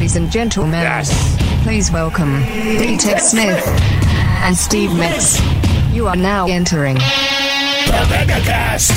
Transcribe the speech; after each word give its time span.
Ladies 0.00 0.16
and 0.16 0.32
gentlemen, 0.32 0.80
Yes. 0.80 1.36
please 1.62 1.92
welcome 1.92 2.42
D-Tech 2.42 3.20
Smith 3.20 3.62
and 4.42 4.56
Steve 4.56 4.88
Migs. 4.92 5.38
You 5.94 6.06
are 6.08 6.16
now 6.16 6.46
entering 6.48 6.94
The 6.94 8.06
MegaCast. 8.08 8.90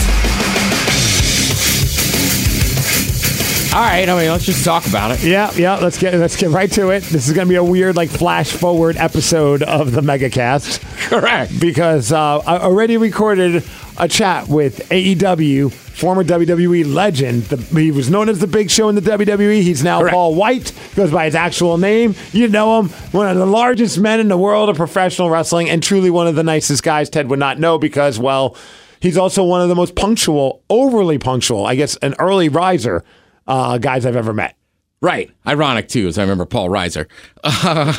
All 3.73 3.81
right, 3.81 4.07
I 4.07 4.17
mean, 4.17 4.29
let's 4.31 4.45
just 4.45 4.63
talk 4.63 4.87
about 4.87 5.11
it. 5.11 5.21
Yeah, 5.23 5.51
yeah. 5.57 5.75
Let's 5.75 5.97
get 5.97 6.13
let's 6.13 6.37
get 6.37 6.51
right 6.51 6.71
to 6.71 6.91
it. 6.91 7.03
This 7.03 7.27
is 7.27 7.33
going 7.33 7.47
to 7.47 7.49
be 7.49 7.55
a 7.57 7.63
weird, 7.63 7.97
like, 7.97 8.09
flash 8.09 8.51
forward 8.53 8.95
episode 8.95 9.61
of 9.61 9.91
the 9.91 9.99
MegaCast 10.01 11.09
Correct. 11.09 11.59
because 11.59 12.13
uh, 12.13 12.37
I 12.37 12.59
already 12.59 12.95
recorded 12.95 13.61
a 13.97 14.07
chat 14.07 14.47
with 14.47 14.87
AEW 14.89 15.82
former 16.03 16.25
WWE 16.25 16.93
legend. 16.93 17.43
The, 17.43 17.79
he 17.79 17.89
was 17.89 18.09
known 18.09 18.27
as 18.27 18.39
the 18.39 18.45
Big 18.47 18.69
Show 18.69 18.89
in 18.89 18.95
the 18.95 19.01
WWE. 19.01 19.61
He's 19.61 19.85
now 19.85 20.01
Correct. 20.01 20.13
Paul 20.13 20.35
Wight. 20.35 20.73
Goes 20.97 21.11
by 21.11 21.23
his 21.23 21.33
actual 21.33 21.77
name. 21.77 22.13
You 22.33 22.49
know 22.49 22.81
him. 22.81 22.89
One 23.13 23.29
of 23.29 23.37
the 23.37 23.45
largest 23.45 23.97
men 23.97 24.19
in 24.19 24.27
the 24.27 24.35
world 24.35 24.67
of 24.67 24.75
professional 24.75 25.29
wrestling, 25.29 25.69
and 25.69 25.81
truly 25.81 26.09
one 26.09 26.27
of 26.27 26.35
the 26.35 26.43
nicest 26.43 26.83
guys. 26.83 27.09
Ted 27.09 27.29
would 27.29 27.39
not 27.39 27.57
know 27.57 27.79
because, 27.79 28.19
well, 28.19 28.57
he's 28.99 29.17
also 29.17 29.45
one 29.45 29.61
of 29.61 29.69
the 29.69 29.75
most 29.75 29.95
punctual, 29.95 30.61
overly 30.69 31.19
punctual. 31.19 31.65
I 31.65 31.75
guess 31.75 31.95
an 32.01 32.15
early 32.19 32.49
riser 32.49 33.05
uh, 33.47 33.77
guys 33.77 34.05
I've 34.05 34.17
ever 34.17 34.33
met. 34.33 34.57
Right. 34.99 35.31
Ironic, 35.47 35.87
too, 35.87 36.09
as 36.09 36.17
I 36.17 36.23
remember 36.23 36.45
Paul 36.45 36.67
Reiser. 36.67 37.07
Uh, 37.45 37.93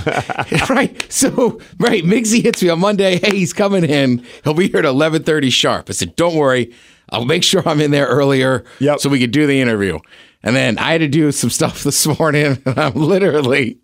right. 0.70 1.10
So, 1.10 1.58
right, 1.78 2.04
Migsy 2.04 2.42
hits 2.42 2.62
me 2.62 2.68
on 2.68 2.80
Monday. 2.80 3.18
Hey, 3.18 3.36
he's 3.36 3.54
coming 3.54 3.84
in. 3.84 4.26
He'll 4.42 4.52
be 4.52 4.68
here 4.68 4.80
at 4.80 4.84
11.30 4.84 5.50
sharp. 5.50 5.88
I 5.88 5.92
said, 5.92 6.16
don't 6.16 6.34
worry. 6.34 6.74
I'll 7.10 7.24
make 7.24 7.42
sure 7.44 7.62
I'm 7.68 7.80
in 7.80 7.90
there 7.90 8.06
earlier 8.06 8.64
Yep. 8.80 9.00
so 9.00 9.08
we 9.08 9.20
could 9.20 9.30
do 9.30 9.46
the 9.46 9.60
interview. 9.60 9.98
And 10.42 10.54
then 10.54 10.78
I 10.78 10.92
had 10.92 10.98
to 11.00 11.08
do 11.08 11.32
some 11.32 11.50
stuff 11.50 11.82
this 11.84 12.06
morning. 12.18 12.62
And 12.66 12.78
I'm 12.78 12.94
literally, 12.94 13.78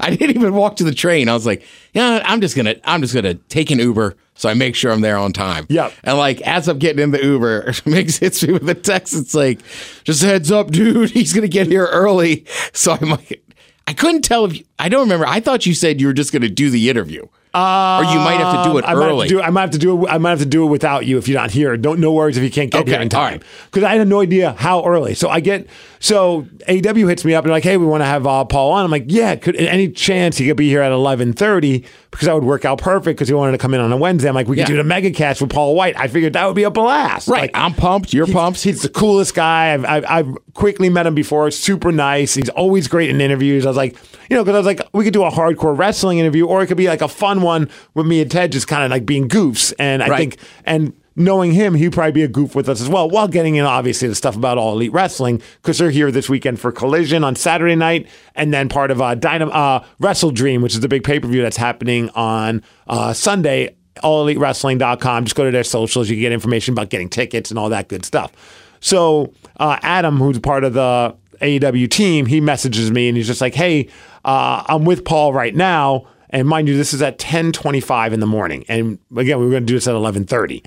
I 0.00 0.14
didn't 0.14 0.36
even 0.36 0.54
walk 0.54 0.76
to 0.76 0.84
the 0.84 0.94
train. 0.94 1.28
I 1.28 1.34
was 1.34 1.44
like, 1.46 1.64
yeah, 1.92 2.22
I'm 2.24 2.40
just 2.40 2.56
going 2.56 2.66
to, 2.66 2.90
I'm 2.90 3.02
just 3.02 3.12
going 3.14 3.24
to 3.24 3.34
take 3.34 3.70
an 3.70 3.78
Uber 3.78 4.16
so 4.34 4.48
I 4.48 4.54
make 4.54 4.74
sure 4.74 4.92
I'm 4.92 5.00
there 5.00 5.16
on 5.16 5.32
time. 5.32 5.66
Yep. 5.70 5.92
And 6.04 6.18
like, 6.18 6.40
as 6.42 6.68
I'm 6.68 6.78
getting 6.78 7.02
in 7.02 7.10
the 7.10 7.22
Uber, 7.22 7.64
Migs 7.84 8.18
hits 8.18 8.42
me 8.46 8.52
with 8.54 8.68
a 8.68 8.74
text. 8.74 9.14
It's 9.14 9.34
like, 9.34 9.60
just 10.04 10.22
heads 10.22 10.52
up, 10.52 10.70
dude. 10.70 11.10
He's 11.10 11.32
going 11.32 11.42
to 11.42 11.48
get 11.48 11.66
here 11.66 11.86
early. 11.86 12.44
So 12.72 12.92
I'm 12.92 13.10
like, 13.10 13.42
I 13.86 13.92
couldn't 13.92 14.22
tell 14.22 14.44
if 14.46 14.58
you, 14.58 14.64
I 14.78 14.88
don't 14.88 15.02
remember. 15.02 15.26
I 15.26 15.40
thought 15.40 15.64
you 15.66 15.74
said 15.74 16.00
you 16.00 16.06
were 16.08 16.12
just 16.12 16.32
going 16.32 16.42
to 16.42 16.50
do 16.50 16.70
the 16.70 16.90
interview. 16.90 17.26
Or 17.56 18.04
you 18.12 18.18
might 18.18 18.38
have 18.38 18.62
to 18.64 18.70
do 18.70 18.78
it 18.78 18.84
Uh, 18.84 18.88
I 18.88 18.94
might 18.94 19.02
have 19.02 19.10
early. 19.12 19.28
to 19.28 19.34
do, 19.34 19.42
I 19.42 19.50
might 19.50 19.60
have 19.62 19.70
to 19.70 19.78
do 19.78 20.04
it. 20.06 20.10
I 20.10 20.18
might 20.18 20.30
have 20.30 20.38
to 20.40 20.46
do 20.46 20.64
it 20.64 20.70
without 20.70 21.06
you 21.06 21.18
if 21.18 21.26
you're 21.28 21.40
not 21.40 21.50
here. 21.50 21.76
Don't 21.76 22.00
no 22.00 22.12
worries 22.12 22.36
if 22.36 22.44
you 22.44 22.50
can't 22.50 22.70
get 22.70 22.82
Okay, 22.82 22.90
here 22.92 23.00
in 23.00 23.06
all 23.06 23.10
time. 23.10 23.32
right. 23.34 23.42
Because 23.70 23.82
I 23.84 23.94
had 23.96 24.06
no 24.08 24.20
idea 24.20 24.52
how 24.58 24.84
early. 24.84 25.14
So 25.14 25.28
I 25.28 25.40
get 25.40 25.66
so 26.06 26.42
AEW 26.68 27.08
hits 27.08 27.24
me 27.24 27.34
up 27.34 27.44
and 27.44 27.50
like, 27.50 27.64
hey, 27.64 27.76
we 27.76 27.84
want 27.86 28.00
to 28.00 28.04
have 28.06 28.26
uh, 28.26 28.44
Paul 28.44 28.72
on. 28.72 28.84
I'm 28.84 28.90
like, 28.90 29.06
yeah. 29.08 29.34
Could 29.34 29.56
any 29.56 29.88
chance 29.90 30.36
he 30.38 30.46
could 30.46 30.56
be 30.56 30.68
here 30.68 30.80
at 30.80 30.92
11:30 30.92 31.84
because 32.10 32.26
that 32.26 32.34
would 32.34 32.44
work 32.44 32.64
out 32.64 32.78
perfect 32.80 33.18
because 33.18 33.28
he 33.28 33.34
wanted 33.34 33.52
to 33.52 33.58
come 33.58 33.74
in 33.74 33.80
on 33.80 33.92
a 33.92 33.96
Wednesday. 33.96 34.28
I'm 34.28 34.34
like, 34.34 34.46
we 34.46 34.56
could 34.56 34.66
do 34.66 34.76
the 34.76 34.84
mega 34.84 35.10
cast 35.10 35.40
with 35.40 35.50
Paul 35.50 35.74
Wight. 35.74 35.96
I 35.98 36.06
figured 36.08 36.32
that 36.34 36.46
would 36.46 36.54
be 36.56 36.62
a 36.62 36.70
blast. 36.70 37.28
right. 37.28 37.42
Like, 37.42 37.50
I'm 37.54 37.74
pumped. 37.74 38.12
You're 38.14 38.26
He's- 38.26 38.34
pumped. 38.34 38.62
He's 38.62 38.82
the 38.82 38.88
coolest 38.88 39.34
guy. 39.34 39.74
I've, 39.74 39.84
I've, 39.84 40.04
I've 40.08 40.34
quickly 40.54 40.88
met 40.88 41.06
him 41.06 41.14
before. 41.14 41.50
Super 41.50 41.90
nice. 41.92 42.34
He's 42.34 42.48
always 42.50 42.88
great 42.88 43.10
in 43.10 43.20
interviews. 43.20 43.66
I 43.66 43.70
was 43.70 43.76
like, 43.76 43.96
you 44.30 44.36
know, 44.36 44.44
because 44.44 44.54
I 44.54 44.58
was 44.58 44.66
like, 44.66 44.80
we 44.92 45.04
could 45.04 45.12
do 45.12 45.24
a 45.24 45.30
hardcore 45.30 45.76
wrestling 45.76 46.18
interview, 46.18 46.46
or 46.46 46.62
it 46.62 46.68
could 46.68 46.76
be 46.76 46.88
like 46.88 47.02
a 47.02 47.08
fun 47.08 47.42
one 47.42 47.68
with 47.94 48.06
me 48.06 48.22
and 48.22 48.30
Ted 48.30 48.52
just 48.52 48.68
kind 48.68 48.82
of 48.84 48.90
like 48.90 49.04
being 49.04 49.28
goofs. 49.28 49.72
And 49.78 50.02
I 50.02 50.08
Right. 50.08 50.18
think, 50.18 50.36
and 50.64 50.92
knowing 51.16 51.52
him, 51.52 51.74
he'd 51.74 51.92
probably 51.92 52.12
be 52.12 52.22
a 52.22 52.28
goof 52.28 52.54
with 52.54 52.68
us 52.68 52.80
as 52.80 52.88
well, 52.88 53.08
while 53.08 53.26
getting 53.26 53.56
in 53.56 53.64
obviously 53.64 54.06
the 54.06 54.14
stuff 54.14 54.36
about 54.36 54.58
all 54.58 54.74
elite 54.74 54.92
wrestling 54.92 55.42
because 55.62 55.78
they're 55.78 55.90
here 55.90 56.10
this 56.10 56.28
weekend 56.28 56.60
for 56.60 56.70
Collision 56.70 57.24
on 57.24 57.34
Saturday 57.34 57.74
night, 57.74 58.08
and 58.34 58.52
then 58.52 58.68
part 58.68 58.90
of 58.90 59.00
uh, 59.00 59.16
Dynam- 59.16 59.50
uh, 59.52 59.80
WrestleDream, 60.00 60.62
which 60.62 60.74
is 60.74 60.80
the 60.80 60.88
big 60.88 61.02
pay 61.02 61.18
per 61.18 61.26
view 61.26 61.42
that's 61.42 61.56
happening 61.56 62.10
on 62.10 62.62
uh, 62.86 63.12
Sunday 63.12 63.74
allelitewrestling.com. 64.02 65.24
Just 65.24 65.36
go 65.36 65.44
to 65.44 65.50
their 65.50 65.64
socials. 65.64 66.08
You 66.10 66.16
can 66.16 66.20
get 66.20 66.32
information 66.32 66.72
about 66.72 66.90
getting 66.90 67.08
tickets 67.08 67.50
and 67.50 67.58
all 67.58 67.70
that 67.70 67.88
good 67.88 68.04
stuff. 68.04 68.30
So 68.80 69.32
uh, 69.58 69.78
Adam, 69.82 70.18
who's 70.18 70.38
part 70.38 70.64
of 70.64 70.74
the 70.74 71.16
AEW 71.40 71.90
team, 71.90 72.26
he 72.26 72.40
messages 72.40 72.90
me 72.90 73.08
and 73.08 73.16
he's 73.16 73.26
just 73.26 73.40
like, 73.40 73.54
"Hey, 73.54 73.88
uh, 74.24 74.64
I'm 74.68 74.84
with 74.84 75.04
Paul 75.04 75.32
right 75.32 75.54
now, 75.54 76.06
and 76.30 76.46
mind 76.46 76.68
you, 76.68 76.76
this 76.76 76.92
is 76.92 77.02
at 77.02 77.18
10:25 77.18 78.12
in 78.12 78.20
the 78.20 78.26
morning, 78.26 78.64
and 78.68 78.98
again, 79.16 79.38
we 79.38 79.44
were 79.46 79.50
going 79.50 79.62
to 79.62 79.66
do 79.66 79.74
this 79.74 79.88
at 79.88 79.94
11:30. 79.94 80.64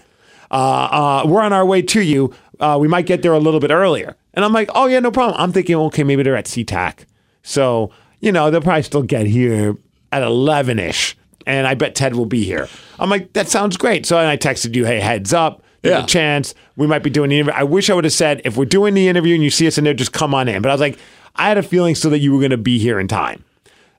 Uh, 0.52 0.54
uh, 0.56 1.24
we're 1.28 1.42
on 1.42 1.54
our 1.54 1.66
way 1.66 1.82
to 1.82 2.02
you. 2.02 2.34
Uh, 2.60 2.78
we 2.80 2.88
might 2.88 3.06
get 3.06 3.22
there 3.22 3.34
a 3.34 3.40
little 3.40 3.60
bit 3.60 3.72
earlier." 3.72 4.16
And 4.34 4.44
I'm 4.46 4.54
like, 4.54 4.70
"Oh 4.76 4.88
yeah, 4.88 5.00
no 5.00 5.12
problem." 5.12 5.40
I'm 5.40 5.52
thinking, 5.52 5.76
okay, 5.76 6.04
maybe 6.04 6.24
they're 6.24 6.36
at 6.36 6.46
SeaTac, 6.46 7.06
so 7.44 7.92
you 8.20 8.32
know 8.32 8.50
they'll 8.52 8.62
probably 8.62 8.84
still 8.84 9.04
get 9.04 9.26
here 9.26 9.76
at 10.12 10.24
11 10.24 10.80
ish 10.80 11.16
and 11.46 11.66
I 11.68 11.74
bet 11.76 11.96
Ted 11.96 12.16
will 12.16 12.26
be 12.26 12.44
here. 12.44 12.68
I'm 13.00 13.10
like, 13.10 13.34
that 13.34 13.48
sounds 13.48 13.78
great. 13.78 14.06
So 14.06 14.18
I 14.18 14.38
texted 14.38 14.76
you, 14.76 14.86
hey, 14.86 15.00
heads 15.00 15.34
up. 15.34 15.64
There's 15.82 15.98
Yeah. 15.98 16.04
a 16.04 16.08
chance 16.08 16.54
we 16.76 16.86
might 16.88 17.02
be 17.04 17.10
doing 17.10 17.30
the 17.30 17.38
interview. 17.40 17.54
I 17.56 17.64
wish 17.64 17.90
I 17.90 17.94
would 17.94 18.04
have 18.04 18.14
said, 18.14 18.42
if 18.44 18.58
we're 18.58 18.66
doing 18.66 18.94
the 18.94 19.08
interview 19.08 19.34
and 19.36 19.44
you 19.44 19.50
see 19.50 19.66
us 19.68 19.78
in 19.78 19.84
there, 19.84 19.94
just 19.94 20.12
come 20.12 20.36
on 20.36 20.48
in. 20.48 20.62
But 20.62 20.70
I 20.70 20.74
was 20.74 20.82
like, 20.82 20.98
I 21.38 21.48
had 21.48 21.58
a 21.58 21.64
feeling 21.64 21.96
still 21.96 22.12
that 22.12 22.20
you 22.20 22.34
were 22.34 22.40
going 22.40 22.52
to 22.52 22.58
be 22.58 22.78
here 22.78 23.00
in 23.00 23.08
time. 23.08 23.44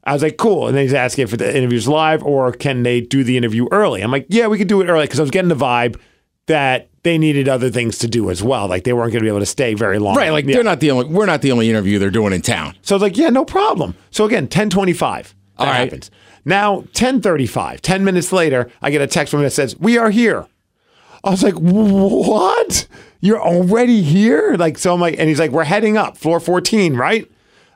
I 0.05 0.13
was 0.13 0.23
like, 0.23 0.37
cool. 0.37 0.67
And 0.69 0.77
then 0.77 0.83
he's 0.85 0.95
asking 0.95 1.25
if 1.25 1.31
the 1.37 1.57
interview's 1.57 1.89
live 1.89 2.23
or 2.23 2.53
can 2.53 2.83
they 2.83 3.01
do 3.01 3.25
the 3.25 3.37
interview 3.37 3.67
early? 3.73 4.03
I'm 4.03 4.11
like, 4.13 4.27
yeah, 4.29 4.47
we 4.47 4.59
could 4.59 4.69
do 4.69 4.81
it 4.81 4.87
early 4.89 5.05
because 5.05 5.19
I 5.19 5.23
was 5.23 5.31
getting 5.31 5.49
the 5.49 5.55
vibe 5.57 5.99
that 6.51 6.89
they 7.05 7.17
needed 7.17 7.49
other 7.49 7.71
things 7.71 7.97
to 7.99 8.09
do 8.09 8.29
as 8.29 8.43
well. 8.43 8.67
Like 8.67 8.83
they 8.85 8.93
weren't 8.93 9.13
going 9.13 9.21
to 9.23 9.25
be 9.25 9.29
able 9.29 9.39
to 9.39 9.47
stay 9.47 9.75
very 9.75 9.99
long. 10.01 10.17
right. 10.17 10.31
Like 10.31 10.45
Yeah. 10.47 10.55
they're 10.57 10.65
not 10.65 10.81
the 10.81 10.91
only, 10.91 11.07
we're 11.07 11.25
not 11.27 11.43
the 11.43 11.53
only 11.53 11.71
interview 11.71 11.99
they're 11.99 12.11
doing 12.11 12.33
in 12.33 12.43
town. 12.43 12.75
So 12.83 12.95
I 12.95 12.97
was 12.97 13.03
like, 13.03 13.17
yeah, 13.17 13.31
no 13.31 13.45
problem. 13.45 13.95
So 14.11 14.25
again, 14.25 14.45
1025. 14.45 15.35
That 15.59 15.63
All 15.65 15.67
right. 15.73 15.77
happens. 15.85 16.11
Now, 16.45 16.77
1035, 16.77 17.81
10 17.83 18.05
minutes 18.05 18.33
later, 18.33 18.69
I 18.83 18.91
get 18.91 19.01
a 19.01 19.07
text 19.07 19.31
from 19.31 19.41
him 19.41 19.45
that 19.45 19.51
says, 19.53 19.79
we 19.79 19.97
are 19.97 20.11
here. 20.11 20.47
I 21.23 21.31
was 21.31 21.43
like, 21.43 21.55
what? 21.55 22.87
You're 23.21 23.41
already 23.41 24.03
here? 24.03 24.57
Like, 24.59 24.77
so 24.79 24.93
I'm 24.93 25.01
like, 25.01 25.17
and 25.19 25.29
he's 25.29 25.39
like, 25.39 25.51
we're 25.53 25.65
heading 25.65 25.97
up, 25.97 26.17
floor 26.17 26.41
14, 26.41 26.97
right? 26.97 27.25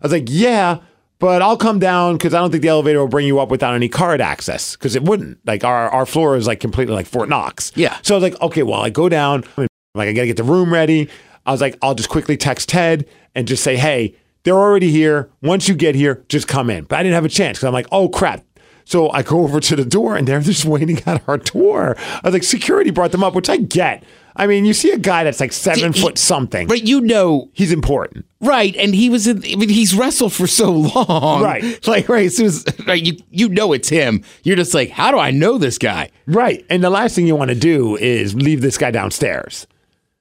I 0.02 0.06
was 0.06 0.12
like, 0.12 0.24
yeah, 0.28 0.78
but 1.18 1.42
I'll 1.42 1.56
come 1.56 1.78
down 1.78 2.14
because 2.14 2.34
I 2.34 2.40
don't 2.40 2.50
think 2.50 2.62
the 2.62 2.68
elevator 2.68 2.98
will 2.98 3.08
bring 3.08 3.26
you 3.26 3.40
up 3.40 3.48
without 3.48 3.74
any 3.74 3.88
card 3.88 4.20
access 4.20 4.76
because 4.76 4.96
it 4.96 5.02
wouldn't. 5.02 5.38
Like, 5.46 5.64
our, 5.64 5.88
our 5.90 6.06
floor 6.06 6.36
is 6.36 6.46
like 6.46 6.60
completely 6.60 6.94
like 6.94 7.06
Fort 7.06 7.28
Knox. 7.28 7.72
Yeah. 7.74 7.96
So 8.02 8.14
I 8.14 8.18
was 8.18 8.22
like, 8.22 8.40
okay, 8.42 8.62
well, 8.62 8.80
I 8.80 8.90
go 8.90 9.08
down, 9.08 9.44
I'm 9.56 9.68
like, 9.94 10.08
I 10.08 10.12
got 10.12 10.22
to 10.22 10.26
get 10.26 10.36
the 10.36 10.44
room 10.44 10.72
ready. 10.72 11.08
I 11.46 11.52
was 11.52 11.60
like, 11.60 11.78
I'll 11.82 11.94
just 11.94 12.08
quickly 12.08 12.36
text 12.36 12.68
Ted 12.68 13.06
and 13.34 13.46
just 13.46 13.62
say, 13.62 13.76
hey, 13.76 14.16
they're 14.44 14.54
already 14.54 14.90
here. 14.90 15.30
Once 15.42 15.68
you 15.68 15.74
get 15.74 15.94
here, 15.94 16.24
just 16.28 16.48
come 16.48 16.70
in. 16.70 16.84
But 16.84 16.98
I 16.98 17.02
didn't 17.02 17.14
have 17.14 17.24
a 17.24 17.30
chance 17.30 17.58
because 17.58 17.66
I'm 17.66 17.72
like, 17.72 17.86
oh 17.92 18.08
crap. 18.08 18.44
So 18.84 19.10
I 19.10 19.22
go 19.22 19.40
over 19.44 19.60
to 19.60 19.76
the 19.76 19.84
door 19.84 20.16
and 20.16 20.28
they're 20.28 20.40
just 20.40 20.64
waiting 20.64 21.00
at 21.06 21.26
our 21.28 21.38
door. 21.38 21.96
I 21.98 22.20
was 22.24 22.32
like, 22.32 22.42
security 22.42 22.90
brought 22.90 23.12
them 23.12 23.24
up, 23.24 23.34
which 23.34 23.48
I 23.48 23.56
get. 23.56 24.04
I 24.36 24.46
mean, 24.48 24.64
you 24.64 24.74
see 24.74 24.90
a 24.90 24.98
guy 24.98 25.22
that's 25.24 25.38
like 25.40 25.52
seven 25.52 25.92
He- 25.92 26.00
foot 26.00 26.18
something. 26.18 26.66
But 26.66 26.82
you 26.86 27.00
know, 27.00 27.50
He's 27.52 27.70
important. 27.72 28.26
right. 28.40 28.74
And 28.76 28.94
he 28.94 29.08
was 29.08 29.26
in, 29.28 29.38
I 29.44 29.54
mean, 29.54 29.68
he's 29.68 29.94
wrestled 29.94 30.32
for 30.32 30.46
so 30.48 30.70
long. 30.72 31.42
Right. 31.42 31.62
Like, 31.86 32.08
right. 32.08 32.26
As 32.26 32.36
soon 32.36 32.46
as, 32.46 32.64
right, 32.86 33.00
you, 33.02 33.16
you 33.30 33.48
know 33.48 33.72
it's 33.72 33.88
him. 33.88 34.22
You're 34.42 34.56
just 34.56 34.74
like, 34.74 34.90
how 34.90 35.10
do 35.12 35.18
I 35.18 35.30
know 35.30 35.56
this 35.58 35.78
guy? 35.78 36.10
Right. 36.26 36.64
And 36.68 36.82
the 36.82 36.90
last 36.90 37.14
thing 37.14 37.26
you 37.26 37.36
want 37.36 37.50
to 37.50 37.54
do 37.54 37.96
is 37.96 38.34
leave 38.34 38.60
this 38.60 38.76
guy 38.78 38.90
downstairs. 38.90 39.66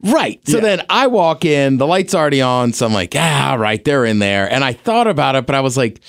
Right. 0.04 0.46
So 0.48 0.58
Yeah. 0.58 0.64
then 0.64 0.86
I 0.90 1.08
walk 1.08 1.46
in, 1.46 1.78
the 1.78 1.88
light's 1.88 2.14
already 2.14 2.42
on. 2.42 2.74
So 2.74 2.86
I'm 2.86 2.94
like, 2.94 3.16
ah, 3.16 3.56
right, 3.58 3.84
they're 3.84 4.06
in 4.06 4.20
there. 4.20 4.52
And 4.52 4.64
I 4.64 4.74
thought 4.74 5.08
about 5.08 5.36
it, 5.36 5.46
but 5.46 5.56
I 5.56 5.62
was 5.62 5.78
like, 5.78 6.02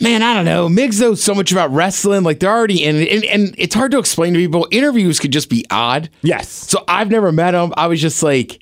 man, 0.00 0.22
I 0.22 0.34
don't 0.34 0.44
know. 0.44 0.68
Migs 0.68 1.00
knows 1.00 1.22
so 1.22 1.34
much 1.34 1.52
about 1.52 1.70
wrestling. 1.72 2.22
Like 2.22 2.40
they're 2.40 2.50
already 2.50 2.82
in 2.84 2.96
it. 2.96 3.08
And, 3.12 3.24
and 3.24 3.54
it's 3.58 3.74
hard 3.74 3.92
to 3.92 3.98
explain 3.98 4.34
to 4.34 4.38
people. 4.40 4.66
Interviews 4.70 5.20
could 5.20 5.32
just 5.32 5.48
be 5.48 5.64
odd. 5.70 6.10
Yes. 6.22 6.48
So 6.48 6.84
I've 6.88 7.10
never 7.10 7.30
met 7.32 7.54
him. 7.54 7.72
I 7.76 7.86
was 7.86 8.00
just 8.00 8.22
like, 8.22 8.60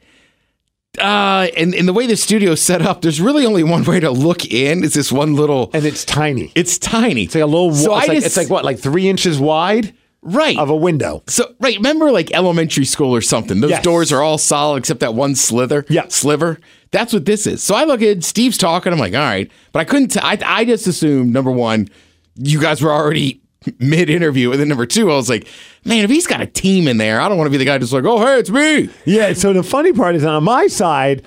uh, 1.00 1.48
and, 1.56 1.75
and 1.75 1.88
the 1.88 1.93
way 1.94 2.06
the 2.06 2.16
studio's 2.16 2.60
set 2.60 2.82
up, 2.82 3.00
there's 3.00 3.20
really 3.20 3.47
only 3.47 3.65
one 3.65 3.82
way 3.84 3.98
to 4.00 4.10
look 4.10 4.44
in. 4.53 4.84
Is 4.84 4.93
this 4.93 5.10
one 5.10 5.34
little, 5.34 5.70
And 5.73 5.87
it's 5.87 6.05
tiny. 6.05 6.52
it's 6.55 6.76
tiny. 6.79 7.25
It's 7.25 7.34
like 7.34 7.43
a 7.44 7.46
little, 7.46 7.73
So 7.75 7.96
it's, 7.96 8.05
I 8.05 8.08
like, 8.08 8.17
just- 8.19 8.26
it's 8.26 8.37
like 8.37 8.50
what, 8.50 8.64
like 8.64 8.79
three 8.79 9.08
inches 9.08 9.38
wide 9.40 9.94
right. 10.20 10.58
of 10.58 10.69
a 10.69 10.76
window. 10.76 11.23
So 11.29 11.55
right, 11.61 11.76
remember 11.76 12.11
like 12.12 12.31
elementary 12.32 12.84
school 12.84 13.14
or 13.17 13.23
something? 13.23 13.61
Those 13.62 13.70
Yes. 13.70 13.82
doors 13.82 14.12
are 14.12 14.20
all 14.20 14.37
solid 14.37 14.79
except 14.81 15.00
that 15.00 15.14
one 15.14 15.34
slither. 15.34 15.87
Yeah. 15.88 16.08
sliver. 16.08 16.61
That's 16.93 17.12
what 17.12 17.25
this 17.25 17.47
is. 17.47 17.62
So 17.62 17.75
I 17.75 17.85
look 17.85 18.03
at 18.03 18.23
Steve's 18.23 18.59
talking. 18.59 18.93
I'm 18.93 18.99
like, 18.99 19.15
all 19.15 19.21
right, 19.21 19.50
but 19.73 19.81
I 19.81 19.85
couldn't. 19.85 20.09
T- 20.09 20.21
I 20.23 20.39
I 20.44 20.65
just 20.65 20.87
assumed 20.87 21.33
number 21.33 21.50
one, 21.50 21.89
you 22.37 22.61
guys 22.61 22.81
were 22.83 22.93
already 22.93 23.41
mid 23.79 24.09
interview, 24.11 24.53
and 24.53 24.61
then 24.61 24.69
number 24.69 24.87
two, 24.87 25.11
I 25.11 25.17
was 25.17 25.29
like, 25.29 25.49
man, 25.85 26.05
if 26.05 26.11
he's 26.11 26.27
got 26.27 26.41
a 26.41 26.47
team 26.47 26.87
in 26.87 26.99
there, 26.99 27.21
I 27.21 27.29
don't 27.29 27.39
want 27.39 27.47
to 27.47 27.50
be 27.50 27.56
the 27.56 27.65
guy 27.65 27.79
just 27.79 27.93
like, 27.93 28.05
oh 28.05 28.19
hey, 28.25 28.39
it's 28.39 28.50
me. 28.50 28.91
Yeah. 29.06 29.33
So 29.33 29.53
the 29.53 29.62
funny 29.62 29.93
part 29.93 30.15
is 30.15 30.25
on 30.25 30.44
my 30.44 30.67
side, 30.67 31.23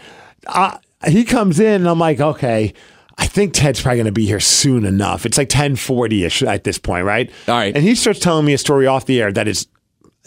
uh, 0.47 0.77
he 1.07 1.23
comes 1.23 1.59
in 1.59 1.81
and 1.81 1.89
I'm 1.89 1.99
like, 1.99 2.19
okay, 2.19 2.73
I 3.17 3.27
think 3.27 3.53
Ted's 3.53 3.81
probably 3.81 3.97
going 3.97 4.05
to 4.05 4.11
be 4.11 4.25
here 4.25 4.39
soon 4.39 4.85
enough. 4.85 5.25
It's 5.25 5.37
like 5.37 5.47
1040 5.47 6.25
ish 6.25 6.43
at 6.43 6.63
this 6.63 6.77
point, 6.77 7.05
right? 7.05 7.31
All 7.47 7.55
right. 7.55 7.75
And 7.75 7.83
he 7.83 7.95
starts 7.95 8.19
telling 8.19 8.45
me 8.45 8.53
a 8.53 8.57
story 8.57 8.87
off 8.87 9.05
the 9.05 9.21
air 9.21 9.31
that 9.31 9.47
is 9.47 9.67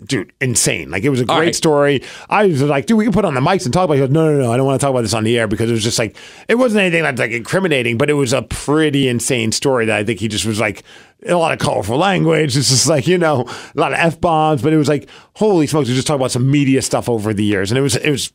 dude, 0.04 0.32
insane. 0.40 0.90
Like 0.90 1.04
it 1.04 1.10
was 1.10 1.20
a 1.20 1.24
great 1.24 1.38
right. 1.38 1.54
story. 1.54 2.02
I 2.28 2.46
was 2.46 2.62
like, 2.62 2.86
dude, 2.86 2.98
we 2.98 3.04
can 3.04 3.12
put 3.12 3.24
on 3.24 3.34
the 3.34 3.40
mics 3.40 3.64
and 3.64 3.72
talk 3.72 3.84
about 3.84 3.94
it. 3.94 4.00
He 4.00 4.06
goes, 4.06 4.10
no, 4.10 4.32
no, 4.32 4.42
no, 4.42 4.52
I 4.52 4.56
don't 4.56 4.66
want 4.66 4.80
to 4.80 4.84
talk 4.84 4.90
about 4.90 5.02
this 5.02 5.14
on 5.14 5.24
the 5.24 5.38
air 5.38 5.46
because 5.46 5.70
it 5.70 5.72
was 5.72 5.82
just 5.82 5.98
like, 5.98 6.16
it 6.48 6.56
wasn't 6.56 6.82
anything 6.82 7.02
that's 7.02 7.18
like 7.18 7.32
incriminating, 7.32 7.98
but 7.98 8.10
it 8.10 8.14
was 8.14 8.32
a 8.32 8.42
pretty 8.42 9.08
insane 9.08 9.52
story 9.52 9.86
that 9.86 9.96
I 9.96 10.04
think 10.04 10.20
he 10.20 10.28
just 10.28 10.46
was 10.46 10.60
like, 10.60 10.82
a 11.26 11.34
lot 11.34 11.52
of 11.52 11.58
colorful 11.58 11.98
language. 11.98 12.56
It's 12.56 12.68
just 12.68 12.86
like, 12.88 13.08
you 13.08 13.18
know, 13.18 13.42
a 13.42 13.80
lot 13.80 13.92
of 13.92 13.98
F 13.98 14.20
bombs, 14.20 14.62
but 14.62 14.72
it 14.72 14.76
was 14.76 14.88
like, 14.88 15.08
holy 15.34 15.66
smokes, 15.66 15.88
he 15.88 15.92
was 15.92 15.98
just 15.98 16.06
talking 16.06 16.20
about 16.20 16.30
some 16.30 16.48
media 16.48 16.80
stuff 16.80 17.08
over 17.08 17.34
the 17.34 17.44
years. 17.44 17.70
And 17.70 17.78
it 17.78 17.82
was, 17.82 17.96
it 17.96 18.10
was, 18.10 18.32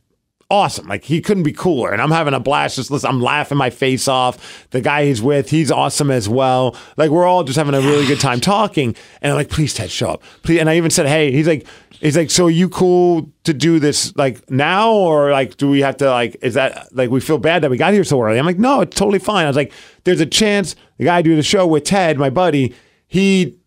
awesome. 0.50 0.88
Like 0.88 1.04
he 1.04 1.22
couldn't 1.22 1.44
be 1.44 1.54
cooler. 1.54 1.92
And 1.92 2.02
I'm 2.02 2.12
having 2.12 2.34
a 2.34 2.40
blast. 2.40 2.76
Just 2.76 2.92
listen, 2.92 3.10
I'm 3.10 3.22
laughing 3.22 3.58
my 3.58 3.70
face 3.70 4.08
off. 4.08 4.68
The 4.70 4.82
guy 4.82 5.06
he's 5.06 5.22
with, 5.22 5.50
he's 5.50 5.72
awesome 5.72 6.12
as 6.12 6.30
well. 6.30 6.76
Like 6.98 7.10
we're 7.10 7.26
all 7.26 7.44
just 7.44 7.58
having 7.58 7.74
a 7.74 7.82
really 7.82 8.06
good 8.06 8.20
time 8.20 8.40
talking. 8.40 8.96
And 9.22 9.32
I'm 9.32 9.38
like, 9.38 9.50
please, 9.50 9.74
Ted, 9.74 9.92
show 9.92 10.12
up. 10.12 10.24
Please. 10.44 10.60
And 10.60 10.70
I 10.70 10.78
even 10.78 10.92
said, 10.92 11.08
hey, 11.08 11.32
he's 11.32 11.48
like, 11.48 11.66
he's 11.92 12.18
like, 12.18 12.30
so 12.30 12.46
are 12.46 12.50
you 12.50 12.70
cool 12.70 13.32
to 13.46 13.54
do 13.54 13.80
this 13.80 14.16
like 14.16 14.50
now? 14.50 14.92
Or 14.92 15.32
like, 15.32 15.58
do 15.58 15.70
we 15.70 15.82
have 15.82 15.98
to 15.98 16.10
like, 16.10 16.38
is 16.42 16.54
that 16.54 16.94
like, 16.96 17.10
we 17.10 17.20
feel 17.20 17.38
bad 17.38 17.64
that 17.64 17.72
we 17.72 17.78
got 17.78 17.94
here 17.94 18.04
so 18.04 18.22
early? 18.22 18.38
I'm 18.38 18.46
like, 18.46 18.60
no, 18.60 18.82
it's 18.82 18.96
totally 18.96 19.20
fine. 19.20 19.46
I 19.46 19.50
was 19.50 19.58
like, 19.58 19.72
there's 20.04 20.22
a 20.22 20.26
chance 20.26 20.76
the 20.98 21.06
guy 21.06 21.18
I 21.18 21.22
do 21.22 21.36
the 21.36 21.44
show 21.44 21.66
with 21.66 21.84
Ted, 21.84 22.18
my 22.18 22.30
buddy, 22.30 22.76
he 23.08 23.58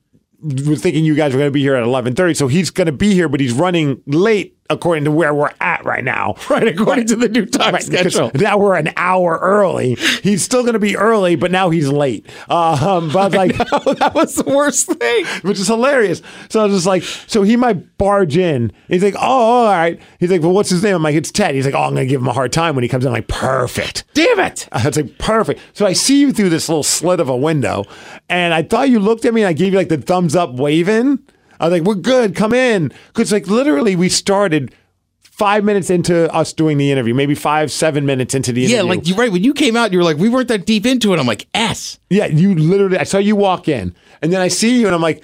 was 0.43 0.81
thinking 0.81 1.05
you 1.05 1.15
guys 1.15 1.33
were 1.33 1.39
going 1.39 1.49
to 1.49 1.53
be 1.55 1.61
here 1.61 1.75
at 1.75 1.85
11:30 1.85 2.37
so 2.37 2.47
he's 2.47 2.71
going 2.71 2.87
to 2.87 2.93
be 2.93 3.15
here 3.15 3.29
but 3.29 3.41
he's 3.41 3.53
running 3.53 4.03
late 4.07 4.56
according 4.71 5.05
to 5.05 5.11
where 5.11 5.35
we're 5.35 5.51
at 5.61 5.85
right 5.85 6.05
now 6.05 6.35
Right, 6.51 6.69
according 6.69 7.07
to 7.09 7.17
the 7.17 7.29
new 7.29 7.47
time 7.47 7.75
Right, 7.75 7.83
schedule. 7.83 8.31
now 8.35 8.59
we're 8.59 8.77
an 8.77 8.91
hour 8.97 9.39
early 9.43 9.95
he's 10.23 10.43
still 10.43 10.63
going 10.63 10.75
to 10.75 10.79
be 10.79 10.97
early 10.97 11.37
but 11.37 11.51
now 11.51 11.71
he's 11.71 11.89
late 11.89 12.27
Uh, 12.49 12.99
um, 12.99 13.11
but 13.13 13.35
I 13.35 13.47
was 13.47 13.57
like 13.59 13.71
that 13.99 14.13
was 14.15 14.35
the 14.37 14.45
worst 14.45 14.87
thing. 14.87 15.25
which 15.43 15.59
is 15.59 15.67
hilarious. 15.69 16.23
So 16.49 16.61
I 16.61 16.65
was 16.65 16.75
just 16.75 16.87
like, 16.87 17.03
so 17.03 17.43
he 17.43 17.57
might 17.57 17.97
barge 17.99 18.37
in. 18.37 18.73
He's 18.89 19.03
like, 19.03 19.15
oh, 19.17 19.21
all 19.21 19.67
right. 19.67 20.01
He's 20.21 20.31
like, 20.31 20.43
well, 20.43 20.53
what's 20.53 20.71
his 20.71 20.83
name? 20.83 20.95
I'm 20.97 21.03
like, 21.03 21.15
it's 21.15 21.31
Ted. 21.31 21.55
He's 21.55 21.65
like, 21.65 21.75
oh, 21.75 21.83
I'm 21.83 21.95
going 21.95 22.07
to 22.07 22.11
give 22.11 22.21
him 22.21 22.29
a 22.29 22.33
hard 22.33 22.53
time 22.53 22.75
when 22.75 22.83
he 22.83 22.89
comes 22.89 23.05
in. 23.05 23.09
I'm 23.09 23.15
like, 23.15 23.29
perfect. 23.29 24.05
Damn 24.15 24.41
it. 24.41 24.69
I 24.73 24.87
was 24.87 24.97
like, 24.97 25.19
perfect. 25.19 25.61
So 25.73 25.87
I 25.87 25.93
see 25.93 26.21
you 26.21 26.33
through 26.33 26.51
this 26.51 26.69
little 26.69 26.83
slit 26.83 27.21
of 27.21 27.29
a 27.29 27.37
window, 27.37 27.85
and 28.29 28.53
I 28.55 28.63
thought 28.63 28.89
you 28.91 28.99
looked 29.01 29.25
at 29.25 29.35
me 29.35 29.43
and 29.43 29.49
I 29.49 29.53
gave 29.53 29.73
you 29.73 29.79
like 29.79 29.89
the 29.89 29.99
thumbs 29.99 30.35
up 30.37 30.53
waving. 30.55 31.19
I 31.61 31.69
was 31.69 31.73
like, 31.73 31.83
we're 31.83 31.95
good. 31.95 32.35
Come 32.35 32.53
in. 32.53 32.93
Because 33.09 33.33
like 33.33 33.47
literally, 33.47 33.97
we 33.97 34.09
started 34.09 34.75
five 35.21 35.65
minutes 35.65 35.91
into 35.91 36.33
us 36.33 36.55
doing 36.55 36.79
the 36.79 36.91
interview, 36.91 37.13
maybe 37.13 37.35
five, 37.35 37.71
seven 37.71 38.07
minutes 38.07 38.35
into 38.35 38.53
the 38.53 38.63
interview. 38.63 38.77
Yeah, 38.77 38.83
like 38.83 39.07
you're 39.07 39.19
right. 39.19 39.31
When 39.31 39.45
you 39.45 39.53
came 39.53 39.77
out, 39.77 39.93
you 39.93 39.99
were 39.99 40.05
like, 40.05 40.17
we 40.17 40.31
weren't 40.31 40.49
that 40.49 40.65
deep 40.65 40.87
into 40.87 41.13
it. 41.13 41.21
I'm 41.21 41.27
like, 41.27 41.47
S. 41.53 41.99
Yeah, 42.09 42.25
you 42.25 42.55
literally. 42.55 42.97
I 42.99 43.05
saw 43.05 43.19
you 43.19 43.37
walk 43.37 43.69
in, 43.69 43.95
and 44.23 44.33
then 44.33 44.41
I 44.41 44.49
see 44.49 44.81
you, 44.81 44.87
and 44.87 44.95
I'm 44.95 45.03
like, 45.03 45.23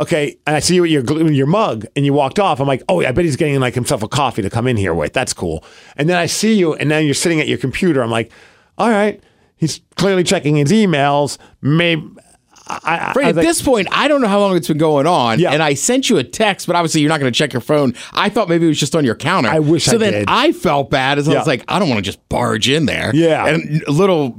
okay. 0.00 0.38
And 0.46 0.56
I 0.56 0.60
see 0.60 0.76
you 0.76 0.82
with 0.82 0.90
your 0.90 1.30
your 1.30 1.46
mug, 1.46 1.84
and 1.94 2.06
you 2.06 2.14
walked 2.14 2.38
off. 2.38 2.58
I'm 2.58 2.66
like, 2.66 2.82
oh, 2.88 3.04
I 3.04 3.12
bet 3.12 3.26
he's 3.26 3.36
getting 3.36 3.60
like 3.60 3.74
himself 3.74 4.02
a 4.02 4.08
coffee 4.08 4.40
to 4.40 4.48
come 4.48 4.66
in 4.66 4.78
here 4.78 4.94
with. 4.94 5.12
That's 5.12 5.34
cool. 5.34 5.62
And 5.96 6.08
then 6.08 6.16
I 6.16 6.24
see 6.24 6.54
you, 6.54 6.74
and 6.74 6.88
now 6.88 6.98
you're 6.98 7.12
sitting 7.12 7.38
at 7.38 7.46
your 7.46 7.58
computer. 7.58 8.02
I'm 8.02 8.10
like, 8.10 8.32
all 8.78 8.88
right, 8.88 9.22
he's 9.56 9.82
clearly 9.96 10.24
checking 10.24 10.56
his 10.56 10.72
emails. 10.72 11.36
Maybe. 11.60 12.08
I, 12.70 13.12
I, 13.16 13.28
at 13.28 13.36
like, 13.36 13.46
this 13.46 13.62
point, 13.62 13.88
I 13.90 14.08
don't 14.08 14.20
know 14.20 14.28
how 14.28 14.40
long 14.40 14.56
it's 14.56 14.68
been 14.68 14.78
going 14.78 15.06
on. 15.06 15.38
Yeah. 15.38 15.52
And 15.52 15.62
I 15.62 15.74
sent 15.74 16.08
you 16.08 16.18
a 16.18 16.24
text, 16.24 16.66
but 16.66 16.76
obviously 16.76 17.00
you're 17.00 17.08
not 17.08 17.20
going 17.20 17.32
to 17.32 17.36
check 17.36 17.52
your 17.52 17.60
phone. 17.60 17.94
I 18.12 18.28
thought 18.28 18.48
maybe 18.48 18.66
it 18.66 18.68
was 18.68 18.78
just 18.80 18.94
on 18.94 19.04
your 19.04 19.16
counter. 19.16 19.48
I 19.48 19.58
wish 19.58 19.84
so 19.84 19.94
I 19.94 19.98
then 19.98 20.12
did. 20.12 20.24
I 20.28 20.52
felt 20.52 20.90
bad 20.90 21.18
as 21.18 21.28
I 21.28 21.34
was 21.34 21.46
like, 21.46 21.64
I 21.68 21.78
don't 21.78 21.88
want 21.88 21.98
to 21.98 22.02
just 22.02 22.26
barge 22.28 22.68
in 22.68 22.86
there. 22.86 23.10
Yeah. 23.14 23.46
And 23.46 23.82
a 23.82 23.92
little 23.92 24.38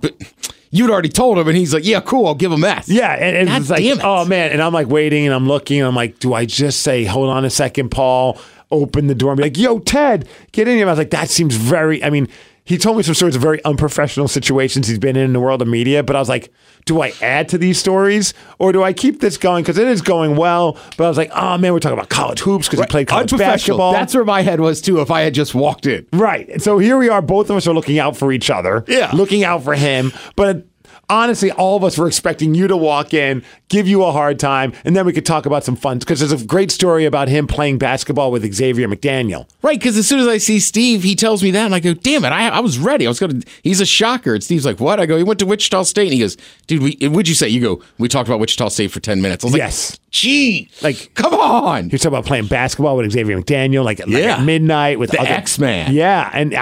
you'd 0.71 0.89
already 0.89 1.09
told 1.09 1.37
him, 1.37 1.47
and 1.47 1.57
he's 1.57 1.73
like, 1.73 1.85
yeah, 1.85 1.99
cool, 1.99 2.25
I'll 2.27 2.35
give 2.35 2.51
him 2.51 2.63
S. 2.63 2.89
Yeah, 2.89 3.11
and, 3.11 3.49
and 3.49 3.61
it's 3.61 3.69
like, 3.69 3.83
it. 3.83 3.99
oh 4.01 4.25
man, 4.25 4.51
and 4.51 4.61
I'm 4.61 4.73
like 4.73 4.87
waiting, 4.87 5.25
and 5.25 5.35
I'm 5.35 5.47
looking, 5.47 5.79
and 5.79 5.87
I'm 5.87 5.95
like, 5.95 6.19
do 6.19 6.33
I 6.33 6.45
just 6.45 6.81
say, 6.81 7.03
hold 7.03 7.29
on 7.29 7.45
a 7.45 7.49
second, 7.49 7.89
Paul, 7.89 8.39
open 8.71 9.07
the 9.07 9.15
door, 9.15 9.31
and 9.31 9.37
be 9.37 9.43
like, 9.43 9.57
yo, 9.57 9.79
Ted, 9.79 10.27
get 10.53 10.67
in 10.67 10.77
here? 10.77 10.87
I 10.87 10.91
was 10.91 10.97
like, 10.97 11.11
that 11.11 11.29
seems 11.29 11.55
very. 11.55 12.03
I 12.03 12.09
mean, 12.09 12.27
he 12.71 12.77
told 12.77 12.95
me 12.95 13.03
some 13.03 13.13
stories 13.13 13.35
of 13.35 13.41
very 13.41 13.61
unprofessional 13.65 14.29
situations 14.29 14.87
he's 14.87 14.97
been 14.97 15.17
in 15.17 15.25
in 15.25 15.33
the 15.33 15.41
world 15.41 15.61
of 15.61 15.67
media, 15.67 16.03
but 16.03 16.15
I 16.15 16.19
was 16.19 16.29
like, 16.29 16.53
do 16.85 17.01
I 17.01 17.11
add 17.21 17.49
to 17.49 17.57
these 17.57 17.77
stories 17.77 18.33
or 18.59 18.71
do 18.71 18.81
I 18.81 18.93
keep 18.93 19.19
this 19.19 19.35
going 19.35 19.63
because 19.63 19.77
it 19.77 19.89
is 19.89 20.01
going 20.01 20.37
well? 20.37 20.77
But 20.95 21.03
I 21.03 21.09
was 21.09 21.17
like, 21.17 21.31
oh 21.35 21.57
man, 21.57 21.73
we're 21.73 21.79
talking 21.79 21.97
about 21.97 22.07
college 22.07 22.39
hoops 22.39 22.69
because 22.69 22.79
he 22.79 22.85
played 22.85 23.09
college 23.09 23.35
basketball. 23.37 23.91
That's 23.91 24.15
where 24.15 24.23
my 24.23 24.41
head 24.41 24.61
was 24.61 24.79
too 24.79 25.01
if 25.01 25.11
I 25.11 25.19
had 25.19 25.33
just 25.33 25.53
walked 25.53 25.85
in. 25.85 26.07
Right. 26.13 26.47
And 26.47 26.63
So 26.63 26.77
here 26.77 26.97
we 26.97 27.09
are. 27.09 27.21
Both 27.21 27.49
of 27.49 27.57
us 27.57 27.67
are 27.67 27.73
looking 27.73 27.99
out 27.99 28.15
for 28.15 28.31
each 28.31 28.49
other. 28.49 28.85
Yeah. 28.87 29.11
Looking 29.13 29.43
out 29.43 29.65
for 29.65 29.73
him. 29.73 30.13
But 30.37 30.65
honestly, 31.09 31.51
all 31.51 31.75
of 31.75 31.83
us 31.83 31.97
were 31.97 32.07
expecting 32.07 32.55
you 32.55 32.69
to 32.69 32.77
walk 32.77 33.13
in, 33.13 33.43
give 33.71 33.87
you 33.87 34.03
a 34.03 34.11
hard 34.11 34.37
time, 34.37 34.73
and 34.85 34.95
then 34.95 35.05
we 35.05 35.13
could 35.13 35.25
talk 35.25 35.47
about 35.47 35.63
some 35.63 35.75
fun. 35.75 35.97
Because 35.97 36.19
there's 36.19 36.31
a 36.39 36.45
great 36.45 36.69
story 36.71 37.05
about 37.05 37.27
him 37.27 37.47
playing 37.47 37.79
basketball 37.79 38.31
with 38.31 38.53
Xavier 38.53 38.87
McDaniel. 38.87 39.47
Right, 39.63 39.79
because 39.79 39.97
as 39.97 40.07
soon 40.07 40.19
as 40.19 40.27
I 40.27 40.37
see 40.37 40.59
Steve, 40.59 41.01
he 41.03 41.15
tells 41.15 41.41
me 41.41 41.49
that, 41.51 41.65
and 41.65 41.73
I 41.73 41.79
go, 41.79 41.93
"Damn 41.93 42.23
it, 42.25 42.29
I, 42.29 42.49
I 42.49 42.59
was 42.59 42.77
ready. 42.77 43.07
I 43.07 43.09
was 43.09 43.19
gonna." 43.19 43.41
He's 43.63 43.81
a 43.81 43.85
shocker. 43.85 44.35
And 44.35 44.43
Steve's 44.43 44.65
like, 44.65 44.79
"What?" 44.79 44.99
I 44.99 45.05
go, 45.07 45.17
"He 45.17 45.23
went 45.23 45.39
to 45.39 45.45
Wichita 45.45 45.83
State," 45.83 46.07
and 46.07 46.13
he 46.13 46.19
goes, 46.19 46.37
"Dude, 46.67 46.83
we, 46.83 47.07
what'd 47.07 47.27
you 47.27 47.33
say?" 47.35 47.47
You 47.47 47.61
go, 47.61 47.81
"We 47.97 48.07
talked 48.07 48.27
about 48.29 48.39
Wichita 48.39 48.67
State 48.69 48.91
for 48.91 48.99
ten 48.99 49.21
minutes." 49.21 49.43
I 49.43 49.47
was 49.47 49.53
like, 49.53 49.59
Yes. 49.59 49.97
gee, 50.11 50.69
Like- 50.81 51.11
come 51.15 51.33
on." 51.33 51.85
He 51.89 51.95
was 51.95 52.01
talking 52.01 52.17
about 52.17 52.25
playing 52.25 52.47
basketball 52.47 52.97
with 52.97 53.11
Xavier 53.11 53.39
McDaniel, 53.41 53.83
like, 53.83 53.99
like 54.05 54.23
at 54.25 54.43
midnight 54.43 54.99
with 54.99 55.11
The 55.11 55.21
X-Man. 55.21 55.93
Yeah, 55.93 56.29
and 56.33 56.53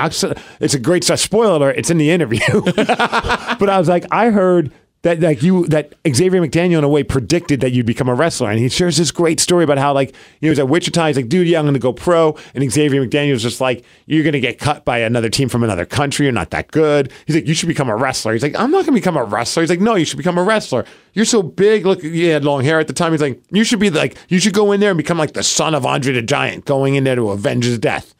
it's 0.60 0.74
a 0.74 0.80
great 0.80 1.04
stuff. 1.04 1.20
Spoiler 1.20 1.72
it's 1.72 1.90
in 1.90 1.98
the 1.98 2.12
interview. 2.12 2.40
but 2.76 3.70
I 3.70 3.78
was 3.80 3.88
like, 3.90 4.06
I 4.12 4.30
heard 4.30 4.72
that 5.01 5.22
like 5.22 5.42
you 5.42 5.66
that 5.68 5.94
Xavier 6.07 6.42
McDaniel 6.42 6.80
in 6.80 6.84
a 6.84 6.90
way 6.90 7.04
predicted 7.04 7.62
that 7.62 7.72
you'd 7.72 7.86
become 7.86 8.10
a 8.10 8.13
wrestler, 8.13 8.50
and 8.50 8.60
he 8.60 8.68
shares 8.68 8.98
this 8.98 9.12
great 9.12 9.40
story 9.40 9.63
about 9.63 9.78
how 9.78 9.94
like 9.94 10.10
you 10.10 10.16
know 10.16 10.48
he 10.48 10.50
was 10.50 10.60
at 10.60 10.68
Wichita. 10.68 11.07
He's 11.07 11.16
like, 11.16 11.30
dude, 11.30 11.48
yeah, 11.48 11.60
I'm 11.60 11.66
going 11.66 11.74
to 11.74 11.80
go 11.80 11.94
pro, 11.94 12.36
and 12.54 12.69
Xavier 12.69 13.06
McDaniel 13.06 13.31
was 13.31 13.44
just 13.44 13.62
like, 13.62 13.86
you're 14.07 14.24
going 14.24 14.34
to 14.34 14.42
get 14.42 14.60
cut 14.60 14.84
by 14.84 15.00
another 15.00 15.30
team 15.30 15.48
from 15.48 15.63
another 15.63 15.86
country. 15.86 16.25
You're 16.25 16.34
not 16.34 16.50
that 16.50 16.69
good. 16.72 17.13
He's 17.25 17.36
like, 17.36 17.48
you 17.48 17.54
should 17.54 17.69
become 17.69 17.90
a 17.90 17.96
wrestler. 17.96 18.34
He's 18.34 18.44
like, 18.44 18.60
I'm 18.60 18.72
not 18.72 18.86
going 18.86 18.96
to 18.96 19.01
become 19.01 19.16
a 19.16 19.24
wrestler. 19.24 19.63
He's 19.63 19.69
like, 19.69 19.80
no, 19.80 19.96
you 19.96 20.04
should 20.04 20.18
become 20.18 20.38
a 20.38 20.44
wrestler. 20.44 20.86
You're 21.13 21.25
so 21.25 21.42
big. 21.42 21.86
Look, 21.86 22.04
you 22.04 22.30
had 22.30 22.44
long 22.44 22.63
hair 22.63 22.80
at 22.80 22.88
the 22.88 22.94
time. 22.94 23.13
He's 23.13 23.22
like, 23.22 23.42
you 23.51 23.63
should 23.63 23.80
be 23.80 23.90
like, 23.90 24.18
you 24.28 24.40
should 24.40 24.54
go 24.54 24.74
in 24.74 24.81
there 24.81 24.92
and 24.92 24.98
become 24.98 25.18
like 25.18 25.34
the 25.34 25.44
son 25.44 25.75
of 25.75 25.86
Andre 25.86 26.13
the 26.13 26.22
Giant, 26.22 26.66
going 26.66 26.96
in 26.96 27.06
there 27.06 27.16
to 27.16 27.31
avenge 27.31 27.63
his 27.63 27.80
death. 27.80 28.13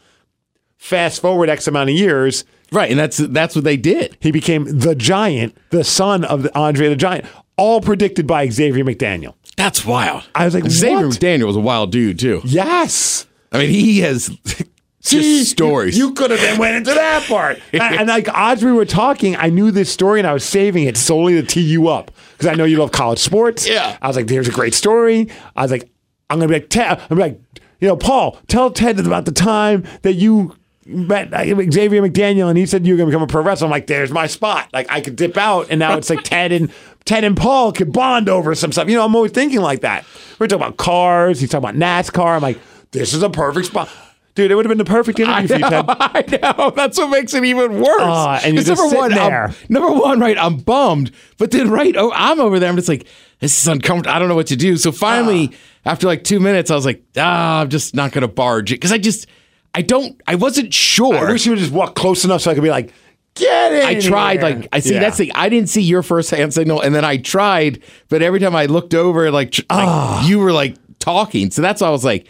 Fast 0.78 1.22
forward 1.22 1.50
X 1.50 1.68
amount 1.68 1.90
of 1.90 1.96
years, 1.98 2.46
Right, 2.72 2.90
and 2.90 3.00
that's 3.00 3.18
that's 3.18 3.56
what 3.56 3.64
they 3.64 3.78
did. 3.78 4.18
he 4.20 4.32
became 4.32 4.80
the 4.80 4.96
Giant, 4.96 5.58
the 5.72 5.84
son 5.84 6.24
of 6.24 6.44
the 6.44 6.58
Andre 6.58 6.90
the 6.90 6.96
Giant, 6.96 7.26
all 7.58 7.82
predicted 7.82 8.28
by 8.28 8.48
Xavier 8.50 8.84
McDaniel. 8.84 9.36
That's 9.58 9.86
wild. 9.86 10.24
I 10.36 10.46
was 10.46 10.54
like, 10.54 10.70
Xavier 10.70 11.08
what? 11.08 11.18
McDaniel 11.18 11.48
was 11.48 11.56
a 11.56 11.60
wild 11.60 11.92
dude 11.92 12.20
too. 12.20 12.42
Yes. 12.46 13.28
I 13.52 13.58
mean, 13.58 13.70
he 13.70 14.00
has 14.00 14.30
just 14.48 14.68
See, 15.02 15.44
stories. 15.44 15.98
You, 15.98 16.14
could 16.14 16.32
have 16.32 16.40
been 16.40 16.60
went 16.60 16.76
into 16.76 16.94
that 16.94 17.28
part. 17.28 17.60
and, 17.74 17.82
and 17.82 18.08
like 18.08 18.30
odds 18.30 18.64
we 18.64 18.72
were 18.72 18.86
talking, 18.86 19.36
I 19.36 19.50
knew 19.50 19.72
this 19.72 19.92
story 19.92 20.20
and 20.20 20.28
I 20.28 20.34
was 20.34 20.46
saving 20.46 20.86
it 20.86 20.96
solely 20.96 21.34
to 21.34 21.44
tee 21.44 21.62
you 21.62 21.90
up 21.90 22.12
because 22.34 22.48
I 22.48 22.54
know 22.54 22.64
you 22.64 22.78
love 22.78 22.92
college 22.92 23.20
sports. 23.20 23.68
Yeah. 23.68 23.98
I 24.02 24.08
was 24.08 24.16
like, 24.16 24.28
there's 24.28 24.48
a 24.48 24.52
great 24.52 24.74
story. 24.74 25.28
I 25.56 25.64
was 25.64 25.72
like, 25.72 25.90
I'm 26.30 26.40
gonna 26.40 26.48
be 26.48 26.56
like, 26.56 26.70
Ted. 26.70 27.02
I'm 27.10 27.18
like, 27.18 27.42
you 27.80 27.88
know, 27.88 27.98
Paul, 27.98 28.38
tell 28.48 28.72
Ted 28.72 29.00
about 29.00 29.26
the 29.26 29.32
time 29.32 29.86
that 30.04 30.14
you 30.14 30.56
met 30.90 31.34
uh, 31.34 31.46
Xavier 31.72 32.02
McDaniel 32.02 32.50
and 32.50 32.58
he 32.58 32.66
said 32.66 32.86
you're 32.86 32.98
gonna 32.98 33.10
become 33.10 33.22
a 33.24 33.28
pro 33.28 33.42
wrestler. 33.42 33.66
I'm 33.68 33.72
like, 33.72 33.88
there's 33.88 34.12
my 34.12 34.28
spot. 34.28 34.70
Like 34.74 34.88
I 34.92 35.02
could 35.02 35.16
dip 35.16 35.38
out, 35.38 35.68
and 35.70 35.80
now 35.80 35.96
it's 35.98 36.10
like 36.10 36.24
Ted 36.24 36.52
and 36.52 36.72
Ted 37.06 37.24
and 37.24 37.36
Paul 37.38 37.72
could 37.72 37.92
bond 37.94 38.30
over 38.30 38.54
some 38.56 38.72
stuff. 38.72 38.88
You 38.90 38.96
know, 38.96 39.06
I'm 39.06 39.16
always 39.16 39.32
thinking 39.32 39.62
like 39.62 39.82
that. 39.82 40.06
We're 40.40 40.48
talking 40.48 40.64
about 40.64 40.78
cars. 40.78 41.40
He's 41.40 41.50
talking 41.50 41.70
about 41.70 41.76
NASCAR. 41.80 42.36
I'm 42.36 42.42
like, 42.42 42.60
this 42.92 43.14
is 43.14 43.24
a 43.24 43.30
perfect 43.30 43.68
spot. 43.68 43.90
Dude, 44.36 44.52
it 44.52 44.56
would 44.56 44.64
have 44.66 44.70
been 44.70 44.78
the 44.78 44.86
perfect 44.86 45.20
interview 45.20 45.48
for 45.48 45.54
you, 45.56 45.70
Ted. 45.70 45.86
I 45.88 46.24
know. 46.42 46.72
That's 46.72 46.98
what 46.98 47.10
makes 47.10 47.34
it 47.34 47.44
even 47.44 47.82
worse. 47.82 48.02
Ah, 48.02 48.40
and 48.44 48.54
you're 48.56 48.64
just 48.64 48.80
number 48.80 48.96
sitting 48.96 49.00
one, 49.00 49.14
I'm- 49.14 49.30
there. 49.32 49.56
number 49.70 49.92
one, 49.92 50.20
right? 50.20 50.38
I'm 50.38 50.58
bummed, 50.58 51.12
but 51.38 51.52
then 51.52 51.70
right, 51.70 51.96
oh, 51.98 52.12
I'm 52.14 52.40
over 52.40 52.60
there. 52.60 52.70
I'm 52.70 52.76
just 52.76 52.88
like, 52.88 53.06
this 53.40 53.60
is 53.60 53.68
uncomfortable. 53.68 54.16
I 54.16 54.20
don't 54.20 54.30
know 54.30 54.36
what 54.36 54.48
to 54.48 54.56
do. 54.56 54.78
So 54.78 54.92
finally, 54.92 55.52
after 55.84 56.08
like 56.08 56.24
two 56.24 56.40
minutes, 56.40 56.72
I 56.72 56.76
was 56.76 56.86
like, 56.86 57.04
ah, 57.18 57.62
I'm 57.62 57.70
just 57.70 57.96
not 57.96 58.12
going 58.12 58.22
to 58.22 58.28
barge 58.30 58.72
it 58.72 58.76
because 58.76 58.92
I 58.92 58.98
just, 58.98 59.28
I 59.74 59.82
don't, 59.82 60.20
I 60.28 60.36
wasn't 60.36 60.74
sure. 60.74 61.16
I 61.16 61.32
wish 61.32 61.46
you 61.46 61.52
would 61.52 61.60
just 61.60 61.72
walk 61.72 61.96
close 61.96 62.26
enough 62.26 62.42
so 62.42 62.52
I 62.52 62.54
could 62.56 62.64
be 62.64 62.70
like, 62.70 62.92
get 63.36 63.72
it. 63.74 63.86
I 63.86 64.00
tried, 64.00 64.42
here." 64.42 64.50
like, 64.60 64.68
I 64.74 64.80
see 64.80 64.94
Yeah. 64.96 65.00
that's 65.00 65.18
the, 65.18 65.32
I 65.36 65.50
didn't 65.50 65.70
see 65.70 65.82
your 65.82 66.04
first 66.04 66.32
hand 66.32 66.54
signal, 66.54 66.82
and 66.82 66.94
then 66.94 67.06
I 67.06 67.18
tried, 67.18 67.82
but 68.10 68.22
every 68.22 68.40
time 68.40 68.56
I 68.56 68.66
looked 68.66 68.94
over, 68.94 69.30
like, 69.32 69.52
tr- 69.52 69.62
like 69.70 69.88
Ah. 69.88 70.28
you 70.28 70.40
were 70.40 70.52
like 70.52 70.76
talking, 71.00 71.52
so 71.52 71.62
that's 71.62 71.82
why 71.82 71.88
I 71.88 71.92
was 71.92 72.04
like, 72.04 72.28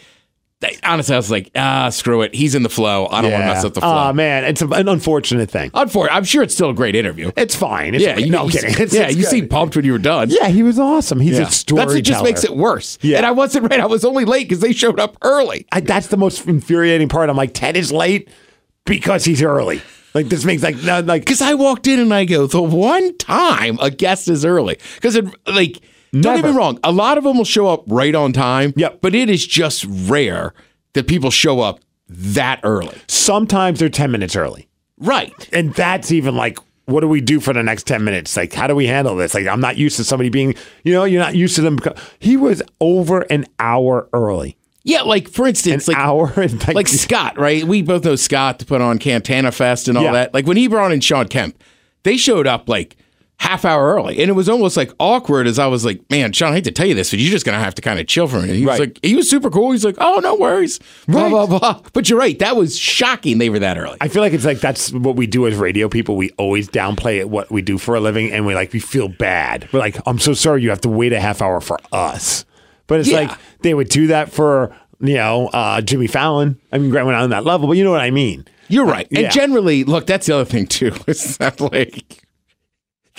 honestly, 0.84 1.14
I 1.14 1.18
was 1.18 1.32
like, 1.32 1.52
ah, 1.56 1.90
screw 1.90 2.22
it, 2.22 2.36
he's 2.36 2.54
in 2.56 2.64
the 2.64 2.70
flow. 2.70 3.08
I 3.08 3.22
don't 3.22 3.32
want 3.32 3.44
to 3.44 3.48
mess 3.48 3.64
up 3.64 3.74
the 3.74 3.82
flow. 3.82 4.10
Oh 4.10 4.14
man, 4.14 4.44
it's 4.44 4.62
an 4.62 4.88
unfortunate 4.90 5.50
thing. 5.50 5.72
Unfortunately, 5.74 6.18
I'm 6.18 6.24
sure 6.26 6.44
it's 6.44 6.54
still 6.54 6.70
a 6.70 6.74
great 6.74 6.96
interview. 6.96 7.32
It's 7.38 7.56
fine. 7.56 7.96
It's 7.96 8.04
Yeah, 8.04 8.18
you, 8.18 8.32
no 8.32 8.44
I'm 8.44 8.50
kidding. 8.50 8.76
It's, 8.80 8.94
yeah, 8.94 9.04
it's 9.08 9.16
you 9.16 9.24
good. 9.24 9.30
seemed 9.30 9.50
pumped 9.50 9.76
when 9.76 9.86
you 9.86 9.92
were 9.94 9.98
done. 9.98 10.30
Yeah, 10.30 10.48
he 10.50 10.64
was 10.64 10.78
awesome. 10.80 11.20
He's 11.20 11.38
Yeah. 11.38 11.48
a 11.48 11.52
storyteller. 11.52 11.86
That's 11.94 11.96
what 11.98 12.04
just 12.04 12.24
makes 12.24 12.44
it 12.44 12.56
worse. 12.56 12.98
Yeah. 13.02 13.18
And 13.18 13.26
I 13.26 13.32
wasn't 13.32 13.70
right. 13.70 13.80
I 13.80 13.86
was 13.86 14.04
only 14.04 14.26
late 14.26 14.48
because 14.50 14.60
they 14.60 14.74
showed 14.74 15.00
up 15.00 15.18
early. 15.22 15.66
I, 15.72 15.80
that's 15.80 16.08
the 16.08 16.18
most 16.18 16.46
infuriating 16.46 17.08
part. 17.10 17.30
I'm 17.30 17.38
like, 17.38 17.54
Ted 17.54 17.78
is 17.78 17.92
late 17.92 18.30
because 18.86 19.24
he's 19.26 19.42
early. 19.42 19.82
Like 20.14 20.28
this 20.28 20.44
makes 20.44 20.64
like 20.64 20.76
no, 20.78 21.02
like 21.02 21.22
Because 21.22 21.42
I 21.42 21.54
walked 21.54 21.86
in 21.88 22.00
and 22.00 22.14
I 22.14 22.26
go, 22.26 22.48
the 22.48 22.62
one 22.62 23.16
time 23.18 23.78
a 23.80 23.92
guest 23.92 24.28
is 24.28 24.44
early. 24.44 24.78
Because 24.96 25.16
it 25.16 25.26
like 25.48 25.80
Don't 26.12 26.42
get 26.42 26.46
me 26.46 26.52
wrong. 26.52 26.80
A 26.84 26.92
lot 26.92 27.18
of 27.18 27.24
them 27.24 27.38
will 27.38 27.46
show 27.46 27.68
up 27.68 27.84
right 27.88 28.16
on 28.16 28.34
time. 28.34 28.74
Yep. 28.76 29.00
But 29.02 29.16
it 29.16 29.30
is 29.30 29.46
just 29.46 29.86
rare 29.90 30.54
that 30.94 31.08
people 31.08 31.30
show 31.32 31.60
up 31.62 31.80
that 32.08 32.60
early. 32.64 32.98
Sometimes 33.08 33.80
they're 33.80 33.90
10 33.90 34.12
minutes 34.12 34.36
early. 34.36 34.68
Right. 34.98 35.50
And 35.54 35.74
that's 35.76 36.12
even 36.12 36.36
like, 36.36 36.58
what 36.86 37.02
do 37.02 37.08
we 37.08 37.22
do 37.22 37.40
for 37.40 37.54
the 37.54 37.62
next 37.62 37.84
10 37.84 38.04
minutes? 38.04 38.36
Like, 38.36 38.52
how 38.54 38.66
do 38.66 38.76
we 38.76 38.88
handle 38.88 39.16
this? 39.16 39.36
Like, 39.36 39.46
I'm 39.46 39.62
not 39.62 39.78
used 39.78 39.98
to 39.98 40.04
somebody 40.04 40.30
being, 40.30 40.56
you 40.84 40.92
know, 40.94 41.04
you're 41.04 41.22
not 41.22 41.36
used 41.36 41.56
to 41.58 41.62
them. 41.62 41.78
He 42.18 42.36
was 42.36 42.64
over 42.82 43.22
an 43.30 43.46
hour 43.60 44.10
early. 44.12 44.58
Yeah, 44.84 45.02
like 45.02 45.30
for 45.30 45.44
An 45.44 45.50
instance, 45.50 45.88
like 45.88 45.98
hour. 45.98 46.34
And 46.38 46.58
like, 46.68 46.76
like 46.76 46.88
Scott, 46.88 47.38
right? 47.38 47.64
We 47.64 47.84
both 47.84 48.04
know 48.06 48.16
Scott 48.16 48.58
to 48.60 48.66
put 48.66 48.82
on 48.82 48.98
Cantana 48.98 49.52
Fest 49.52 49.88
and 49.88 49.98
all 49.98 50.06
Yeah. 50.06 50.14
that. 50.14 50.34
Like 50.34 50.48
when 50.48 50.58
he 50.58 50.68
brought 50.68 50.92
in 50.92 51.00
Shawn 51.02 51.28
Kemp, 51.28 51.62
they 52.04 52.18
showed 52.18 52.48
up 52.48 52.68
like 52.68 52.96
half 53.40 53.66
hour 53.66 53.94
early, 53.96 54.20
and 54.20 54.30
it 54.30 54.34
was 54.34 54.48
almost 54.50 54.78
like 54.78 54.92
awkward. 55.00 55.48
As 55.48 55.58
I 55.60 55.68
was 55.68 55.84
like, 55.86 56.02
"Man, 56.10 56.32
Shawn, 56.34 56.52
I 56.52 56.56
hate 56.56 56.66
to 56.66 56.72
tell 56.72 56.86
you 56.86 56.94
this, 56.94 57.10
but 57.12 57.20
you're 57.20 57.32
just 57.32 57.46
gonna 57.46 57.60
have 57.60 57.74
to 57.76 57.82
kind 57.82 58.00
of 58.00 58.06
chill 58.08 58.28
for 58.28 58.38
a 58.38 58.42
minute." 58.42 58.58
He 58.58 58.66
was 58.66 58.80
like, 58.80 59.00
he 59.02 59.16
was 59.16 59.30
super 59.30 59.50
cool. 59.50 59.72
He's 59.72 59.86
like, 59.86 59.96
"Oh, 60.00 60.20
no 60.22 60.36
worries," 60.36 60.80
blah 61.08 61.24
Right. 61.24 61.30
blah 61.30 61.46
blah. 61.60 61.82
But 61.94 62.10
you're 62.10 62.20
right, 62.20 62.38
that 62.40 62.56
was 62.56 62.78
shocking. 62.78 63.38
They 63.38 63.50
were 63.50 63.60
that 63.60 63.78
early. 63.78 63.98
I 64.02 64.08
feel 64.08 64.22
like 64.22 64.34
it's 64.34 64.46
like 64.46 64.60
that's 64.60 64.92
what 64.92 65.16
we 65.16 65.26
do 65.26 65.48
as 65.48 65.56
radio 65.56 65.88
people. 65.90 66.16
We 66.18 66.30
always 66.38 66.68
downplay 66.70 67.24
what 67.26 67.50
we 67.52 67.62
do 67.62 67.78
for 67.78 67.96
a 67.96 68.00
living, 68.00 68.32
and 68.32 68.46
we 68.46 68.54
like 68.56 68.74
we 68.74 68.80
feel 68.80 69.08
bad. 69.08 69.68
We're 69.72 69.80
like, 69.80 69.98
I'm 70.06 70.20
so 70.20 70.34
sorry 70.34 70.62
you 70.62 70.70
have 70.70 70.82
to 70.82 70.90
wait 70.90 71.14
a 71.14 71.20
half 71.20 71.42
hour 71.42 71.60
for 71.62 71.80
us. 71.92 72.46
But 72.88 73.00
it's 73.00 73.10
Yeah. 73.10 73.20
like 73.22 73.32
they 73.62 73.74
would 73.74 73.90
do 73.90 74.08
that 74.08 74.32
for 74.32 74.76
you 75.00 75.14
know 75.16 75.48
uh, 75.54 75.80
Jimmy 75.82 76.08
Fallon. 76.08 76.60
I 76.72 76.78
mean, 76.78 76.90
granted, 76.92 77.08
we're 77.08 77.14
on 77.14 77.30
that 77.30 77.46
level, 77.46 77.68
but 77.68 77.78
you 77.78 77.84
know 77.84 77.92
what 77.92 78.02
I 78.02 78.12
mean. 78.12 78.46
You're 78.68 78.86
right. 78.86 79.08
Yeah. 79.10 79.22
And 79.22 79.32
generally, 79.32 79.84
look, 79.86 80.06
that's 80.06 80.28
the 80.28 80.36
other 80.36 80.46
thing 80.46 80.68
too. 80.68 80.92
It's 81.08 81.38
that 81.38 81.60
like 81.62 82.22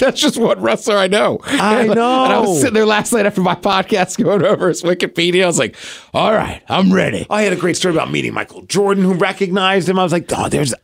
that's 0.07 0.21
just 0.21 0.39
one 0.39 0.61
wrestler 0.61 0.97
I 0.97 1.07
know. 1.07 1.39
I 1.45 1.83
And 1.83 1.99
uh, 1.99 2.23
I 2.23 2.39
was 2.41 2.61
sitting 2.61 2.75
there 2.75 2.87
last 2.87 3.13
night 3.13 3.27
after 3.27 3.41
my 3.41 3.55
podcast 3.55 4.23
going 4.23 4.43
over 4.45 4.69
his 4.69 4.83
Wikipedia. 4.83 5.45
I 5.45 5.47
was 5.47 5.59
like, 5.59 5.77
all 6.15 6.33
right, 6.33 6.63
I'm 6.69 6.93
ready. 6.93 7.27
I 7.31 7.43
had 7.43 7.53
a 7.53 7.57
great 7.57 7.77
story 7.77 7.95
about 7.95 8.11
meeting 8.11 8.35
Michael 8.35 8.63
Jordan, 8.63 9.05
who 9.05 9.15
recognized 9.15 9.89
him. 9.89 9.99
I 9.99 10.03
was 10.03 10.13
like, 10.13 10.27
oh, 10.37 10.49
there's 10.49 10.75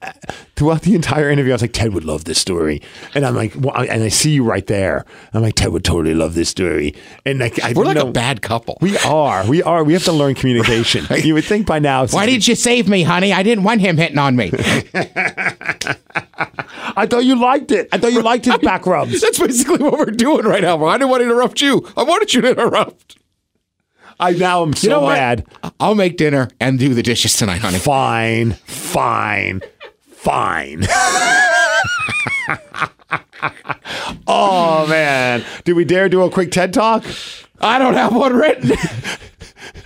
throughout 0.54 0.82
the 0.82 0.94
entire 0.94 1.28
interview. 1.30 1.52
I 1.52 1.54
was 1.56 1.62
like, 1.62 1.72
Ted 1.72 1.92
would 1.94 2.04
love 2.04 2.24
this 2.24 2.38
story, 2.38 2.80
and 3.14 3.26
I'm 3.26 3.34
like, 3.34 3.52
well, 3.56 3.72
I- 3.74 3.86
and 3.86 4.02
I 4.02 4.08
see 4.08 4.30
you 4.30 4.44
right 4.44 4.66
there. 4.66 5.04
I'm 5.34 5.42
like, 5.42 5.54
Ted 5.54 5.70
would 5.70 5.84
totally 5.84 6.14
love 6.14 6.34
this 6.34 6.48
story, 6.48 6.94
and 7.24 7.38
like, 7.38 7.62
I 7.62 7.72
We're 7.72 7.84
like 7.84 7.96
know- 7.96 8.08
a 8.08 8.12
bad 8.12 8.42
couple. 8.42 8.78
We 8.80 8.96
are. 8.98 9.46
We 9.46 9.62
are. 9.62 9.82
We 9.84 9.92
have 9.94 10.04
to 10.04 10.12
learn 10.12 10.34
communication. 10.34 11.06
You 11.26 11.34
would 11.34 11.44
think 11.44 11.66
by 11.66 11.78
now. 11.80 12.06
Why 12.06 12.26
did 12.26 12.46
you 12.46 12.54
save 12.54 12.88
me, 12.88 13.02
honey? 13.02 13.32
I 13.32 13.42
didn't 13.42 13.64
want 13.64 13.80
him 13.80 13.96
hitting 13.96 14.18
on 14.18 14.36
me. 14.36 14.52
I 16.98 17.06
thought 17.06 17.24
you 17.24 17.36
liked 17.36 17.70
it. 17.72 17.88
I 17.92 17.98
thought 17.98 18.12
you 18.12 18.22
liked 18.22 18.44
his 18.44 18.58
back 18.58 18.86
That's 19.10 19.38
basically 19.38 19.78
what 19.78 19.98
we're 19.98 20.06
doing 20.06 20.44
right 20.46 20.62
now. 20.62 20.84
I 20.84 20.98
didn't 20.98 21.10
want 21.10 21.20
to 21.22 21.24
interrupt 21.26 21.60
you. 21.60 21.86
I 21.96 22.02
wanted 22.02 22.34
you 22.34 22.40
to 22.42 22.50
interrupt. 22.50 23.18
I 24.18 24.32
now 24.32 24.62
am 24.62 24.72
so 24.72 24.86
You 24.86 24.90
know 24.90 25.06
mad. 25.08 25.46
I'll 25.78 25.94
make 25.94 26.16
dinner 26.16 26.48
and 26.58 26.78
do 26.78 26.94
the 26.94 27.02
dishes 27.02 27.36
tonight, 27.36 27.58
honey. 27.58 27.78
Fine, 27.78 28.52
fine, 28.52 29.60
fine. 30.10 30.86
oh 34.26 34.86
man, 34.88 35.44
do 35.64 35.74
we 35.74 35.84
dare 35.84 36.08
do 36.08 36.22
a 36.22 36.30
quick 36.30 36.50
TED 36.50 36.72
talk? 36.72 37.04
I 37.60 37.78
don't 37.78 37.94
have 37.94 38.14
one 38.14 38.34
written. 38.34 38.72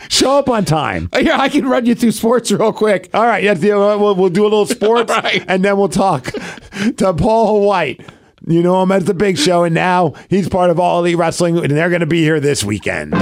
Show 0.09 0.39
up 0.39 0.49
on 0.49 0.65
time. 0.65 1.09
Yeah, 1.21 1.39
I 1.39 1.49
can 1.49 1.67
run 1.69 1.85
you 1.87 1.95
through 1.95 2.13
sports 2.13 2.51
real 2.51 2.73
quick. 2.73 3.11
All 3.13 3.27
right, 3.27 3.43
yeah, 3.45 3.55
yeah, 3.59 3.75
uh, 3.75 3.99
we'll, 3.99 4.15
we'll 4.15 4.31
do 4.31 4.43
a 4.43 4.45
little 4.45 4.65
sports, 4.67 5.11
right. 5.23 5.45
and 5.47 5.63
then 5.65 5.77
we'll 5.77 5.89
talk 5.89 6.33
to 6.97 7.15
Paul 7.15 7.67
Wight. 7.67 8.01
You 8.51 8.63
know 8.65 8.83
him 8.83 8.91
as 8.91 9.05
the 9.05 9.15
Big 9.15 9.39
Show, 9.39 9.63
and 9.63 9.73
now 9.73 10.15
he's 10.29 10.49
part 10.49 10.71
of 10.71 10.81
All 10.81 10.99
Elite 10.99 11.17
Wrestling, 11.17 11.59
and 11.59 11.71
they're 11.71 11.89
going 11.89 12.01
to 12.01 12.07
be 12.07 12.21
here 12.21 12.41
this 12.41 12.65
weekend. 12.65 13.15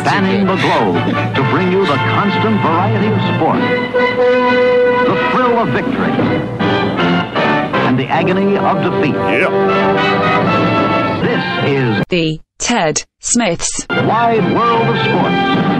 spanning 0.00 0.46
the 0.46 0.56
globe 0.56 0.96
to 1.34 1.42
bring 1.50 1.70
you 1.70 1.84
the 1.84 1.96
constant 1.96 2.58
variety 2.62 3.08
of 3.08 3.20
sport, 3.36 3.60
the 5.08 5.16
thrill 5.32 5.58
of 5.58 5.68
victory, 5.74 6.12
and 7.84 7.98
the 7.98 8.06
agony 8.06 8.56
of 8.56 8.82
defeat. 8.82 9.14
Yep. 9.14 9.50
This 11.22 11.44
is 11.70 12.04
The 12.08 12.40
Ted 12.56 13.04
Smiths 13.20 13.86
Wide 13.90 14.54
World 14.54 14.88
of 14.88 14.96
Sports. 15.04 15.73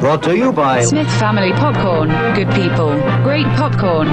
Brought 0.00 0.22
to 0.24 0.36
you 0.36 0.52
by 0.52 0.84
Smith 0.84 1.10
Family 1.18 1.52
Popcorn. 1.52 2.08
Good 2.34 2.50
people, 2.54 2.90
great 3.22 3.46
popcorn. 3.56 4.08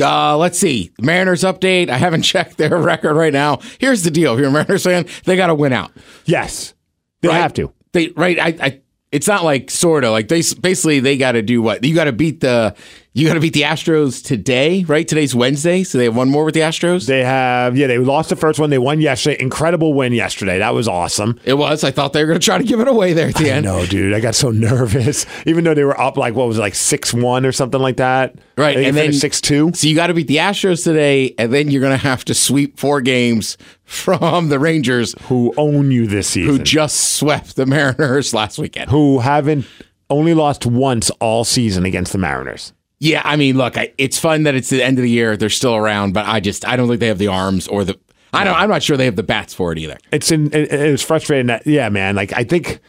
Uh, 0.00 0.36
let's 0.36 0.58
see. 0.58 0.90
Mariners 1.00 1.42
update. 1.42 1.88
I 1.88 1.98
haven't 1.98 2.22
checked 2.32 2.56
their 2.56 2.76
record 2.76 3.14
right 3.14 3.32
now. 3.32 3.60
Here's 3.78 4.02
the 4.02 4.10
deal. 4.10 4.34
If 4.34 4.40
you're 4.40 4.48
a 4.48 4.52
Mariners 4.52 4.84
fan, 4.84 5.06
they 5.24 5.36
got 5.36 5.48
to 5.48 5.54
win 5.54 5.72
out. 5.72 5.92
Yes, 6.24 6.74
they 7.20 7.28
right? 7.28 7.36
have 7.36 7.52
to. 7.54 7.72
They 7.92 8.08
right. 8.08 8.38
I. 8.38 8.46
I 8.60 8.80
it's 9.12 9.28
not 9.28 9.44
like 9.44 9.70
sort 9.70 10.02
of 10.02 10.10
like 10.10 10.26
they 10.26 10.42
basically 10.60 10.98
they 10.98 11.16
got 11.16 11.32
to 11.32 11.42
do 11.42 11.62
what 11.62 11.84
you 11.84 11.94
got 11.94 12.04
to 12.04 12.12
beat 12.12 12.40
the 12.40 12.74
you 13.16 13.28
got 13.28 13.34
to 13.34 13.40
beat 13.40 13.52
the 13.52 13.62
Astros 13.62 14.24
today, 14.24 14.82
right? 14.88 15.06
Today's 15.06 15.36
Wednesday, 15.36 15.84
so 15.84 15.98
they 15.98 16.04
have 16.04 16.16
one 16.16 16.28
more 16.30 16.44
with 16.44 16.54
the 16.54 16.60
Astros. 16.62 17.06
They 17.06 17.22
have, 17.22 17.76
yeah, 17.76 17.86
they 17.86 17.96
lost 17.98 18.28
the 18.28 18.34
first 18.34 18.58
one. 18.58 18.70
They 18.70 18.78
won 18.78 19.00
yesterday. 19.00 19.40
Incredible 19.40 19.94
win 19.94 20.12
yesterday. 20.12 20.58
That 20.58 20.74
was 20.74 20.88
awesome. 20.88 21.38
it 21.44 21.54
was. 21.54 21.84
I 21.84 21.92
thought 21.92 22.12
they 22.12 22.22
were 22.22 22.26
going 22.26 22.40
to 22.40 22.44
try 22.44 22.58
to 22.58 22.64
give 22.64 22.80
it 22.80 22.88
away 22.88 23.12
there 23.12 23.28
at 23.28 23.36
the 23.36 23.50
end. 23.50 23.66
No, 23.66 23.86
dude, 23.86 24.14
I 24.14 24.18
got 24.18 24.34
so 24.34 24.50
nervous. 24.50 25.26
Even 25.46 25.62
though 25.62 25.74
they 25.74 25.84
were 25.84 25.98
up 26.00 26.16
like 26.16 26.34
what 26.34 26.48
was 26.48 26.58
it, 26.58 26.60
like 26.60 26.74
six 26.74 27.14
one 27.14 27.46
or 27.46 27.52
something 27.52 27.80
like 27.80 27.98
that. 27.98 28.34
Right, 28.58 28.76
and 28.78 28.96
then- 28.96 29.12
six 29.12 29.40
two. 29.40 29.70
So 29.74 29.86
you 29.86 29.94
got 29.94 30.08
to 30.08 30.14
beat 30.14 30.26
the 30.26 30.38
Astros 30.38 30.82
today, 30.82 31.36
and 31.38 31.52
then 31.52 31.70
you're 31.70 31.80
going 31.82 31.96
to 31.96 32.04
have 32.04 32.24
to 32.24 32.34
sweep 32.34 32.80
four 32.80 33.00
games 33.00 33.56
from 33.84 34.48
the 34.48 34.58
Rangers, 34.58 35.14
Who 35.28 35.54
own 35.56 35.92
you 35.92 36.08
this 36.08 36.26
season, 36.30 36.50
who 36.56 36.58
just 36.64 37.14
swept 37.16 37.54
the 37.54 37.64
Mariners 37.66 38.34
last 38.34 38.58
weekend. 38.58 38.90
Who 38.90 39.20
haven't 39.20 39.66
only 40.10 40.34
lost 40.34 40.66
once 40.66 41.10
all 41.20 41.44
season 41.44 41.84
against 41.84 42.10
the 42.10 42.18
Mariners. 42.18 42.72
Yeah, 43.00 43.22
I 43.24 43.36
mean, 43.36 43.56
look, 43.56 43.76
I, 43.76 43.92
it's 43.98 44.18
fun 44.18 44.44
that 44.44 44.54
it's 44.54 44.70
the 44.70 44.82
end 44.82 44.98
of 44.98 45.02
the 45.02 45.10
year; 45.10 45.36
they're 45.36 45.50
still 45.50 45.74
around, 45.74 46.14
but 46.14 46.26
I 46.26 46.40
just 46.40 46.66
I 46.66 46.76
don't 46.76 46.88
think 46.88 47.00
they 47.00 47.08
have 47.08 47.18
the 47.18 47.28
arms 47.28 47.68
or 47.68 47.84
the. 47.84 47.98
I 48.32 48.44
don't. 48.44 48.56
I'm 48.56 48.68
not 48.68 48.82
sure 48.82 48.96
they 48.96 49.04
have 49.04 49.16
the 49.16 49.22
bats 49.22 49.52
for 49.54 49.72
it 49.72 49.78
either. 49.78 49.98
It's 50.10 50.30
in, 50.30 50.46
it, 50.52 50.72
it 50.72 50.90
was 50.90 51.02
frustrating 51.02 51.46
that 51.46 51.66
yeah, 51.66 51.88
man. 51.88 52.16
Like 52.16 52.32
I 52.32 52.44
think 52.44 52.80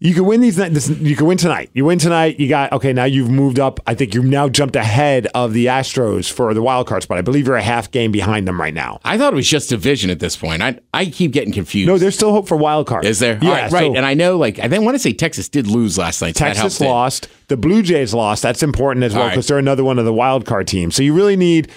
you 0.00 0.12
can 0.12 0.26
win 0.26 0.40
these. 0.40 0.56
This, 0.56 0.88
you 0.90 1.16
can 1.16 1.26
win 1.26 1.38
tonight. 1.38 1.70
You 1.72 1.84
win 1.84 1.98
tonight. 1.98 2.38
You 2.38 2.48
got 2.48 2.72
okay. 2.72 2.92
Now 2.92 3.04
you've 3.04 3.30
moved 3.30 3.58
up. 3.58 3.80
I 3.86 3.94
think 3.94 4.12
you've 4.14 4.24
now 4.24 4.48
jumped 4.48 4.76
ahead 4.76 5.28
of 5.34 5.52
the 5.54 5.66
Astros 5.66 6.30
for 6.30 6.52
the 6.52 6.60
wild 6.62 6.86
card 6.86 7.02
spot. 7.04 7.16
I 7.16 7.22
believe 7.22 7.46
you're 7.46 7.56
a 7.56 7.62
half 7.62 7.90
game 7.90 8.12
behind 8.12 8.46
them 8.46 8.60
right 8.60 8.74
now. 8.74 9.00
I 9.04 9.16
thought 9.16 9.32
it 9.32 9.36
was 9.36 9.48
just 9.48 9.70
division 9.70 10.10
at 10.10 10.18
this 10.20 10.36
point. 10.36 10.62
I 10.62 10.78
I 10.92 11.06
keep 11.06 11.32
getting 11.32 11.52
confused. 11.54 11.86
No, 11.88 11.96
there's 11.96 12.16
still 12.16 12.32
hope 12.32 12.48
for 12.48 12.56
wild 12.56 12.86
card. 12.86 13.04
is 13.06 13.18
there? 13.20 13.38
Yeah, 13.40 13.48
All 13.48 13.54
right, 13.54 13.72
right. 13.72 13.86
so- 13.92 13.96
and 13.96 14.04
I 14.04 14.14
know, 14.14 14.36
like, 14.36 14.58
I 14.58 14.68
then 14.68 14.84
want 14.84 14.96
to 14.96 14.98
say 14.98 15.12
Texas 15.12 15.48
did 15.48 15.66
lose 15.68 15.96
last 15.96 16.20
night. 16.20 16.36
so 16.36 16.44
Texas 16.44 16.78
helped 16.78 16.80
it. 16.82 16.92
lost. 16.92 17.28
The 17.48 17.56
Blue 17.56 17.80
Jays 17.82 18.12
lost. 18.12 18.42
That's 18.42 18.62
important 18.62 19.04
as 19.04 19.12
well 19.14 19.22
All 19.22 19.28
right. 19.28 19.34
because 19.34 19.46
they're 19.46 19.58
another 19.58 19.84
one 19.84 19.98
of 19.98 20.04
the 20.04 20.12
wild 20.12 20.44
card 20.44 20.66
teams. 20.66 20.96
So 20.96 21.02
you 21.02 21.14
really 21.14 21.36
need 21.36 21.70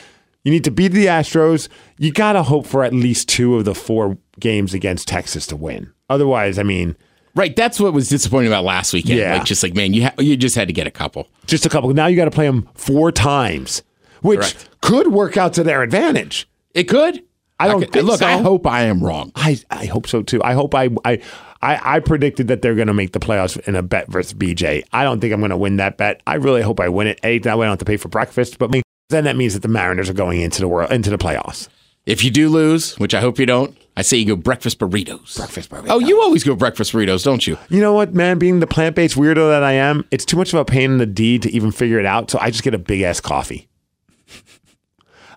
you 0.43 0.51
need 0.51 0.63
to 0.63 0.71
beat 0.71 0.93
the 0.93 1.05
Astros. 1.05 1.67
You 1.97 2.11
got 2.11 2.33
to 2.33 2.43
hope 2.43 2.65
for 2.65 2.83
at 2.83 2.93
least 2.93 3.29
two 3.29 3.55
of 3.55 3.65
the 3.65 3.75
four 3.75 4.17
games 4.39 4.73
against 4.73 5.07
Texas 5.07 5.45
to 5.47 5.55
win. 5.55 5.91
Otherwise, 6.09 6.57
I 6.57 6.63
mean, 6.63 6.95
Right, 7.37 7.55
that's 7.55 7.79
what 7.79 7.93
was 7.93 8.09
disappointing 8.09 8.47
about 8.51 8.63
last 8.63 8.91
weekend. 8.93 9.19
Yeah. 9.19 9.35
Like, 9.35 9.45
just 9.45 9.61
like 9.63 9.75
man, 9.75 9.93
you 9.93 10.03
ha- 10.05 10.13
you 10.17 10.35
just 10.35 10.55
had 10.55 10.67
to 10.67 10.73
get 10.73 10.87
a 10.87 10.91
couple. 10.91 11.27
just 11.45 11.65
a 11.65 11.69
couple. 11.69 11.93
Now 11.93 12.07
you 12.07 12.15
got 12.17 12.25
to 12.25 12.31
play 12.31 12.47
them 12.47 12.67
four 12.73 13.11
times, 13.11 13.83
which 14.21 14.39
Correct. 14.39 14.69
could 14.81 15.07
work 15.13 15.37
out 15.37 15.53
to 15.53 15.63
their 15.63 15.83
advantage. 15.83 16.49
It 16.73 16.85
could. 16.85 17.23
I 17.59 17.67
don't 17.67 17.81
could- 17.81 17.93
think 17.93 18.05
look. 18.07 18.21
I 18.21 18.37
hope 18.37 18.65
I 18.67 18.83
am 18.83 19.03
wrong. 19.03 19.31
I, 19.35 19.59
I 19.69 19.85
hope 19.85 20.07
so 20.07 20.23
too. 20.23 20.43
I 20.43 20.53
hope 20.53 20.73
I 20.75 20.89
I 21.05 21.21
I, 21.61 21.95
I 21.95 21.99
predicted 21.99 22.47
that 22.49 22.61
they're 22.61 22.75
going 22.75 22.87
to 22.87 22.93
make 22.93 23.13
the 23.13 23.19
playoffs 23.19 23.57
in 23.67 23.75
a 23.75 23.81
bet 23.81 24.07
versus 24.09 24.33
BJ. 24.33 24.83
I 24.91 25.03
don't 25.03 25.19
think 25.19 25.33
I'm 25.33 25.39
going 25.39 25.49
to 25.51 25.57
win 25.57 25.77
that 25.77 25.97
bet. 25.97 26.21
I 26.27 26.35
really 26.35 26.61
hope 26.61 26.79
I 26.79 26.89
win 26.89 27.07
it. 27.07 27.19
A 27.23 27.39
that 27.39 27.57
way 27.57 27.65
I 27.65 27.67
don't 27.67 27.73
have 27.73 27.79
to 27.79 27.85
pay 27.85 27.97
for 27.97 28.09
breakfast, 28.09 28.57
but 28.59 28.69
me, 28.71 28.81
then 29.09 29.23
that 29.25 29.35
means 29.35 29.53
that 29.53 29.61
the 29.61 29.67
Mariners 29.67 30.09
are 30.09 30.13
going 30.13 30.41
into 30.41 30.59
the 30.59 30.67
world 30.67 30.91
into 30.91 31.09
the 31.11 31.17
playoffs. 31.17 31.67
If 32.07 32.23
you 32.23 32.31
do 32.31 32.47
lose, 32.47 32.95
which 32.95 33.13
I 33.13 33.19
hope 33.19 33.37
you 33.37 33.45
don't, 33.45 33.77
I 33.97 34.01
say 34.01 34.15
you 34.15 34.25
go 34.25 34.37
breakfast 34.37 34.79
burritos. 34.79 35.35
Breakfast 35.35 35.69
burritos. 35.69 35.87
Oh, 35.89 35.99
you 35.99 36.21
always 36.21 36.41
go 36.45 36.55
breakfast 36.55 36.93
burritos, 36.93 37.25
don't 37.25 37.45
you? 37.45 37.57
You 37.67 37.81
know 37.81 37.93
what, 37.93 38.13
man? 38.13 38.39
Being 38.39 38.61
the 38.61 38.67
plant 38.67 38.95
based 38.95 39.17
weirdo 39.17 39.49
that 39.49 39.61
I 39.61 39.73
am, 39.73 40.05
it's 40.09 40.23
too 40.23 40.37
much 40.37 40.53
of 40.53 40.59
a 40.59 40.63
pain 40.63 40.91
in 40.91 40.97
the 40.99 41.05
D 41.05 41.37
to 41.39 41.51
even 41.51 41.69
figure 41.69 41.99
it 41.99 42.05
out. 42.05 42.31
So 42.31 42.39
I 42.39 42.49
just 42.49 42.63
get 42.63 42.73
a 42.73 42.77
big 42.77 43.01
ass 43.01 43.19
coffee. 43.19 43.67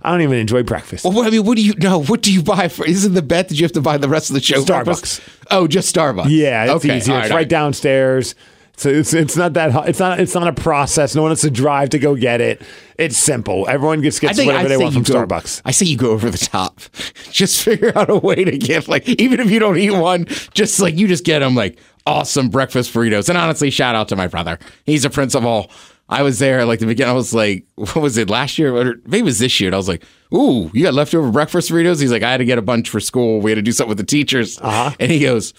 I 0.03 0.13
don't 0.13 0.21
even 0.21 0.39
enjoy 0.39 0.63
breakfast. 0.63 1.05
Well, 1.05 1.13
what, 1.13 1.27
I 1.27 1.31
mean, 1.31 1.45
what 1.45 1.57
do 1.57 1.65
you 1.65 1.75
know? 1.75 2.05
What 2.05 2.23
do 2.23 2.33
you 2.33 2.43
buy 2.43 2.69
for? 2.69 2.87
Isn't 2.87 3.15
the 3.15 3.21
bet 3.21 3.49
that 3.49 3.57
you 3.57 3.65
have 3.65 3.73
to 3.73 3.81
buy 3.81 3.99
the 3.99 4.09
rest 4.09 4.31
of 4.31 4.35
the 4.35 4.41
show? 4.41 4.63
Starbucks. 4.63 4.85
breakfast? 4.85 5.21
Oh, 5.51 5.67
just 5.67 5.95
Starbucks. 5.95 6.27
Yeah, 6.29 6.65
it's 6.65 6.85
okay. 6.85 6.97
easier. 6.97 7.17
all 7.17 7.21
it's 7.23 7.31
all 7.33 7.37
right 7.37 7.49
downstairs. 7.49 8.37
So 8.77 8.89
it's 8.89 9.13
it's 9.13 9.37
not 9.37 9.53
that 9.55 9.73
hard. 9.73 9.91
it's 9.91 9.99
not 9.99 10.21
it's 10.21 10.35
not 10.35 10.49
a 10.49 10.55
process. 10.55 11.15
No 11.15 11.21
one 11.21 11.33
has 11.33 11.43
to 11.43 11.51
drive 11.51 11.91
to 11.91 11.99
go 11.99 12.15
get 12.15 12.41
it. 12.41 12.63
It's 13.01 13.17
simple. 13.17 13.67
Everyone 13.69 14.03
gets 14.03 14.21
gets 14.21 14.37
think 14.37 14.49
whatever 14.49 14.69
they 14.69 14.77
want 14.77 14.93
from 14.93 15.03
go- 15.03 15.15
Starbucks. 15.15 15.63
I 15.65 15.71
say 15.71 15.87
you 15.87 15.97
go 15.97 16.11
over 16.11 16.31
the 16.31 16.39
top. 16.39 16.81
Just 17.31 17.63
figure 17.63 17.97
out 17.97 18.11
a 18.11 18.17
way 18.17 18.45
to 18.45 18.59
get 18.59 18.89
like 18.89 19.09
even 19.09 19.41
if 19.41 19.51
you 19.51 19.59
don't 19.59 19.79
eat 19.79 19.93
one, 19.93 20.27
just 20.53 20.81
like 20.81 20.97
you 20.97 21.09
just 21.09 21.25
get 21.25 21.39
them 21.39 21.55
like 21.55 21.79
awesome 22.07 22.49
breakfast 22.51 22.93
burritos. 22.93 23.29
And 23.29 23.39
honestly, 23.39 23.71
shout 23.71 23.95
out 23.95 24.09
to 24.09 24.17
my 24.17 24.27
brother. 24.27 24.59
He's 24.85 25.05
a 25.05 25.11
principal. 25.11 25.71
I 26.09 26.23
was 26.23 26.41
there 26.41 26.65
like 26.65 26.81
the 26.81 26.87
beginning. 26.87 27.11
I 27.11 27.15
was 27.15 27.33
like, 27.33 27.65
what 27.77 27.97
was 27.97 28.19
it 28.19 28.29
last 28.29 28.59
year? 28.59 28.77
Or 28.77 28.97
maybe 29.07 29.21
it 29.21 29.25
was 29.25 29.39
this 29.39 29.61
year. 29.61 29.69
And 29.69 29.75
I 29.75 29.79
was 29.79 29.89
like, 29.89 30.05
ooh, 30.35 30.71
you 30.75 30.83
got 30.83 30.95
leftover 30.95 31.31
breakfast 31.31 31.71
burritos? 31.71 32.01
He's 32.01 32.13
like, 32.13 32.23
I 32.23 32.31
had 32.31 32.39
to 32.39 32.45
get 32.45 32.59
a 32.59 32.63
bunch 32.63 32.91
for 32.91 33.01
school. 33.01 33.41
We 33.41 33.51
had 33.51 33.57
to 33.57 33.63
do 33.63 33.73
something 33.73 33.91
with 33.91 33.99
the 33.99 34.05
teachers. 34.05 34.59
Uh-huh. 34.61 34.95
And 34.99 35.11
he 35.11 35.21
goes, 35.21 35.55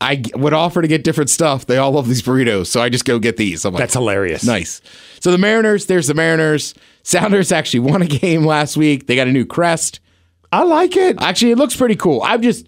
I 0.00 0.22
would 0.34 0.52
offer 0.52 0.82
to 0.82 0.88
get 0.88 1.04
different 1.04 1.30
stuff. 1.30 1.66
They 1.66 1.78
all 1.78 1.92
love 1.92 2.08
these 2.08 2.22
burritos. 2.22 2.66
So 2.66 2.82
I 2.82 2.88
just 2.88 3.04
go 3.04 3.20
get 3.20 3.36
these. 3.36 3.64
I'm 3.64 3.72
like, 3.72 3.80
That's 3.80 3.94
hilarious. 3.94 4.44
Nice. 4.44 4.82
So 5.22 5.30
the 5.30 5.38
Mariners, 5.38 5.86
there's 5.86 6.08
the 6.08 6.14
Mariners. 6.14 6.74
Sounders 7.04 7.52
actually 7.52 7.78
won 7.78 8.02
a 8.02 8.06
game 8.08 8.44
last 8.44 8.76
week. 8.76 9.06
They 9.06 9.14
got 9.14 9.28
a 9.28 9.32
new 9.32 9.46
crest. 9.46 10.00
I 10.50 10.64
like 10.64 10.96
it. 10.96 11.16
Actually, 11.22 11.52
it 11.52 11.58
looks 11.58 11.76
pretty 11.76 11.94
cool. 11.94 12.22
I'm 12.24 12.42
just, 12.42 12.66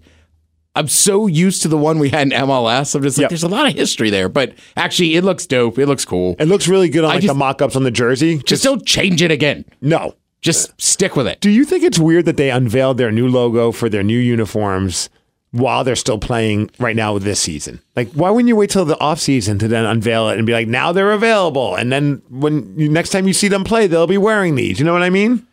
I'm 0.73 0.87
so 0.87 1.27
used 1.27 1.63
to 1.63 1.67
the 1.67 1.77
one 1.77 1.99
we 1.99 2.09
had 2.11 2.27
in 2.27 2.29
MLS. 2.31 2.95
I'm 2.95 3.03
just 3.03 3.17
like, 3.17 3.23
Yep. 3.23 3.29
there's 3.31 3.43
a 3.43 3.49
lot 3.49 3.67
of 3.67 3.73
history 3.75 4.09
there, 4.09 4.29
but 4.29 4.53
actually, 4.77 5.15
it 5.17 5.25
looks 5.25 5.45
dope. 5.45 5.77
It 5.77 5.85
looks 5.87 6.05
cool. 6.05 6.37
It 6.39 6.45
looks 6.47 6.69
really 6.69 6.87
good 6.87 7.03
on 7.03 7.11
I 7.11 7.15
like 7.15 7.23
just- 7.23 7.33
the 7.33 7.37
mock-ups 7.37 7.75
on 7.75 7.83
the 7.83 7.91
jersey. 7.91 8.37
Just 8.45 8.63
don't 8.63 8.85
change 8.85 9.21
it 9.21 9.31
again. 9.31 9.65
no. 9.81 10.15
Just 10.41 10.79
stick 10.79 11.15
with 11.17 11.27
it. 11.27 11.41
Do 11.41 11.49
you 11.49 11.65
think 11.65 11.83
it's 11.83 11.97
weird 11.99 12.23
that 12.25 12.37
they 12.37 12.51
unveiled 12.51 12.97
their 12.99 13.11
new 13.11 13.27
logo 13.27 13.71
for 13.73 13.89
their 13.89 14.03
new 14.03 14.17
uniforms 14.19 15.09
while 15.55 15.83
they're 15.83 15.95
still 15.95 16.19
playing 16.19 16.69
right 16.79 16.95
now 16.95 17.17
this 17.17 17.39
season? 17.39 17.81
Like, 17.95 18.11
why 18.11 18.29
wouldn't 18.29 18.49
you 18.49 18.55
wait 18.55 18.69
till 18.69 18.85
the 18.85 18.99
off 18.99 19.19
season 19.19 19.57
to 19.59 19.67
then 19.67 19.85
unveil 19.85 20.29
it 20.29 20.37
and 20.37 20.45
be 20.45 20.53
like, 20.53 20.67
now 20.67 20.91
they're 20.91 21.13
available, 21.13 21.75
and 21.75 21.91
then 21.91 22.21
when 22.29 22.77
you, 22.77 22.89
next 22.89 23.09
time 23.09 23.27
you 23.27 23.33
see 23.33 23.47
them 23.47 23.63
play, 23.63 23.87
they'll 23.87 24.07
be 24.07 24.17
wearing 24.17 24.55
these. 24.55 24.79
You 24.79 24.85
know 24.85 24.93
what 24.93 25.03
I 25.03 25.09
mean? 25.09 25.47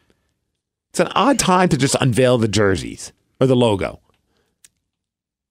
It's 0.91 1.01
an 1.01 1.09
odd 1.15 1.39
time 1.39 1.69
to 1.71 1.77
just 1.77 1.97
unveil 2.01 2.37
the 2.37 2.49
jerseys 2.49 3.13
or 3.41 3.47
the 3.47 3.57
logo. 3.57 4.01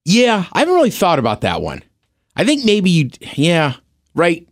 Yeah, 0.06 0.46
I 0.52 0.60
haven't 0.60 0.76
really 0.76 0.92
thought 0.92 1.20
about 1.20 1.42
that 1.42 1.62
one. 1.62 1.84
I 2.36 2.44
think 2.44 2.66
maybe 2.66 2.90
you, 2.90 3.10
yeah, 3.34 3.76
right. 4.16 4.48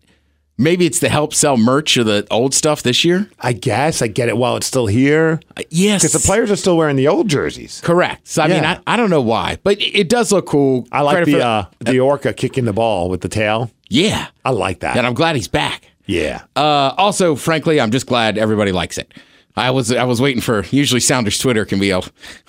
Maybe 0.61 0.85
it's 0.85 0.99
to 0.99 1.07
help 1.09 1.33
sell 1.33 1.55
merch 1.57 1.97
or 1.97 2.03
the 2.03 2.27
old 2.29 2.53
stuff 2.53 2.83
this 2.83 3.05
year. 3.05 3.29
I 3.39 3.53
guess 3.53 4.01
I 4.01 4.07
get 4.07 4.27
it 4.27 4.35
while 4.37 4.57
it's 4.57 4.67
still 4.67 4.87
here 4.87 5.39
Uh, 5.57 5.63
Yes, 5.69 6.01
because 6.03 6.21
the 6.21 6.25
players 6.27 6.51
are 6.51 6.55
still 6.57 6.75
wearing 6.75 6.97
the 6.97 7.07
old 7.07 7.29
jerseys. 7.29 7.79
Correct. 7.83 8.27
So 8.27 8.43
I 8.43 8.47
mean, 8.49 8.65
I, 8.65 8.79
I 8.85 8.97
don't 8.97 9.09
know 9.09 9.21
why, 9.21 9.57
but 9.63 9.79
it, 9.79 9.99
it 10.01 10.09
does 10.09 10.31
look 10.33 10.45
cool. 10.45 10.85
I 10.91 11.01
like 11.01 11.15
Credit 11.15 11.31
the 11.31 11.41
uh, 11.45 11.65
the 11.79 11.99
orca 12.01 12.33
kicking 12.33 12.65
the 12.65 12.73
ball 12.73 13.09
with 13.09 13.21
the 13.21 13.29
tail. 13.29 13.71
yeah, 13.87 14.27
I 14.43 14.51
like 14.51 14.81
that. 14.81 14.97
and 14.97 15.07
I'm 15.07 15.13
glad 15.13 15.35
he's 15.37 15.47
back. 15.47 15.83
yeah. 16.05 16.43
Uh, 16.55 16.93
also, 16.97 17.35
frankly, 17.35 17.79
I'm 17.79 17.91
just 17.91 18.05
glad 18.05 18.37
everybody 18.37 18.71
likes 18.73 18.97
it. 18.97 19.13
I 19.55 19.71
was 19.71 19.91
I 19.91 20.03
was 20.03 20.21
waiting 20.21 20.41
for 20.41 20.63
usually 20.71 20.99
Sounders 20.99 21.37
Twitter 21.37 21.65
can 21.65 21.79
be 21.79 21.89
a, 21.91 22.01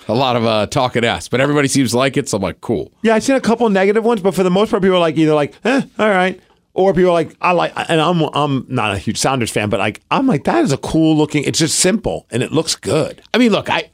a 0.07 0.13
lot 0.13 0.35
of 0.35 0.45
uh, 0.45 0.67
talk 0.67 0.95
at 0.95 1.03
us, 1.05 1.27
but 1.29 1.39
everybody 1.41 1.67
seems 1.67 1.91
to 1.91 1.97
like 1.97 2.17
it, 2.17 2.27
so 2.29 2.37
I'm 2.37 2.43
like, 2.43 2.61
cool. 2.61 2.91
Yeah, 3.03 3.15
I've 3.15 3.23
seen 3.23 3.35
a 3.35 3.41
couple 3.41 3.69
negative 3.69 4.03
ones, 4.03 4.21
but 4.21 4.33
for 4.35 4.43
the 4.43 4.51
most 4.51 4.69
part, 4.71 4.81
people 4.83 4.97
are 4.97 4.99
like 4.99 5.17
either 5.17 5.33
like, 5.33 5.53
eh, 5.63 5.81
all 5.99 6.09
right, 6.09 6.39
or 6.73 6.93
people 6.93 7.09
are 7.09 7.13
like, 7.13 7.35
I 7.41 7.51
like, 7.51 7.73
and 7.75 7.99
I'm 7.99 8.21
I'm 8.33 8.65
not 8.69 8.93
a 8.93 8.97
huge 8.97 9.17
Sounders 9.17 9.51
fan, 9.51 9.69
but 9.69 9.79
like 9.79 10.01
I'm 10.09 10.27
like 10.27 10.45
that 10.45 10.63
is 10.63 10.71
a 10.71 10.77
cool 10.77 11.15
looking. 11.15 11.43
It's 11.43 11.59
just 11.59 11.79
simple 11.79 12.27
and 12.31 12.41
it 12.43 12.51
looks 12.51 12.75
good. 12.75 13.21
I 13.33 13.37
mean, 13.37 13.51
look, 13.51 13.69
I 13.69 13.89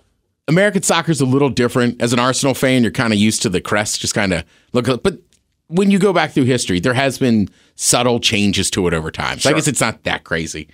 American 0.48 0.82
soccer's 0.82 1.22
a 1.22 1.26
little 1.26 1.50
different. 1.50 2.02
As 2.02 2.14
an 2.14 2.20
Arsenal 2.20 2.54
fan, 2.54 2.84
you're 2.84 2.92
kind 2.92 3.14
of 3.14 3.20
used 3.20 3.42
to 3.44 3.50
the 3.50 3.62
crest, 3.62 4.00
just 4.00 4.14
kind 4.14 4.34
of 4.34 4.44
look. 4.74 5.04
But 5.04 5.20
when 5.68 5.92
you 5.92 6.00
go 6.00 6.14
back 6.14 6.32
through 6.32 6.46
history, 6.46 6.80
there 6.80 6.94
has 6.94 7.18
been 7.18 7.50
subtle 7.76 8.20
changes 8.20 8.70
to 8.72 8.88
it 8.88 8.94
over 8.94 9.12
time. 9.12 9.40
So 9.40 9.50
I 9.50 9.54
guess 9.54 9.68
it's 9.68 9.82
not 9.82 10.04
that 10.04 10.24
crazy. 10.24 10.70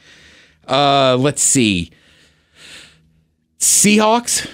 Uh, 0.67 1.17
let's 1.19 1.41
see. 1.41 1.91
Seahawks, 3.59 4.49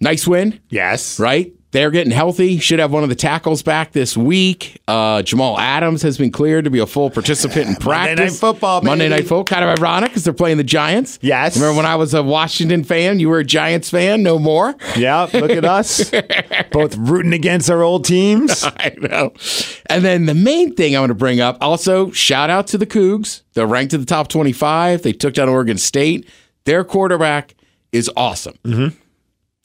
nice 0.00 0.26
win. 0.26 0.60
Yes, 0.68 1.18
right? 1.18 1.52
They're 1.72 1.92
getting 1.92 2.12
healthy. 2.12 2.58
Should 2.58 2.80
have 2.80 2.92
one 2.92 3.04
of 3.04 3.08
the 3.08 3.14
tackles 3.14 3.62
back 3.62 3.92
this 3.92 4.16
week. 4.16 4.82
Uh, 4.88 5.22
Jamal 5.22 5.58
Adams 5.58 6.02
has 6.02 6.18
been 6.18 6.32
cleared 6.32 6.64
to 6.64 6.70
be 6.70 6.80
a 6.80 6.86
full 6.86 7.10
participant 7.10 7.68
in 7.68 7.76
practice. 7.76 8.08
Monday 8.16 8.24
Night 8.24 8.32
Football, 8.32 8.82
Monday. 8.82 9.08
Night 9.08 9.20
Football. 9.20 9.44
Kind 9.44 9.64
of 9.64 9.78
ironic 9.78 10.10
because 10.10 10.24
they're 10.24 10.32
playing 10.32 10.56
the 10.56 10.64
Giants. 10.64 11.20
Yes. 11.22 11.56
Remember 11.56 11.76
when 11.76 11.86
I 11.86 11.94
was 11.94 12.12
a 12.12 12.24
Washington 12.24 12.82
fan? 12.82 13.20
You 13.20 13.28
were 13.28 13.38
a 13.38 13.44
Giants 13.44 13.88
fan? 13.88 14.24
No 14.24 14.38
more? 14.38 14.74
Yeah, 14.96 15.28
look 15.32 15.50
at 15.52 15.64
us, 15.64 16.10
both 16.72 16.96
rooting 16.96 17.32
against 17.32 17.70
our 17.70 17.82
old 17.82 18.04
teams. 18.04 18.64
I 18.64 18.94
know. 18.98 19.32
And 19.86 20.04
then 20.04 20.26
the 20.26 20.34
main 20.34 20.74
thing 20.74 20.96
I 20.96 21.00
want 21.00 21.10
to 21.10 21.14
bring 21.14 21.40
up 21.40 21.56
also, 21.60 22.10
shout 22.10 22.50
out 22.50 22.66
to 22.68 22.78
the 22.78 22.86
Cougs. 22.86 23.42
They're 23.54 23.66
ranked 23.66 23.94
in 23.94 24.00
the 24.00 24.06
top 24.06 24.26
25. 24.26 25.02
They 25.02 25.12
took 25.12 25.34
down 25.34 25.48
Oregon 25.48 25.78
State. 25.78 26.28
Their 26.64 26.82
quarterback 26.82 27.54
is 27.92 28.10
awesome. 28.16 28.58
Mm-hmm. 28.64 28.96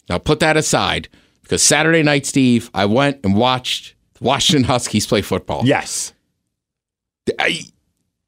Now 0.07 0.19
put 0.19 0.39
that 0.41 0.55
aside 0.55 1.09
because 1.45 1.63
Saturday 1.63 2.03
night, 2.03 2.25
Steve, 2.25 2.69
I 2.73 2.85
went 2.85 3.19
and 3.23 3.35
watched 3.35 3.95
Washington 4.19 4.65
Huskies 4.65 5.07
play 5.07 5.21
football. 5.21 5.61
Yes, 5.65 6.13
I- 7.39 7.61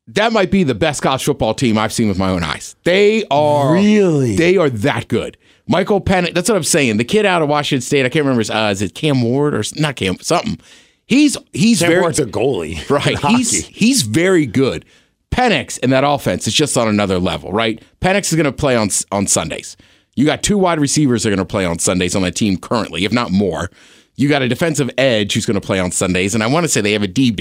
that 0.10 0.32
might 0.32 0.50
be 0.52 0.64
the 0.64 0.74
best 0.76 1.02
college 1.02 1.24
football 1.26 1.54
team 1.54 1.78
I've 1.78 1.92
seen 1.92 2.08
with 2.08 2.18
my 2.18 2.30
own 2.30 2.42
eyes. 2.44 2.78
They 2.86 3.26
are 3.30 3.74
Really? 3.74 4.38
They 4.38 4.56
are 4.56 4.70
that 4.70 5.10
good. 5.10 5.36
Michael 5.68 6.00
Penix. 6.00 6.34
That's 6.34 6.48
what 6.48 6.56
I'm 6.56 6.64
saying. 6.64 6.96
The 6.96 7.04
kid 7.04 7.26
out 7.26 7.42
of 7.42 7.50
Washington 7.50 7.82
State. 7.82 8.06
I 8.06 8.10
can't 8.10 8.24
remember. 8.24 8.40
His, 8.40 8.50
uh, 8.50 8.70
is 8.72 8.82
it 8.82 8.96
Cam 8.96 9.22
Ward 9.22 9.54
or 9.54 9.64
not 9.76 9.98
Cam? 9.98 10.18
Something. 10.22 10.60
He's 11.08 11.36
he's 11.52 11.80
Sam 11.80 11.90
very 11.90 12.02
Ward's 12.02 12.20
a 12.20 12.26
goalie, 12.26 12.90
right. 12.90 13.20
He's 13.20 13.66
he's 13.68 14.04
very 14.04 14.46
good. 14.46 14.86
Penix 15.30 15.78
and 15.84 15.92
that 15.92 16.06
offense 16.06 16.48
is 16.48 16.54
just 16.54 16.78
on 16.78 16.88
another 16.88 17.20
level, 17.20 17.52
right? 17.52 17.84
Penix 18.00 18.30
is 18.32 18.36
going 18.36 18.46
to 18.46 18.52
play 18.54 18.78
on 18.78 18.90
on 19.12 19.28
Sundays. 19.28 19.76
You 20.18 20.26
got 20.26 20.42
two 20.42 20.58
wide 20.58 20.80
receivers 20.80 21.22
that 21.24 21.30
are 21.30 21.36
going 21.36 21.46
to 21.48 21.50
play 21.50 21.64
on 21.64 21.78
Sundays 21.78 22.16
on 22.16 22.24
that 22.24 22.36
team 22.36 22.58
currently, 22.58 23.06
if 23.06 23.14
not 23.14 23.32
more. 23.32 23.70
You 24.16 24.28
got 24.28 24.42
a 24.42 24.48
defensive 24.48 24.90
edge 24.98 25.34
who's 25.34 25.46
going 25.46 25.62
to 25.62 25.66
play 25.66 25.80
on 25.80 25.92
Sundays, 25.92 26.34
and 26.34 26.44
I 26.44 26.48
want 26.48 26.64
to 26.64 26.68
say 26.68 26.82
they 26.82 26.94
have 26.94 27.04
a 27.04 27.08
D. 27.08 27.36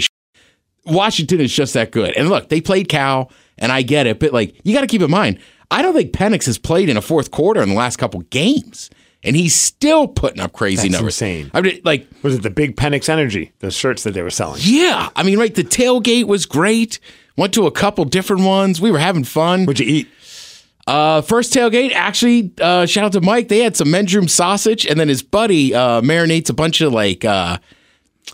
Washington 0.84 1.40
is 1.40 1.52
just 1.52 1.72
that 1.72 1.90
good. 1.90 2.14
And 2.16 2.28
look, 2.28 2.50
they 2.50 2.60
played 2.60 2.90
Cal, 2.90 3.32
and 3.56 3.72
I 3.72 3.80
get 3.80 4.06
it, 4.06 4.20
but 4.20 4.32
like 4.34 4.60
you 4.62 4.74
got 4.74 4.82
to 4.82 4.86
keep 4.86 5.00
in 5.00 5.10
mind, 5.10 5.38
I 5.70 5.80
don't 5.80 5.94
think 5.94 6.12
Penix 6.12 6.44
has 6.44 6.58
played 6.58 6.90
in 6.90 6.98
a 6.98 7.00
fourth 7.02 7.30
quarter 7.30 7.62
in 7.62 7.70
the 7.70 7.74
last 7.74 7.96
couple 7.96 8.20
games, 8.20 8.90
and 9.22 9.34
he's 9.34 9.54
still 9.54 10.06
putting 10.06 10.40
up 10.40 10.52
crazy 10.52 10.82
That's 10.88 10.92
numbers. 11.00 11.14
insane. 11.14 11.50
I 11.54 11.62
mean, 11.62 11.80
like 11.82 12.06
was 12.22 12.34
it 12.34 12.42
the 12.42 12.50
big 12.50 12.76
Penix 12.76 13.08
Energy, 13.08 13.52
the 13.60 13.70
shirts 13.70 14.02
that 14.04 14.12
they 14.12 14.20
were 14.22 14.28
selling? 14.30 14.60
yeah, 14.62 15.08
I 15.16 15.22
mean, 15.22 15.38
right. 15.38 15.54
The 15.54 15.64
tailgate 15.64 16.24
was 16.24 16.44
great. 16.44 17.00
Went 17.38 17.54
to 17.54 17.66
a 17.66 17.70
couple 17.72 18.04
different 18.04 18.42
ones. 18.42 18.80
We 18.82 18.90
were 18.90 18.98
having 18.98 19.24
fun. 19.24 19.64
What'd 19.64 19.84
you 19.84 19.92
eat? 19.92 20.08
Uh, 20.86 21.20
first 21.20 21.52
tailgate, 21.52 21.92
actually, 21.92 22.52
uh, 22.60 22.86
shout 22.86 23.04
out 23.04 23.12
to 23.12 23.20
Mike. 23.20 23.48
They 23.48 23.58
had 23.58 23.76
some 23.76 23.90
men's 23.90 24.14
room 24.14 24.28
sausage, 24.28 24.86
and 24.86 25.00
then 25.00 25.08
his 25.08 25.22
buddy 25.22 25.74
uh, 25.74 26.00
marinates 26.00 26.48
a 26.48 26.52
bunch 26.52 26.80
of 26.80 26.92
like, 26.92 27.24
uh, 27.24 27.58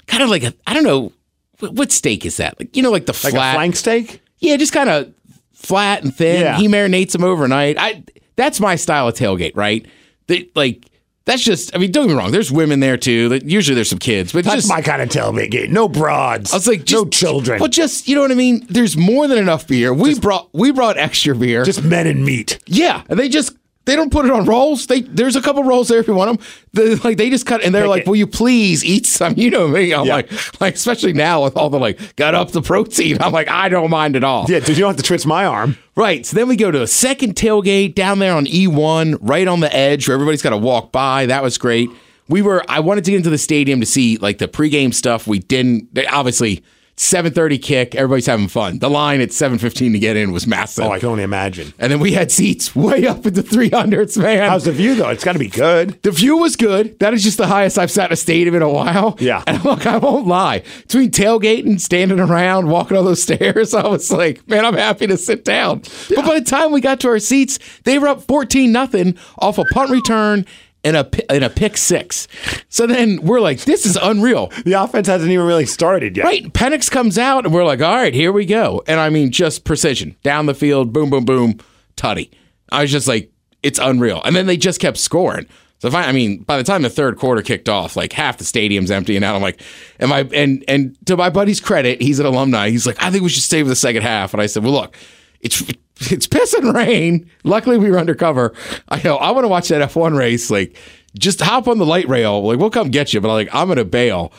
kind 0.07 0.23
of 0.23 0.29
like 0.29 0.43
a, 0.43 0.53
I 0.67 0.75
don't 0.75 0.85
know, 0.85 1.13
what, 1.61 1.73
what 1.73 1.93
steak 1.93 2.27
is 2.27 2.37
that? 2.37 2.59
Like 2.61 2.77
you 2.77 2.83
know, 2.83 2.91
like 2.91 3.07
the 3.07 3.13
Like 3.25 3.33
flat, 3.33 3.55
a 3.55 3.57
flank 3.57 3.77
steak? 3.77 4.21
yeah, 4.41 4.57
just 4.57 4.73
kind 4.73 4.91
of 4.91 5.15
flat 5.55 6.03
and 6.03 6.15
thin. 6.15 6.43
Yeah. 6.43 6.59
He 6.59 6.69
marinates 6.69 7.13
them 7.13 7.25
overnight. 7.25 7.77
I 7.79 8.03
that's 8.37 8.61
my 8.61 8.77
style 8.77 9.09
of 9.09 9.15
tailgate, 9.15 9.57
right? 9.57 9.87
They, 10.27 10.49
like 10.55 10.85
that's 11.25 11.43
just. 11.43 11.75
I 11.75 11.79
mean, 11.79 11.93
don't 11.93 12.07
get 12.07 12.15
me 12.15 12.19
wrong. 12.19 12.33
There's 12.33 12.51
women 12.51 12.81
there 12.81 12.97
too. 12.97 13.41
Usually 13.45 13.75
there's 13.75 13.91
some 13.91 13.99
kids, 13.99 14.33
but 14.33 14.45
That's 14.45 14.57
just 14.57 14.69
my 14.69 14.83
kind 14.83 15.03
of 15.03 15.09
tailgate. 15.09 15.71
No 15.71 15.89
broads. 15.89 16.53
I 16.53 16.57
was 16.57 16.67
like, 16.69 16.85
just, 16.85 17.05
no 17.05 17.09
children. 17.11 17.61
Well, 17.61 17.69
just 17.69 18.09
you 18.09 18.15
know 18.15 18.23
what 18.23 18.31
I 18.33 18.35
mean. 18.35 18.67
There's 18.69 18.97
more 18.97 19.29
than 19.29 19.39
enough 19.39 19.67
beer. 19.67 19.93
We 19.95 20.19
brought 20.19 20.49
we 20.53 20.73
brought 20.73 20.97
extra 20.97 21.35
beer. 21.35 21.65
just 21.65 21.83
men 21.85 22.07
and 22.07 22.25
meat. 22.25 22.59
yeah, 22.67 23.03
and 23.09 23.19
they 23.19 23.29
just 23.29 23.57
they 23.85 23.97
don't 23.97 24.13
put 24.13 24.25
it 24.25 24.31
on 24.31 24.45
rolls. 24.45 24.87
They 24.87 25.01
there's 25.03 25.35
a 25.37 25.43
couple 25.43 25.65
rolls 25.65 25.89
there 25.89 25.99
if 25.99 26.07
you 26.07 26.15
want 26.15 26.39
them. 26.39 26.47
The, 26.73 27.01
like 27.05 27.17
they 27.19 27.31
just 27.31 27.47
cut 27.47 27.63
and 27.65 27.75
they're 27.75 27.83
Take 27.83 27.91
like, 27.91 28.03
it. 28.03 28.09
"Will 28.09 28.17
you 28.17 28.27
please 28.27 28.85
eat 28.85 29.07
some?" 29.07 29.35
You 29.37 29.51
know 29.51 29.67
me. 29.69 29.93
I'm 29.93 30.07
Yeah. 30.07 30.15
like, 30.17 30.61
like 30.61 30.75
especially 30.75 31.13
now 31.13 31.43
with 31.45 31.57
all 31.57 31.69
the 31.71 31.79
like 31.81 32.15
got 32.17 32.35
up 32.35 32.53
the 32.53 32.63
protein. 32.63 33.21
I'm 33.21 33.33
like, 33.33 33.49
I 33.49 33.69
don't 33.69 33.91
mind 33.91 34.15
at 34.17 34.25
all. 34.25 34.47
Yeah, 34.49 34.61
dude, 34.61 34.71
you 34.77 34.83
don't 34.83 34.91
have 34.91 34.97
to 34.97 35.03
twitch 35.03 35.27
my 35.27 35.45
arm. 35.45 35.77
Right. 35.97 36.25
So 36.25 36.37
then 36.37 36.49
we 36.49 36.57
go 36.57 36.71
to 36.71 36.83
a 36.83 36.87
second 36.87 37.35
tailgate 37.35 37.95
down 37.95 38.19
there 38.19 38.35
on 38.35 38.47
E1, 38.47 39.19
right 39.21 39.47
on 39.49 39.61
the 39.61 39.75
edge 39.75 40.07
where 40.09 40.15
everybody's 40.15 40.43
got 40.43 40.51
to 40.51 40.57
walk 40.57 40.93
by. 40.93 41.27
That 41.27 41.43
was 41.43 41.59
great. 41.59 41.91
We 42.29 42.41
were, 42.41 42.65
I 42.69 42.81
wanted 42.81 43.05
to 43.05 43.11
get 43.11 43.19
into 43.19 43.31
the 43.31 43.37
stadium 43.37 43.81
to 43.81 43.87
see 43.87 44.17
like 44.17 44.39
the 44.39 44.49
pregame 44.49 44.95
stuff. 44.95 45.27
We 45.27 45.41
didn't, 45.41 45.89
obviously, 46.11 46.63
7.30 47.03 47.61
kick. 47.61 47.95
Everybody's 47.97 48.27
having 48.27 48.47
fun. 48.47 48.79
The 48.79 48.89
line 48.89 49.21
at 49.21 49.31
7.15 49.31 49.93
to 49.93 49.99
get 49.99 50.17
in 50.17 50.31
was 50.31 50.47
massive. 50.47 50.85
Oh, 50.85 50.93
I 50.93 51.01
can 51.01 51.09
only 51.09 51.25
imagine. 51.25 51.75
and 51.79 51.91
then 51.91 51.99
we 51.99 52.13
had 52.13 52.31
seats 52.31 52.77
way 52.77 53.07
up 53.09 53.27
in 53.27 53.35
the 53.35 53.43
300s, 53.43 54.17
man. 54.23 54.49
How's 54.49 54.65
the 54.65 54.73
view 54.73 54.95
though? 54.95 55.09
It's 55.09 55.25
got 55.25 55.33
to 55.33 55.39
be 55.41 55.49
good. 55.49 56.01
The 56.03 56.13
view 56.13 56.37
was 56.37 56.55
good. 56.55 56.97
That 57.01 57.13
is 57.13 57.25
just 57.25 57.39
the 57.39 57.49
highest 57.49 57.77
I've 57.77 57.91
sat 57.91 58.11
in 58.11 58.13
a 58.13 58.17
stadium 58.17 58.55
in 58.55 58.63
a 58.63 58.69
while. 58.69 59.17
Yeah. 59.19 59.43
And 59.49 59.65
look, 59.65 59.85
I 59.85 59.99
won't 59.99 60.27
lie. 60.29 60.63
Between 60.83 61.11
tailgating, 61.11 61.81
standing 61.81 62.21
around, 62.21 62.69
walking 62.69 62.97
all 62.97 63.03
those 63.05 63.23
stairs, 63.31 63.75
I 63.75 63.87
was 63.89 64.11
like, 64.13 64.47
man, 64.49 64.65
I'm 64.65 64.75
happy 64.75 65.09
to 65.09 65.17
sit 65.17 65.45
down. 65.45 65.83
But 66.15 66.25
by 66.25 66.39
the 66.39 66.45
time 66.45 66.71
we 66.71 66.81
got 66.81 67.01
to 67.01 67.09
our 67.09 67.19
seats, 67.19 67.59
they 67.85 67.99
were 67.99 68.09
up 68.09 68.23
14 68.23 68.71
nothing 68.71 69.19
off 69.39 69.59
a 69.59 69.65
punt 69.65 69.91
return 69.91 70.47
and 70.85 70.97
a 70.97 71.33
and 71.33 71.45
a 71.45 71.51
pick 71.51 71.77
six. 71.77 72.29
So 72.69 72.87
then 72.87 73.23
we're 73.23 73.41
like, 73.41 73.61
this 73.61 73.87
is 73.87 73.99
unreal. 74.01 74.51
The 74.63 74.75
offense 74.75 75.09
hasn't 75.09 75.31
even 75.31 75.45
really 75.45 75.67
started 75.67 76.17
yet. 76.17 76.25
Right. 76.25 76.45
Penix 76.45 76.91
comes 76.91 77.19
out 77.19 77.45
and 77.45 77.53
we're 77.53 77.65
like, 77.65 77.83
all 77.83 77.95
right, 77.95 78.15
here 78.15 78.31
we 78.33 78.47
go. 78.47 78.83
And 78.87 79.01
I 79.01 79.11
mean, 79.11 79.33
just 79.33 79.65
precision 79.65 80.17
down 80.23 80.47
the 80.47 80.55
field, 80.55 80.93
boom, 80.93 81.11
boom, 81.11 81.25
boom, 81.25 81.59
tutty. 81.97 82.31
I 82.71 82.83
was 82.83 82.93
just 82.93 83.09
like, 83.09 83.33
it's 83.63 83.79
unreal. 83.81 84.23
And 84.25 84.37
then 84.37 84.47
they 84.47 84.57
just 84.57 84.81
kept 84.81 84.99
scoring. 84.99 85.47
So 85.83 85.89
if 85.89 85.97
I, 85.97 86.05
I 86.05 86.13
mean, 86.13 86.45
by 86.45 86.59
the 86.59 86.63
time 86.63 86.83
the 86.83 86.91
third 86.91 87.19
quarter 87.19 87.43
kicked 87.43 87.69
off, 87.69 87.97
like 87.97 88.13
half 88.13 88.39
the 88.39 88.45
stadium's 88.45 88.93
empty, 88.93 89.17
and 89.17 89.23
now 89.23 89.35
I'm 89.35 89.43
like, 89.43 89.61
am 89.99 90.13
I? 90.13 90.21
And 90.33 90.65
and 90.69 90.97
to 91.07 91.17
my 91.17 91.29
buddy's 91.29 91.61
credit, 91.61 92.01
he's 92.01 92.21
an 92.21 92.27
alumni. 92.27 92.71
He's 92.71 92.87
like, 92.87 93.03
I 93.03 93.11
think 93.11 93.25
we 93.25 93.29
should 93.29 93.43
stay 93.43 93.63
for 93.63 93.69
the 93.69 93.75
second 93.75 94.03
half. 94.03 94.33
And 94.33 94.41
I 94.41 94.47
said, 94.47 94.63
well, 94.63 94.75
look, 94.75 94.97
it's 95.41 95.61
it's 96.11 96.27
piss 96.27 96.55
and 96.55 96.75
rain. 96.75 97.31
Luckily, 97.45 97.79
we 97.79 97.91
were 97.91 97.99
undercover. 97.99 98.55
I 98.89 99.01
know 99.03 99.17
I 99.17 99.31
want 99.31 99.45
to 99.45 99.49
watch 99.49 99.69
that 99.69 99.89
F1 99.91 100.17
race. 100.17 100.51
Like, 100.51 100.77
just 101.19 101.41
hop 101.41 101.69
on 101.69 101.79
the 101.79 101.87
light 101.87 102.09
rail. 102.09 102.43
Like, 102.43 102.59
we'll 102.59 102.71
come 102.71 102.91
get 102.91 103.13
you. 103.13 103.21
But 103.21 103.29
like, 103.29 103.49
I'm 103.53 103.69
gonna 103.69 103.85
bail. 103.85 104.33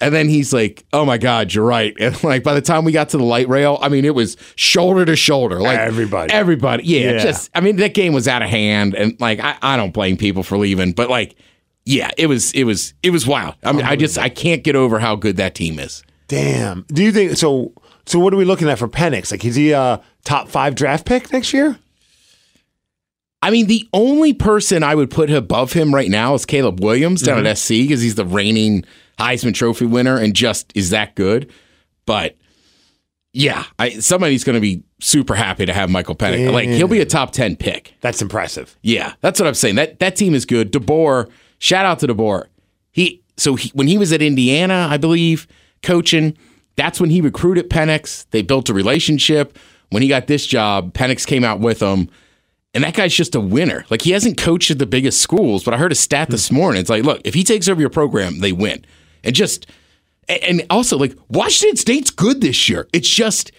And 0.00 0.14
then 0.14 0.28
he's 0.28 0.52
like, 0.52 0.84
"Oh 0.92 1.04
my 1.04 1.18
God, 1.18 1.52
you're 1.52 1.64
right." 1.64 1.92
And 2.00 2.22
like 2.22 2.44
by 2.44 2.54
the 2.54 2.60
time 2.60 2.84
we 2.84 2.92
got 2.92 3.08
to 3.08 3.16
the 3.18 3.24
light 3.24 3.48
rail, 3.48 3.78
I 3.82 3.88
mean, 3.88 4.04
it 4.04 4.14
was 4.14 4.36
shoulder 4.54 5.04
to 5.04 5.16
shoulder, 5.16 5.60
like 5.60 5.76
Everybody. 5.78 6.32
everybody. 6.32 6.84
Yeah, 6.84 7.12
Yeah. 7.14 7.18
just 7.18 7.50
I 7.54 7.60
mean, 7.60 7.76
that 7.76 7.94
game 7.94 8.12
was 8.12 8.28
out 8.28 8.42
of 8.42 8.48
hand, 8.48 8.94
and 8.94 9.20
like 9.20 9.40
I, 9.40 9.56
I 9.60 9.76
don't 9.76 9.92
blame 9.92 10.16
people 10.16 10.44
for 10.44 10.56
leaving, 10.56 10.92
but 10.92 11.10
like, 11.10 11.34
yeah, 11.84 12.10
it 12.16 12.28
was 12.28 12.52
it 12.52 12.62
was 12.62 12.94
it 13.02 13.10
was 13.10 13.26
wild. 13.26 13.56
I 13.64 13.72
mean, 13.72 13.84
I 13.84 13.96
just 13.96 14.18
I 14.18 14.28
can't 14.28 14.62
get 14.62 14.76
over 14.76 15.00
how 15.00 15.16
good 15.16 15.36
that 15.38 15.56
team 15.56 15.80
is. 15.80 16.04
Damn. 16.28 16.82
Do 16.92 17.02
you 17.02 17.10
think 17.10 17.36
so? 17.36 17.72
So 18.08 18.18
what 18.18 18.32
are 18.32 18.38
we 18.38 18.46
looking 18.46 18.70
at 18.70 18.78
for 18.78 18.88
Penix? 18.88 19.30
Like, 19.30 19.44
is 19.44 19.54
he 19.54 19.72
a 19.72 20.00
top 20.24 20.48
five 20.48 20.74
draft 20.74 21.04
pick 21.04 21.30
next 21.30 21.52
year? 21.52 21.78
I 23.42 23.50
mean, 23.50 23.66
the 23.66 23.86
only 23.92 24.32
person 24.32 24.82
I 24.82 24.94
would 24.94 25.10
put 25.10 25.30
above 25.30 25.74
him 25.74 25.94
right 25.94 26.08
now 26.08 26.32
is 26.32 26.46
Caleb 26.46 26.82
Williams 26.82 27.20
down 27.20 27.38
mm-hmm. 27.38 27.46
at 27.48 27.58
SC 27.58 27.68
because 27.68 28.00
he's 28.00 28.14
the 28.14 28.24
reigning 28.24 28.84
Heisman 29.18 29.52
Trophy 29.52 29.84
winner 29.84 30.16
and 30.16 30.34
just 30.34 30.72
is 30.74 30.88
that 30.90 31.16
good. 31.16 31.52
But 32.06 32.36
yeah, 33.34 33.64
I, 33.78 33.98
somebody's 33.98 34.42
going 34.42 34.54
to 34.54 34.60
be 34.60 34.82
super 35.00 35.34
happy 35.34 35.66
to 35.66 35.74
have 35.74 35.90
Michael 35.90 36.16
Penix. 36.16 36.50
Like 36.50 36.70
he'll 36.70 36.88
be 36.88 37.00
a 37.00 37.06
top 37.06 37.32
ten 37.32 37.56
pick. 37.56 37.94
That's 38.00 38.22
impressive. 38.22 38.76
Yeah, 38.80 39.12
that's 39.20 39.38
what 39.38 39.46
I'm 39.46 39.54
saying. 39.54 39.74
That 39.74 39.98
that 40.00 40.16
team 40.16 40.34
is 40.34 40.46
good. 40.46 40.72
DeBoer, 40.72 41.30
shout 41.58 41.84
out 41.84 41.98
to 41.98 42.06
DeBoer. 42.06 42.46
He 42.90 43.22
so 43.36 43.54
he, 43.54 43.70
when 43.74 43.86
he 43.86 43.98
was 43.98 44.14
at 44.14 44.22
Indiana, 44.22 44.88
I 44.90 44.96
believe, 44.96 45.46
coaching, 45.82 46.38
that's 46.78 47.00
when 47.00 47.10
he 47.10 47.20
recruited 47.20 47.68
Penix. 47.68 48.24
They 48.30 48.40
built 48.40 48.68
a 48.68 48.74
relationship. 48.74 49.58
When 49.90 50.02
he 50.02 50.08
got 50.08 50.26
this 50.26 50.46
job, 50.46 50.94
Penix 50.94 51.26
came 51.26 51.44
out 51.44 51.60
with 51.60 51.80
him. 51.80 52.08
And 52.74 52.84
that 52.84 52.94
guy's 52.94 53.14
just 53.14 53.34
a 53.34 53.40
winner. 53.40 53.84
Like 53.90 54.02
he 54.02 54.12
hasn't 54.12 54.38
coached 54.38 54.70
at 54.70 54.78
the 54.78 54.86
biggest 54.86 55.20
schools, 55.20 55.64
but 55.64 55.74
I 55.74 55.78
heard 55.78 55.92
a 55.92 55.96
stat 55.96 56.30
this 56.30 56.52
morning. 56.52 56.80
It's 56.80 56.90
like, 56.90 57.02
look, 57.02 57.20
if 57.24 57.34
he 57.34 57.42
takes 57.42 57.68
over 57.68 57.80
your 57.80 57.90
program, 57.90 58.38
they 58.38 58.52
win. 58.52 58.84
And 59.24 59.34
just 59.34 59.66
and- 60.28 60.64
also 60.70 60.96
like 60.96 61.16
Washington 61.28 61.76
State's 61.76 62.10
good 62.10 62.40
this 62.40 62.68
year. 62.68 62.86
It's 62.92 63.08
just 63.08 63.50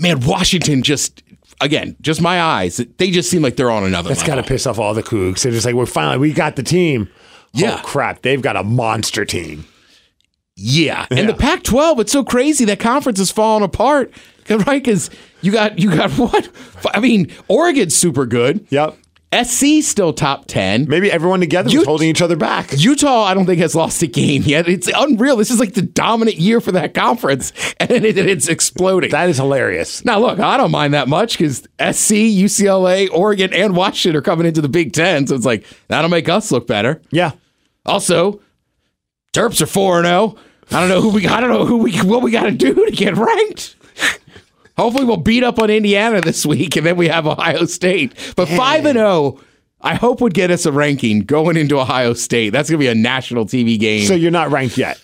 man, 0.00 0.20
Washington 0.20 0.82
just 0.82 1.22
again, 1.60 1.96
just 2.00 2.20
my 2.20 2.40
eyes. 2.40 2.78
They 2.96 3.10
just 3.10 3.30
seem 3.30 3.42
like 3.42 3.56
they're 3.56 3.70
on 3.70 3.84
another 3.84 4.08
That's 4.08 4.22
got 4.22 4.36
to 4.36 4.42
piss 4.42 4.66
off 4.66 4.78
all 4.78 4.94
the 4.94 5.02
Cougs. 5.02 5.42
They're 5.42 5.52
just 5.52 5.66
like, 5.66 5.74
we're 5.74 5.86
finally, 5.86 6.18
we 6.18 6.32
got 6.32 6.56
the 6.56 6.62
team. 6.62 7.08
Yeah. 7.52 7.78
Oh, 7.78 7.86
crap. 7.86 8.22
They've 8.22 8.42
got 8.42 8.56
a 8.56 8.62
monster 8.64 9.24
team. 9.24 9.66
Yeah, 10.58 11.06
and 11.10 11.28
the 11.28 11.34
Pac-12, 11.34 12.00
it's 12.00 12.12
so 12.12 12.24
crazy 12.24 12.64
that 12.64 12.80
conference 12.80 13.20
is 13.20 13.30
falling 13.30 13.62
apart, 13.62 14.10
right? 14.48 14.82
Because 14.82 15.10
you 15.42 15.52
got 15.52 15.78
you 15.78 15.94
got 15.94 16.10
what? 16.18 16.48
I 16.94 17.00
mean, 17.00 17.30
Oregon's 17.48 17.94
super 17.94 18.24
good. 18.24 18.66
Yep. 18.70 18.96
SC 19.44 19.82
still 19.82 20.14
top 20.14 20.46
ten. 20.46 20.88
Maybe 20.88 21.12
everyone 21.12 21.40
together 21.40 21.68
was 21.76 21.84
holding 21.84 22.08
each 22.08 22.22
other 22.22 22.36
back. 22.36 22.70
Utah, 22.78 23.24
I 23.24 23.34
don't 23.34 23.44
think 23.44 23.58
has 23.58 23.74
lost 23.74 24.00
a 24.02 24.06
game 24.06 24.44
yet. 24.44 24.66
It's 24.66 24.88
unreal. 24.96 25.36
This 25.36 25.50
is 25.50 25.60
like 25.60 25.74
the 25.74 25.82
dominant 25.82 26.38
year 26.38 26.60
for 26.60 26.72
that 26.72 26.94
conference, 26.94 27.52
and 27.80 27.90
it, 27.90 28.16
it's 28.16 28.48
exploding. 28.48 29.10
That 29.10 29.28
is 29.28 29.36
hilarious. 29.36 30.04
now, 30.06 30.20
look, 30.20 30.38
I 30.38 30.56
don't 30.56 30.70
mind 30.70 30.94
that 30.94 31.06
much 31.08 31.36
because 31.36 31.58
SC, 31.78 32.14
UCLA, 32.14 33.10
Oregon, 33.12 33.52
and 33.52 33.76
Washington 33.76 34.16
are 34.16 34.22
coming 34.22 34.46
into 34.46 34.62
the 34.62 34.70
Big 34.70 34.94
Ten, 34.94 35.26
so 35.26 35.34
it's 35.34 35.44
like 35.44 35.66
that'll 35.88 36.08
make 36.08 36.30
us 36.30 36.50
look 36.50 36.66
better. 36.66 37.02
Yeah. 37.10 37.32
Also, 37.84 38.40
Terps 39.36 39.60
are 39.60 39.66
four 39.66 39.98
and 39.98 40.06
zero. 40.06 40.36
I 40.70 40.80
don't 40.80 40.88
know 40.88 41.00
who 41.00 41.10
we. 41.10 41.26
I 41.26 41.40
don't 41.40 41.50
know 41.50 41.64
who 41.64 41.78
we. 41.78 41.96
What 41.98 42.22
we 42.22 42.30
got 42.30 42.44
to 42.44 42.52
do 42.52 42.74
to 42.74 42.90
get 42.90 43.16
ranked. 43.16 43.76
Hopefully, 44.76 45.04
we'll 45.04 45.16
beat 45.16 45.42
up 45.42 45.58
on 45.58 45.70
Indiana 45.70 46.20
this 46.20 46.44
week, 46.44 46.76
and 46.76 46.84
then 46.84 46.96
we 46.96 47.08
have 47.08 47.26
Ohio 47.26 47.64
State. 47.64 48.12
But 48.36 48.48
five 48.48 48.84
and 48.84 48.98
zero, 48.98 49.40
I 49.80 49.94
hope 49.94 50.20
would 50.20 50.34
get 50.34 50.50
us 50.50 50.66
a 50.66 50.72
ranking 50.72 51.20
going 51.20 51.56
into 51.56 51.78
Ohio 51.80 52.12
State. 52.12 52.50
That's 52.50 52.68
gonna 52.68 52.78
be 52.78 52.88
a 52.88 52.94
national 52.94 53.46
TV 53.46 53.78
game. 53.78 54.06
So 54.06 54.14
you're 54.14 54.30
not 54.30 54.50
ranked 54.50 54.76
yet. 54.76 55.02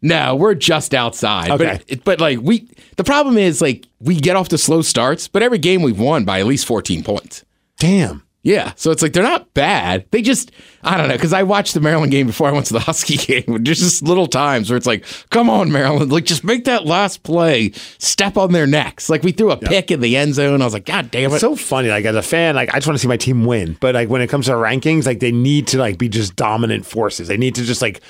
no, 0.00 0.36
we're 0.36 0.54
just 0.54 0.94
outside. 0.94 1.50
Okay. 1.50 1.80
But 1.88 2.04
but 2.04 2.20
like 2.20 2.38
we, 2.40 2.70
the 2.96 3.04
problem 3.04 3.36
is 3.36 3.60
like 3.60 3.84
we 4.00 4.14
get 4.16 4.36
off 4.36 4.48
to 4.50 4.58
slow 4.58 4.80
starts, 4.80 5.28
but 5.28 5.42
every 5.42 5.58
game 5.58 5.82
we've 5.82 5.98
won 6.00 6.24
by 6.24 6.40
at 6.40 6.46
least 6.46 6.64
fourteen 6.66 7.02
points. 7.02 7.44
Damn. 7.78 8.22
Yeah, 8.42 8.72
so 8.76 8.90
it's 8.90 9.02
like 9.02 9.12
they're 9.12 9.22
not 9.22 9.52
bad. 9.52 10.06
They 10.12 10.22
just 10.22 10.50
I 10.82 10.96
don't 10.96 11.08
know 11.08 11.14
because 11.14 11.34
I 11.34 11.42
watched 11.42 11.74
the 11.74 11.80
Maryland 11.80 12.10
game 12.10 12.26
before 12.26 12.48
I 12.48 12.52
went 12.52 12.66
to 12.66 12.72
the 12.72 12.80
Husky 12.90 13.18
game. 13.18 13.62
There's 13.62 13.80
just 13.80 14.02
little 14.02 14.26
times 14.26 14.70
where 14.70 14.78
it's 14.78 14.86
like, 14.86 15.04
come 15.28 15.50
on, 15.50 15.70
Maryland, 15.70 16.10
like 16.10 16.24
just 16.24 16.42
make 16.42 16.64
that 16.64 16.86
last 16.86 17.22
play, 17.22 17.72
step 17.98 18.38
on 18.38 18.52
their 18.52 18.66
necks. 18.66 19.10
Like 19.10 19.22
we 19.22 19.32
threw 19.32 19.50
a 19.50 19.58
pick 19.58 19.90
in 19.90 20.00
the 20.00 20.16
end 20.16 20.34
zone. 20.34 20.62
I 20.62 20.64
was 20.64 20.72
like, 20.72 20.86
God 20.86 21.10
damn 21.10 21.30
it! 21.30 21.34
It's 21.34 21.40
so 21.42 21.54
funny. 21.54 21.90
Like 21.90 22.06
as 22.06 22.16
a 22.16 22.22
fan, 22.22 22.54
like 22.54 22.70
I 22.70 22.78
just 22.78 22.86
want 22.86 22.96
to 22.96 23.02
see 23.02 23.08
my 23.08 23.18
team 23.18 23.44
win. 23.44 23.76
But 23.78 23.94
like 23.94 24.08
when 24.08 24.22
it 24.22 24.28
comes 24.28 24.46
to 24.46 24.52
rankings, 24.52 25.04
like 25.04 25.20
they 25.20 25.32
need 25.32 25.66
to 25.68 25.78
like 25.78 25.98
be 25.98 26.08
just 26.08 26.34
dominant 26.34 26.86
forces. 26.86 27.28
They 27.28 27.36
need 27.36 27.56
to 27.56 27.64
just 27.64 27.82
like 27.82 28.00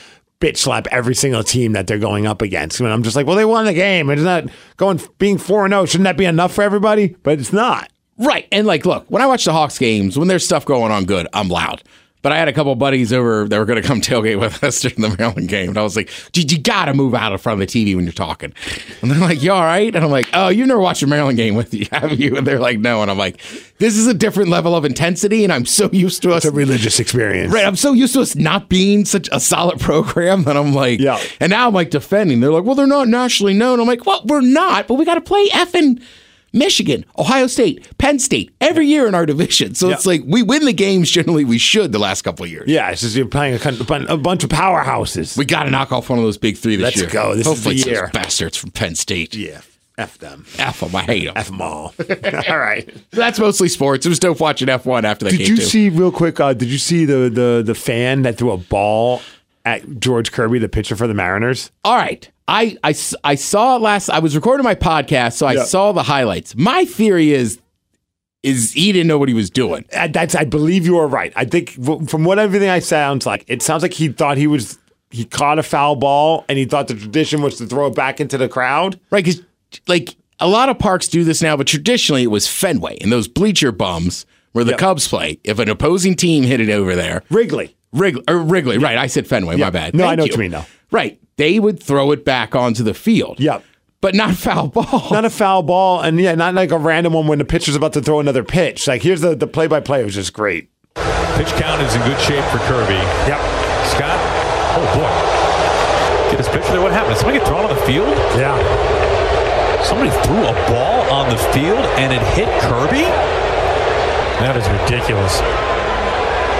bitch 0.41 0.59
slap 0.59 0.87
every 0.93 1.15
single 1.15 1.43
team 1.43 1.73
that 1.73 1.89
they're 1.89 1.99
going 1.99 2.27
up 2.27 2.41
against. 2.41 2.79
And 2.79 2.89
I'm 2.89 3.03
just 3.03 3.17
like, 3.17 3.27
well, 3.27 3.37
they 3.37 3.45
won 3.45 3.67
the 3.67 3.75
game. 3.75 4.09
It's 4.11 4.23
not 4.23 4.45
going 4.77 5.01
being 5.19 5.39
four 5.39 5.65
and 5.65 5.73
zero. 5.73 5.87
Shouldn't 5.87 6.05
that 6.05 6.17
be 6.17 6.25
enough 6.25 6.55
for 6.55 6.63
everybody? 6.63 7.17
But 7.25 7.41
it's 7.41 7.53
not. 7.53 7.91
Right. 8.21 8.47
And 8.53 8.67
like, 8.67 8.85
look, 8.85 9.07
when 9.09 9.23
I 9.23 9.27
watch 9.27 9.47
the 9.47 9.53
Hawks 9.53 9.79
games, 9.79 10.19
when 10.19 10.29
there's 10.29 10.45
stuff 10.45 10.65
going 10.67 10.93
on 10.93 11.07
good, 11.07 11.27
I'm 11.33 11.49
loud. 11.49 11.83
But 12.23 12.33
I 12.33 12.37
had 12.37 12.49
a 12.49 12.53
couple 12.53 12.75
buddies 12.75 13.15
over 13.15 13.49
that 13.49 13.59
were 13.59 13.65
going 13.65 13.81
to 13.81 13.89
come 13.89 14.01
tailgate 14.03 14.39
with 14.39 14.63
us 14.63 14.81
during 14.81 15.01
the 15.01 15.17
Maryland 15.17 15.49
game. 15.49 15.71
And 15.71 15.79
I 15.79 15.83
was 15.83 15.97
like, 15.97 16.11
dude, 16.33 16.53
you 16.53 16.59
got 16.59 16.85
to 16.85 16.93
move 16.93 17.15
out 17.15 17.33
in 17.33 17.39
front 17.39 17.63
of 17.63 17.67
the 17.67 17.85
TV 17.85 17.97
when 17.97 18.05
you're 18.05 18.13
talking. 18.13 18.53
And 19.01 19.11
they're 19.11 19.19
like, 19.19 19.43
you 19.43 19.53
all 19.53 19.63
right? 19.63 19.95
And 19.95 20.05
I'm 20.05 20.11
like, 20.11 20.29
oh, 20.35 20.49
you've 20.49 20.69
never 20.69 20.83
watched 20.83 21.03
a 21.03 21.07
Maryland 21.07 21.39
game 21.39 21.55
with 21.55 21.73
you, 21.73 21.87
have 21.93 22.21
you? 22.21 22.37
And 22.37 22.47
they're 22.47 22.61
like, 22.61 22.79
no. 22.79 23.01
And 23.01 23.11
I'm 23.11 23.17
like, 23.17 23.41
this 23.79 23.97
is 23.97 24.07
a 24.07 24.13
different 24.13 24.51
level 24.51 24.77
of 24.77 24.85
intensity. 24.85 25.45
And 25.45 25.53
I'm 25.53 25.65
so 25.65 25.89
used 25.93 26.21
to 26.23 26.33
us. 26.33 26.45
It's 26.45 26.53
a 26.53 26.55
religious 26.55 27.01
experience. 27.01 27.55
Right, 27.55 27.65
I'm 27.65 27.77
so 27.77 27.95
used 27.95 28.13
to 28.13 28.21
us 28.21 28.37
not 28.37 28.69
being 28.69 29.07
such 29.07 29.31
a 29.33 29.41
solid 29.41 29.81
program 29.81 30.45
that 30.45 30.59
I'm 30.59 30.75
like, 30.75 31.01
Yeah. 31.01 31.19
And 31.41 31.49
now 31.49 31.69
I'm 31.69 31.75
like 31.75 31.89
defending. 31.89 32.41
They're 32.41 32.53
like, 32.53 32.65
well, 32.65 32.75
they're 32.75 32.87
not 32.87 33.09
nationally 33.09 33.55
known. 33.55 33.81
I'm 33.81 33.87
like, 33.87 34.05
well, 34.05 34.23
we're 34.27 34.43
not, 34.43 34.89
but 34.89 34.97
we 34.97 35.07
got 35.07 35.15
to 35.15 35.23
play 35.23 35.49
effing 35.49 36.03
Michigan, 36.53 37.05
Ohio 37.19 37.47
State, 37.47 37.87
Penn 37.99 38.19
State 38.19 38.55
every 38.61 38.87
year 38.87 39.07
in 39.07 39.15
our 39.15 39.27
division. 39.27 39.75
So 39.75 39.91
it's 39.91 40.07
like 40.07 40.23
we 40.27 40.43
win 40.43 40.65
the 40.65 40.73
games 40.73 41.11
generally 41.11 41.45
we 41.45 41.59
should 41.59 41.93
the 41.93 41.99
last 41.99 42.23
couple 42.23 42.45
of 42.45 42.51
years. 42.51 42.69
Yeah, 42.69 42.91
it's 42.91 43.03
just 43.03 43.17
you're 43.17 43.27
playing 43.27 43.55
a, 43.55 44.13
a 44.13 44.17
bunch 44.17 44.45
of 44.45 44.51
powerhouses. 44.51 45.37
We 45.37 45.45
got 45.45 45.65
to 45.65 45.71
knock 45.71 45.93
off 45.93 46.11
one 46.11 46.19
of 46.19 46.25
those 46.25 46.39
big 46.39 46.57
three 46.57 46.77
this 46.77 46.97
year. 46.97 47.05
Let's 47.05 47.13
go. 47.13 47.35
This 47.35 47.47
is 47.47 47.65
the 47.65 47.75
year. 47.75 48.11
bastards 48.13 48.57
from 48.57 48.71
Penn 48.71 48.95
State. 48.95 49.35
yeah, 49.35 49.61
f 49.99 50.19
them, 50.19 50.47
F 50.59 50.81
them. 50.81 50.95
I 50.97 51.03
hate 51.03 51.25
them. 51.27 51.35
f 51.37 51.47
them 51.47 51.63
all. 51.63 51.95
all 52.49 52.59
right. 52.59 52.89
That's 53.11 53.39
mostly 53.39 53.69
sports. 53.69 54.07
It 54.07 54.09
was 54.09 54.19
dope 54.19 54.41
watching 54.41 54.69
F1 54.69 55.05
after 55.05 55.27
that 55.27 55.33
game. 55.33 55.39
Did 55.39 55.49
you 55.49 55.57
too. 55.57 55.63
see 55.63 55.89
real 55.89 56.13
quick? 56.13 56.41
Uh, 56.41 56.53
did 56.55 56.69
you 56.69 56.79
see 56.79 57.05
the 57.05 57.31
the 57.31 57.63
the 57.65 57.75
fan 57.75 58.23
that 58.23 58.39
threw 58.39 58.51
a 58.51 58.57
ball 58.57 59.23
at 59.65 60.01
George 60.01 60.33
Kirby, 60.33 60.59
the 60.59 60.69
pitcher 60.69 60.97
for 60.97 61.07
the 61.07 61.15
Mariners? 61.15 61.71
All 61.85 61.97
right. 61.97 62.29
I, 62.51 62.77
I, 62.83 62.95
I 63.25 63.35
saw 63.37 63.77
last 63.77 64.11
I 64.11 64.19
was 64.19 64.35
recording 64.35 64.65
my 64.65 64.75
podcast, 64.75 65.35
so 65.35 65.47
I 65.47 65.53
Yeah. 65.55 65.63
saw 65.65 65.93
the 65.93 66.03
highlights. 66.03 66.55
My 66.57 66.85
theory 66.85 67.33
is 67.33 67.59
is 68.43 68.73
he 68.73 68.91
didn't 68.91 69.07
know 69.07 69.19
what 69.19 69.29
he 69.29 69.35
was 69.35 69.51
doing. 69.51 69.85
Uh, 69.95 70.09
That's 70.09 70.35
I 70.35 70.45
believe 70.45 70.85
you 70.87 70.99
are 70.99 71.07
right. 71.07 71.33
I 71.37 71.45
think 71.45 71.71
from 72.09 72.25
what 72.25 72.39
everything 72.39 72.69
I 72.71 72.79
sounds 72.79 73.27
like, 73.27 73.45
it 73.49 73.63
sounds 73.63 73.83
like 73.83 73.93
he 73.93 74.09
thought 74.09 74.37
he 74.39 74.47
was 74.47 74.79
he 75.11 75.25
caught 75.25 75.59
a 75.59 75.63
foul 75.63 75.97
ball 75.97 76.45
and 76.49 76.57
he 76.59 76.65
thought 76.65 76.89
the 76.89 76.95
tradition 76.95 77.43
was 77.43 77.57
to 77.59 77.67
throw 77.67 77.87
it 77.89 77.95
back 77.95 78.21
into 78.21 78.39
the 78.39 78.49
crowd. 78.49 78.99
Right, 79.11 79.25
because 79.25 79.43
like 79.87 80.17
a 80.41 80.49
lot 80.49 80.69
of 80.71 80.79
parks 80.79 81.07
do 81.09 81.23
this 81.23 81.43
now, 81.43 81.57
but 81.57 81.67
traditionally 81.67 82.23
it 82.25 82.29
was 82.31 82.49
Fenway 82.49 82.97
and 83.01 83.13
those 83.13 83.29
bleacher 83.29 83.73
bums 83.73 84.25
where 84.53 84.65
the 84.65 84.71
Yep. 84.73 84.81
Cubs 84.81 85.07
play. 85.07 85.39
If 85.45 85.59
an 85.59 85.69
opposing 85.69 86.15
team 86.17 86.43
hit 86.45 86.61
it 86.61 86.71
over 86.71 86.97
there, 86.97 87.23
Wrigley. 87.31 87.77
Er, 87.95 87.99
Wrigley, 87.99 88.23
or 88.29 88.39
Wrigley, 88.39 88.79
right? 88.79 88.97
I 88.99 89.07
said 89.07 89.27
Fenway. 89.27 89.57
Yeah. 89.57 89.67
My 89.67 89.71
bad. 89.71 89.95
No, 89.95 90.05
I 90.05 90.09
Thank 90.09 90.19
know 90.19 90.25
what 90.25 90.33
you 90.33 90.39
mean, 90.39 90.51
though. 90.53 90.65
Right, 90.91 91.21
they 91.37 91.59
would 91.61 91.83
throw 91.83 92.13
it 92.13 92.25
back 92.25 92.55
onto 92.55 92.83
the 92.83 92.95
field. 92.95 93.41
Yep. 93.41 93.65
but 94.01 94.15
not 94.15 94.35
foul 94.35 94.69
ball. 94.77 95.09
Not 95.11 95.25
a 95.25 95.31
foul 95.31 95.63
ball, 95.63 96.01
and 96.01 96.19
yeah, 96.21 96.35
not 96.35 96.55
like 96.55 96.71
a 96.71 96.79
random 96.79 97.13
one 97.13 97.27
when 97.27 97.39
the 97.39 97.45
pitcher's 97.45 97.77
about 97.77 97.93
to 97.95 98.01
throw 98.03 98.21
another 98.21 98.45
pitch. 98.45 98.87
Like 98.89 99.03
here's 99.03 99.21
the 99.21 99.35
the 99.35 99.47
play 99.47 99.67
by 99.67 99.81
play 99.81 100.01
It 100.01 100.05
was 100.05 100.15
just 100.15 100.33
great. 100.33 100.71
Pitch 100.95 101.49
count 101.59 101.81
is 101.83 101.95
in 101.95 102.03
good 102.03 102.21
shape 102.21 102.45
for 102.47 102.59
Kirby. 102.69 102.95
Yep. 103.29 103.41
Scott, 103.95 104.19
oh 104.77 104.87
boy. 104.95 106.31
Get 106.31 106.39
his 106.39 106.49
picture 106.49 106.73
there. 106.73 106.81
What 106.83 106.93
happened? 106.93 107.15
Did 107.15 107.21
somebody 107.21 107.39
get 107.39 107.49
thrown 107.49 107.65
on 107.65 107.75
the 107.75 107.83
field? 107.83 108.09
Yeah. 108.39 108.55
Somebody 109.83 110.11
threw 110.27 110.43
a 110.47 110.53
ball 110.69 111.01
on 111.11 111.29
the 111.31 111.39
field 111.51 111.85
and 111.99 112.13
it 112.13 112.23
hit 112.39 112.49
Kirby? 112.63 113.03
That 114.43 114.57
is 114.57 114.69
ridiculous. 114.69 115.41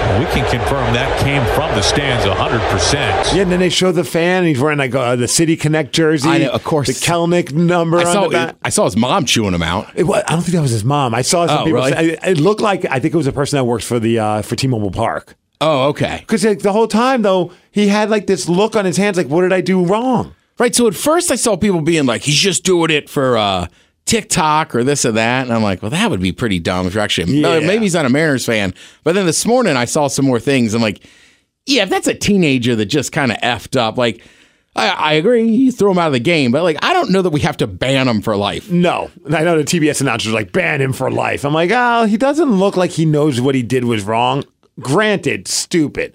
Well, 0.01 0.19
we 0.19 0.25
can 0.25 0.49
confirm 0.49 0.93
that 0.93 1.19
came 1.21 1.43
from 1.55 1.69
the 1.75 1.81
stands 1.81 2.25
100%. 2.25 3.35
Yeah, 3.35 3.43
and 3.43 3.51
then 3.51 3.59
they 3.59 3.69
show 3.69 3.91
the 3.91 4.03
fan. 4.03 4.43
He's 4.45 4.59
wearing 4.59 4.77
like 4.79 4.93
uh, 4.95 5.15
the 5.15 5.27
City 5.27 5.55
Connect 5.55 5.93
jersey. 5.93 6.27
I 6.29 6.37
know, 6.39 6.49
of 6.51 6.63
course. 6.63 6.87
The 6.87 6.93
Kelenic 6.93 7.53
number. 7.53 7.97
I 7.97 8.03
on 8.05 8.13
saw 8.13 8.23
the 8.23 8.29
back. 8.29 8.55
I 8.63 8.69
saw 8.69 8.85
his 8.85 8.97
mom 8.97 9.25
chewing 9.25 9.53
him 9.53 9.63
out. 9.63 9.87
It 9.95 10.03
wa- 10.03 10.21
I 10.27 10.31
don't 10.33 10.41
think 10.41 10.53
that 10.55 10.61
was 10.61 10.71
his 10.71 10.83
mom. 10.83 11.13
I 11.15 11.21
saw 11.21 11.47
some 11.47 11.59
Oh, 11.59 11.63
people. 11.65 11.73
really? 11.79 11.91
Say, 11.91 12.09
it, 12.11 12.19
it 12.23 12.37
looked 12.39 12.61
like 12.61 12.85
I 12.85 12.99
think 12.99 13.13
it 13.13 13.17
was 13.17 13.27
a 13.27 13.31
person 13.31 13.57
that 13.57 13.63
works 13.65 13.85
for 13.85 13.99
the 13.99 14.19
uh, 14.19 14.41
for 14.41 14.55
T-Mobile 14.55 14.91
Park. 14.91 15.35
Oh, 15.61 15.89
okay. 15.89 16.17
Because 16.21 16.43
like, 16.43 16.59
the 16.59 16.71
whole 16.73 16.87
time 16.87 17.21
though, 17.21 17.51
he 17.71 17.87
had 17.87 18.09
like 18.09 18.25
this 18.27 18.49
look 18.49 18.75
on 18.75 18.85
his 18.85 18.97
hands, 18.97 19.17
like, 19.17 19.27
"What 19.27 19.41
did 19.41 19.53
I 19.53 19.61
do 19.61 19.85
wrong?" 19.85 20.33
Right. 20.57 20.73
So 20.75 20.87
at 20.87 20.95
first 20.95 21.31
I 21.31 21.35
saw 21.35 21.55
people 21.55 21.81
being 21.81 22.05
like, 22.05 22.23
he's 22.23 22.35
just 22.35 22.63
doing 22.63 22.89
it 22.91 23.09
for 23.09 23.37
uh, 23.37 23.67
TikTok 24.11 24.75
or 24.75 24.83
this 24.83 25.05
or 25.05 25.13
that. 25.13 25.43
And 25.43 25.53
I'm 25.53 25.63
like, 25.63 25.81
well, 25.81 25.91
that 25.91 26.09
would 26.09 26.19
be 26.19 26.33
pretty 26.33 26.59
dumb 26.59 26.85
if 26.85 26.93
you're 26.93 27.03
actually, 27.03 27.43
uh, 27.45 27.59
Yeah. 27.59 27.65
maybe 27.67 27.83
he's 27.85 27.93
not 27.93 28.05
a 28.05 28.09
Mariners 28.09 28.45
fan. 28.45 28.73
But 29.05 29.15
then 29.15 29.25
this 29.25 29.45
morning 29.45 29.77
I 29.77 29.85
saw 29.85 30.07
some 30.07 30.25
more 30.25 30.39
things. 30.39 30.73
I'm 30.73 30.81
like, 30.81 31.01
yeah, 31.65 31.83
if 31.83 31.89
that's 31.89 32.07
a 32.07 32.13
teenager 32.13 32.75
that 32.75 32.87
just 32.87 33.11
kind 33.13 33.31
of 33.31 33.37
effed 33.37 33.79
up, 33.79 33.97
like, 33.97 34.21
I, 34.75 34.89
I 34.89 35.13
agree, 35.13 35.43
you 35.49 35.71
throw 35.71 35.91
him 35.91 35.97
out 35.97 36.07
of 36.07 36.13
the 36.13 36.19
game, 36.19 36.51
but 36.51 36.63
like, 36.63 36.77
I 36.83 36.91
don't 36.93 37.11
know 37.11 37.21
that 37.21 37.29
we 37.29 37.39
have 37.41 37.55
to 37.57 37.67
ban 37.67 38.07
him 38.07 38.21
for 38.21 38.35
life. 38.35 38.69
No, 38.69 39.09
I 39.29 39.43
know 39.43 39.57
the 39.57 39.63
TBS 39.63 40.01
announcers 40.01 40.33
like 40.33 40.51
ban 40.51 40.81
him 40.81 40.91
for 40.93 41.09
life. 41.09 41.45
I'm 41.45 41.53
like, 41.53 41.71
oh, 41.73 42.05
he 42.05 42.17
doesn't 42.17 42.51
look 42.51 42.75
like 42.77 42.91
he 42.91 43.05
knows 43.05 43.39
what 43.39 43.55
he 43.55 43.63
did 43.63 43.85
was 43.85 44.03
wrong. 44.03 44.43
Granted, 44.79 45.47
stupid. 45.47 46.13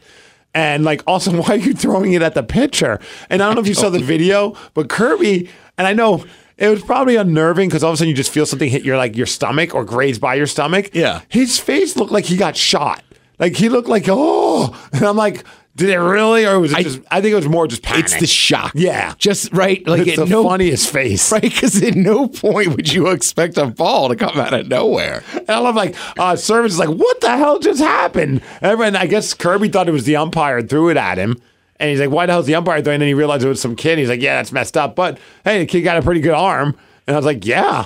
And 0.55 0.85
like, 0.85 1.03
also, 1.07 1.31
why 1.43 1.55
are 1.55 1.57
you 1.57 1.73
throwing 1.75 2.13
it 2.13 2.23
at 2.23 2.35
the 2.35 2.43
pitcher? 2.43 2.99
And 3.31 3.43
I 3.43 3.47
don't 3.47 3.55
know 3.57 3.61
if 3.63 3.69
you 3.69 3.75
saw 3.75 3.89
the 3.91 3.99
video, 4.15 4.55
but 4.75 4.89
Kirby, 4.89 5.49
and 5.79 5.87
I 5.87 5.93
know 5.93 6.25
it 6.59 6.69
was 6.69 6.83
probably 6.83 7.17
unnerving 7.17 7.69
because 7.69 7.83
all 7.85 7.91
of 7.91 7.95
a 7.95 7.97
sudden 7.99 8.09
you 8.09 8.15
just 8.15 8.31
feel 8.33 8.47
something 8.47 8.69
hit 8.71 8.85
your 8.85 8.97
like 8.97 9.17
your 9.17 9.27
stomach 9.27 9.75
or 9.75 9.85
graze 9.85 10.19
by 10.19 10.35
your 10.35 10.47
stomach. 10.47 10.91
Yeah. 10.95 11.21
his 11.29 11.59
face 11.59 11.97
looked 11.97 12.13
like 12.13 12.25
he 12.25 12.37
got 12.37 12.57
shot. 12.57 13.03
Like 13.39 13.55
he 13.57 13.69
looked 13.69 13.89
like 13.89 14.05
oh, 14.09 14.75
and 14.93 15.05
I'm 15.05 15.17
like, 15.17 15.45
did 15.75 15.91
it 15.91 15.99
really, 15.99 16.47
or 16.47 16.59
was 16.59 16.73
it 16.73 16.79
I- 16.79 16.83
just? 16.85 17.01
I 17.11 17.21
think 17.21 17.33
it 17.33 17.37
was 17.37 17.49
more 17.49 17.67
just 17.67 17.83
panic. 17.83 18.07
It's 18.07 18.19
the 18.19 18.27
shock. 18.27 18.73
Yeah. 18.75 19.13
Just 19.19 19.53
right. 19.53 19.87
Like, 19.87 20.07
it's 20.07 20.17
the 20.17 20.25
no, 20.25 20.43
funniest 20.43 20.91
face. 20.91 21.31
right? 21.31 21.43
Because 21.43 21.83
at 21.83 21.95
no 21.95 22.29
point 22.29 22.75
would 22.75 22.91
you 22.91 23.09
expect 23.09 23.59
a 23.59 23.67
ball 23.67 24.09
to 24.09 24.17
come 24.17 24.39
out 24.41 24.55
of 24.55 24.69
nowhere. 24.69 25.23
And 25.35 25.51
I 25.51 25.59
love 25.59 25.75
like 25.75 25.95
uh, 26.19 26.33
Servais 26.33 26.65
is 26.69 26.79
like, 26.79 26.89
what 26.89 27.21
the 27.21 27.37
hell 27.37 27.59
just 27.59 27.81
happened? 27.83 28.41
Everyone, 28.63 28.97
I 28.97 29.05
guess 29.07 29.35
Kirby 29.35 29.69
thought 29.69 29.87
it 29.87 29.93
was 29.93 30.05
the 30.05 30.17
umpire 30.17 30.57
and 30.57 30.71
threw 30.71 30.89
it 30.89 30.97
at 30.97 31.19
him. 31.19 31.37
And 31.79 31.91
he's 31.91 32.01
like, 32.01 32.11
why 32.11 32.27
the 32.27 32.33
hell's 32.33 32.47
the 32.47 32.55
umpire 32.55 32.81
throwing? 32.83 32.95
And 32.97 33.03
then 33.03 33.09
he 33.09 33.15
realized 33.15 33.45
it 33.45 33.49
was 33.49 33.61
some 33.61 33.77
kid. 33.77 33.99
He's 33.99 34.09
like, 34.09 34.23
yeah, 34.23 34.37
that's 34.37 34.53
messed 34.53 34.77
up. 34.77 34.97
But 34.97 35.19
hey, 35.45 35.59
the 35.61 35.67
kid 35.67 35.83
got 35.83 35.97
a 35.99 36.03
pretty 36.03 36.21
good 36.21 36.35
arm. 36.35 36.77
And 37.07 37.15
I 37.15 37.19
was 37.19 37.27
like, 37.27 37.45
yeah, 37.45 37.85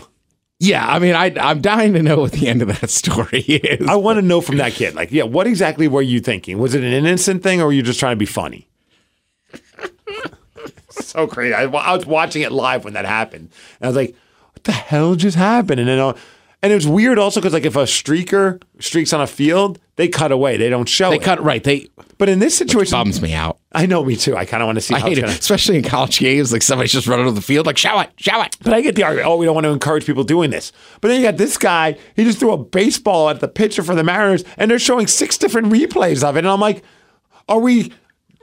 Yeah, 0.61 0.87
I 0.87 0.99
mean, 0.99 1.15
I, 1.15 1.35
I'm 1.41 1.61
dying 1.61 1.95
to 1.95 2.03
know 2.03 2.21
what 2.21 2.33
the 2.33 2.47
end 2.49 2.63
of 2.63 2.69
that 2.69 2.91
story 2.91 3.41
is. 3.41 3.89
I 3.89 3.97
want 3.97 4.19
to 4.19 4.23
know 4.23 4.41
from 4.41 4.59
that 4.59 4.73
kid. 4.73 4.95
Like, 4.95 5.11
yeah, 5.11 5.25
what 5.25 5.47
exactly 5.47 5.89
were 5.89 6.03
you 6.03 6.21
thinking? 6.21 6.59
Was 6.59 6.75
it 6.75 6.85
an 6.85 6.93
innocent 6.93 7.43
thing 7.43 7.61
or 7.61 7.67
were 7.67 7.73
you 7.73 7.83
just 7.83 7.99
trying 7.99 8.13
to 8.13 8.19
be 8.19 8.27
funny? 8.27 8.69
so 10.91 11.27
crazy. 11.27 11.55
I, 11.55 11.63
I 11.63 11.97
was 11.97 12.07
watching 12.07 12.43
it 12.43 12.53
live 12.53 12.85
when 12.85 12.95
that 12.95 13.05
happened. 13.05 13.51
And 13.81 13.87
I 13.87 13.87
was 13.89 13.97
like, 13.97 14.15
what 14.53 14.65
the 14.65 14.73
hell 14.73 15.15
just 15.15 15.37
happened? 15.37 15.81
And 15.81 15.89
then, 15.89 15.99
uh, 15.99 16.13
and 16.63 16.73
it 16.73 16.75
was 16.75 16.87
weird 16.87 17.19
also 17.19 17.41
because 17.41 17.53
like 17.53 17.65
if 17.65 17.77
a 17.77 17.85
streaker 17.85 18.63
streaks 18.79 19.13
on 19.13 19.21
a 19.21 19.27
field, 19.27 19.79
they 19.97 20.09
cut 20.09 20.33
away. 20.33 20.57
They 20.57 20.69
don't 20.69 20.89
show 20.89 21.09
it. 21.09 21.11
they 21.11 21.17
it. 21.17 21.23
cut 21.23 21.43
right. 21.43 21.63
They 21.63 21.89
But 22.19 22.29
in 22.29 22.39
this 22.39 22.57
situation, 22.57 22.93
bums 22.93 23.21
me 23.23 23.33
out. 23.35 23.59
I 23.73 23.87
know 23.87 24.05
me 24.05 24.17
too. 24.17 24.37
I 24.37 24.45
kind 24.45 24.63
of 24.63 24.67
want 24.67 24.77
to 24.77 24.83
see 24.83 24.95
I 24.95 24.99
how 24.99 25.07
hate 25.07 25.13
it's 25.13 25.19
it, 25.19 25.23
gonna. 25.23 25.39
especially 25.39 25.77
in 25.77 25.83
college 25.85 26.19
games. 26.19 26.53
Like 26.53 26.63
somebody's 26.63 26.93
just 26.93 27.07
running 27.07 27.27
to 27.27 27.33
the 27.33 27.41
field, 27.43 27.67
like 27.67 27.79
show 27.79 27.99
it, 28.01 28.11
show 28.17 28.43
it. 28.43 28.57
But 28.63 28.75
I 28.75 28.81
get 28.81 28.95
the 28.95 29.05
argument. 29.05 29.29
Oh, 29.29 29.37
we 29.37 29.47
don't 29.47 29.55
want 29.55 29.65
to 29.65 29.71
encourage 29.71 30.05
people 30.07 30.25
doing 30.25 30.51
this. 30.51 30.73
But 31.01 31.09
then 31.09 31.21
you 31.21 31.27
got 31.27 31.37
this 31.39 31.57
guy. 31.57 31.97
He 32.17 32.25
just 32.25 32.39
threw 32.39 32.53
a 32.53 32.59
baseball 32.59 33.31
at 33.31 33.41
the 33.41 33.49
pitcher 33.49 33.83
for 33.83 33.95
the 33.95 34.05
Mariners, 34.05 34.45
and 34.57 34.71
they're 34.71 34.79
showing 34.79 35.07
six 35.07 35.39
different 35.39 35.69
replays 35.73 36.23
of 36.23 36.37
it. 36.37 36.41
And 36.41 36.49
I'm 36.49 36.61
like, 36.61 36.83
are 37.49 37.61
we? 37.61 37.93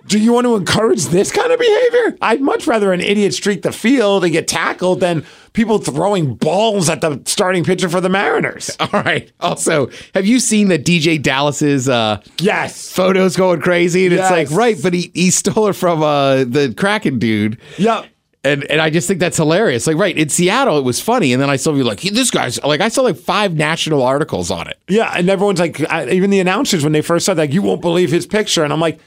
Do 0.08 0.20
you 0.20 0.32
want 0.34 0.46
to 0.46 0.56
encourage 0.56 1.06
this 1.06 1.32
kind 1.32 1.52
of 1.52 1.60
behavior? 1.60 2.18
I'd 2.22 2.42
much 2.42 2.66
rather 2.68 2.94
an 2.94 3.02
idiot 3.02 3.34
streak 3.34 3.62
the 3.62 3.72
field 3.72 4.24
and 4.24 4.32
get 4.32 4.48
tackled 4.48 5.00
than 5.02 5.26
people 5.54 5.80
throwing 5.80 6.36
balls 6.36 6.90
at 6.90 7.02
the 7.02 7.22
starting 7.26 7.64
pitcher 7.64 7.90
for 7.90 8.00
the 8.00 8.10
Mariners. 8.10 8.76
All 8.80 8.88
right. 8.94 9.32
Also, 9.40 9.90
have 10.14 10.26
you 10.26 10.40
seen 10.40 10.70
that 10.70 10.86
DJ 10.86 11.22
Dallas's 11.22 11.90
uh, 11.90 12.22
Yes. 12.40 12.90
photos 12.92 13.36
going 13.36 13.60
crazy? 13.62 14.06
And 14.06 14.16
Yes. 14.16 14.32
it's 14.32 14.52
like, 14.52 14.58
right, 14.58 14.78
but 14.82 14.94
he, 14.94 15.12
he 15.14 15.30
stole 15.32 15.68
it 15.68 15.74
from 15.74 16.02
uh, 16.04 16.44
the 16.46 16.74
Kraken 16.78 17.20
dude. 17.20 17.58
Yep. 17.78 18.06
And 18.44 18.64
and 18.72 18.80
I 18.80 18.90
just 18.90 19.10
think 19.10 19.20
that's 19.20 19.36
hilarious. 19.36 19.88
Like, 19.88 19.98
right, 19.98 20.16
in 20.18 20.30
Seattle, 20.30 20.78
it 20.78 20.84
was 20.86 21.02
funny. 21.02 21.34
And 21.34 21.42
then 21.42 21.50
I 21.50 21.58
saw 21.58 21.74
you 21.74 21.84
like, 21.84 22.00
this 22.00 22.32
guy's 22.32 22.64
like, 22.64 22.80
I 22.80 22.88
saw 22.88 23.02
like 23.02 23.18
five 23.18 23.56
national 23.56 24.04
articles 24.04 24.52
on 24.52 24.70
it. 24.70 24.78
Yeah, 24.88 25.12
and 25.14 25.30
everyone's 25.30 25.60
like, 25.60 25.82
I, 25.92 26.08
even 26.12 26.30
the 26.30 26.40
announcers 26.40 26.84
when 26.84 26.94
they 26.94 27.02
first 27.02 27.26
said 27.26 27.36
like, 27.38 27.52
you 27.52 27.62
won't 27.62 27.82
believe 27.82 28.10
his 28.10 28.26
picture, 28.26 28.64
and 28.64 28.72
I'm 28.72 28.80
like, 28.80 29.00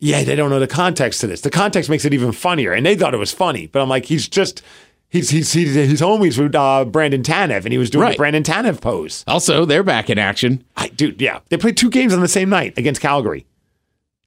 yeah, 0.00 0.22
they 0.24 0.36
don't 0.36 0.50
know 0.50 0.60
the 0.60 0.66
context 0.66 1.20
to 1.22 1.26
this. 1.26 1.40
The 1.40 1.50
context 1.50 1.90
makes 1.90 2.04
it 2.04 2.14
even 2.14 2.32
funnier, 2.32 2.72
and 2.72 2.84
they 2.86 2.94
thought 2.96 3.14
it 3.14 3.18
was 3.18 3.32
funny, 3.32 3.66
but 3.66 3.80
I'm 3.82 3.88
like, 3.88 4.04
he's 4.06 4.28
just. 4.28 4.62
He's 5.10 5.30
he's 5.30 5.50
he's 5.54 5.74
his 5.74 6.02
homies 6.02 6.38
with 6.38 6.54
uh, 6.54 6.84
Brandon 6.84 7.22
Tanev, 7.22 7.64
and 7.64 7.72
he 7.72 7.78
was 7.78 7.88
doing 7.88 8.02
Right. 8.02 8.12
the 8.12 8.18
Brandon 8.18 8.42
Tanev 8.42 8.82
pose. 8.82 9.24
Also, 9.26 9.64
they're 9.64 9.82
back 9.82 10.10
in 10.10 10.18
action. 10.18 10.62
I, 10.76 10.88
dude, 10.88 11.18
yeah, 11.18 11.40
they 11.48 11.56
played 11.56 11.78
two 11.78 11.88
games 11.88 12.12
on 12.12 12.20
the 12.20 12.28
same 12.28 12.50
night 12.50 12.76
against 12.76 13.00
Calgary. 13.00 13.46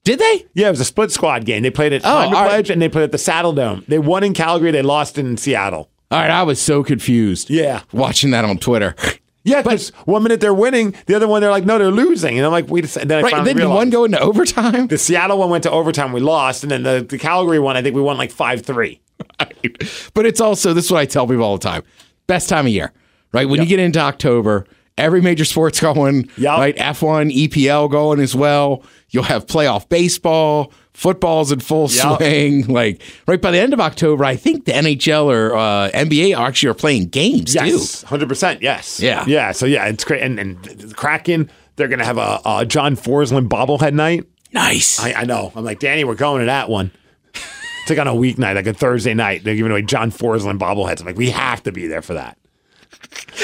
Did 0.04 0.18
they? 0.18 0.48
Yeah, 0.56 0.70
it 0.70 0.72
was 0.72 0.80
a 0.80 0.86
split 0.86 1.12
squad 1.12 1.46
game. 1.46 1.62
They 1.62 1.70
played 1.70 1.94
at 1.94 2.02
Oh, 2.04 2.10
all 2.10 2.32
right. 2.32 2.48
Pledge 2.50 2.72
and 2.72 2.82
they 2.82 2.90
played 2.90 3.04
at 3.04 3.12
the 3.12 3.20
Saddledome. 3.20 3.86
They 3.86 4.00
won 4.00 4.24
in 4.24 4.34
Calgary. 4.34 4.72
They 4.72 4.82
lost 4.82 5.20
in 5.20 5.38
Seattle. 5.38 5.92
All 6.10 6.20
right, 6.20 6.32
I 6.32 6.42
was 6.42 6.60
so 6.60 6.84
confused. 6.84 7.52
Yeah. 7.52 7.84
Watching 7.94 8.32
that 8.32 8.44
on 8.44 8.58
Twitter. 8.58 8.96
Yeah, 9.44 9.62
because 9.64 9.90
one 10.06 10.22
minute 10.24 10.40
they're 10.40 10.54
winning, 10.54 10.94
the 11.08 11.16
other 11.16 11.28
one 11.28 11.42
they're 11.42 11.50
like, 11.50 11.66
no, 11.66 11.80
they're 11.80 11.90
losing, 11.90 12.38
and 12.38 12.46
I'm 12.46 12.52
like, 12.52 12.70
wait 12.70 12.86
a 12.86 12.88
second. 12.88 13.08
Then 13.08 13.20
I 13.20 13.22
Right, 13.24 13.32
finally 13.32 13.54
then 13.54 13.62
did 13.68 13.74
one 13.74 13.90
go 13.90 14.04
into 14.06 14.20
overtime? 14.20 14.86
The 14.88 14.98
Seattle 15.00 15.40
one 15.40 15.50
went 15.50 15.64
to 15.64 15.72
overtime. 15.72 16.12
We 16.14 16.20
lost, 16.20 16.64
and 16.64 16.72
then 16.72 16.84
the, 16.84 17.06
the 17.08 17.18
Calgary 17.18 17.58
one, 17.60 17.76
I 17.76 17.82
think 17.82 17.96
we 17.96 18.02
won 18.02 18.18
like 18.18 18.30
five 18.32 18.62
three. 18.64 19.02
but 20.14 20.26
it's 20.26 20.42
also 20.42 20.74
this 20.74 20.86
is 20.86 20.92
what 20.92 21.00
I 21.00 21.06
tell 21.06 21.28
people 21.28 21.44
all 21.44 21.58
the 21.58 21.64
time. 21.68 21.84
Best 22.28 22.50
time 22.50 22.66
of 22.66 22.72
year, 22.72 22.92
right? 23.34 23.48
When 23.50 23.60
you 23.62 23.66
get 23.68 23.80
into 23.80 24.00
October, 24.00 24.66
every 24.98 25.22
major 25.22 25.46
sport's 25.46 25.80
going, 25.82 26.30
Yep. 26.38 26.58
right? 26.58 26.76
F1, 26.78 27.34
EPL 27.48 27.90
going 27.90 28.20
as 28.20 28.36
well. 28.36 28.84
You'll 29.10 29.24
have 29.24 29.46
playoff 29.48 29.90
baseball, 29.90 30.72
football's 30.94 31.52
in 31.52 31.60
full 31.60 31.90
Yep. 31.90 32.18
swing. 32.18 32.68
Like 32.74 33.02
right 33.28 33.42
by 33.42 33.52
the 33.52 33.60
end 33.60 33.74
of 33.74 33.80
October, 33.80 34.24
I 34.26 34.36
think 34.36 34.66
the 34.66 34.72
NHL 34.74 35.26
or 35.26 35.56
uh, 35.56 35.90
NBA 35.92 36.38
actually 36.38 36.70
are 36.70 36.74
playing 36.76 37.08
games 37.08 37.56
Yes, 37.56 38.04
hundred 38.04 38.30
percent. 38.30 38.62
Yes. 38.62 39.00
Yeah. 39.00 39.24
Yeah. 39.28 39.52
So 39.52 39.66
yeah, 39.66 39.86
it's 39.88 40.04
great. 40.04 40.22
And, 40.22 40.40
and 40.40 40.64
the 40.64 40.94
Kraken, 40.94 41.50
they're 41.76 41.88
gonna 41.88 42.06
have 42.06 42.18
a, 42.18 42.40
a 42.46 42.66
John 42.66 42.96
Forslund 42.96 43.48
bobblehead 43.50 43.94
night. 43.94 44.26
Nice. 44.54 45.00
I, 45.00 45.14
I 45.14 45.24
know. 45.26 45.52
I'm 45.56 45.64
like 45.64 45.80
Danny, 45.80 46.04
we're 46.04 46.16
going 46.16 46.42
to 46.42 46.46
that 46.48 46.68
one. 46.70 46.92
It's 47.34 47.90
like 47.90 47.98
on 48.00 48.08
a 48.08 48.12
weeknight, 48.14 48.56
like 48.56 48.68
a 48.68 48.74
Thursday 48.74 49.14
night. 49.14 49.44
They're 49.44 49.56
giving 49.56 49.72
away 49.72 49.82
John 49.82 50.12
Forslund 50.12 50.60
bobbleheads. 50.60 51.00
I'm 51.00 51.06
like, 51.08 51.18
we 51.18 51.30
have 51.32 51.64
to 51.64 51.72
be 51.72 51.88
there 51.88 52.02
for 52.02 52.14
that. 52.16 52.38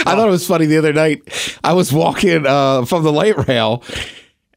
I 0.05 0.15
thought 0.15 0.27
it 0.27 0.31
was 0.31 0.45
funny 0.45 0.65
the 0.65 0.77
other 0.77 0.93
night. 0.93 1.21
I 1.63 1.73
was 1.73 1.91
walking 1.93 2.45
uh, 2.45 2.85
from 2.85 3.03
the 3.03 3.11
light 3.11 3.47
rail, 3.47 3.83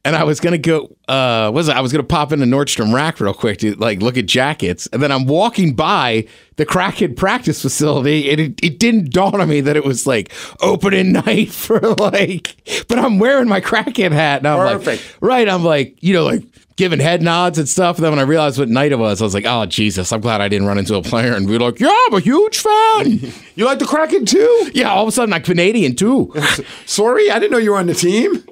and 0.03 0.15
I 0.15 0.23
was 0.23 0.39
gonna 0.39 0.57
go. 0.57 0.95
Uh, 1.07 1.51
was 1.53 1.67
it? 1.69 1.75
I 1.75 1.81
was 1.81 1.91
gonna 1.91 2.03
pop 2.03 2.31
into 2.31 2.45
Nordstrom 2.45 2.93
Rack 2.93 3.19
real 3.19 3.33
quick 3.33 3.59
to 3.59 3.75
like 3.75 4.01
look 4.01 4.17
at 4.17 4.25
jackets, 4.25 4.87
and 4.93 5.01
then 5.01 5.11
I'm 5.11 5.25
walking 5.25 5.73
by 5.75 6.27
the 6.55 6.65
Kraken 6.65 7.15
practice 7.15 7.61
facility, 7.61 8.29
and 8.31 8.39
it, 8.39 8.63
it 8.63 8.79
didn't 8.79 9.11
dawn 9.11 9.39
on 9.39 9.47
me 9.49 9.61
that 9.61 9.75
it 9.75 9.85
was 9.85 10.05
like 10.07 10.31
opening 10.61 11.11
night 11.25 11.51
for 11.51 11.79
like. 11.79 12.55
But 12.87 12.99
I'm 12.99 13.19
wearing 13.19 13.47
my 13.47 13.59
Kraken 13.61 14.11
hat, 14.11 14.39
and 14.39 14.47
I'm 14.47 14.77
Perfect. 14.77 15.03
like, 15.03 15.21
right? 15.21 15.47
I'm 15.49 15.63
like, 15.63 15.97
you 16.01 16.13
know, 16.13 16.23
like. 16.23 16.43
Giving 16.77 16.99
head 16.99 17.21
nods 17.21 17.59
and 17.59 17.69
stuff. 17.69 17.97
And 17.97 18.05
then 18.05 18.13
when 18.13 18.17
I 18.17 18.23
realized 18.23 18.57
what 18.57 18.67
night 18.67 18.91
it 18.91 18.97
was, 18.97 19.21
I 19.21 19.25
was 19.25 19.35
like, 19.35 19.45
"Oh 19.45 19.67
Jesus! 19.67 20.11
I'm 20.11 20.21
glad 20.21 20.41
I 20.41 20.47
didn't 20.47 20.65
run 20.67 20.79
into 20.79 20.95
a 20.95 21.01
player 21.03 21.33
and 21.33 21.45
be 21.45 21.59
like, 21.59 21.79
yeah, 21.79 21.95
I'm 22.07 22.13
a 22.15 22.19
huge 22.19 22.57
fan." 22.57 23.19
You 23.55 23.65
like 23.65 23.77
the 23.77 23.85
Kraken 23.85 24.25
too? 24.25 24.71
yeah, 24.73 24.89
all 24.89 25.03
of 25.03 25.09
a 25.09 25.11
sudden 25.11 25.31
I'm 25.33 25.43
Canadian 25.43 25.95
too. 25.95 26.33
Sorry, 26.87 27.29
I 27.29 27.37
didn't 27.37 27.51
know 27.51 27.59
you 27.59 27.71
were 27.71 27.77
on 27.77 27.85
the 27.85 27.93
team. 27.93 28.43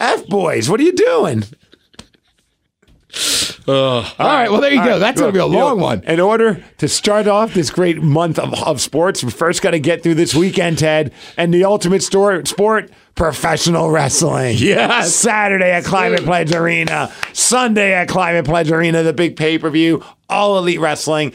F 0.00 0.26
boys, 0.26 0.68
what 0.68 0.80
are 0.80 0.84
you 0.84 0.92
doing? 0.92 1.44
Uh, 3.68 3.98
all 3.98 4.12
right, 4.18 4.50
well 4.50 4.60
there 4.60 4.72
you 4.72 4.82
go. 4.82 4.92
right, 4.92 4.98
That's 4.98 5.20
going 5.20 5.32
to 5.32 5.36
be 5.36 5.42
a 5.42 5.46
you 5.46 5.52
know, 5.52 5.66
long 5.66 5.80
one. 5.80 6.02
In 6.04 6.18
order 6.18 6.64
to 6.78 6.88
start 6.88 7.28
off 7.28 7.54
this 7.54 7.70
great 7.70 8.02
month 8.02 8.38
of, 8.38 8.54
of 8.62 8.80
sports, 8.80 9.22
we 9.22 9.30
first 9.30 9.62
got 9.62 9.70
to 9.72 9.78
get 9.78 10.02
through 10.02 10.14
this 10.14 10.34
weekend, 10.34 10.78
Ted, 10.78 11.12
and 11.36 11.54
the 11.54 11.64
ultimate 11.64 12.02
store, 12.02 12.44
sport, 12.44 12.90
professional 13.14 13.90
wrestling. 13.90 14.56
Yes. 14.58 15.14
Saturday 15.14 15.70
at 15.70 15.84
Climate 15.84 16.24
Pledge 16.24 16.52
Arena, 16.52 17.12
Sunday 17.32 17.92
at 17.92 18.08
Climate 18.08 18.46
Pledge 18.46 18.70
Arena, 18.70 19.02
the 19.02 19.12
big 19.12 19.36
pay 19.36 19.58
per 19.58 19.70
view, 19.70 20.02
all 20.28 20.58
elite 20.58 20.80
wrestling. 20.80 21.32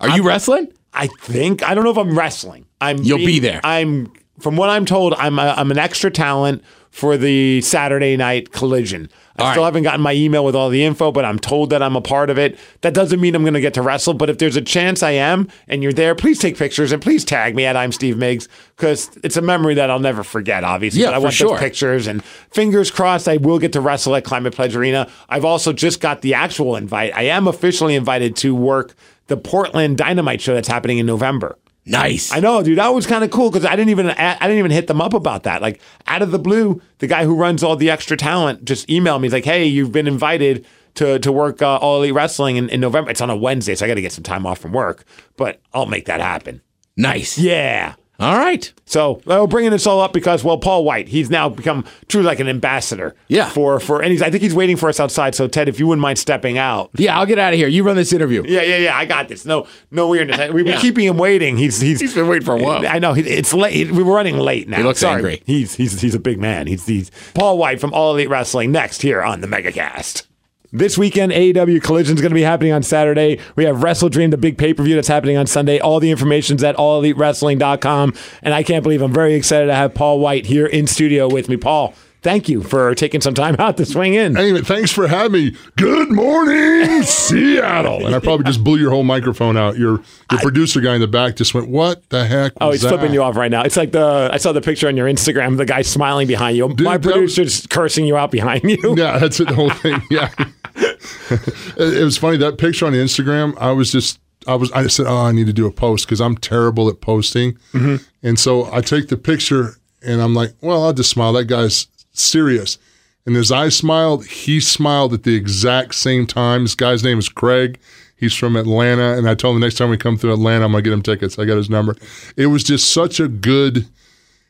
Are 0.00 0.10
you 0.10 0.22
wrestling? 0.22 0.72
I 0.94 1.08
think 1.20 1.62
I 1.62 1.74
don't 1.74 1.84
know 1.84 1.90
if 1.90 1.98
I'm 1.98 2.16
wrestling. 2.16 2.64
I'm 2.80 2.98
You'll 2.98 3.18
be 3.18 3.40
there. 3.40 3.60
I'm 3.64 4.12
from 4.40 4.56
what 4.56 4.70
I'm 4.70 4.86
told. 4.86 5.14
I'm 5.14 5.38
a, 5.38 5.54
I'm 5.56 5.70
an 5.70 5.78
extra 5.78 6.10
talent 6.10 6.62
for 6.90 7.16
the 7.16 7.60
Saturday 7.60 8.16
night 8.16 8.52
collision. 8.52 9.08
I 9.36 9.42
All 9.44 9.50
still 9.52 9.62
right. 9.62 9.66
haven't 9.68 9.84
gotten 9.84 10.00
my 10.00 10.14
email 10.14 10.44
with 10.44 10.56
all 10.56 10.68
the 10.68 10.84
info, 10.84 11.12
but 11.12 11.24
I'm 11.24 11.38
told 11.38 11.70
that 11.70 11.80
I'm 11.80 11.94
a 11.94 12.00
part 12.00 12.28
of 12.28 12.38
it. 12.38 12.58
That 12.80 12.92
doesn't 12.92 13.20
mean 13.20 13.36
I'm 13.36 13.42
going 13.42 13.54
to 13.54 13.60
get 13.60 13.74
to 13.74 13.82
wrestle, 13.82 14.14
but 14.14 14.28
if 14.28 14.38
there's 14.38 14.56
a 14.56 14.60
chance 14.60 15.00
I 15.02 15.12
am, 15.12 15.48
and 15.68 15.80
you're 15.82 15.92
there, 15.92 16.16
please 16.16 16.40
take 16.40 16.58
pictures 16.58 16.90
and 16.90 17.00
please 17.00 17.24
tag 17.24 17.54
me 17.54 17.64
at 17.64 17.76
I'm 17.76 17.92
Steve 17.92 18.16
Migs 18.16 18.48
because 18.76 19.16
it's 19.22 19.36
a 19.36 19.42
memory 19.42 19.74
that 19.74 19.90
I'll 19.90 20.00
never 20.00 20.24
forget. 20.24 20.64
Obviously, 20.64 21.02
Yeah, 21.02 21.08
but 21.08 21.14
I 21.14 21.18
want 21.18 21.34
sure. 21.34 21.50
those 21.50 21.60
pictures 21.60 22.08
and 22.08 22.24
fingers 22.24 22.90
crossed 22.90 23.28
I 23.28 23.36
will 23.36 23.60
get 23.60 23.72
to 23.74 23.80
wrestle 23.80 24.16
at 24.16 24.24
Climate 24.24 24.54
Pledge 24.54 24.74
Arena. 24.74 25.08
I've 25.28 25.44
also 25.44 25.72
just 25.72 26.00
got 26.00 26.22
the 26.22 26.34
actual 26.34 26.74
invite. 26.74 27.14
I 27.14 27.22
am 27.24 27.46
officially 27.46 27.94
invited 27.94 28.34
to 28.36 28.54
work 28.56 28.94
the 29.28 29.36
Portland 29.36 29.98
Dynamite 29.98 30.40
show 30.40 30.54
that's 30.54 30.68
happening 30.68 30.98
in 30.98 31.06
November. 31.06 31.56
Nice. 31.88 32.32
I 32.32 32.40
know, 32.40 32.62
dude. 32.62 32.78
That 32.78 32.88
was 32.88 33.06
kind 33.06 33.24
of 33.24 33.30
cool 33.30 33.50
because 33.50 33.64
I 33.64 33.76
didn't 33.76 33.90
even 33.90 34.10
I 34.10 34.38
didn't 34.40 34.58
even 34.58 34.70
hit 34.70 34.86
them 34.86 35.00
up 35.00 35.14
about 35.14 35.44
that. 35.44 35.62
Like 35.62 35.80
out 36.06 36.22
of 36.22 36.30
the 36.30 36.38
blue, 36.38 36.80
the 36.98 37.06
guy 37.06 37.24
who 37.24 37.34
runs 37.34 37.62
all 37.62 37.76
the 37.76 37.90
extra 37.90 38.16
talent 38.16 38.64
just 38.64 38.86
emailed 38.88 39.20
me. 39.20 39.26
He's 39.26 39.32
like, 39.32 39.44
"Hey, 39.44 39.64
you've 39.64 39.92
been 39.92 40.06
invited 40.06 40.66
to 40.94 41.18
to 41.18 41.32
work 41.32 41.62
uh, 41.62 41.76
All 41.76 41.98
Elite 41.98 42.14
Wrestling 42.14 42.56
in, 42.56 42.68
in 42.68 42.80
November. 42.80 43.10
It's 43.10 43.20
on 43.20 43.30
a 43.30 43.36
Wednesday, 43.36 43.74
so 43.74 43.84
I 43.84 43.88
got 43.88 43.94
to 43.94 44.02
get 44.02 44.12
some 44.12 44.24
time 44.24 44.46
off 44.46 44.58
from 44.58 44.72
work, 44.72 45.04
but 45.36 45.60
I'll 45.72 45.86
make 45.86 46.06
that 46.06 46.20
happen." 46.20 46.60
Nice. 46.96 47.38
Yeah. 47.38 47.94
All 48.20 48.36
right. 48.36 48.72
So 48.84 49.20
well, 49.26 49.46
bringing 49.46 49.70
this 49.70 49.86
all 49.86 50.00
up 50.00 50.12
because 50.12 50.42
well, 50.42 50.58
Paul 50.58 50.84
Wight, 50.84 51.06
he's 51.06 51.30
now 51.30 51.48
become 51.48 51.84
truly 52.08 52.26
like 52.26 52.40
an 52.40 52.48
ambassador. 52.48 53.14
Yeah. 53.28 53.48
For 53.48 53.78
for 53.78 54.02
and 54.02 54.10
he's 54.10 54.22
I 54.22 54.30
think 54.30 54.42
he's 54.42 54.54
waiting 54.54 54.76
for 54.76 54.88
us 54.88 54.98
outside. 54.98 55.36
So 55.36 55.46
Ted, 55.46 55.68
if 55.68 55.78
you 55.78 55.86
wouldn't 55.86 56.02
mind 56.02 56.18
stepping 56.18 56.58
out. 56.58 56.90
Yeah, 56.94 57.16
I'll 57.16 57.26
get 57.26 57.38
out 57.38 57.52
of 57.52 57.58
here. 57.58 57.68
You 57.68 57.84
run 57.84 57.94
this 57.94 58.12
interview. 58.12 58.42
Yeah, 58.46 58.62
yeah, 58.62 58.76
yeah. 58.78 58.96
I 58.96 59.04
got 59.04 59.28
this. 59.28 59.44
No, 59.44 59.68
no 59.92 60.08
weirdness. 60.08 60.52
We've 60.52 60.64
been 60.64 60.74
Yeah. 60.74 60.80
keeping 60.80 61.04
him 61.06 61.16
waiting. 61.16 61.56
He's 61.56 61.80
he's 61.80 62.00
He's 62.00 62.14
been 62.14 62.26
waiting 62.26 62.44
for 62.44 62.56
a 62.56 62.62
while. 62.62 62.84
I 62.88 62.98
know 62.98 63.14
it's 63.16 63.54
late. 63.54 63.92
We 63.92 64.02
were 64.02 64.14
running 64.14 64.38
late 64.38 64.68
now. 64.68 64.78
He 64.78 64.82
looks 64.82 65.00
Sorry. 65.00 65.14
angry. 65.16 65.42
He's 65.46 65.74
he's 65.76 66.00
he's 66.00 66.14
a 66.16 66.20
big 66.20 66.40
man. 66.40 66.66
He's 66.66 66.86
he's 66.86 67.10
Paul 67.34 67.56
Wight 67.58 67.80
from 67.80 67.92
All 67.94 68.12
Elite 68.14 68.28
Wrestling 68.28 68.72
next 68.72 69.02
here 69.02 69.22
on 69.22 69.42
the 69.42 69.46
MegaCast. 69.46 70.27
This 70.70 70.98
weekend, 70.98 71.32
AEW 71.32 71.82
Collision 71.82 72.14
is 72.16 72.20
going 72.20 72.30
to 72.30 72.34
be 72.34 72.42
happening 72.42 72.72
on 72.72 72.82
Saturday. 72.82 73.40
We 73.56 73.64
have 73.64 73.76
WrestleDream, 73.76 74.30
the 74.30 74.36
big 74.36 74.58
pay 74.58 74.74
per 74.74 74.82
view 74.82 74.96
that's 74.96 75.08
happening 75.08 75.38
on 75.38 75.46
Sunday. 75.46 75.78
All 75.78 75.98
the 75.98 76.10
information's 76.10 76.62
at 76.62 76.76
allelitewrestling.com. 76.76 78.12
And 78.42 78.52
I 78.52 78.62
can't 78.62 78.82
believe 78.82 79.00
I'm 79.00 79.12
very 79.12 79.32
excited 79.34 79.66
to 79.66 79.74
have 79.74 79.94
Paul 79.94 80.20
Wight 80.20 80.44
here 80.44 80.66
in 80.66 80.86
studio 80.86 81.26
with 81.26 81.48
me. 81.48 81.56
Paul, 81.56 81.94
thank 82.20 82.50
you 82.50 82.62
for 82.62 82.94
taking 82.94 83.22
some 83.22 83.32
time 83.32 83.56
out 83.58 83.78
to 83.78 83.86
swing 83.86 84.12
in. 84.12 84.36
Anyway, 84.36 84.60
thanks 84.60 84.90
for 84.92 85.08
having 85.08 85.32
me. 85.32 85.56
Good 85.76 86.10
morning, 86.10 87.02
Seattle. 87.02 88.04
And 88.04 88.14
I 88.14 88.18
probably 88.18 88.44
just 88.44 88.62
blew 88.62 88.76
your 88.76 88.90
whole 88.90 89.04
microphone 89.04 89.56
out. 89.56 89.78
Your 89.78 90.02
your 90.30 90.40
producer 90.42 90.82
guy 90.82 90.94
in 90.96 91.00
the 91.00 91.06
back 91.08 91.36
just 91.36 91.54
went, 91.54 91.68
"What 91.68 92.06
the 92.10 92.26
heck?" 92.26 92.52
Oh, 92.60 92.72
he's 92.72 92.82
that?" 92.82 92.90
flipping 92.90 93.14
you 93.14 93.22
off 93.22 93.36
right 93.36 93.50
now. 93.50 93.62
It's 93.62 93.76
like 93.78 93.92
the 93.92 94.28
I 94.30 94.36
saw 94.36 94.52
the 94.52 94.60
picture 94.60 94.88
on 94.88 94.98
your 94.98 95.08
Instagram. 95.08 95.56
The 95.56 95.64
guy 95.64 95.80
smiling 95.80 96.26
behind 96.26 96.58
you. 96.58 96.68
My 96.68 96.98
that 96.98 97.06
was- 97.06 97.12
producer's 97.14 97.66
cursing 97.68 98.04
you 98.04 98.18
out 98.18 98.30
behind 98.30 98.64
you. 98.64 98.76
Yeah, 98.98 99.18
that's 99.18 99.40
it. 99.40 99.48
The 99.48 99.54
whole 99.54 99.70
thing. 99.70 100.02
Yeah. 100.10 100.30
it, 100.80 102.04
was 102.04 102.16
funny 102.16 102.36
that 102.38 102.58
picture 102.58 102.86
on 102.86 102.92
Instagram. 102.92 103.56
I 103.58 103.72
was 103.72 103.90
just. 103.92 104.18
I 104.46 104.54
was. 104.54 104.70
I 104.72 104.86
said, 104.86 105.06
"Oh, 105.06 105.16
I 105.16 105.32
need 105.32 105.46
to 105.46 105.52
do 105.52 105.66
a 105.66 105.72
post 105.72 106.06
because 106.06 106.20
I'm 106.20 106.36
terrible 106.36 106.88
at 106.88 107.00
posting." 107.00 107.54
Mm-hmm. 107.72 107.96
And 108.22 108.38
so 108.38 108.72
I 108.72 108.80
take 108.80 109.08
the 109.08 109.16
picture, 109.16 109.76
and 110.02 110.20
I'm 110.20 110.34
like, 110.34 110.54
"Well, 110.60 110.84
I'll 110.84 110.92
just 110.92 111.10
smile. 111.10 111.32
That 111.34 111.44
guy's 111.46 111.86
serious." 112.12 112.78
And 113.26 113.36
as 113.36 113.52
I 113.52 113.68
smiled, 113.68 114.24
he 114.26 114.58
smiled 114.58 115.12
at 115.12 115.24
the 115.24 115.34
exact 115.34 115.94
same 115.96 116.26
time. 116.26 116.62
This 116.62 116.74
guy's 116.74 117.04
name 117.04 117.18
is 117.18 117.28
Craig. 117.28 117.78
He's 118.16 118.34
from 118.34 118.56
Atlanta, 118.56 119.16
and 119.18 119.28
I 119.28 119.34
told 119.34 119.54
him 119.54 119.60
the 119.60 119.66
next 119.66 119.76
time 119.76 119.90
we 119.90 119.96
come 119.98 120.16
through 120.16 120.32
Atlanta, 120.32 120.64
I'm 120.64 120.72
gonna 120.72 120.82
get 120.82 120.92
him 120.94 121.02
tickets. 121.02 121.38
I 121.38 121.44
got 121.44 121.56
his 121.56 121.68
number. 121.70 121.94
It 122.36 122.46
was 122.46 122.64
just 122.64 122.90
such 122.92 123.20
a 123.20 123.28
good 123.28 123.86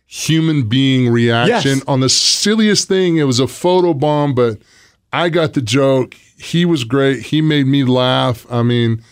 human 0.07 0.69
being 0.69 1.11
reaction 1.11 1.79
Yes. 1.79 1.85
on 1.87 2.01
the 2.01 2.09
silliest 2.09 2.89
thing. 2.89 3.17
It 3.19 3.25
was 3.25 3.41
a 3.41 3.47
photo 3.47 3.93
bomb, 3.93 4.35
but 4.35 4.59
I 5.13 5.29
got 5.29 5.55
the 5.55 5.63
joke. 5.63 6.15
He 6.15 6.65
was 6.65 6.85
great. 6.85 7.23
He 7.23 7.41
made 7.41 7.67
me 7.67 7.85
laugh. 7.85 8.47
I 8.51 8.63
mean, 8.63 9.03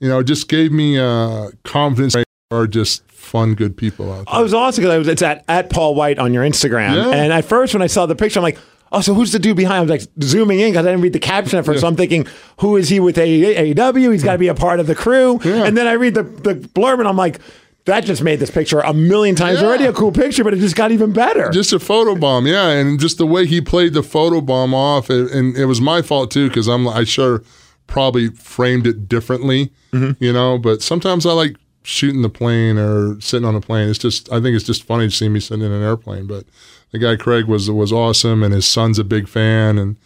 you 0.00 0.08
know, 0.08 0.22
just 0.22 0.48
gave 0.48 0.72
me 0.72 0.98
uh, 0.98 1.48
confidence. 1.64 2.16
Are 2.52 2.68
just 2.68 3.02
fun, 3.10 3.54
good 3.54 3.76
people 3.76 4.12
out 4.12 4.26
there. 4.26 4.34
I 4.36 4.40
was 4.40 4.54
awesome 4.54 4.82
because 4.82 4.94
I 4.94 4.98
was 4.98 5.08
it's 5.08 5.22
at, 5.22 5.44
at 5.48 5.68
Paul 5.68 5.96
Wight 5.96 6.20
on 6.20 6.32
your 6.32 6.44
Instagram. 6.44 6.94
Yeah. 6.94 7.10
And 7.10 7.32
at 7.32 7.44
first 7.44 7.74
when 7.74 7.82
I 7.82 7.88
saw 7.88 8.06
the 8.06 8.14
picture, 8.14 8.38
I'm 8.38 8.44
like, 8.44 8.58
oh, 8.92 9.00
so 9.00 9.14
who's 9.14 9.32
the 9.32 9.40
dude 9.40 9.56
behind? 9.56 9.78
I 9.78 9.80
was 9.80 9.90
like 9.90 10.22
zooming 10.22 10.60
in 10.60 10.70
because 10.70 10.86
I 10.86 10.90
didn't 10.90 11.02
read 11.02 11.12
the 11.12 11.18
caption 11.18 11.58
at 11.58 11.64
first. 11.64 11.80
So 11.80 11.88
I'm 11.88 11.96
thinking, 11.96 12.28
who 12.60 12.76
is 12.76 12.88
he 12.88 13.00
with 13.00 13.16
AEW? 13.16 14.12
He's 14.12 14.22
got 14.22 14.32
to 14.32 14.38
be 14.38 14.46
a 14.46 14.54
part 14.54 14.78
of 14.78 14.86
the 14.86 14.94
crew. 14.94 15.40
Yeah. 15.44 15.64
And 15.64 15.76
then 15.76 15.88
I 15.88 15.94
read 15.94 16.14
the, 16.14 16.22
the 16.22 16.54
blurb 16.54 17.00
and 17.00 17.08
I'm 17.08 17.16
like, 17.16 17.40
that 17.86 18.04
just 18.04 18.22
made 18.22 18.40
this 18.40 18.50
picture 18.50 18.80
a 18.80 18.92
million 18.92 19.34
times 19.34 19.60
Yeah. 19.60 19.66
already 19.66 19.84
a 19.86 19.92
cool 19.92 20.12
picture, 20.12 20.44
but 20.44 20.52
it 20.52 20.58
just 20.58 20.76
got 20.76 20.92
even 20.92 21.12
better. 21.12 21.50
Just 21.50 21.72
a 21.72 21.78
photo 21.78 22.14
bomb, 22.14 22.46
yeah, 22.46 22.68
and 22.68 23.00
just 23.00 23.18
the 23.18 23.26
way 23.26 23.46
he 23.46 23.60
played 23.60 23.94
the 23.94 24.02
photo 24.02 24.40
bomb 24.40 24.74
off, 24.74 25.08
it, 25.10 25.30
and 25.32 25.56
it 25.56 25.66
was 25.66 25.80
my 25.80 26.02
fault 26.02 26.30
too 26.30 26.48
because 26.48 26.68
I'm 26.68 26.86
I 26.86 27.04
sure 27.04 27.42
probably 27.86 28.28
framed 28.30 28.86
it 28.86 29.08
differently, 29.08 29.72
mm-hmm. 29.92 30.22
you 30.22 30.32
know. 30.32 30.58
But 30.58 30.82
sometimes 30.82 31.24
I 31.24 31.32
like 31.32 31.56
shooting 31.84 32.22
the 32.22 32.28
plane 32.28 32.76
or 32.78 33.20
sitting 33.20 33.46
on 33.46 33.54
a 33.54 33.60
plane. 33.60 33.88
It's 33.88 33.98
just 33.98 34.30
I 34.32 34.40
think 34.40 34.56
it's 34.56 34.64
just 34.66 34.82
funny 34.82 35.06
to 35.06 35.14
see 35.14 35.28
me 35.28 35.40
sitting 35.40 35.64
in 35.64 35.70
an 35.72 35.82
airplane. 35.82 36.26
But 36.26 36.44
the 36.90 36.98
guy 36.98 37.16
Craig 37.16 37.46
was 37.46 37.70
was 37.70 37.92
awesome, 37.92 38.42
and 38.42 38.52
his 38.52 38.66
son's 38.66 38.98
a 38.98 39.04
big 39.04 39.28
fan, 39.28 39.78
and 39.78 39.96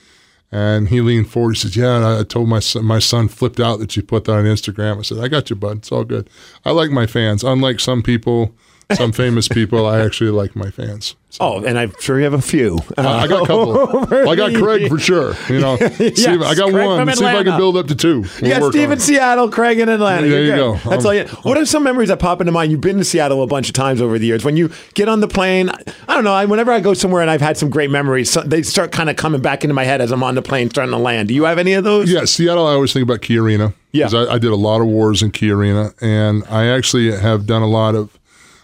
and 0.53 0.89
he 0.89 1.01
leaned 1.01 1.29
forward. 1.29 1.57
He 1.57 1.61
says, 1.61 1.77
"Yeah, 1.77 2.19
I 2.19 2.25
told 2.25 2.49
my 2.49 2.61
son, 2.61 2.85
my 2.85 2.99
son 2.99 3.29
flipped 3.29 3.61
out 3.61 3.79
that 3.79 3.97
you 3.97 4.03
put 4.03 4.25
that 4.25 4.33
on 4.33 4.45
Instagram." 4.45 4.99
I 4.99 5.03
said, 5.03 5.19
"I 5.19 5.29
got 5.29 5.51
you, 5.51 5.57
bud. 5.57 5.79
It's 5.79 5.93
all 5.93 6.05
good. 6.05 6.29
I 6.65 6.71
like 6.73 6.91
my 6.91 7.07
fans. 7.07 7.45
Unlike 7.45 7.81
some 7.81 8.03
people, 8.03 8.55
some 8.95 9.13
famous 9.13 9.49
people, 9.49 9.87
I 9.87 10.01
actually 10.01 10.31
like 10.31 10.55
my 10.57 10.71
fans." 10.71 11.17
So, 11.33 11.39
oh, 11.45 11.65
and 11.65 11.79
I'm 11.79 11.93
sure 12.01 12.19
you 12.19 12.25
have 12.25 12.35
a 12.35 12.43
few. 12.43 12.81
I 12.99 13.29
got 13.29 13.45
a 13.45 13.47
couple. 13.47 13.71
Well, 14.11 14.31
I 14.31 14.35
got 14.35 14.53
Craig 14.55 14.89
for 14.89 14.99
sure. 14.99 15.35
You 15.49 15.61
know, 15.61 15.77
if, 15.81 16.27
I 16.27 16.55
got 16.57 16.73
Craig 16.73 16.87
one. 16.87 17.07
See 17.15 17.25
if 17.25 17.35
I 17.37 17.45
can 17.45 17.57
build 17.57 17.77
up 17.77 17.87
to 17.87 17.95
two. 17.95 18.25
We'll 18.43 18.51
yeah, 18.51 18.69
Steve 18.71 18.91
in 18.91 18.99
it. 18.99 19.01
Seattle, 19.01 19.49
Craig 19.49 19.79
in 19.79 19.89
Atlanta. 19.89 20.27
There 20.27 20.43
You're 20.43 20.57
you 20.57 20.73
good. 20.75 20.83
go. 20.83 20.91
That's 20.91 21.05
Um, 21.05 21.09
all. 21.09 21.15
You, 21.15 21.25
what 21.43 21.57
are 21.57 21.65
some 21.65 21.85
memories 21.85 22.09
that 22.09 22.19
pop 22.19 22.41
into 22.41 22.53
mind? 22.53 22.73
You've 22.73 22.81
been 22.81 22.99
to 22.99 23.05
Seattle 23.05 23.43
a 23.43 23.47
bunch 23.47 23.69
of 23.69 23.75
times 23.75 24.01
over 24.03 24.19
the 24.19 24.27
years. 24.27 24.45
When 24.45 24.57
you 24.57 24.71
get 24.95 25.09
on 25.09 25.21
the 25.21 25.29
plane, 25.29 25.69
I 26.09 26.15
don't 26.15 26.25
know. 26.25 26.33
I, 26.33 26.45
whenever 26.47 26.73
I 26.73 26.81
go 26.81 26.95
somewhere 26.95 27.23
and 27.23 27.31
I've 27.31 27.41
had 27.41 27.57
some 27.57 27.71
great 27.71 27.91
memories, 27.91 28.29
so 28.31 28.41
they 28.43 28.63
start 28.63 28.91
kind 28.91 29.09
of 29.09 29.15
coming 29.17 29.41
back 29.41 29.63
into 29.63 29.75
my 29.75 29.85
head 29.85 30.01
as 30.01 30.11
I'm 30.11 30.25
on 30.25 30.35
the 30.35 30.43
plane 30.43 30.69
starting 30.71 30.93
to 30.93 30.99
land. 30.99 31.29
Do 31.29 31.35
you 31.35 31.45
have 31.45 31.59
any 31.59 31.75
of 31.75 31.85
those? 31.85 32.11
Yeah, 32.11 32.25
Seattle. 32.25 32.67
I 32.67 32.73
always 32.73 32.93
think 32.93 33.05
about 33.05 33.23
Key 33.23 33.39
Arena. 33.39 33.73
Yeah. 33.93 34.09
I, 34.13 34.35
I 34.35 34.39
did 34.39 34.51
a 34.51 34.57
lot 34.57 34.81
of 34.81 34.87
wars 34.89 35.23
in 35.23 35.31
Key 35.31 35.51
Arena, 35.51 35.93
and 36.01 36.43
I 36.49 36.67
actually 36.67 37.17
have 37.17 37.47
done 37.47 37.63
a 37.63 37.69
lot 37.69 37.95
of. 37.95 38.19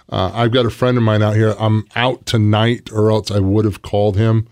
Uh, 0.09 0.31
I've 0.33 0.53
got 0.53 0.66
a 0.66 0.71
friend 0.71 0.97
of 0.97 1.03
mine 1.03 1.23
out 1.23 1.35
here. 1.35 1.55
I'm 1.59 1.87
out 1.97 2.27
tonight, 2.27 2.90
or 2.92 3.11
else 3.11 3.31
I 3.31 3.40
would 3.40 3.64
have 3.64 3.83
called 3.83 4.16
him. 4.16 4.49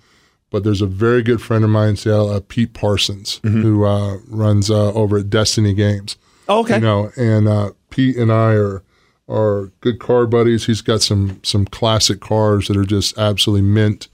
But 0.50 0.62
there's 0.62 0.82
a 0.82 0.86
very 0.86 1.22
good 1.22 1.42
friend 1.42 1.64
of 1.64 1.70
mine 1.70 1.90
in 1.90 1.96
Seattle, 1.96 2.30
uh, 2.30 2.40
Pete 2.46 2.74
Parsons, 2.74 3.40
who 3.42 3.84
uh, 3.84 4.18
runs 4.28 4.70
uh, 4.70 4.92
over 4.92 5.18
at 5.18 5.28
Destiny 5.28 5.74
Games. 5.74 6.16
Oh, 6.48 6.60
okay. 6.60 6.76
You 6.76 6.80
know, 6.80 7.10
and 7.16 7.48
uh, 7.48 7.72
Pete 7.90 8.16
and 8.16 8.30
I 8.32 8.52
are 8.54 8.82
are 9.28 9.72
good 9.80 9.98
car 9.98 10.26
buddies. 10.26 10.66
He's 10.66 10.80
got 10.82 11.02
some 11.02 11.40
some 11.42 11.64
classic 11.64 12.20
cars 12.20 12.68
that 12.68 12.76
are 12.76 12.84
just 12.84 13.18
absolutely 13.18 13.66
mint, 13.66 14.08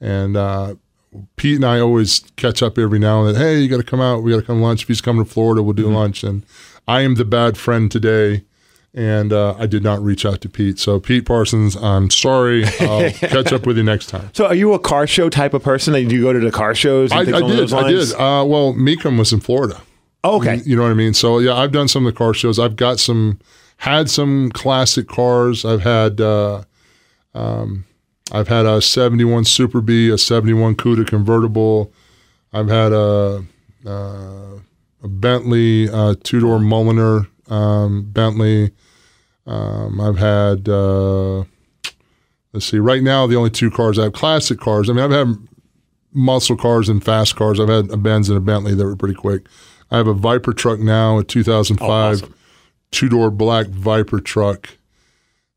and 0.00 0.36
uh, 0.36 0.74
Pete 1.36 1.56
and 1.56 1.64
I 1.64 1.80
always 1.80 2.20
catch 2.36 2.62
up 2.62 2.78
every 2.78 2.98
now 2.98 3.24
and 3.24 3.34
then. 3.34 3.42
Hey, 3.42 3.58
you 3.60 3.68
got 3.68 3.78
to 3.78 3.82
come 3.82 4.00
out. 4.00 4.22
We 4.22 4.30
got 4.30 4.40
to 4.40 4.46
come 4.46 4.62
lunch. 4.62 4.82
If 4.82 4.88
he's 4.88 5.00
coming 5.00 5.24
to 5.24 5.30
Florida, 5.30 5.62
we'll 5.62 5.72
do 5.72 5.90
lunch. 5.90 6.22
And 6.22 6.44
I 6.86 7.00
am 7.00 7.16
the 7.16 7.24
bad 7.24 7.56
friend 7.56 7.90
today, 7.90 8.44
and 8.92 9.32
uh, 9.32 9.54
I 9.58 9.66
did 9.66 9.82
not 9.82 10.02
reach 10.02 10.26
out 10.26 10.40
to 10.40 10.48
Pete. 10.48 10.78
So 10.78 10.98
Pete 10.98 11.24
Parsons, 11.24 11.76
I'm 11.76 12.10
sorry. 12.10 12.64
I'll 12.80 13.10
catch 13.12 13.52
up 13.52 13.66
with 13.66 13.76
you 13.76 13.84
next 13.84 14.06
time. 14.06 14.30
So, 14.32 14.46
are 14.46 14.54
you 14.54 14.72
a 14.74 14.78
car 14.78 15.06
show 15.06 15.28
type 15.28 15.54
of 15.54 15.62
person? 15.62 15.92
Do 15.92 16.14
you 16.14 16.22
go 16.22 16.32
to 16.32 16.40
the 16.40 16.50
car 16.50 16.74
shows? 16.74 17.12
And 17.12 17.34
I, 17.34 17.38
I 17.38 17.42
did. 17.42 17.72
I 17.72 17.88
did. 17.88 18.12
Uh, 18.12 18.44
well, 18.46 18.74
Mecum 18.74 19.18
was 19.18 19.32
in 19.32 19.40
Florida. 19.40 19.80
Oh, 20.22 20.36
okay. 20.38 20.60
You 20.64 20.76
know 20.76 20.82
what 20.82 20.90
I 20.90 20.94
mean? 20.94 21.14
So 21.14 21.38
yeah, 21.38 21.54
I've 21.54 21.72
done 21.72 21.88
some 21.88 22.06
of 22.06 22.12
the 22.12 22.18
car 22.18 22.34
shows. 22.34 22.58
I've 22.58 22.76
got 22.76 22.98
some, 22.98 23.38
had 23.78 24.10
some 24.10 24.50
classic 24.50 25.08
cars. 25.08 25.64
I've 25.64 25.80
had, 25.82 26.20
uh, 26.20 26.64
um, 27.34 27.86
I've 28.30 28.48
had 28.48 28.66
a 28.66 28.82
'71 28.82 29.44
Super 29.46 29.80
B, 29.80 30.10
a 30.10 30.18
'71 30.18 30.74
Cuda 30.76 31.06
convertible. 31.06 31.92
I've 32.52 32.68
had 32.68 32.92
a, 32.92 33.44
uh, 33.86 34.58
a 35.02 35.08
Bentley 35.08 35.88
uh, 35.88 36.16
two 36.22 36.40
door 36.40 36.58
Mulliner 36.58 37.28
um, 37.50 38.04
Bentley. 38.10 38.70
Um, 39.46 40.00
I've 40.00 40.18
had. 40.18 40.68
Uh, 40.68 41.44
let's 42.52 42.66
see. 42.66 42.78
Right 42.78 43.02
now, 43.02 43.26
the 43.26 43.36
only 43.36 43.50
two 43.50 43.70
cars 43.70 43.98
I 43.98 44.04
have 44.04 44.12
classic 44.12 44.60
cars. 44.60 44.88
I 44.88 44.92
mean, 44.92 45.04
I've 45.04 45.10
had 45.10 45.34
muscle 46.12 46.56
cars 46.56 46.88
and 46.88 47.04
fast 47.04 47.36
cars. 47.36 47.60
I've 47.60 47.68
had 47.68 47.90
a 47.90 47.96
Benz 47.96 48.28
and 48.28 48.38
a 48.38 48.40
Bentley 48.40 48.74
that 48.74 48.84
were 48.84 48.96
pretty 48.96 49.14
quick. 49.14 49.46
I 49.90 49.96
have 49.96 50.06
a 50.06 50.14
Viper 50.14 50.52
truck 50.52 50.78
now, 50.78 51.18
a 51.18 51.24
2005 51.24 52.32
two 52.92 53.08
door 53.08 53.30
black 53.30 53.66
Viper 53.68 54.20
truck 54.20 54.70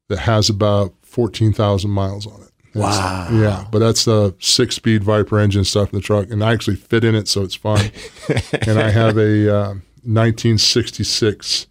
that 0.10 0.20
has 0.20 0.50
about 0.50 0.94
14,000 1.04 1.90
miles 1.90 2.26
on 2.28 2.34
it. 2.42 2.50
That's- 2.74 2.98
Wow. 2.98 3.28
Yeah, 3.32 3.66
but 3.72 3.80
that's 3.80 4.06
the 4.06 4.36
six 4.40 4.76
speed 4.76 5.04
Viper 5.04 5.40
engine 5.40 5.64
stuff 5.64 5.94
in 5.94 5.98
the 6.00 6.02
truck, 6.04 6.30
and 6.32 6.44
I 6.44 6.52
actually 6.54 6.76
fit 6.78 7.04
in 7.04 7.14
it, 7.14 7.28
so 7.28 7.44
it's 7.44 7.54
fun. 7.56 7.92
and 8.68 8.80
I 8.80 8.90
have 8.90 9.18
a 9.18 9.56
uh, 9.56 9.68
1966 10.06 11.68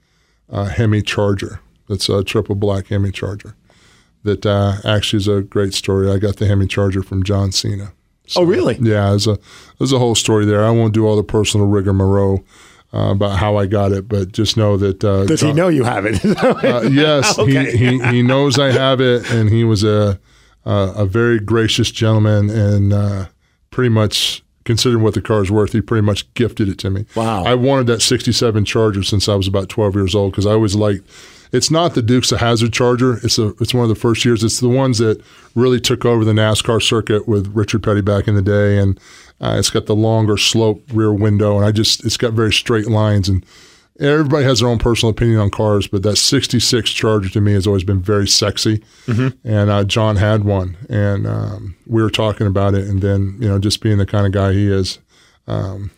uh, 0.52 0.66
Hemi 0.66 1.02
Charger. 1.02 1.58
That's 1.88 2.08
a 2.08 2.22
triple 2.22 2.54
black 2.54 2.86
Hemi 2.88 3.10
Charger. 3.10 3.56
That 4.22 4.46
uh, 4.46 4.76
actually 4.84 5.16
is 5.18 5.26
a 5.28 5.42
great 5.42 5.74
story. 5.74 6.08
I 6.10 6.18
got 6.18 6.36
the 6.36 6.46
Hemi 6.46 6.66
Charger 6.68 7.02
from 7.02 7.24
John 7.24 7.50
Cena. 7.50 7.92
oh, 8.36 8.44
really? 8.44 8.76
Yeah, 8.80 9.10
there's 9.10 9.26
a 9.26 9.36
there's 9.78 9.92
a 9.92 9.98
whole 9.98 10.14
story 10.14 10.44
there. 10.44 10.64
I 10.64 10.70
won't 10.70 10.94
do 10.94 11.06
all 11.06 11.16
the 11.16 11.24
personal 11.24 11.66
rigmarole 11.66 12.44
uh, 12.94 13.10
about 13.10 13.38
how 13.38 13.56
I 13.56 13.66
got 13.66 13.90
it, 13.90 14.06
but 14.06 14.30
just 14.30 14.56
know 14.56 14.76
that. 14.76 15.02
Uh, 15.02 15.24
Does 15.24 15.40
he 15.40 15.48
John- 15.48 15.56
know 15.56 15.68
you 15.68 15.82
have 15.84 16.06
it? 16.06 16.20
Uh, 16.42 16.82
yes, 16.88 17.36
Okay. 17.38 17.72
he, 17.76 17.98
he 17.98 18.04
he 18.10 18.22
knows 18.22 18.58
I 18.60 18.70
have 18.70 19.00
it, 19.00 19.28
and 19.32 19.50
he 19.50 19.64
was 19.64 19.82
a 19.82 20.20
a, 20.64 20.92
a 20.98 21.06
very 21.06 21.40
gracious 21.40 21.90
gentleman, 21.90 22.48
and 22.48 22.92
uh, 22.92 23.26
pretty 23.70 23.88
much 23.88 24.41
considering 24.64 25.02
what 25.02 25.14
the 25.14 25.22
car's 25.22 25.50
worth, 25.50 25.72
he 25.72 25.80
pretty 25.80 26.04
much 26.04 26.32
gifted 26.34 26.68
it 26.68 26.78
to 26.78 26.90
me. 26.90 27.06
Wow. 27.14 27.44
I 27.44 27.54
wanted 27.54 27.86
that 27.88 28.02
'67 28.02 28.64
Charger 28.64 29.02
since 29.02 29.28
I 29.28 29.34
was 29.34 29.48
about 29.48 29.68
12 29.68 29.94
years 29.94 30.14
old 30.14 30.32
because 30.32 30.46
I 30.46 30.52
always 30.52 30.74
liked. 30.74 31.08
it's 31.52 31.70
not 31.70 31.94
the 31.94 32.02
Dukes 32.02 32.32
of 32.32 32.40
Hazzard 32.40 32.72
Charger. 32.72 33.18
It's 33.22 33.38
a 33.38 33.48
it's 33.60 33.74
one 33.74 33.82
of 33.82 33.88
the 33.88 33.94
first 33.94 34.24
years. 34.24 34.42
It's 34.42 34.60
the 34.60 34.68
ones 34.68 34.98
that 34.98 35.22
really 35.54 35.80
took 35.80 36.04
over 36.04 36.24
the 36.24 36.32
NASCAR 36.32 36.82
circuit 36.82 37.28
with 37.28 37.54
Richard 37.54 37.82
Petty 37.82 38.00
back 38.00 38.26
in 38.28 38.34
the 38.34 38.42
day, 38.42 38.78
and 38.78 38.98
uh, 39.40 39.56
it's 39.58 39.70
got 39.70 39.86
the 39.86 39.96
longer 39.96 40.36
slope 40.36 40.82
rear 40.92 41.12
window, 41.12 41.56
and 41.56 41.64
I 41.64 41.72
just 41.72 42.04
it's 42.04 42.16
got 42.16 42.32
very 42.32 42.52
straight 42.52 42.86
lines 42.86 43.28
and. 43.28 43.44
Everybody 44.00 44.44
has 44.44 44.60
their 44.60 44.68
own 44.68 44.78
personal 44.78 45.10
opinion 45.10 45.38
on 45.38 45.50
cars, 45.50 45.86
but 45.86 46.02
that 46.02 46.16
'66 46.16 46.90
Charger 46.90 47.28
to 47.28 47.40
me 47.40 47.52
has 47.52 47.66
always 47.66 47.84
been 47.84 48.00
very 48.00 48.26
sexy. 48.26 48.82
And 49.44 49.70
uh, 49.70 49.84
John 49.84 50.16
had 50.16 50.44
one, 50.44 50.76
and 50.88 51.26
um, 51.26 51.76
we 51.86 52.02
were 52.02 52.10
talking 52.10 52.46
about 52.46 52.74
it. 52.74 52.86
And 52.88 53.02
then, 53.02 53.36
you 53.38 53.48
know, 53.48 53.58
just 53.58 53.80
being 53.82 53.98
the 53.98 54.06
kind 54.06 54.26
of 54.26 54.32
guy 54.32 54.52
he 54.52 54.66
is, 54.66 54.98
um, 55.46 55.90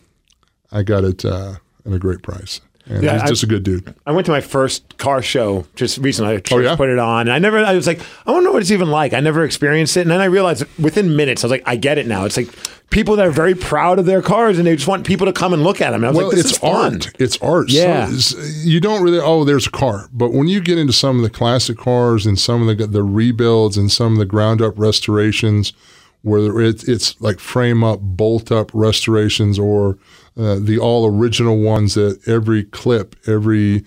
I 0.71 0.83
got 0.83 1.03
it 1.03 1.23
uh, 1.23 1.55
at 1.85 1.93
a 1.93 1.99
great 1.99 2.21
price. 2.21 2.59
And 2.87 3.01
Yeah, 3.03 3.13
he's 3.13 3.23
I- 3.23 3.27
just 3.27 3.43
a 3.43 3.47
good 3.47 3.63
dude. 3.63 3.93
I 4.05 4.11
went 4.11 4.25
to 4.27 4.31
my 4.31 4.41
first 4.41 4.97
car 4.97 5.21
show 5.21 5.65
just 5.75 5.97
recently. 5.97 6.35
I 6.35 6.41
Oh, 6.51 6.59
yeah? 6.59 6.75
put 6.75 6.89
it 6.89 6.99
on, 6.99 7.21
and 7.21 7.31
I 7.31 7.39
never. 7.39 7.57
I 7.57 7.73
was 7.73 7.87
like, 7.87 7.99
I 8.27 8.31
want 8.31 8.43
to 8.43 8.45
know 8.45 8.51
what 8.53 8.61
it's 8.61 8.71
even 8.71 8.89
like. 8.91 9.13
I 9.13 9.19
never 9.21 9.43
experienced 9.43 9.97
it, 9.97 10.01
and 10.01 10.11
then 10.11 10.21
I 10.21 10.25
realized 10.25 10.63
within 10.79 11.15
minutes, 11.15 11.43
I 11.43 11.47
was 11.47 11.51
like, 11.51 11.63
I 11.65 11.75
get 11.77 11.97
it 11.97 12.05
now. 12.05 12.25
It's 12.25 12.37
like 12.37 12.49
people 12.91 13.15
that 13.15 13.25
are 13.25 13.31
very 13.31 13.55
proud 13.55 13.97
of 13.97 14.05
their 14.05 14.21
cars, 14.21 14.59
and 14.59 14.67
they 14.67 14.75
just 14.75 14.87
want 14.87 15.05
people 15.07 15.25
to 15.25 15.33
come 15.33 15.51
and 15.51 15.63
look 15.63 15.81
at 15.81 15.91
them. 15.91 16.03
And 16.03 16.05
I 16.05 16.09
was 16.09 16.17
well, 16.17 16.27
like, 16.27 16.35
this 16.35 16.45
it's 16.45 16.53
is 16.53 16.57
fun. 16.59 16.93
art. 16.93 17.11
It's 17.17 17.37
art. 17.41 17.69
Yeah. 17.71 18.05
So 18.07 18.37
it's- 18.37 18.65
you 18.65 18.79
don't 18.79 19.01
really. 19.01 19.19
Oh, 19.19 19.43
there's 19.43 19.65
a 19.65 19.71
car. 19.71 20.07
But 20.13 20.31
when 20.31 20.47
you 20.47 20.61
get 20.61 20.77
into 20.77 20.93
some 20.93 21.17
of 21.17 21.23
the 21.23 21.29
classic 21.31 21.77
cars 21.79 22.27
and 22.27 22.37
some 22.37 22.67
of 22.67 22.77
the 22.77 22.85
the 22.85 23.01
rebuilds 23.03 23.77
and 23.77 23.91
some 23.91 24.13
of 24.13 24.19
the 24.19 24.25
ground 24.25 24.61
up 24.61 24.73
restorations, 24.77 25.73
where 26.21 26.61
it's 26.61 26.83
it's 26.83 27.19
like 27.19 27.39
frame 27.39 27.83
up, 27.83 27.99
bolt 28.01 28.51
up 28.51 28.69
restorations, 28.73 29.57
or 29.57 29.97
uh, 30.37 30.57
the 30.59 30.77
all 30.79 31.05
original 31.05 31.57
ones 31.59 31.93
that 31.93 32.19
every 32.27 32.63
clip, 32.63 33.15
every 33.27 33.83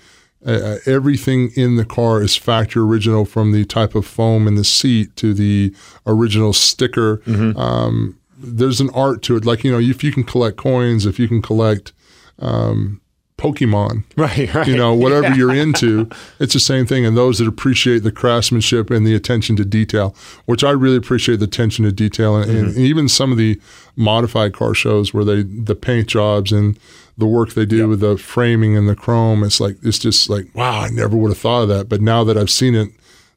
uh, 0.46 0.76
everything 0.86 1.50
in 1.56 1.76
the 1.76 1.84
car 1.84 2.22
is 2.22 2.36
factory 2.36 2.82
original 2.82 3.24
from 3.24 3.52
the 3.52 3.64
type 3.64 3.94
of 3.94 4.06
foam 4.06 4.46
in 4.46 4.54
the 4.54 4.64
seat 4.64 5.14
to 5.16 5.34
the 5.34 5.74
original 6.06 6.52
sticker. 6.52 7.20
Um, 7.58 8.18
there's 8.38 8.80
an 8.80 8.88
art 8.90 9.22
to 9.22 9.36
it. 9.36 9.44
Like, 9.44 9.64
you 9.64 9.72
know, 9.72 9.80
if 9.80 10.04
you 10.04 10.12
can 10.12 10.22
collect 10.22 10.56
coins, 10.56 11.06
if 11.06 11.18
you 11.18 11.26
can 11.26 11.42
collect 11.42 11.92
um, 12.38 13.00
Pokemon, 13.38 14.02
Right, 14.16 14.52
right. 14.52 14.66
you 14.66 14.76
know, 14.76 14.92
whatever 14.94 15.28
Yeah. 15.28 15.34
you're 15.36 15.54
into, 15.54 16.08
it's 16.40 16.52
the 16.54 16.60
same 16.60 16.84
thing. 16.86 17.06
And 17.06 17.16
those 17.16 17.38
that 17.38 17.46
appreciate 17.48 18.02
the 18.02 18.10
craftsmanship 18.12 18.90
and 18.90 19.06
the 19.06 19.14
attention 19.14 19.54
to 19.56 19.64
detail, 19.64 20.14
which 20.46 20.62
I 20.64 20.70
really 20.72 20.96
appreciate 20.96 21.38
the 21.38 21.44
attention 21.44 21.84
to 21.84 21.92
detail, 21.92 22.36
and, 22.36 22.50
and 22.50 22.68
Mm-hmm. 22.68 22.80
even 22.80 23.08
some 23.08 23.30
of 23.32 23.38
the 23.38 23.58
modified 23.96 24.52
car 24.52 24.74
shows 24.74 25.14
where 25.14 25.24
they 25.24 25.42
the 25.42 25.74
paint 25.74 26.08
jobs 26.08 26.52
and 26.52 26.78
the 27.16 27.26
work 27.26 27.54
they 27.54 27.64
do 27.66 27.88
with 27.88 28.00
the 28.00 28.16
framing 28.18 28.76
and 28.76 28.88
the 28.88 28.94
chrome, 28.96 29.42
it's 29.44 29.60
like 29.60 29.76
it's 29.82 29.98
just 29.98 30.28
like 30.28 30.46
wow, 30.54 30.80
I 30.82 30.88
never 30.90 31.16
would 31.16 31.30
have 31.30 31.38
thought 31.38 31.62
of 31.62 31.68
that, 31.68 31.88
but 31.88 32.00
now 32.00 32.24
that 32.24 32.36
I've 32.36 32.50
seen 32.50 32.74
it. 32.74 32.90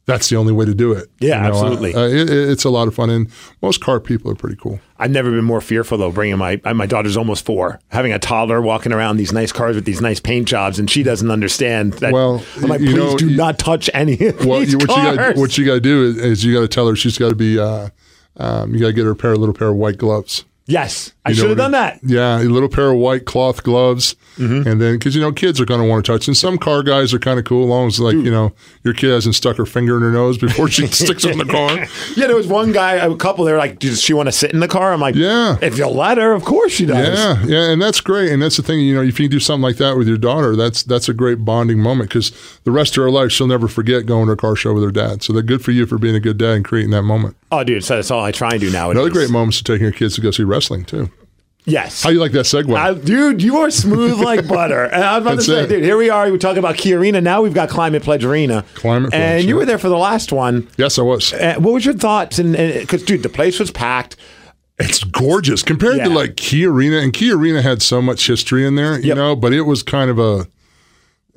That's 0.07 0.29
the 0.29 0.35
only 0.35 0.51
way 0.51 0.65
to 0.65 0.73
do 0.73 0.93
it. 0.93 1.09
Yeah, 1.19 1.43
I- 1.43 1.47
absolutely. 1.49 1.93
uh, 1.93 2.01
it, 2.07 2.29
it- 2.29 2.49
it's 2.49 2.63
a 2.63 2.69
lot 2.69 2.87
of 2.87 2.95
fun, 2.95 3.09
and 3.11 3.29
most 3.61 3.81
car 3.81 3.99
people 3.99 4.31
are 4.31 4.35
pretty 4.35 4.55
cool. 4.55 4.79
I've 4.97 5.11
never 5.11 5.29
been 5.31 5.43
more 5.45 5.61
fearful 5.61 5.97
though. 5.99 6.11
Bringing 6.11 6.37
my 6.37 6.59
my 6.73 6.85
daughter's 6.87 7.15
almost 7.17 7.45
four, 7.45 7.79
having 7.89 8.11
a 8.11 8.19
toddler 8.19 8.61
walking 8.61 8.91
around 8.93 9.17
these 9.17 9.31
nice 9.31 9.51
cars 9.51 9.75
with 9.75 9.85
these 9.85 10.01
nice 10.01 10.19
paint 10.19 10.47
jobs, 10.47 10.79
and 10.79 10.89
she 10.89 11.03
doesn't 11.03 11.29
understand 11.31 11.93
that. 11.93 12.13
Well, 12.13 12.43
I'm 12.57 12.63
like, 12.63 12.81
you 12.81 12.87
please 12.91 12.97
know, 12.97 13.17
do 13.17 13.29
you- 13.29 13.37
not 13.37 13.59
touch 13.59 13.89
any 13.93 14.13
of 14.27 14.43
Well, 14.45 14.59
these 14.59 14.71
you, 14.73 14.77
what 14.79 14.89
you 14.89 14.95
cars. 14.95 15.17
got 15.17 15.35
what 15.37 15.57
you 15.57 15.65
got 15.65 15.73
to 15.75 15.79
do 15.81 16.03
is, 16.05 16.17
is 16.17 16.43
you 16.45 16.53
got 16.53 16.61
to 16.61 16.67
tell 16.67 16.87
her 16.87 16.95
she's 16.95 17.17
got 17.17 17.29
to 17.29 17.35
be 17.35 17.59
uh, 17.59 17.89
um, 18.37 18.73
you 18.73 18.79
got 18.79 18.87
to 18.87 18.93
get 18.93 19.05
her 19.05 19.11
a 19.11 19.15
pair 19.15 19.33
a 19.33 19.37
little 19.37 19.53
pair 19.55 19.67
of 19.69 19.75
white 19.75 19.97
gloves. 19.97 20.45
Yes, 20.65 21.11
I 21.25 21.29
You 21.29 21.35
know 21.35 21.41
should 21.41 21.49
have 21.49 21.57
done 21.57 21.71
that. 21.71 21.99
Yeah, 22.03 22.39
a 22.41 22.43
little 22.45 22.69
pair 22.69 22.91
of 22.91 22.97
white 22.97 23.25
cloth 23.25 23.63
gloves, 23.63 24.15
Mm-hmm. 24.37 24.67
and 24.67 24.81
then 24.81 24.93
because 24.97 25.13
you 25.13 25.21
know 25.21 25.31
kids 25.33 25.59
are 25.59 25.65
going 25.65 25.81
to 25.81 25.87
want 25.87 26.05
to 26.05 26.11
touch, 26.11 26.25
and 26.27 26.35
some 26.37 26.57
car 26.57 26.83
guys 26.83 27.13
are 27.13 27.19
kind 27.19 27.37
of 27.37 27.43
cool, 27.45 27.63
as 27.65 27.69
long 27.69 27.87
as 27.87 27.99
like 27.99 28.15
you 28.15 28.31
know 28.31 28.53
your 28.83 28.93
kid 28.93 29.09
hasn't 29.11 29.35
stuck 29.35 29.57
her 29.57 29.65
finger 29.65 29.97
in 29.97 30.01
her 30.03 30.11
nose 30.11 30.37
before 30.37 30.69
she 30.69 30.87
sticks 31.03 31.25
it 31.25 31.31
in 31.31 31.37
the 31.37 31.45
car. 31.59 31.77
Yeah, 32.15 32.27
there 32.27 32.35
was 32.35 32.47
one 32.47 32.71
guy, 32.71 32.93
a 32.93 33.13
couple. 33.17 33.43
They 33.45 33.51
were 33.51 33.57
like, 33.57 33.77
"Does 33.79 34.01
she 34.01 34.13
want 34.13 34.27
to 34.27 34.31
sit 34.31 34.51
in 34.53 34.61
the 34.61 34.67
car?" 34.69 34.93
I'm 34.93 35.01
like, 35.01 35.15
Yeah. 35.15 35.57
If 35.61 35.77
you 35.77 35.85
let 35.87 36.17
her, 36.17 36.31
of 36.31 36.43
course 36.45 36.71
she 36.71 36.85
does." 36.85 37.17
Yeah, 37.19 37.43
yeah, 37.45 37.69
and 37.71 37.81
that's 37.81 37.99
great, 37.99 38.31
and 38.31 38.41
that's 38.41 38.55
the 38.57 38.63
thing. 38.63 38.79
You 38.79 38.95
know, 38.95 39.01
if 39.03 39.19
you 39.19 39.27
do 39.27 39.39
something 39.39 39.61
like 39.63 39.75
that 39.77 39.97
with 39.97 40.07
your 40.07 40.17
daughter, 40.17 40.55
that's 40.55 40.81
that's 40.83 41.09
a 41.09 41.13
great 41.13 41.43
bonding 41.43 41.79
moment 41.79 42.09
because 42.09 42.31
the 42.63 42.71
rest 42.71 42.97
of 42.97 43.03
her 43.03 43.11
life 43.11 43.31
she'll 43.31 43.47
never 43.47 43.67
forget 43.67 44.05
going 44.05 44.27
to 44.27 44.31
a 44.31 44.37
car 44.37 44.55
show 44.55 44.73
with 44.73 44.83
her 44.83 44.91
dad. 44.91 45.21
So 45.23 45.33
they're 45.33 45.41
good 45.43 45.61
for 45.63 45.71
you 45.71 45.85
for 45.85 45.97
being 45.97 46.15
a 46.15 46.19
good 46.21 46.37
dad 46.37 46.51
and 46.55 46.65
creating 46.65 46.91
that 46.91 47.03
moment. 47.03 47.35
Oh, 47.51 47.63
dude, 47.63 47.83
so 47.83 47.95
that's 47.95 48.11
all 48.11 48.23
I 48.23 48.31
try 48.31 48.51
and 48.51 48.59
do 48.61 48.71
now. 48.71 48.91
Another 48.91 49.09
great 49.09 49.29
moment 49.29 49.55
is 49.55 49.61
taking 49.61 49.83
your 49.83 49.91
kids 49.91 50.15
to 50.15 50.21
go 50.21 50.31
see 50.31 50.43
wrestling 50.43 50.85
too. 50.85 51.11
Yes. 51.65 52.01
How 52.01 52.09
you 52.09 52.19
like 52.19 52.31
that 52.31 52.45
segue? 52.45 52.75
I, 52.75 52.93
dude, 52.95 53.43
you 53.43 53.57
are 53.57 53.69
smooth 53.69 54.19
like 54.19 54.47
butter. 54.47 54.85
And 54.85 55.03
I 55.03 55.17
was 55.17 55.21
about 55.23 55.35
That's 55.35 55.45
to 55.45 55.51
say, 55.51 55.63
it. 55.65 55.67
dude, 55.67 55.83
here 55.83 55.95
we 55.97 56.09
are. 56.09 56.31
We're 56.31 56.37
talking 56.39 56.57
about 56.57 56.75
Key 56.77 56.93
Arena. 56.95 57.21
Now 57.21 57.41
we've 57.43 57.53
got 57.53 57.69
Climate 57.69 58.01
Pledge 58.01 58.23
Arena. 58.25 58.63
Climate 58.73 59.11
Pledge, 59.11 59.21
And 59.21 59.43
you 59.43 59.49
yeah. 59.55 59.59
were 59.59 59.65
there 59.65 59.77
for 59.77 59.89
the 59.89 59.97
last 59.97 60.31
one. 60.31 60.67
yes, 60.77 60.97
I 60.97 61.03
was. 61.03 61.33
Uh, 61.33 61.55
what 61.59 61.73
was 61.73 61.85
your 61.85 61.93
thoughts? 61.93 62.39
And 62.39 62.53
because, 62.53 63.03
dude, 63.03 63.21
the 63.21 63.29
place 63.29 63.59
was 63.59 63.69
packed. 63.69 64.15
It's 64.79 65.03
gorgeous 65.03 65.61
compared 65.61 65.97
Yeah. 65.97 66.05
to 66.05 66.09
like 66.09 66.35
Key 66.37 66.65
Arena, 66.65 66.97
and 66.97 67.13
Key 67.13 67.31
Arena 67.31 67.61
had 67.61 67.83
so 67.83 68.01
much 68.01 68.25
history 68.25 68.65
in 68.65 68.73
there, 68.75 68.97
you 68.99 69.09
Yep. 69.09 69.17
know. 69.17 69.35
But 69.35 69.53
it 69.53 69.61
was 69.61 69.83
kind 69.83 70.09
of 70.09 70.17
a, 70.17 70.47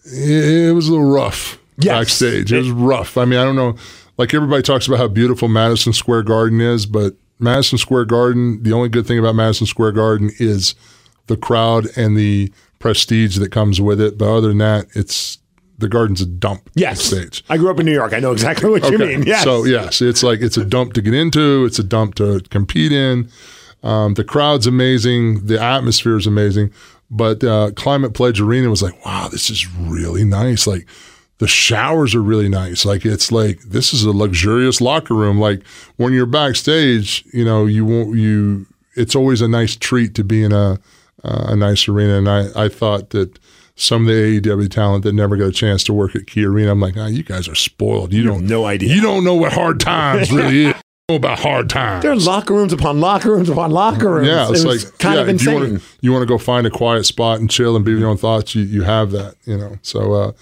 it 0.06 0.74
was 0.74 0.88
a 0.88 0.92
little 0.92 1.10
rough 1.10 1.58
Yes. 1.76 1.92
backstage. 1.98 2.52
It 2.52 2.58
was 2.58 2.70
rough. 2.70 3.18
I 3.18 3.24
mean, 3.26 3.38
I 3.38 3.44
don't 3.44 3.56
know. 3.56 3.76
Like 4.16 4.32
everybody 4.34 4.62
talks 4.62 4.86
about 4.86 4.98
how 4.98 5.08
beautiful 5.08 5.48
Madison 5.48 5.92
Square 5.92 6.24
Garden 6.24 6.60
is, 6.60 6.86
but 6.86 7.14
Madison 7.38 7.78
Square 7.78 8.06
Garden, 8.06 8.62
the 8.62 8.72
only 8.72 8.88
good 8.88 9.06
thing 9.06 9.18
about 9.18 9.34
Madison 9.34 9.66
Square 9.66 9.92
Garden 9.92 10.30
is 10.38 10.74
the 11.26 11.36
crowd 11.36 11.86
and 11.96 12.16
the 12.16 12.52
prestige 12.78 13.38
that 13.38 13.50
comes 13.50 13.80
with 13.80 14.00
it. 14.00 14.16
But 14.18 14.28
other 14.28 14.48
than 14.48 14.58
that, 14.58 14.86
it's 14.94 15.38
the 15.78 15.88
garden's 15.88 16.20
a 16.20 16.26
dump. 16.26 16.70
Yes. 16.74 17.10
backstage. 17.10 17.44
I 17.48 17.56
grew 17.56 17.70
up 17.70 17.80
in 17.80 17.86
New 17.86 17.92
York. 17.92 18.12
I 18.12 18.20
know 18.20 18.32
exactly 18.32 18.70
what 18.70 18.88
you 18.90 18.98
mean. 18.98 19.24
Yes. 19.24 19.42
So 19.42 19.64
yes, 19.64 20.00
it's 20.00 20.22
like 20.22 20.40
it's 20.40 20.56
a 20.56 20.64
dump 20.64 20.92
to 20.94 21.02
get 21.02 21.14
into. 21.14 21.64
It's 21.64 21.78
a 21.78 21.84
dump 21.84 22.14
to 22.16 22.40
compete 22.50 22.92
in. 22.92 23.28
Um, 23.82 24.14
the 24.14 24.24
crowd's 24.24 24.66
amazing. 24.66 25.46
The 25.46 25.60
atmosphere 25.60 26.16
is 26.16 26.26
amazing. 26.26 26.72
But 27.10 27.44
uh, 27.44 27.72
Climate 27.76 28.14
Pledge 28.14 28.40
Arena 28.40 28.70
was 28.70 28.82
like, 28.82 29.04
wow, 29.04 29.28
this 29.30 29.50
is 29.50 29.68
really 29.76 30.24
nice. 30.24 30.66
Like 30.66 30.86
the 31.44 31.48
showers 31.48 32.14
are 32.14 32.22
really 32.22 32.48
nice. 32.48 32.86
Like 32.86 33.04
it's 33.04 33.30
like 33.30 33.60
this 33.60 33.92
is 33.92 34.02
a 34.02 34.12
luxurious 34.12 34.80
locker 34.80 35.12
room. 35.12 35.38
Like 35.38 35.62
when 35.96 36.14
you're 36.14 36.24
backstage, 36.24 37.22
you 37.34 37.44
know, 37.44 37.66
you 37.66 37.84
won't 37.84 38.16
you. 38.16 38.64
It's 38.96 39.14
always 39.14 39.42
a 39.42 39.48
nice 39.48 39.76
treat 39.76 40.14
to 40.14 40.24
be 40.24 40.42
in 40.42 40.52
a 40.52 40.80
uh, 41.22 41.48
a 41.48 41.54
nice 41.54 41.86
arena. 41.86 42.16
And 42.16 42.30
I 42.30 42.64
I 42.64 42.68
thought 42.70 43.10
that. 43.10 43.38
Some 43.76 44.02
of 44.02 44.06
the 44.06 44.40
AEW 44.40 44.70
talent 44.70 45.02
that 45.02 45.14
never 45.14 45.36
got 45.36 45.46
a 45.46 45.50
chance 45.50 45.82
to 45.82 45.92
work 45.92 46.14
at 46.14 46.28
Key 46.28 46.44
Arena, 46.44 46.70
I'm 46.70 46.78
like, 46.80 46.96
ah, 46.96 47.06
you 47.06 47.24
guys 47.24 47.48
are 47.48 47.56
spoiled. 47.56 48.12
You, 48.12 48.22
don't 48.22 48.46
no 48.46 48.66
idea. 48.66 48.94
You 48.94 49.00
don't 49.00 49.24
know 49.24 49.34
what 49.34 49.52
hard 49.52 49.80
times 49.80 50.30
really 50.30 50.46
is. 50.46 50.52
You 50.54 50.72
don't 50.74 50.82
know 51.08 51.16
about 51.16 51.40
hard 51.40 51.68
times. 51.70 52.04
there 52.04 52.12
are 52.12 52.16
locker 52.16 52.54
rooms 52.54 52.72
upon 52.72 53.00
locker 53.00 53.32
rooms 53.32 53.48
upon 53.48 53.72
locker 53.72 54.12
rooms. 54.12 54.28
yeah, 54.28 54.48
it's 54.48 54.62
it 54.62 54.68
like 54.68 54.98
kind 55.00 55.16
yeah, 55.16 55.22
of 55.22 55.28
if 55.28 55.42
you 55.42 55.50
insane. 55.50 55.70
want 55.72 55.82
to 55.82 55.88
you 56.02 56.12
want 56.12 56.22
to 56.22 56.26
go 56.26 56.38
find 56.38 56.68
a 56.68 56.70
quiet 56.70 57.04
spot 57.04 57.40
and 57.40 57.50
chill 57.50 57.74
and 57.74 57.84
be 57.84 57.90
with 57.90 58.00
your 58.00 58.10
own 58.10 58.16
thoughts, 58.16 58.54
you, 58.54 58.62
you 58.62 58.82
have 58.82 59.10
that, 59.10 59.34
you 59.44 59.58
know. 59.58 59.76
So 59.82 60.12
uh, 60.12 60.32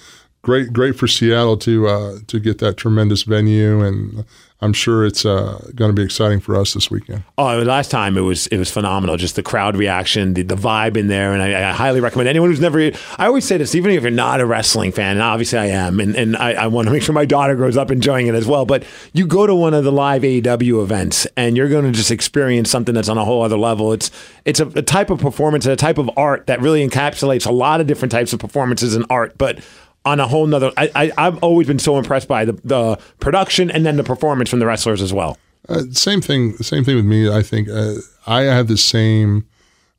great 0.43 0.73
great 0.73 0.97
for 0.97 1.07
Seattle 1.07 1.57
to 1.59 1.87
uh, 1.89 2.19
to 2.27 2.41
get 2.41 2.59
that 2.59 2.77
tremendous 2.77 3.23
venue, 3.23 3.83
and 3.83 4.25
I'm 4.61 4.73
sure 4.73 5.05
it's 5.05 5.25
uh, 5.25 5.71
going 5.75 5.89
to 5.89 5.93
be 5.93 6.05
exciting 6.05 6.39
for 6.39 6.55
us 6.57 6.75
this 6.75 6.89
weekend. 6.91 7.25
Oh, 7.37 7.59
last 7.63 7.91
time 7.91 8.17
it 8.17 8.21
was 8.21 8.47
it 8.49 8.59
was 8.59 8.71
phenomenal. 8.71 9.17
Just 9.17 9.37
the 9.37 9.43
crowd 9.43 9.77
reaction, 9.77 10.35
the, 10.35 10.43
the 10.43 10.55
vibe 10.55 10.97
in 10.97 11.09
there, 11.09 11.33
and 11.33 11.43
I, 11.43 11.71
I 11.71 11.73
highly 11.73 12.01
recommend 12.01 12.29
anyone 12.29 12.51
who's 12.51 12.61
never. 12.61 12.79
I 13.19 13.27
always 13.27 13.45
say 13.45 13.57
this, 13.57 13.75
even 13.75 13.91
if 13.93 14.03
you're 14.03 14.11
not 14.11 14.41
a 14.41 14.47
wrestling 14.47 14.93
fan, 14.93 15.17
and 15.17 15.23
obviously 15.23 15.59
I 15.59 15.67
am, 15.67 16.01
and, 16.01 16.15
and 16.15 16.37
I, 16.37 16.53
I 16.53 16.67
want 16.67 16.87
to 16.87 16.93
make 16.93 17.03
sure 17.03 17.15
my 17.15 17.25
daughter 17.25 17.57
grows 17.57 17.77
up 17.77 17.91
enjoying 17.91 18.27
it 18.27 18.35
as 18.35 18.47
well. 18.47 18.67
But 18.67 18.85
you 19.13 19.27
go 19.27 19.47
to 19.47 19.55
one 19.55 19.75
of 19.75 19.85
the 19.85 19.93
live 19.93 20.23
AEW 20.23 20.83
events, 20.83 21.27
and 21.37 21.57
you're 21.57 21.69
going 21.69 21.85
to 21.85 21.93
just 21.93 22.11
experience 22.11 22.71
something 22.71 22.95
that's 22.95 23.09
on 23.09 23.19
a 23.19 23.25
whole 23.25 23.43
other 23.43 23.59
level. 23.59 23.93
It's 23.93 24.11
it's 24.45 24.61
a, 24.61 24.67
a 24.69 24.83
type 24.83 25.11
of 25.11 25.21
performance 25.21 25.67
and 25.67 25.73
a 25.73 25.77
type 25.77 25.99
of 25.99 26.11
art 26.17 26.47
that 26.47 26.61
really 26.61 26.87
encapsulates 26.87 27.47
a 27.47 27.53
lot 27.53 27.81
of 27.81 27.87
different 27.87 28.13
types 28.13 28.33
of 28.33 28.41
performances 28.41 28.95
and 28.95 29.07
art, 29.11 29.37
but 29.39 29.61
on 30.05 30.21
a 30.21 30.27
whole 30.27 30.47
nother. 30.47 30.73
I, 30.77 30.91
I 30.95 31.13
I've 31.17 31.43
always 31.43 31.67
been 31.67 31.79
so 31.79 31.99
impressed 31.99 32.29
by 32.29 32.45
the 32.45 32.53
the 32.65 32.99
production 33.21 33.71
and 33.71 33.87
then 33.87 33.97
the 33.97 34.05
performance 34.05 34.51
from 34.51 34.59
the 34.59 34.67
wrestlers 34.67 35.03
as 35.03 35.13
well. 35.13 35.39
Uh, 35.69 35.83
same 35.93 36.21
thing. 36.21 36.57
Same 36.57 36.85
thing 36.85 36.97
with 36.97 37.05
me. 37.05 37.31
I 37.31 37.43
think 37.43 37.69
uh, 37.69 37.95
I 38.27 38.43
have 38.43 38.69
the 38.69 38.77
same 38.77 39.47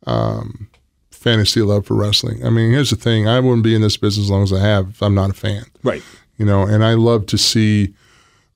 um, 0.06 0.68
fantasy 1.12 1.62
love 1.62 1.86
for 1.86 1.96
wrestling. 1.96 2.46
I 2.46 2.50
mean, 2.50 2.72
here's 2.72 2.90
the 2.90 2.96
thing: 2.96 3.28
I 3.28 3.40
wouldn't 3.40 3.64
be 3.64 3.76
in 3.76 3.82
this 3.82 3.98
business 3.98 4.26
as 4.26 4.32
long 4.32 4.44
as 4.44 4.54
I 4.54 4.60
have 4.60 4.90
if 4.90 5.02
I'm 5.02 5.16
not 5.16 5.30
a 5.30 5.34
fan. 5.34 5.66
Right. 5.84 6.04
You 6.38 6.46
know, 6.46 6.64
and 6.64 6.84
I 6.84 6.96
love 6.96 7.28
to 7.28 7.38
see, 7.38 7.94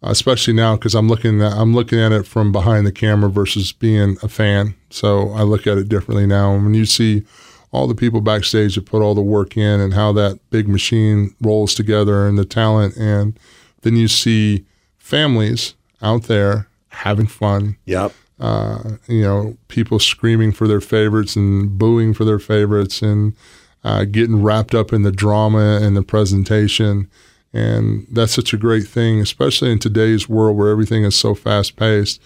especially 0.01 0.53
now 0.53 0.75
because 0.75 0.95
I'm 0.95 1.07
looking 1.07 1.41
at 1.41 1.53
I'm 1.53 1.73
looking 1.73 1.99
at 1.99 2.11
it 2.11 2.27
from 2.27 2.51
behind 2.51 2.85
the 2.85 2.91
camera 2.91 3.29
versus 3.29 3.71
being 3.71 4.17
a 4.21 4.27
fan. 4.27 4.75
So 4.89 5.29
I 5.29 5.43
look 5.43 5.65
at 5.67 5.77
it 5.77 5.87
differently 5.87 6.25
now. 6.25 6.53
And 6.53 6.65
when 6.65 6.73
you 6.73 6.85
see 6.85 7.23
all 7.71 7.87
the 7.87 7.95
people 7.95 8.21
backstage 8.21 8.75
that 8.75 8.85
put 8.85 9.01
all 9.01 9.15
the 9.15 9.21
work 9.21 9.57
in 9.57 9.79
and 9.79 9.93
how 9.93 10.11
that 10.13 10.39
big 10.49 10.67
machine 10.67 11.35
rolls 11.41 11.73
together 11.73 12.27
and 12.27 12.37
the 12.37 12.45
talent, 12.45 12.95
and 12.97 13.37
then 13.81 13.95
you 13.95 14.07
see 14.07 14.65
families 14.97 15.75
out 16.01 16.23
there 16.23 16.67
having 16.89 17.27
fun. 17.27 17.77
Yep. 17.85 18.13
Uh, 18.39 18.91
you 19.07 19.21
know, 19.21 19.57
people 19.67 19.99
screaming 19.99 20.51
for 20.51 20.67
their 20.67 20.81
favorites 20.81 21.35
and 21.35 21.77
booing 21.77 22.13
for 22.13 22.23
their 22.23 22.39
favorites 22.39 23.01
and 23.01 23.35
uh, 23.83 24.05
getting 24.05 24.43
wrapped 24.43 24.75
up 24.75 24.93
in 24.93 25.01
the 25.01 25.11
drama 25.11 25.79
and 25.81 25.95
the 25.95 26.03
presentation. 26.03 27.09
And 27.53 28.05
that's 28.11 28.33
such 28.33 28.53
a 28.53 28.57
great 28.57 28.85
thing, 28.85 29.19
especially 29.21 29.71
in 29.71 29.79
today's 29.79 30.29
world 30.29 30.57
where 30.57 30.69
everything 30.69 31.03
is 31.03 31.15
so 31.15 31.33
fast 31.33 31.75
paced. 31.75 32.21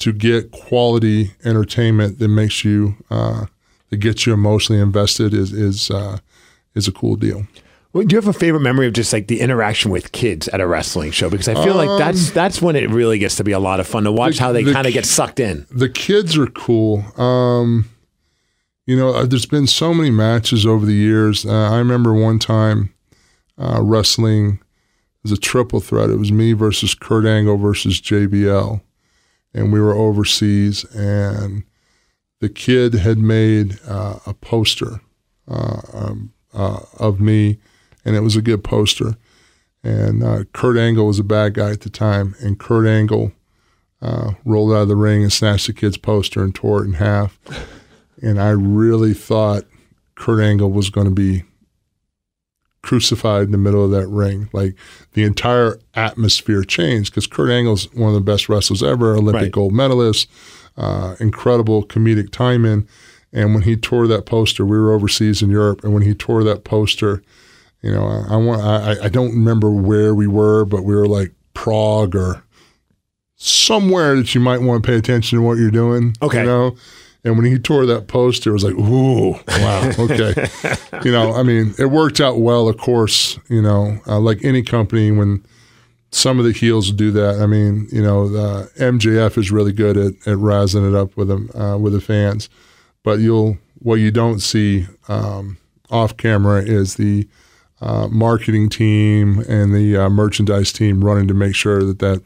To 0.00 0.12
get 0.12 0.50
quality 0.50 1.32
entertainment 1.42 2.18
that 2.18 2.28
makes 2.28 2.66
you 2.66 2.96
uh, 3.10 3.46
that 3.90 3.98
gets 3.98 4.26
you 4.26 4.32
emotionally 4.32 4.80
invested 4.82 5.32
is 5.34 5.52
is 5.52 5.90
uh, 5.90 6.18
is 6.74 6.88
a 6.88 6.92
cool 6.92 7.16
deal. 7.16 7.46
Well, 7.92 8.04
do 8.04 8.14
you 8.14 8.20
have 8.20 8.28
a 8.28 8.38
favorite 8.38 8.60
memory 8.60 8.86
of 8.86 8.92
just 8.92 9.10
like 9.12 9.26
the 9.26 9.40
interaction 9.40 9.90
with 9.90 10.12
kids 10.12 10.48
at 10.48 10.60
a 10.60 10.66
wrestling 10.66 11.12
show? 11.12 11.30
Because 11.30 11.48
I 11.48 11.54
feel 11.64 11.74
like 11.74 11.98
that's 11.98 12.30
that's 12.30 12.60
when 12.60 12.76
it 12.76 12.90
really 12.90 13.18
gets 13.18 13.36
to 13.36 13.44
be 13.44 13.52
a 13.52 13.58
lot 13.58 13.80
of 13.80 13.86
fun 13.86 14.04
to 14.04 14.12
watch 14.12 14.32
Um, 14.32 14.36
the- 14.36 14.42
how 14.42 14.52
they 14.52 14.64
the 14.64 14.72
kind 14.74 14.86
of 14.86 14.92
get 14.92 15.06
sucked 15.06 15.40
in. 15.40 15.66
the 15.70 15.88
kids 15.88 16.36
are 16.36 16.46
cool. 16.48 17.04
Um, 17.20 17.88
you 18.86 18.96
know, 18.96 19.14
uh, 19.14 19.24
there's 19.26 19.46
been 19.46 19.66
so 19.66 19.94
many 19.94 20.10
matches 20.10 20.66
over 20.66 20.84
the 20.84 20.92
years. 20.94 21.46
Uh, 21.46 21.70
I 21.72 21.78
remember 21.78 22.12
one 22.12 22.38
time 22.38 22.92
uh, 23.58 23.80
wrestling 23.82 24.60
as 25.24 25.32
a 25.32 25.36
triple 25.38 25.80
threat. 25.80 26.10
It 26.10 26.16
was 26.18 26.30
me 26.30 26.52
versus 26.52 26.94
Kurt 26.94 27.24
Angle 27.24 27.56
versus 27.56 28.00
JBL, 28.00 28.80
and 29.54 29.72
we 29.72 29.80
were 29.80 29.94
overseas. 29.94 30.84
And 30.94 31.64
the 32.40 32.48
kid 32.48 32.94
had 32.94 33.18
made 33.18 33.78
uh, 33.86 34.18
a 34.26 34.34
poster 34.34 35.00
uh, 35.48 35.80
um, 35.92 36.32
uh, 36.52 36.80
of 36.98 37.20
me, 37.20 37.58
and 38.04 38.16
it 38.16 38.20
was 38.20 38.36
a 38.36 38.42
good 38.42 38.62
poster. 38.64 39.16
And 39.82 40.22
uh, 40.22 40.44
Kurt 40.52 40.76
Angle 40.76 41.06
was 41.06 41.18
a 41.18 41.24
bad 41.24 41.54
guy 41.54 41.70
at 41.70 41.82
the 41.82 41.90
time, 41.90 42.34
and 42.40 42.58
Kurt 42.58 42.86
Angle 42.86 43.32
uh, 44.02 44.32
rolled 44.44 44.72
out 44.72 44.82
of 44.82 44.88
the 44.88 44.96
ring 44.96 45.22
and 45.22 45.32
snatched 45.32 45.68
the 45.68 45.72
kid's 45.72 45.96
poster 45.96 46.42
and 46.42 46.54
tore 46.54 46.82
it 46.82 46.86
in 46.86 46.94
half. 46.94 47.38
And 48.20 48.40
I 48.40 48.50
really 48.50 49.14
thought 49.14 49.64
Kurt 50.14 50.40
Angle 50.42 50.70
was 50.72 50.90
going 50.90 51.06
to 51.06 51.14
be 51.14 51.44
crucified 52.82 53.42
in 53.44 53.50
the 53.52 53.58
middle 53.58 53.84
of 53.84 53.90
that 53.90 54.06
ring. 54.08 54.48
Like 54.52 54.74
the 55.12 55.24
entire 55.24 55.78
atmosphere 55.94 56.62
changed 56.62 57.12
because 57.12 57.26
Kurt 57.26 57.50
Angle's 57.50 57.92
one 57.94 58.08
of 58.10 58.14
the 58.14 58.20
best 58.20 58.48
wrestlers 58.48 58.82
ever, 58.82 59.14
Olympic 59.16 59.42
Right. 59.42 59.52
gold 59.52 59.72
medalist, 59.72 60.28
uh, 60.76 61.16
incredible 61.20 61.84
comedic 61.84 62.30
timing. 62.30 62.88
And 63.32 63.54
when 63.54 63.64
he 63.64 63.76
tore 63.76 64.06
that 64.06 64.26
poster, 64.26 64.64
we 64.64 64.78
were 64.78 64.92
overseas 64.92 65.42
in 65.42 65.50
Europe, 65.50 65.84
and 65.84 65.92
when 65.92 66.02
he 66.02 66.14
tore 66.14 66.44
that 66.44 66.64
poster, 66.64 67.22
you 67.82 67.92
know, 67.92 68.06
I, 68.06 68.34
I 68.34 68.36
want 68.36 68.62
I, 68.62 69.04
I 69.04 69.08
don't 69.08 69.32
remember 69.32 69.70
where 69.70 70.14
we 70.14 70.26
were, 70.26 70.64
but 70.64 70.82
we 70.82 70.94
were 70.94 71.06
like 71.06 71.32
Prague 71.54 72.16
or 72.16 72.42
somewhere 73.36 74.16
that 74.16 74.34
you 74.34 74.40
might 74.40 74.62
want 74.62 74.82
to 74.82 74.86
pay 74.86 74.96
attention 74.96 75.38
to 75.38 75.44
what 75.44 75.58
you're 75.58 75.70
doing. 75.70 76.14
Okay. 76.22 76.40
You 76.40 76.46
know? 76.46 76.76
And 77.24 77.36
when 77.36 77.44
he 77.44 77.58
tore 77.58 77.86
that 77.86 78.06
poster, 78.06 78.50
it 78.50 78.52
was 78.52 78.62
like, 78.62 78.74
ooh, 78.74 79.32
wow, 79.48 79.92
okay. 79.98 80.48
you 81.04 81.10
know, 81.10 81.34
I 81.34 81.42
mean, 81.42 81.74
it 81.76 81.86
worked 81.86 82.20
out 82.20 82.38
well, 82.38 82.68
of 82.68 82.78
course, 82.78 83.36
you 83.48 83.60
know, 83.60 83.98
uh, 84.06 84.20
like 84.20 84.44
any 84.44 84.62
company 84.62 85.10
when 85.10 85.44
some 86.10 86.38
of 86.38 86.44
the 86.44 86.52
heels 86.52 86.90
do 86.92 87.10
that. 87.12 87.40
I 87.40 87.46
mean, 87.46 87.88
you 87.90 88.02
know, 88.02 88.28
the 88.28 88.70
MJF 88.78 89.36
is 89.36 89.50
really 89.50 89.72
good 89.72 89.96
at, 89.96 90.14
at 90.26 90.38
razzing 90.38 90.88
it 90.88 90.94
up 90.94 91.16
with 91.16 91.28
them, 91.28 91.50
uh, 91.54 91.76
with 91.78 91.92
the 91.92 92.00
fans. 92.00 92.48
But 93.02 93.18
you'll, 93.20 93.58
what 93.78 93.96
you 93.96 94.10
don't 94.10 94.40
see 94.40 94.86
um, 95.08 95.58
off 95.90 96.16
camera 96.16 96.62
is 96.62 96.96
the 96.96 97.28
uh, 97.80 98.08
marketing 98.08 98.68
team 98.68 99.40
and 99.48 99.74
the 99.74 99.96
uh, 99.96 100.08
merchandise 100.08 100.72
team 100.72 101.04
running 101.04 101.28
to 101.28 101.34
make 101.34 101.54
sure 101.54 101.84
that 101.84 101.98
that, 101.98 102.22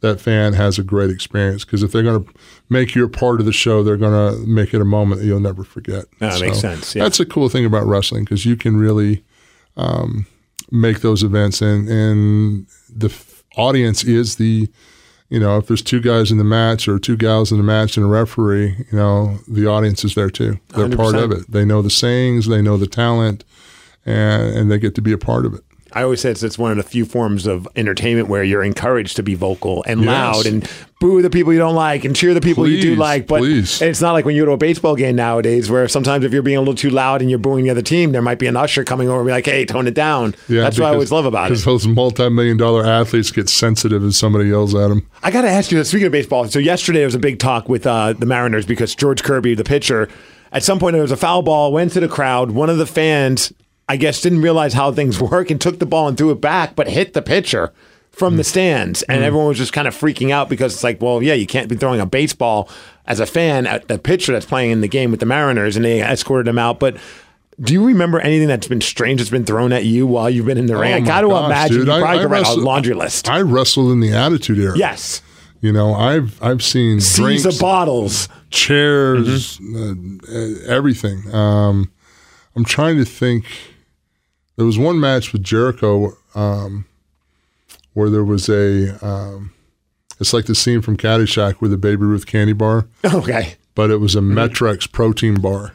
that 0.00 0.20
fan 0.20 0.52
has 0.52 0.78
a 0.78 0.82
great 0.82 1.10
experience. 1.10 1.64
Because 1.64 1.82
if 1.82 1.92
they're 1.92 2.02
going 2.02 2.24
to 2.24 2.32
make 2.68 2.94
you 2.94 3.04
a 3.04 3.08
part 3.08 3.40
of 3.40 3.46
the 3.46 3.52
show, 3.52 3.82
they're 3.82 3.96
going 3.96 4.34
to 4.34 4.46
make 4.46 4.74
it 4.74 4.80
a 4.80 4.84
moment 4.84 5.20
that 5.20 5.26
you'll 5.26 5.40
never 5.40 5.64
forget. 5.64 6.04
That 6.18 6.40
makes 6.40 6.60
sense, 6.60 6.94
yeah. 6.94 7.02
That's 7.02 7.20
a 7.20 7.26
cool 7.26 7.48
thing 7.48 7.64
about 7.64 7.86
wrestling 7.86 8.24
because 8.24 8.44
you 8.44 8.56
can 8.56 8.76
really 8.76 9.24
um, 9.76 10.26
make 10.70 11.00
those 11.00 11.22
events, 11.22 11.60
and 11.62 11.88
and 11.88 12.66
the 12.88 13.08
f- 13.08 13.44
audience 13.56 14.04
is 14.04 14.36
the 14.36 14.68
you 15.30 15.38
know, 15.38 15.58
if 15.58 15.68
there's 15.68 15.82
two 15.82 16.00
guys 16.00 16.32
in 16.32 16.38
the 16.38 16.44
match 16.44 16.88
or 16.88 16.98
two 16.98 17.16
gals 17.16 17.52
in 17.52 17.58
the 17.58 17.64
match 17.64 17.96
and 17.96 18.04
a 18.04 18.08
referee, 18.08 18.84
you 18.90 18.98
know, 18.98 19.38
the 19.46 19.64
audience 19.64 20.04
is 20.04 20.16
there 20.16 20.28
too. 20.28 20.58
They're 20.74 20.88
part 20.88 21.14
100%. 21.14 21.22
of 21.22 21.30
it. 21.30 21.50
They 21.50 21.64
know 21.64 21.82
the 21.82 21.90
sayings, 21.90 22.48
they 22.48 22.60
know 22.60 22.76
the 22.76 22.88
talent, 22.88 23.44
and 24.04 24.56
and 24.56 24.70
they 24.70 24.78
get 24.78 24.94
to 24.96 25.02
be 25.02 25.12
a 25.12 25.18
part 25.18 25.46
of 25.46 25.54
it. 25.54 25.62
I 25.92 26.02
always 26.02 26.20
say 26.20 26.30
it's, 26.30 26.42
it's 26.42 26.58
one 26.58 26.70
of 26.70 26.76
the 26.76 26.82
few 26.82 27.04
forms 27.04 27.46
of 27.46 27.66
entertainment 27.76 28.28
where 28.28 28.44
you're 28.44 28.62
encouraged 28.62 29.16
to 29.16 29.22
be 29.22 29.34
vocal 29.34 29.82
and 29.86 30.00
Yes. 30.00 30.06
loud 30.08 30.46
and 30.46 30.70
boo 31.00 31.22
the 31.22 31.30
people 31.30 31.52
you 31.52 31.58
don't 31.58 31.74
like 31.74 32.04
and 32.04 32.14
cheer 32.14 32.34
the 32.34 32.40
people 32.40 32.68
you 32.68 32.80
do 32.80 32.94
like. 32.94 33.26
But 33.26 33.38
please. 33.38 33.80
it's 33.80 34.00
not 34.00 34.12
like 34.12 34.24
when 34.24 34.36
you 34.36 34.42
go 34.42 34.46
to 34.46 34.52
a 34.52 34.56
baseball 34.58 34.94
game 34.94 35.16
nowadays 35.16 35.70
where 35.70 35.88
sometimes 35.88 36.24
if 36.24 36.32
you're 36.32 36.42
being 36.42 36.58
a 36.58 36.60
little 36.60 36.74
too 36.74 36.90
loud 36.90 37.22
and 37.22 37.30
you're 37.30 37.38
booing 37.38 37.64
the 37.64 37.70
other 37.70 37.82
team, 37.82 38.12
there 38.12 38.22
might 38.22 38.38
be 38.38 38.46
an 38.46 38.56
usher 38.56 38.84
coming 38.84 39.08
over 39.08 39.20
and 39.20 39.26
be 39.26 39.32
like, 39.32 39.46
hey, 39.46 39.64
tone 39.64 39.86
it 39.86 39.94
down. 39.94 40.34
Yeah, 40.48 40.62
That's 40.62 40.78
what 40.78 40.86
I 40.86 40.92
always 40.92 41.10
love 41.10 41.24
about 41.26 41.46
it. 41.46 41.50
Because 41.50 41.64
those 41.64 41.86
multi-million 41.86 42.56
dollar 42.56 42.84
athletes 42.86 43.30
get 43.30 43.48
sensitive 43.48 44.04
if 44.04 44.14
somebody 44.14 44.50
yells 44.50 44.74
at 44.74 44.88
them. 44.88 45.06
I 45.22 45.30
got 45.30 45.42
to 45.42 45.48
ask 45.48 45.70
you, 45.72 45.78
this, 45.78 45.88
speaking 45.88 46.06
of 46.06 46.12
baseball, 46.12 46.46
so 46.48 46.58
yesterday 46.58 46.98
there 46.98 47.06
was 47.06 47.14
a 47.14 47.18
big 47.18 47.38
talk 47.38 47.68
with 47.68 47.86
uh, 47.86 48.12
the 48.12 48.26
Mariners 48.26 48.66
because 48.66 48.94
George 48.94 49.22
Kirby, 49.22 49.54
the 49.54 49.64
pitcher, 49.64 50.08
at 50.52 50.62
some 50.62 50.78
point 50.78 50.92
there 50.94 51.02
was 51.02 51.12
a 51.12 51.16
foul 51.16 51.42
ball, 51.42 51.72
went 51.72 51.92
to 51.92 52.00
the 52.00 52.08
crowd. 52.08 52.50
One 52.50 52.68
of 52.68 52.76
the 52.78 52.86
fans, 52.86 53.52
I 53.90 53.96
guess, 53.96 54.20
didn't 54.20 54.42
realize 54.42 54.72
how 54.74 54.92
things 54.92 55.20
work 55.30 55.50
and 55.50 55.60
took 55.60 55.78
the 55.78 55.86
ball 55.86 56.08
and 56.08 56.16
threw 56.16 56.30
it 56.30 56.40
back, 56.40 56.76
but 56.76 56.88
hit 56.88 57.12
the 57.12 57.22
pitcher 57.22 57.72
from 58.12 58.36
the 58.36 58.44
stands. 58.44 59.02
And 59.04 59.22
everyone 59.24 59.48
was 59.48 59.58
just 59.58 59.72
kind 59.72 59.88
of 59.88 59.94
freaking 59.94 60.30
out 60.30 60.48
because 60.48 60.74
it's 60.74 60.84
like, 60.84 61.00
well, 61.00 61.22
yeah, 61.22 61.34
you 61.34 61.46
can't 61.46 61.68
be 61.68 61.76
throwing 61.76 62.00
a 62.00 62.06
baseball 62.06 62.68
as 63.06 63.18
a 63.20 63.26
fan 63.26 63.66
at 63.66 63.88
the 63.88 63.98
pitcher 63.98 64.32
that's 64.32 64.46
playing 64.46 64.70
in 64.70 64.80
the 64.80 64.88
game 64.88 65.10
with 65.10 65.20
the 65.20 65.26
Mariners, 65.26 65.76
and 65.76 65.84
they 65.84 66.02
escorted 66.02 66.46
him 66.48 66.58
out. 66.58 66.78
But 66.80 66.96
do 67.60 67.72
you 67.72 67.84
remember 67.84 68.20
anything 68.20 68.48
that's 68.48 68.68
been 68.68 68.80
strange 68.80 69.20
that's 69.20 69.30
been 69.30 69.44
thrown 69.44 69.72
at 69.72 69.84
you 69.84 70.06
while 70.06 70.30
you've 70.30 70.46
been 70.46 70.58
in 70.58 70.66
the 70.66 70.76
ring? 70.76 70.92
Oh 70.92 70.96
I 70.96 71.00
got 71.00 71.20
to 71.22 71.28
gosh, 71.28 71.46
imagine 71.46 71.76
dude. 71.78 71.86
you 71.88 71.92
I- 71.92 72.00
probably 72.00 72.18
I 72.18 72.22
could 72.22 72.30
write 72.30 72.38
a 72.38 72.42
wrestled- 72.42 72.64
laundry 72.64 72.94
list. 72.94 73.28
I 73.28 73.40
wrestled 73.42 73.92
in 73.92 74.00
the 74.00 74.12
Attitude 74.12 74.58
Era. 74.58 74.76
yes. 74.78 75.22
You 75.62 75.72
know, 75.72 75.92
I've 75.94 76.42
I've 76.42 76.62
seen 76.62 77.00
Seas 77.00 77.16
drinks, 77.16 77.44
of 77.44 77.58
bottles. 77.60 78.28
chairs, 78.48 79.58
Mm-hmm. 79.58 80.18
uh, 80.66 80.72
everything. 80.72 81.32
Um, 81.34 81.90
I'm 82.56 82.64
trying 82.64 82.96
to 82.96 83.04
think. 83.04 83.44
There 84.60 84.66
was 84.66 84.78
one 84.78 85.00
match 85.00 85.32
with 85.32 85.42
Jericho 85.42 86.18
um, 86.34 86.84
where 87.94 88.10
there 88.10 88.22
was 88.22 88.46
a. 88.50 89.02
Um, 89.02 89.54
it's 90.20 90.34
like 90.34 90.44
the 90.44 90.54
scene 90.54 90.82
from 90.82 90.98
Caddyshack 90.98 91.62
with 91.62 91.70
the 91.70 91.78
Baby 91.78 92.02
Ruth 92.04 92.26
candy 92.26 92.52
bar, 92.52 92.86
Okay. 93.06 93.54
but 93.74 93.90
it 93.90 94.00
was 94.00 94.14
a 94.14 94.20
Met-Rx 94.20 94.88
protein 94.88 95.40
bar, 95.40 95.72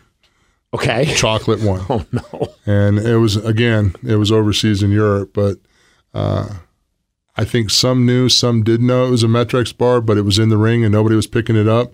Okay. 0.71 1.11
chocolate 1.15 1.61
one. 1.63 1.81
Oh 1.89 2.05
no. 2.11 2.53
and 2.67 2.99
it 2.99 3.17
was 3.17 3.37
again 3.37 3.95
it 4.05 4.17
was 4.17 4.31
overseas 4.31 4.83
in 4.83 4.91
Europe, 4.91 5.31
but 5.33 5.57
uh, 6.13 6.47
I 7.35 7.43
think 7.43 7.71
some 7.71 8.05
knew, 8.05 8.29
some 8.29 8.61
didn't 8.61 8.85
know 8.85 9.07
it 9.07 9.09
was 9.09 9.23
a 9.23 9.27
Met-Rx 9.27 9.73
bar, 9.73 9.99
but 9.99 10.15
it 10.15 10.21
was 10.25 10.37
in 10.37 10.49
the 10.49 10.57
ring 10.59 10.83
and 10.85 10.91
nobody 10.91 11.15
was 11.15 11.25
picking 11.25 11.55
it 11.55 11.67
up. 11.67 11.91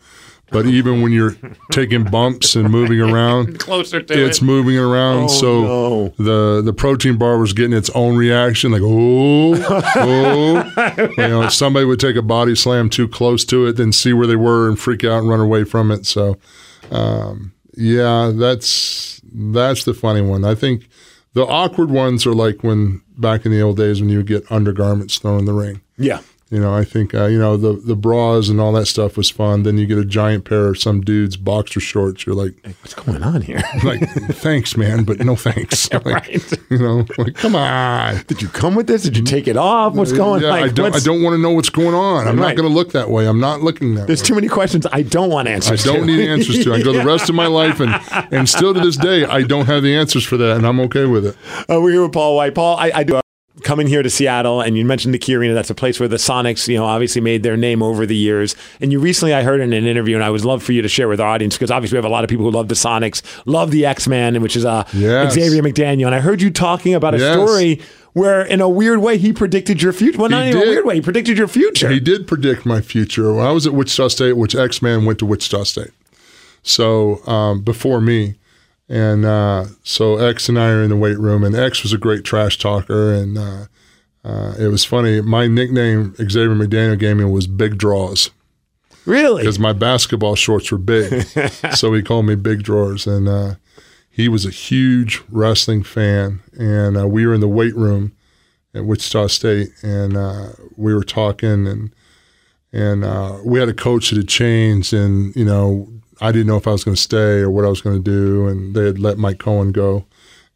But 0.52 0.66
even 0.66 1.02
when 1.02 1.14
you're 1.14 1.36
taking 1.72 2.04
bumps 2.04 2.56
and 2.56 2.70
moving 2.70 3.00
around, 3.10 3.60
Closer 3.60 4.02
to 4.02 4.26
it's 4.26 4.42
moving 4.42 4.78
around. 4.78 5.24
Oh, 5.24 5.28
so 5.28 5.62
no. 5.62 6.08
the 6.18 6.62
the 6.62 6.74
protein 6.74 7.18
bar 7.18 7.38
was 7.38 7.54
getting 7.54 7.76
its 7.76 7.90
own 7.92 8.18
reaction, 8.18 8.72
like 8.72 8.82
oh, 8.84 9.54
oh. 9.96 11.10
you 11.18 11.28
know, 11.28 11.44
if 11.44 11.54
somebody 11.54 11.86
would 11.86 12.00
take 12.00 12.18
a 12.18 12.22
body 12.22 12.56
slam 12.56 12.90
too 12.90 13.08
close 13.08 13.46
to 13.46 13.66
it, 13.68 13.78
then 13.78 13.92
see 13.92 14.12
where 14.14 14.28
they 14.28 14.36
were 14.36 14.68
and 14.68 14.78
freak 14.78 15.04
out 15.06 15.20
and 15.20 15.30
run 15.30 15.40
away 15.40 15.64
from 15.64 15.90
it. 15.90 16.06
So, 16.06 16.38
um, 16.92 17.54
yeah, 17.76 18.32
that's 18.36 19.22
that's 19.34 19.86
the 19.86 19.94
funny 19.94 20.22
one. 20.22 20.44
I 20.44 20.56
think 20.56 20.90
the 21.34 21.46
awkward 21.46 21.90
ones 21.90 22.26
are 22.26 22.34
like 22.34 22.64
when 22.64 23.02
back 23.18 23.46
in 23.46 23.52
the 23.52 23.62
old 23.62 23.78
days 23.78 24.02
when 24.02 24.10
you 24.10 24.18
would 24.18 24.28
get 24.28 24.52
undergarments 24.52 25.18
thrown 25.18 25.40
in 25.40 25.46
the 25.46 25.54
ring. 25.54 25.82
Yeah. 25.98 26.22
You 26.52 26.60
know, 26.60 26.76
I 26.76 26.84
think 26.84 27.14
uh, 27.16 27.28
you 27.28 27.40
know 27.40 27.56
the 27.56 27.72
the 27.74 27.96
bras 27.96 28.50
and 28.50 28.60
all 28.60 28.74
that 28.74 28.86
stuff 28.86 29.16
was 29.16 29.30
fun. 29.30 29.64
Then 29.64 29.78
you 29.78 29.86
get 29.86 29.98
a 29.98 30.04
giant 30.04 30.44
pair 30.44 30.68
of 30.68 30.78
some 30.78 31.00
dude's 31.00 31.38
boxer 31.38 31.80
shorts. 31.80 32.26
You're 32.26 32.36
like, 32.36 32.54
What's 32.82 32.94
going 32.94 33.24
on 33.24 33.42
here? 33.42 33.64
like, 33.86 34.02
thanks, 34.36 34.76
man, 34.76 35.06
but 35.06 35.20
no 35.22 35.36
thanks. 35.38 35.90
Like, 35.94 36.06
right. 36.06 36.54
You 36.70 36.78
know, 36.78 37.06
like, 37.18 37.36
come 37.36 37.56
on. 37.56 38.22
Did 38.28 38.42
you 38.42 38.50
come 38.50 38.76
with 38.76 38.88
this? 38.88 39.04
Did 39.04 39.16
you 39.16 39.24
take 39.24 39.48
it 39.48 39.56
off? 39.56 39.94
What's 39.94 40.12
going 40.12 40.42
Yeah, 40.44 40.50
on? 40.50 40.64
I 40.64 40.68
don't. 40.68 40.94
I 40.94 41.00
don't 41.00 41.24
want 41.24 41.36
to 41.36 41.38
know 41.42 41.52
what's 41.52 41.70
going 41.70 41.96
on. 41.96 42.28
I'm 42.28 42.38
Right. 42.38 42.50
not 42.50 42.56
going 42.58 42.68
to 42.70 42.76
look 42.76 42.92
that 42.92 43.10
way. 43.10 43.28
I'm 43.28 43.40
not 43.40 43.62
looking 43.62 43.96
that 43.96 44.08
There's 44.08 44.22
way. 44.22 44.26
too 44.28 44.36
many 44.36 44.48
questions 44.50 44.86
I 44.92 45.04
don't 45.04 45.30
want 45.30 45.48
answers. 45.48 45.84
To. 45.84 45.90
I 45.90 45.94
don't 45.96 46.08
to. 46.08 46.18
need 46.18 46.28
answers 46.28 46.64
to. 46.66 46.74
I 46.74 46.82
go 46.82 46.92
the 46.92 47.06
rest 47.06 47.30
of 47.30 47.36
my 47.36 47.48
life, 47.48 47.80
and 47.80 47.94
and 48.34 48.50
still 48.50 48.74
to 48.74 48.80
this 48.82 48.98
day, 48.98 49.24
I 49.24 49.44
don't 49.44 49.68
have 49.68 49.84
the 49.84 49.96
answers 49.96 50.26
for 50.26 50.36
that, 50.38 50.58
and 50.58 50.66
I'm 50.68 50.80
okay 50.82 51.06
with 51.06 51.26
it. 51.26 51.36
Uh, 51.70 51.80
we're 51.82 51.92
here 51.92 52.02
with 52.04 52.12
Paul 52.14 52.36
Wight. 52.36 52.56
Paul, 52.56 52.76
I, 52.78 52.92
I 52.94 53.04
do. 53.04 53.22
Coming 53.64 53.88
here 53.88 54.02
to 54.02 54.10
Seattle, 54.10 54.62
and 54.62 54.78
you 54.78 54.84
mentioned 54.86 55.14
the 55.14 55.18
Key 55.20 55.36
Arena. 55.36 55.54
That's 55.54 55.70
a 55.70 55.76
place 55.76 56.00
where 56.00 56.10
the 56.10 56.18
Sonics, 56.18 56.68
you 56.68 56.78
know, 56.78 56.86
obviously 56.86 57.22
made 57.22 57.44
their 57.44 57.56
name 57.58 57.82
over 57.84 58.06
the 58.06 58.16
years. 58.16 58.56
And 58.80 58.92
you 58.92 59.00
recently, 59.00 59.34
I 59.34 59.44
heard 59.44 59.60
in 59.62 59.72
an 59.74 59.86
interview, 59.86 60.16
and 60.16 60.24
I 60.24 60.30
would 60.30 60.44
love 60.44 60.64
for 60.64 60.72
you 60.72 60.82
to 60.82 60.88
share 60.88 61.08
with 61.08 61.20
our 61.22 61.28
audience 61.28 61.56
because 61.58 61.70
obviously 61.72 61.96
we 61.96 62.00
have 62.00 62.06
a 62.06 62.10
lot 62.14 62.24
of 62.24 62.30
people 62.30 62.46
who 62.46 62.52
love 62.52 62.68
the 62.70 62.76
Sonics, 62.76 63.22
love 63.46 63.72
the 63.72 63.86
X 63.86 64.08
Man, 64.08 64.42
which 64.42 64.56
is 64.56 64.66
uh, 64.66 64.84
Yes. 64.94 65.34
Xavier 65.34 65.62
McDaniel. 65.62 66.08
And 66.08 66.16
I 66.16 66.20
heard 66.20 66.42
you 66.42 66.50
talking 66.50 66.94
about 66.94 67.14
a 67.14 67.20
Yes. 67.20 67.34
story 67.36 67.82
where, 68.14 68.42
in 68.42 68.62
a 68.62 68.68
weird 68.70 69.00
way, 69.00 69.18
he 69.18 69.32
predicted 69.32 69.82
your 69.82 69.94
future. 69.94 70.18
Well, 70.18 70.30
not 70.30 70.44
He 70.46 70.52
in 70.52 70.58
a 70.58 70.60
did. 70.60 70.70
weird 70.70 70.86
way, 70.86 70.96
he 70.96 71.02
predicted 71.02 71.38
your 71.38 71.48
future. 71.48 71.90
He 71.90 72.00
did 72.00 72.28
predict 72.28 72.66
my 72.66 72.82
future. 72.82 73.34
When 73.34 73.46
I 73.46 73.52
was 73.52 73.66
at 73.68 73.74
Wichita 73.74 74.08
State, 74.10 74.34
which 74.38 74.56
X 74.56 74.82
Man 74.82 75.06
went 75.06 75.20
to 75.20 75.26
Wichita 75.26 75.64
State, 75.64 75.92
so 76.64 77.26
um, 77.28 77.62
before 77.62 78.02
me, 78.02 78.36
and 78.92 79.24
uh, 79.24 79.66
so 79.84 80.18
X 80.18 80.50
and 80.50 80.60
I 80.60 80.70
are 80.70 80.84
in 80.84 80.90
the 80.90 80.98
weight 80.98 81.18
room, 81.18 81.46
and 81.46 81.56
X 81.56 81.82
was 81.82 81.94
a 81.94 81.98
great 81.98 82.26
trash 82.26 82.58
talker, 82.58 83.14
and 83.14 83.38
uh, 83.38 83.66
uh, 84.26 84.54
it 84.60 84.68
was 84.68 84.84
funny. 84.84 85.22
My 85.22 85.48
nickname 85.48 86.14
Xavier 86.16 86.50
McDaniel 86.56 87.00
gave 87.00 87.16
me 87.16 87.24
was 87.24 87.48
Big 87.48 87.78
Draws 87.78 88.32
Really? 89.06 89.44
because 89.44 89.58
my 89.60 89.72
basketball 89.72 90.36
shorts 90.36 90.72
were 90.72 90.78
big, 90.78 91.24
so 91.74 91.94
he 91.94 92.02
called 92.04 92.26
me 92.26 92.36
Big 92.36 92.64
Drawers. 92.64 93.08
And 93.08 93.30
uh, 93.30 93.56
he 94.10 94.28
was 94.28 94.46
a 94.46 94.52
huge 94.52 95.22
wrestling 95.30 95.84
fan, 95.84 96.42
and 96.60 96.98
uh, 96.98 97.08
we 97.08 97.26
were 97.26 97.34
in 97.34 97.40
the 97.40 97.48
weight 97.48 97.76
room 97.76 98.12
at 98.76 98.84
Wichita 98.86 99.28
State, 99.28 99.70
and 99.82 100.18
uh, 100.18 100.50
we 100.76 100.94
were 100.94 101.06
talking, 101.06 101.66
and 101.66 101.96
and 102.74 103.06
uh, 103.06 103.40
we 103.46 103.58
had 103.58 103.70
a 103.70 103.74
coach 103.74 104.10
that 104.10 104.18
had 104.18 104.28
changed, 104.28 104.94
and 104.94 105.34
you 105.34 105.46
know 105.46 105.88
I 106.22 106.32
didn't 106.32 106.48
know 106.48 106.58
if 106.58 106.68
I 106.68 106.72
was 106.72 106.84
going 106.84 106.96
to 106.96 107.02
stay 107.02 107.40
or 107.40 107.50
what 107.50 107.66
I 107.66 107.70
was 107.70 107.82
going 107.82 108.02
to 108.02 108.04
do, 108.04 108.48
and 108.48 108.76
they 108.76 108.86
had 108.86 109.00
let 109.00 109.18
Mike 109.18 109.40
Cohen 109.40 109.72
go, 109.72 110.06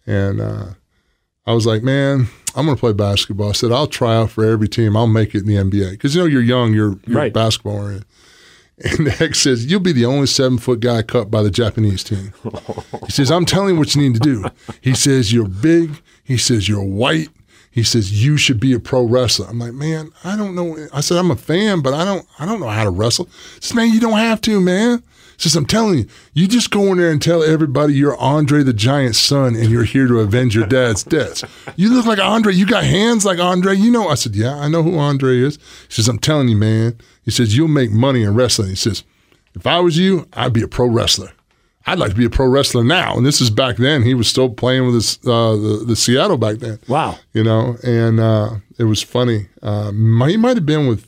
and 0.06 0.40
uh, 0.40 0.66
I 1.46 1.54
was 1.54 1.66
like, 1.66 1.84
man. 1.84 2.28
I'm 2.58 2.66
going 2.66 2.78
to 2.78 2.80
play 2.80 2.94
basketball. 2.94 3.50
I 3.50 3.52
said, 3.52 3.74
I'll 3.74 3.86
try 3.86 4.16
out 4.16 4.30
for 4.32 4.46
every 4.46 4.70
team. 4.70 4.96
I'll 4.96 5.08
make 5.08 5.36
it 5.36 5.40
in 5.40 5.46
the 5.46 5.56
NBA. 5.56 5.92
Because, 5.92 6.16
you 6.16 6.22
know, 6.22 6.26
you're 6.26 6.42
young, 6.42 6.74
you're, 6.74 6.98
you're 7.06 7.18
Right. 7.18 7.34
basketball 7.34 7.76
oriented. 7.76 8.06
And 8.78 9.10
X 9.22 9.40
says, 9.42 9.66
You'll 9.66 9.82
be 9.82 9.92
the 9.92 10.06
only 10.06 10.26
seven 10.26 10.58
foot 10.58 10.80
guy 10.80 11.02
cut 11.02 11.30
by 11.30 11.44
the 11.44 11.52
Japanese 11.52 12.02
team. 12.02 12.32
He 13.04 13.12
says, 13.12 13.30
I'm 13.30 13.44
telling 13.44 13.74
you 13.74 13.80
what 13.80 13.94
you 13.94 14.02
need 14.02 14.14
to 14.14 14.22
do. 14.22 14.46
He 14.80 14.94
says, 14.94 15.34
You're 15.34 15.50
big. 15.50 16.02
He 16.24 16.38
says, 16.38 16.70
You're 16.70 16.82
white. 16.82 17.28
He 17.72 17.84
says, 17.84 18.24
You 18.24 18.38
should 18.38 18.62
be 18.62 18.72
a 18.72 18.80
pro 18.80 19.04
wrestler. 19.04 19.48
I'm 19.50 19.60
like, 19.60 19.74
Man, 19.74 20.12
I 20.24 20.38
don't 20.38 20.56
know. 20.56 20.78
I 20.94 21.02
said, 21.02 21.18
I'm 21.18 21.32
a 21.32 21.36
fan, 21.36 21.82
but 21.82 21.94
I 21.94 22.06
don't 22.06 22.26
I 22.40 22.46
don't 22.46 22.62
know 22.62 22.70
how 22.70 22.86
to 22.86 22.90
wrestle. 22.90 23.26
He 23.56 23.62
says, 23.62 23.74
Man, 23.76 23.90
you 23.94 24.00
don't 24.00 24.14
have 24.18 24.40
to, 24.42 24.62
man. 24.62 25.04
He 25.38 25.44
says, 25.44 25.56
I'm 25.56 25.66
telling 25.66 26.00
you, 26.00 26.08
you 26.34 26.48
just 26.48 26.72
go 26.72 26.92
in 26.92 26.98
there 26.98 27.12
and 27.12 27.22
tell 27.22 27.44
everybody 27.44 27.94
you're 27.94 28.18
Andre 28.18 28.64
the 28.64 28.74
Giant's 28.74 29.20
son 29.20 29.56
and 29.56 29.70
you're 29.70 29.84
here 29.84 30.08
to 30.08 30.20
avenge 30.20 30.56
your 30.56 30.66
dad's 30.66 31.04
debts. 31.04 31.44
You 31.76 31.94
look 31.94 32.06
like 32.06 32.20
Andre. 32.20 32.54
You 32.54 32.66
got 32.66 32.84
hands 32.84 33.26
like 33.26 33.40
Andre. 33.40 33.76
You 33.76 33.92
know, 33.92 34.08
I 34.08 34.16
said, 34.16 34.36
Yeah, 34.36 34.56
I 34.56 34.68
know 34.68 34.84
who 34.84 34.98
Andre 34.98 35.40
is. 35.40 35.58
He 35.88 35.94
says, 35.94 36.08
I'm 36.08 36.20
telling 36.20 36.48
you, 36.48 36.58
man. 36.58 36.98
He 37.24 37.32
says, 37.32 37.56
You'll 37.56 37.68
make 37.68 37.92
money 37.92 38.24
in 38.24 38.36
wrestling. 38.36 38.70
He 38.70 38.76
says, 38.76 39.04
If 39.54 39.68
I 39.68 39.80
was 39.80 39.98
you, 39.98 40.28
I'd 40.34 40.54
be 40.54 40.64
a 40.64 40.68
pro 40.68 40.88
wrestler. 40.88 41.32
I'd 41.88 42.00
like 42.00 42.12
to 42.12 42.16
be 42.16 42.26
a 42.26 42.30
pro 42.30 42.48
wrestler 42.48 42.84
now. 42.84 43.16
And 43.16 43.26
this 43.26 43.42
is 43.42 43.52
back 43.52 43.78
then. 43.78 44.02
He 44.02 44.16
was 44.16 44.28
still 44.28 44.50
playing 44.50 44.86
with 44.86 44.96
his, 44.96 45.20
uh, 45.20 45.56
the, 45.56 45.84
the 45.86 45.96
Seattle 45.96 46.38
back 46.38 46.58
then. 46.58 46.80
Wow. 46.88 47.20
You 47.34 47.44
know, 47.44 47.78
and 47.84 48.20
uh, 48.20 48.56
it 48.80 48.86
was 48.86 49.04
funny. 49.04 49.48
Uh, 49.62 49.92
he 49.92 50.38
might 50.38 50.58
have 50.58 50.66
been 50.66 50.88
with, 50.88 51.08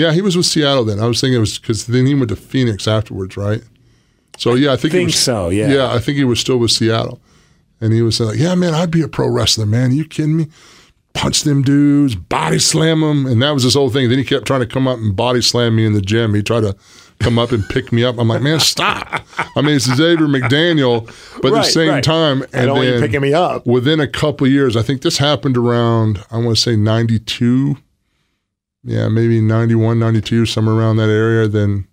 yeah, 0.00 0.12
he 0.12 0.22
was 0.22 0.34
with 0.34 0.46
Seattle 0.46 0.84
then. 0.84 0.98
I 0.98 1.06
was 1.06 1.20
thinking 1.20 1.36
it 1.36 1.40
was 1.40 1.58
because 1.58 1.86
then 1.86 2.06
he 2.06 2.14
went 2.14 2.30
to 2.30 2.36
Phoenix 2.36 2.88
afterwards, 2.88 3.36
right? 3.36 3.62
So 4.38 4.54
yeah, 4.54 4.72
I 4.72 4.76
think, 4.76 4.92
he 4.94 4.98
think 5.00 5.08
was, 5.08 5.18
so, 5.18 5.50
yeah. 5.50 5.70
yeah, 5.70 5.92
I 5.92 5.98
think 5.98 6.16
he 6.16 6.24
was 6.24 6.40
still 6.40 6.56
with 6.56 6.70
Seattle, 6.70 7.20
and 7.82 7.92
he 7.92 8.00
was 8.00 8.16
saying 8.16 8.30
like, 8.30 8.38
yeah, 8.38 8.54
man, 8.54 8.72
I'd 8.72 8.90
be 8.90 9.02
a 9.02 9.08
pro 9.08 9.28
wrestler, 9.28 9.66
man. 9.66 9.92
you 9.92 10.06
kidding 10.06 10.38
me? 10.38 10.48
Punch 11.12 11.42
them 11.42 11.60
dudes, 11.60 12.14
body 12.14 12.58
slam 12.58 13.00
them, 13.00 13.26
and 13.26 13.42
that 13.42 13.50
was 13.50 13.64
his 13.64 13.74
whole 13.74 13.90
thing. 13.90 14.08
Then 14.08 14.16
he 14.16 14.24
kept 14.24 14.46
trying 14.46 14.60
to 14.60 14.66
come 14.66 14.88
up 14.88 14.96
and 14.96 15.14
body 15.14 15.42
slam 15.42 15.76
me 15.76 15.84
in 15.84 15.92
the 15.92 16.00
gym. 16.00 16.32
He 16.34 16.42
tried 16.42 16.60
to 16.60 16.74
come 17.18 17.38
up 17.38 17.52
and 17.52 17.68
pick 17.68 17.92
me 17.92 18.02
up. 18.02 18.16
I'm 18.18 18.28
like, 18.28 18.40
man, 18.40 18.60
stop. 18.60 19.22
I 19.54 19.60
mean, 19.60 19.76
it's 19.76 19.84
Xavier 19.84 20.28
McDaniel, 20.28 21.04
but 21.42 21.52
at 21.52 21.56
the 21.56 21.62
same 21.64 21.90
right. 21.90 22.04
time, 22.04 22.44
I 22.54 22.64
don't 22.64 22.76
want 22.76 22.86
you 22.86 22.92
then 22.92 23.00
picking 23.02 23.20
me 23.20 23.34
up. 23.34 23.66
within 23.66 24.00
a 24.00 24.08
couple 24.08 24.46
of 24.46 24.52
years, 24.52 24.76
I 24.76 24.82
think 24.82 25.02
this 25.02 25.18
happened 25.18 25.58
around, 25.58 26.24
I 26.30 26.38
want 26.38 26.56
to 26.56 26.62
say 26.62 26.76
92. 26.76 27.76
Yeah, 28.82 29.08
maybe 29.08 29.40
91, 29.40 29.98
92, 29.98 30.46
somewhere 30.46 30.74
around 30.74 30.96
that 30.96 31.10
area. 31.10 31.48
Then 31.48 31.86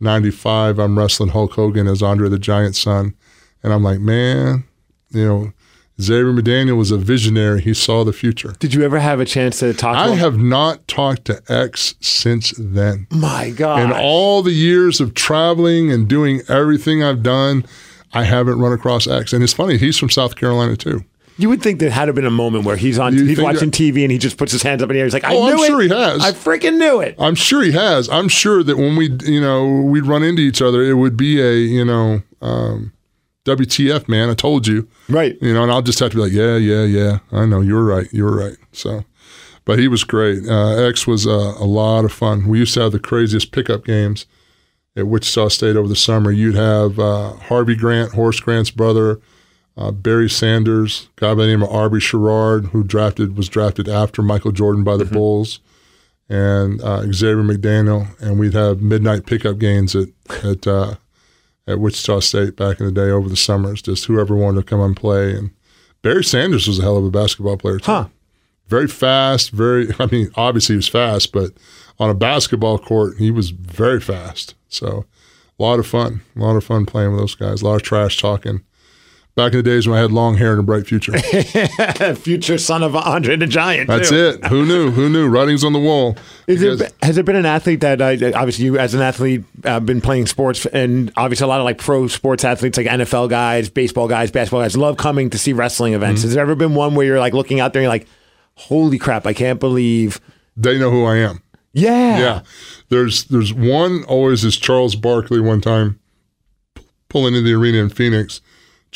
95, 0.00 0.78
I'm 0.78 0.98
wrestling 0.98 1.30
Hulk 1.30 1.52
Hogan 1.52 1.88
as 1.88 2.02
Andre 2.02 2.28
the 2.28 2.38
Giant's 2.38 2.78
son. 2.78 3.14
And 3.62 3.72
I'm 3.72 3.82
like, 3.82 3.98
man, 3.98 4.64
you 5.10 5.24
know, 5.26 5.52
Xavier 6.00 6.32
McDaniel 6.32 6.76
was 6.76 6.92
a 6.92 6.96
visionary. 6.96 7.60
He 7.60 7.74
saw 7.74 8.04
the 8.04 8.12
future. 8.12 8.54
Did 8.60 8.72
you 8.72 8.84
ever 8.84 9.00
have 9.00 9.18
a 9.18 9.24
chance 9.24 9.58
to 9.58 9.74
talk 9.74 9.94
to 9.96 9.98
I 10.00 10.10
him? 10.12 10.18
have 10.18 10.38
not 10.38 10.86
talked 10.86 11.24
to 11.24 11.42
X 11.48 11.96
since 12.00 12.54
then. 12.56 13.08
My 13.10 13.50
God. 13.50 13.80
In 13.82 13.92
all 13.92 14.42
the 14.44 14.52
years 14.52 15.00
of 15.00 15.14
traveling 15.14 15.90
and 15.90 16.06
doing 16.06 16.42
everything 16.48 17.02
I've 17.02 17.24
done, 17.24 17.64
I 18.12 18.22
haven't 18.22 18.60
run 18.60 18.72
across 18.72 19.08
X. 19.08 19.32
And 19.32 19.42
it's 19.42 19.52
funny, 19.52 19.76
he's 19.76 19.98
from 19.98 20.08
South 20.10 20.36
Carolina 20.36 20.76
too. 20.76 21.04
You 21.38 21.48
would 21.48 21.62
think 21.62 21.78
there 21.80 21.90
had 21.90 22.06
to 22.06 22.12
been 22.12 22.26
a 22.26 22.30
moment 22.30 22.64
where 22.64 22.76
he's 22.76 22.98
on, 22.98 23.12
he's 23.14 23.40
watching 23.40 23.70
that- 23.70 23.76
TV 23.78 24.02
and 24.02 24.12
he 24.12 24.18
just 24.18 24.36
puts 24.36 24.52
his 24.52 24.62
hands 24.62 24.82
up 24.82 24.90
in 24.90 24.94
the 24.94 25.00
air. 25.00 25.06
He's 25.06 25.14
like, 25.14 25.24
I 25.24 25.34
Oh, 25.34 25.44
I'm 25.48 25.56
knew 25.56 25.62
it. 25.62 25.66
sure 25.68 25.80
he 25.80 25.88
has. 25.88 26.22
I 26.24 26.32
freaking 26.32 26.76
knew 26.78 27.00
it. 27.00 27.14
I'm 27.18 27.34
sure 27.34 27.62
he 27.62 27.72
has. 27.72 28.08
I'm 28.10 28.28
sure 28.28 28.62
that 28.62 28.76
when 28.76 28.96
we, 28.96 29.08
you 29.24 29.40
know, 29.40 29.66
we'd 29.82 30.04
run 30.06 30.22
into 30.22 30.42
each 30.42 30.60
other, 30.60 30.82
it 30.82 30.94
would 30.94 31.16
be 31.16 31.40
a, 31.40 31.54
you 31.54 31.84
know, 31.84 32.22
um, 32.42 32.92
WTF, 33.44 34.08
man. 34.08 34.28
I 34.30 34.34
told 34.34 34.66
you, 34.66 34.88
Right. 35.08 35.38
you 35.40 35.54
know, 35.54 35.62
and 35.62 35.72
I'll 35.72 35.80
just 35.82 35.98
have 36.00 36.10
to 36.10 36.16
be 36.16 36.22
like, 36.22 36.32
yeah, 36.32 36.56
yeah, 36.56 36.82
yeah. 36.84 37.18
I 37.32 37.46
know 37.46 37.60
You're 37.60 37.84
right. 37.84 38.08
You're 38.12 38.34
right. 38.36 38.56
So, 38.72 39.04
but 39.64 39.78
he 39.78 39.88
was 39.88 40.04
great. 40.04 40.46
Uh, 40.48 40.76
X 40.86 41.06
was 41.06 41.26
uh, 41.26 41.54
a 41.58 41.64
lot 41.64 42.04
of 42.04 42.12
fun. 42.12 42.48
We 42.48 42.58
used 42.58 42.74
to 42.74 42.80
have 42.80 42.92
the 42.92 42.98
craziest 42.98 43.52
pickup 43.52 43.84
games 43.84 44.26
at 44.96 45.06
Wichita 45.06 45.48
State 45.48 45.76
over 45.76 45.88
the 45.88 45.96
summer. 45.96 46.30
You'd 46.30 46.56
have 46.56 46.98
uh, 46.98 47.34
Harvey 47.34 47.76
Grant, 47.76 48.12
Horace 48.14 48.40
Grant's 48.40 48.70
brother, 48.70 49.20
uh, 49.78 49.92
Barry 49.92 50.28
Sanders, 50.28 51.08
a 51.16 51.20
guy 51.20 51.34
by 51.34 51.42
the 51.42 51.46
name 51.46 51.62
of 51.62 51.68
Aubrey 51.68 52.00
Sherrod, 52.00 52.70
who 52.70 52.82
drafted 52.82 53.36
was 53.36 53.48
drafted 53.48 53.88
after 53.88 54.22
Michael 54.22 54.50
Jordan 54.50 54.82
by 54.82 54.96
the 54.96 55.04
Bulls, 55.04 55.60
and 56.28 56.82
uh, 56.82 57.02
Xavier 57.12 57.44
McDaniel, 57.44 58.20
and 58.20 58.40
we'd 58.40 58.54
have 58.54 58.82
midnight 58.82 59.24
pickup 59.24 59.58
games 59.58 59.94
at 59.94 60.08
at 60.42 60.66
uh, 60.66 60.94
at 61.68 61.78
Wichita 61.78 62.18
State 62.20 62.56
back 62.56 62.80
in 62.80 62.86
the 62.86 62.92
day 62.92 63.08
over 63.08 63.28
the 63.28 63.36
summers. 63.36 63.80
Just 63.80 64.06
whoever 64.06 64.34
wanted 64.34 64.60
to 64.60 64.66
come 64.66 64.80
and 64.80 64.96
play. 64.96 65.32
And 65.36 65.50
Barry 66.02 66.24
Sanders 66.24 66.66
was 66.66 66.80
a 66.80 66.82
hell 66.82 66.96
of 66.96 67.04
a 67.04 67.10
basketball 67.10 67.56
player 67.56 67.78
too. 67.78 67.92
Huh. 67.92 68.08
Very 68.66 68.88
fast. 68.88 69.52
Very. 69.52 69.94
I 70.00 70.06
mean, 70.06 70.30
obviously 70.34 70.72
he 70.72 70.78
was 70.78 70.88
fast, 70.88 71.30
but 71.30 71.52
on 72.00 72.10
a 72.10 72.14
basketball 72.14 72.78
court, 72.80 73.18
he 73.18 73.30
was 73.30 73.50
very 73.50 74.00
fast. 74.00 74.56
So 74.68 75.04
a 75.56 75.62
lot 75.62 75.78
of 75.78 75.86
fun. 75.86 76.22
A 76.34 76.40
lot 76.40 76.56
of 76.56 76.64
fun 76.64 76.84
playing 76.84 77.12
with 77.12 77.20
those 77.20 77.36
guys. 77.36 77.62
A 77.62 77.64
lot 77.64 77.76
of 77.76 77.82
trash 77.82 78.20
talking. 78.20 78.64
Back 79.38 79.52
in 79.52 79.58
the 79.58 79.62
days 79.62 79.86
when 79.86 79.96
I 79.96 80.02
had 80.02 80.10
long 80.10 80.36
hair 80.36 80.50
and 80.50 80.58
a 80.58 80.62
bright 80.64 80.84
future. 80.84 81.16
Future 82.16 82.58
son 82.58 82.82
of 82.82 82.96
Andre 82.96 83.36
the 83.36 83.46
Giant. 83.46 83.86
That's 83.86 84.08
too. 84.08 84.16
it. 84.16 84.44
Who 84.46 84.66
knew? 84.66 84.90
Who 84.90 85.08
knew? 85.08 85.28
Writings 85.28 85.62
on 85.62 85.72
the 85.72 85.78
wall. 85.78 86.16
Because- 86.46 86.80
there, 86.80 86.90
has 87.04 87.14
there 87.14 87.22
been 87.22 87.36
an 87.36 87.46
athlete 87.46 87.78
that 87.82 88.00
uh, 88.00 88.32
obviously 88.34 88.64
you 88.64 88.78
as 88.78 88.94
an 88.94 89.00
athlete 89.00 89.44
uh, 89.62 89.78
been 89.78 90.00
playing 90.00 90.26
sports 90.26 90.66
and 90.66 91.12
obviously 91.16 91.44
a 91.44 91.46
lot 91.46 91.60
of 91.60 91.64
like 91.64 91.78
pro 91.78 92.08
sports 92.08 92.42
athletes 92.42 92.76
like 92.78 92.88
NFL 92.88 93.30
guys, 93.30 93.70
baseball 93.70 94.08
guys, 94.08 94.32
basketball 94.32 94.62
guys 94.62 94.76
love 94.76 94.96
coming 94.96 95.30
to 95.30 95.38
see 95.38 95.52
wrestling 95.52 95.92
events. 95.94 96.22
Mm-hmm. 96.22 96.26
Has 96.30 96.34
there 96.34 96.42
ever 96.42 96.56
been 96.56 96.74
one 96.74 96.96
where 96.96 97.06
you're 97.06 97.20
like 97.20 97.32
looking 97.32 97.60
out 97.60 97.72
there 97.72 97.78
and 97.80 97.84
you're 97.84 97.92
like, 97.92 98.08
holy 98.56 98.98
crap, 98.98 99.24
I 99.24 99.34
can't 99.34 99.60
believe. 99.60 100.20
they 100.56 100.80
know 100.80 100.90
who 100.90 101.04
I 101.04 101.18
am. 101.18 101.44
Yeah. 101.72 102.18
Yeah. 102.18 102.42
There's 102.88 103.22
there's 103.26 103.54
one 103.54 104.02
always 104.08 104.42
is 104.42 104.56
Charles 104.56 104.96
Barkley 104.96 105.38
one 105.38 105.60
time 105.60 106.00
pulling 107.08 107.34
into 107.36 107.48
the 107.48 107.54
arena 107.54 107.78
in 107.78 107.88
Phoenix. 107.88 108.40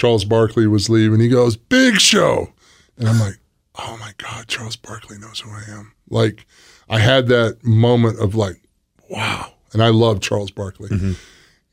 Charles 0.03 0.24
Barkley 0.24 0.66
was 0.66 0.90
leaving. 0.90 1.20
He 1.20 1.28
goes, 1.28 1.57
Big 1.57 2.00
show. 2.00 2.53
And 2.98 3.09
I'm 3.09 3.20
like, 3.20 3.38
oh 3.78 3.96
my 4.00 4.12
God, 4.18 4.48
Charles 4.48 4.74
Barkley 4.74 5.16
knows 5.16 5.38
who 5.38 5.50
I 5.53 5.62
am. 5.68 5.92
Like 6.11 6.44
I 6.90 6.98
had 6.98 7.28
that 7.28 7.62
moment 7.62 8.18
of 8.18 8.34
like, 8.34 8.61
wow. 9.09 9.53
And 9.72 9.80
I 9.80 9.90
love 9.90 10.20
Charles 10.20 10.50
Barkley. 10.50 10.88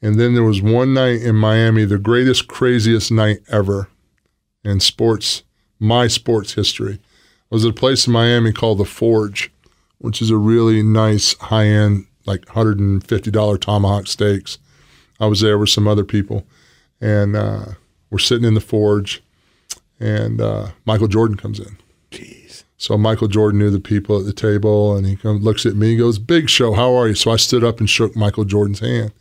And 0.03 0.19
then 0.19 0.35
there 0.35 0.43
was 0.43 0.61
one 0.61 0.93
night 0.93 1.23
in 1.23 1.37
Miami, 1.37 1.85
the 1.85 1.97
greatest, 1.97 2.47
craziest 2.47 3.11
night 3.11 3.39
ever 3.49 3.89
in 4.63 4.79
sports, 4.79 5.41
my 5.79 6.05
sports 6.07 6.53
history. 6.53 6.99
I 7.51 7.55
was 7.55 7.65
at 7.65 7.71
a 7.71 7.73
place 7.73 8.05
in 8.05 8.13
Miami 8.13 8.53
called 8.53 8.77
The 8.77 8.85
Forge, 8.85 9.51
which 9.97 10.21
is 10.21 10.29
a 10.29 10.37
really 10.37 10.83
nice 10.83 11.35
high 11.39 11.65
end, 11.65 12.05
like 12.27 12.45
$150 12.45 13.59
tomahawk 13.59 14.05
steaks. 14.05 14.59
I 15.19 15.25
was 15.25 15.41
there 15.41 15.57
with 15.57 15.69
some 15.69 15.87
other 15.87 16.05
people, 16.05 16.45
and 17.01 17.35
uh, 17.35 17.65
we're 18.09 18.19
sitting 18.19 18.45
in 18.47 18.53
the 18.53 18.61
forge, 18.61 19.21
and 19.99 20.39
uh, 20.41 20.69
Michael 20.85 21.07
Jordan 21.07 21.37
comes 21.37 21.59
in. 21.59 21.77
Jeez. 22.11 22.63
So 22.77 22.97
Michael 22.97 23.27
Jordan 23.27 23.59
knew 23.59 23.69
the 23.69 23.79
people 23.79 24.17
at 24.19 24.25
the 24.25 24.33
table, 24.33 24.95
and 24.95 25.05
he 25.05 25.15
comes, 25.17 25.43
looks 25.43 25.65
at 25.65 25.75
me, 25.75 25.91
and 25.91 25.99
goes, 25.99 26.17
"Big 26.19 26.49
Show, 26.49 26.73
how 26.73 26.93
are 26.95 27.07
you?" 27.07 27.15
So 27.15 27.31
I 27.31 27.35
stood 27.35 27.63
up 27.63 27.79
and 27.79 27.89
shook 27.89 28.15
Michael 28.15 28.45
Jordan's 28.45 28.79
hand, 28.79 29.11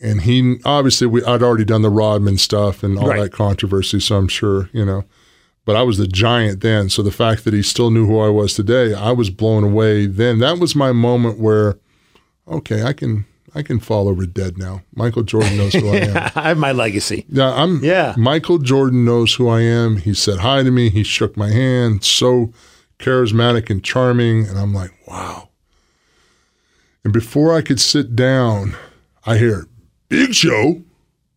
and 0.00 0.22
he 0.22 0.56
obviously 0.64 1.06
we 1.08 1.22
I'd 1.24 1.42
already 1.42 1.64
done 1.64 1.82
the 1.82 1.90
Rodman 1.90 2.38
stuff 2.38 2.82
and 2.82 2.98
all 2.98 3.08
Right. 3.08 3.22
that 3.22 3.32
controversy, 3.32 4.00
so 4.00 4.16
I'm 4.16 4.28
sure 4.28 4.70
you 4.72 4.84
know. 4.84 5.04
But 5.66 5.76
I 5.76 5.82
was 5.82 5.98
the 5.98 6.06
giant 6.08 6.60
then, 6.62 6.88
so 6.88 7.02
the 7.02 7.10
fact 7.12 7.44
that 7.44 7.52
he 7.54 7.62
still 7.62 7.90
knew 7.90 8.06
who 8.06 8.18
I 8.18 8.28
was 8.28 8.54
today, 8.54 8.94
I 8.94 9.12
was 9.12 9.30
blown 9.30 9.62
away. 9.62 10.06
Then 10.06 10.38
that 10.38 10.58
was 10.58 10.74
my 10.74 10.90
moment 10.90 11.38
where, 11.38 11.76
okay, 12.48 12.82
I 12.82 12.92
can 12.92 13.26
I 13.54 13.62
can 13.62 13.80
fall 13.80 14.08
over 14.08 14.26
dead 14.26 14.58
now. 14.58 14.82
Michael 14.94 15.22
Jordan 15.22 15.56
knows 15.56 15.72
who 15.74 15.88
I 15.88 15.96
am. 15.96 16.16
I 16.34 16.48
have 16.48 16.58
my 16.58 16.72
legacy. 16.72 17.26
Yeah, 17.28 17.52
I'm. 17.52 17.82
Yeah. 17.82 18.14
Michael 18.16 18.58
Jordan 18.58 19.04
knows 19.04 19.34
who 19.34 19.48
I 19.48 19.60
am. 19.62 19.96
He 19.96 20.14
said 20.14 20.38
hi 20.38 20.62
to 20.62 20.70
me. 20.70 20.90
He 20.90 21.02
shook 21.02 21.36
my 21.36 21.50
hand. 21.50 22.04
So 22.04 22.52
charismatic 22.98 23.70
and 23.70 23.82
charming, 23.82 24.46
and 24.46 24.58
I'm 24.58 24.72
like, 24.72 24.92
wow. 25.06 25.48
And 27.02 27.12
before 27.12 27.54
I 27.54 27.62
could 27.62 27.80
sit 27.80 28.14
down, 28.14 28.76
I 29.24 29.38
hear, 29.38 29.66
"Big 30.08 30.34
Show, 30.34 30.82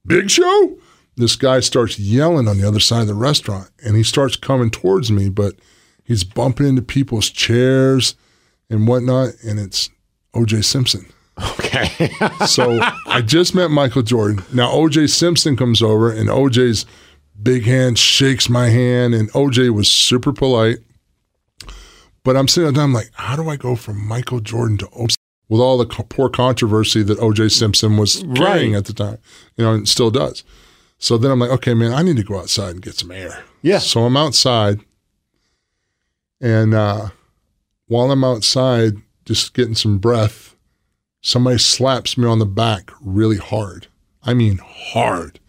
Big 0.05 0.29
Show." 0.29 0.77
This 1.15 1.35
guy 1.35 1.59
starts 1.59 1.99
yelling 1.99 2.47
on 2.47 2.57
the 2.57 2.67
other 2.67 2.79
side 2.79 3.01
of 3.01 3.07
the 3.07 3.13
restaurant, 3.13 3.69
and 3.85 3.95
he 3.95 4.03
starts 4.03 4.35
coming 4.35 4.71
towards 4.71 5.11
me, 5.11 5.29
but 5.29 5.53
he's 6.03 6.23
bumping 6.23 6.67
into 6.67 6.81
people's 6.81 7.29
chairs 7.29 8.15
and 8.69 8.87
whatnot, 8.87 9.29
and 9.43 9.59
it's 9.59 9.89
OJ 10.35 10.65
Simpson. 10.65 11.05
Okay. 11.41 12.09
So 12.47 12.79
I 13.07 13.21
just 13.21 13.55
met 13.55 13.69
Michael 13.71 14.01
Jordan. 14.03 14.43
Now 14.53 14.71
OJ 14.71 15.09
Simpson 15.09 15.55
comes 15.55 15.81
over, 15.81 16.11
and 16.11 16.29
OJ's 16.29 16.85
big 17.41 17.63
hand 17.63 17.97
shakes 17.97 18.49
my 18.49 18.67
hand, 18.69 19.13
and 19.15 19.31
OJ 19.31 19.69
was 19.73 19.89
super 19.89 20.31
polite. 20.33 20.77
But 22.23 22.37
I'm 22.37 22.47
sitting 22.47 22.73
down, 22.73 22.83
I'm 22.85 22.93
like, 22.93 23.09
how 23.13 23.35
do 23.35 23.49
I 23.49 23.55
go 23.57 23.75
from 23.75 24.05
Michael 24.05 24.39
Jordan 24.39 24.77
to 24.79 24.85
OJ? 24.87 25.15
With 25.49 25.59
all 25.61 25.77
the 25.77 25.85
co- 25.85 26.03
poor 26.03 26.29
controversy 26.29 27.03
that 27.03 27.19
OJ 27.19 27.51
Simpson 27.51 27.97
was 27.97 28.23
carrying 28.35 28.71
Right. 28.73 28.77
at 28.79 28.85
the 28.85 28.93
time, 28.93 29.17
you 29.57 29.63
know, 29.65 29.73
and 29.73 29.87
still 29.87 30.09
does. 30.11 30.43
So 30.99 31.17
then 31.17 31.31
I'm 31.31 31.39
like, 31.39 31.49
okay, 31.51 31.73
man, 31.73 31.91
I 31.93 32.01
need 32.01 32.15
to 32.17 32.23
go 32.23 32.39
outside 32.39 32.71
and 32.71 32.81
get 32.81 32.95
some 32.95 33.11
air. 33.11 33.43
Yeah. 33.61 33.79
So 33.79 34.05
I'm 34.05 34.15
outside, 34.17 34.79
and 36.41 36.73
uh, 36.73 37.09
while 37.87 38.11
I'm 38.11 38.23
outside, 38.23 38.93
just 39.25 39.53
getting 39.53 39.75
some 39.75 39.97
breath, 39.97 40.52
somebody 41.23 41.57
slaps 41.57 42.17
me 42.17 42.27
on 42.27 42.37
the 42.37 42.45
back 42.45 42.91
really 43.01 43.37
hard. 43.37 43.87
I 44.21 44.35
mean, 44.35 44.59
hard. 44.63 45.39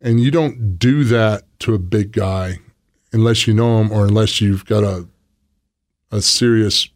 And 0.00 0.20
you 0.20 0.30
don't 0.30 0.78
do 0.78 1.04
that 1.04 1.44
to 1.60 1.74
a 1.74 1.78
big 1.78 2.12
guy 2.12 2.58
unless 3.12 3.46
you 3.46 3.54
know 3.54 3.80
him 3.80 3.90
or 3.90 4.04
unless 4.04 4.40
you've 4.42 4.66
got 4.66 4.84
a 4.84 5.08
a 6.12 6.20
serious 6.20 6.88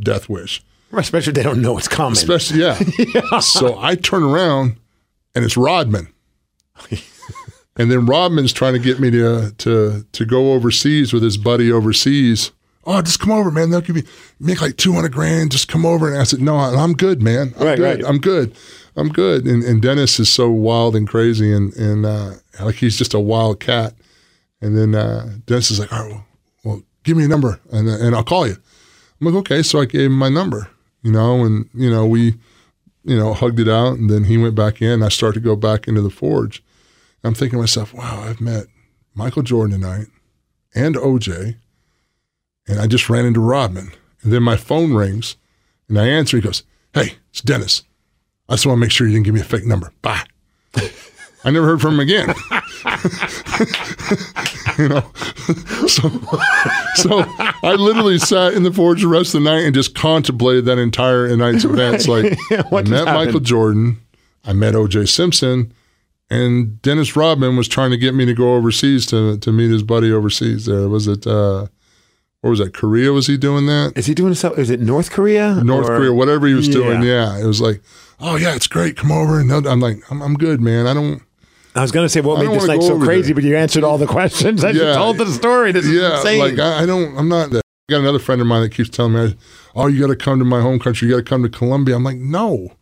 death 0.00 0.28
wish. 0.28 0.62
Especially 0.92 1.30
if 1.30 1.34
they 1.36 1.42
don't 1.42 1.62
know 1.62 1.78
it's 1.78 1.86
coming. 1.86 2.12
Especially, 2.12 2.60
yeah. 2.60 3.38
So 3.40 3.78
I 3.78 3.94
turn 3.94 4.22
around 4.22 4.76
and 5.34 5.44
it's 5.44 5.56
Rodman. 5.56 6.08
and 7.76 7.90
then 7.90 8.06
Rodman's 8.06 8.52
trying 8.52 8.72
to 8.72 8.78
get 8.78 8.98
me 8.98 9.10
to 9.10 9.52
to 9.58 10.06
to 10.10 10.24
go 10.24 10.52
overseas 10.54 11.12
with 11.12 11.22
his 11.22 11.36
buddy 11.36 11.70
overseas. 11.70 12.50
Oh, 12.84 13.02
just 13.02 13.20
come 13.20 13.30
over, 13.30 13.50
man. 13.50 13.70
They'll 13.70 13.80
give 13.82 13.96
you 13.96 14.04
make 14.38 14.60
like 14.62 14.76
two 14.76 14.92
hundred 14.92 15.12
grand. 15.12 15.52
Just 15.52 15.68
come 15.68 15.84
over. 15.84 16.08
And 16.10 16.18
I 16.20 16.24
said, 16.24 16.40
No, 16.40 16.56
I'm 16.56 16.94
good, 16.94 17.22
man. 17.22 17.52
I'm 17.58 17.66
Right, 17.66 17.76
good. 17.78 18.00
right. 18.02 18.04
I'm 18.08 18.18
good. 18.18 18.56
I'm 18.96 19.08
good. 19.10 19.46
And, 19.46 19.62
and 19.62 19.80
Dennis 19.82 20.18
is 20.18 20.28
so 20.30 20.50
wild 20.50 20.96
and 20.96 21.06
crazy, 21.08 21.52
and 21.52 21.72
and 21.74 22.06
uh, 22.06 22.32
like 22.60 22.76
he's 22.76 22.96
just 22.96 23.14
a 23.14 23.20
wild 23.20 23.60
cat. 23.60 23.94
And 24.62 24.76
then 24.76 24.94
uh, 24.94 25.36
Dennis 25.46 25.70
is 25.70 25.78
like, 25.78 25.92
All 25.92 26.02
right, 26.02 26.10
well, 26.12 26.24
well, 26.64 26.82
give 27.04 27.16
me 27.16 27.24
a 27.24 27.28
number, 27.28 27.60
and 27.70 27.88
and 27.88 28.14
I'll 28.16 28.24
call 28.24 28.46
you. 28.46 28.56
I'm 29.20 29.26
like, 29.26 29.34
okay. 29.40 29.62
So 29.62 29.80
I 29.80 29.84
gave 29.84 30.06
him 30.06 30.18
my 30.18 30.28
number, 30.30 30.68
you 31.02 31.12
know, 31.12 31.44
and 31.44 31.68
you 31.74 31.90
know 31.90 32.06
we, 32.06 32.34
you 33.04 33.16
know, 33.18 33.34
hugged 33.34 33.60
it 33.60 33.68
out, 33.68 33.98
and 33.98 34.08
then 34.08 34.24
he 34.24 34.38
went 34.38 34.54
back 34.54 34.80
in. 34.80 35.02
I 35.02 35.08
started 35.10 35.40
to 35.40 35.44
go 35.44 35.54
back 35.56 35.86
into 35.86 36.00
the 36.00 36.10
forge. 36.10 36.62
I'm 37.22 37.34
thinking 37.34 37.58
to 37.58 37.62
myself, 37.62 37.92
wow, 37.92 38.22
I've 38.26 38.40
met 38.40 38.64
Michael 39.14 39.42
Jordan 39.42 39.78
tonight 39.78 40.06
and 40.74 40.94
OJ, 40.96 41.56
and 42.70 42.80
I 42.80 42.86
just 42.86 43.10
ran 43.10 43.26
into 43.26 43.40
Rodman. 43.40 43.90
And 44.22 44.32
then 44.32 44.42
my 44.42 44.56
phone 44.56 44.94
rings, 44.94 45.36
and 45.88 45.98
I 45.98 46.06
answer. 46.06 46.36
He 46.36 46.42
goes, 46.42 46.62
"Hey, 46.94 47.14
it's 47.30 47.40
Dennis. 47.40 47.82
I 48.48 48.54
just 48.54 48.66
want 48.66 48.76
to 48.76 48.80
make 48.80 48.92
sure 48.92 49.06
you 49.06 49.12
didn't 49.14 49.24
give 49.24 49.34
me 49.34 49.40
a 49.40 49.44
fake 49.44 49.66
number. 49.66 49.92
Bye." 50.02 50.24
I 51.44 51.50
never 51.50 51.66
heard 51.66 51.80
from 51.80 51.94
him 51.94 52.00
again. 52.00 52.28
you 54.78 54.88
know, 54.88 55.00
so 55.86 56.10
so 56.96 57.24
I 57.62 57.76
literally 57.78 58.18
sat 58.18 58.52
in 58.52 58.62
the 58.62 58.72
forge 58.74 59.00
the 59.00 59.08
rest 59.08 59.34
of 59.34 59.42
the 59.42 59.50
night 59.50 59.64
and 59.64 59.74
just 59.74 59.94
contemplated 59.94 60.66
that 60.66 60.76
entire 60.76 61.34
night's 61.36 61.64
events. 61.64 62.06
Like 62.06 62.36
I 62.50 62.56
met 62.56 62.88
happened? 62.88 63.06
Michael 63.06 63.40
Jordan, 63.40 64.00
I 64.44 64.52
met 64.52 64.74
O.J. 64.74 65.06
Simpson, 65.06 65.72
and 66.28 66.80
Dennis 66.82 67.16
Rodman 67.16 67.56
was 67.56 67.68
trying 67.68 67.90
to 67.90 67.96
get 67.96 68.14
me 68.14 68.26
to 68.26 68.34
go 68.34 68.54
overseas 68.54 69.06
to 69.06 69.38
to 69.38 69.50
meet 69.50 69.70
his 69.70 69.82
buddy 69.82 70.12
overseas. 70.12 70.66
There 70.66 70.90
was 70.90 71.08
it. 71.08 71.26
Uh, 71.26 71.68
where 72.40 72.50
was 72.50 72.58
that? 72.58 72.72
Korea? 72.72 73.12
Was 73.12 73.26
he 73.26 73.36
doing 73.36 73.66
that? 73.66 73.92
Is 73.96 74.06
he 74.06 74.14
doing 74.14 74.34
stuff? 74.34 74.58
Is 74.58 74.70
it 74.70 74.80
North 74.80 75.10
Korea? 75.10 75.62
North 75.62 75.86
Or- 75.88 75.96
Korea, 75.98 76.12
whatever 76.12 76.46
he 76.46 76.54
was 76.54 76.68
doing. 76.68 77.02
Yeah. 77.02 77.34
Yeah, 77.36 77.42
it 77.42 77.46
was 77.46 77.60
like, 77.60 77.82
oh 78.20 78.36
yeah, 78.36 78.54
it's 78.54 78.66
great. 78.66 78.96
Come 78.96 79.12
over. 79.12 79.40
And 79.40 79.52
I'm 79.52 79.80
like, 79.80 79.98
I'm, 80.10 80.22
I'm 80.22 80.34
good, 80.34 80.60
man. 80.60 80.86
I 80.86 80.94
don't. 80.94 81.22
I 81.74 81.82
was 81.82 81.92
going 81.92 82.04
to 82.04 82.08
say 82.08 82.20
what 82.20 82.38
made 82.44 82.50
this 82.50 82.66
night 82.66 82.82
so 82.82 82.98
crazy, 82.98 83.28
there. 83.28 83.34
but 83.36 83.44
you 83.44 83.56
answered 83.56 83.84
all 83.84 83.96
the 83.98 84.06
questions. 84.06 84.64
I 84.64 84.68
Yeah. 84.70 84.78
just 84.78 84.98
told 84.98 85.18
the 85.18 85.26
story. 85.26 85.70
This 85.72 85.84
is 85.86 85.94
yeah, 86.00 86.16
insane. 86.16 86.38
like 86.40 86.58
I, 86.58 86.82
I 86.82 86.86
don't. 86.86 87.16
I'm 87.16 87.28
not. 87.28 87.50
That. 87.50 87.62
I 87.88 87.92
got 87.92 88.00
another 88.00 88.18
friend 88.18 88.40
of 88.40 88.46
mine 88.46 88.62
that 88.62 88.72
keeps 88.72 88.88
telling 88.88 89.12
me, 89.12 89.36
"Oh, 89.74 89.86
you 89.86 90.00
got 90.00 90.06
to 90.08 90.16
come 90.16 90.38
to 90.38 90.44
my 90.44 90.60
home 90.62 90.78
country. 90.78 91.08
You 91.08 91.14
got 91.14 91.24
to 91.24 91.28
come 91.28 91.42
to 91.42 91.48
Colombia." 91.48 91.94
I'm 91.96 92.04
like, 92.04 92.16
no. 92.18 92.72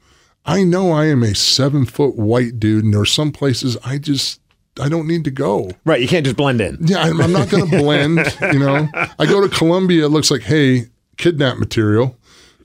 I 0.46 0.62
know 0.64 0.92
I 0.92 1.06
am 1.06 1.22
a 1.22 1.34
seven 1.34 1.84
foot 1.84 2.16
white 2.16 2.58
dude, 2.58 2.84
and 2.84 2.94
there 2.94 3.00
are 3.02 3.06
some 3.06 3.32
places 3.32 3.76
I 3.84 3.98
just 3.98 4.40
I 4.80 4.88
don't 4.88 5.06
need 5.06 5.24
to 5.24 5.30
go. 5.30 5.70
right, 5.84 6.00
you 6.00 6.08
can't 6.08 6.24
just 6.24 6.36
blend 6.36 6.60
in. 6.60 6.78
Yeah, 6.80 6.98
I'm, 7.00 7.20
I'm 7.20 7.32
not 7.32 7.48
going 7.50 7.66
to 7.70 7.76
blend. 7.78 8.18
You 8.52 8.58
know, 8.58 8.88
I 9.18 9.26
go 9.26 9.40
to 9.40 9.48
Colombia. 9.48 10.04
It 10.06 10.08
looks 10.08 10.30
like, 10.30 10.42
hey, 10.42 10.86
kidnap 11.16 11.58
material. 11.58 12.16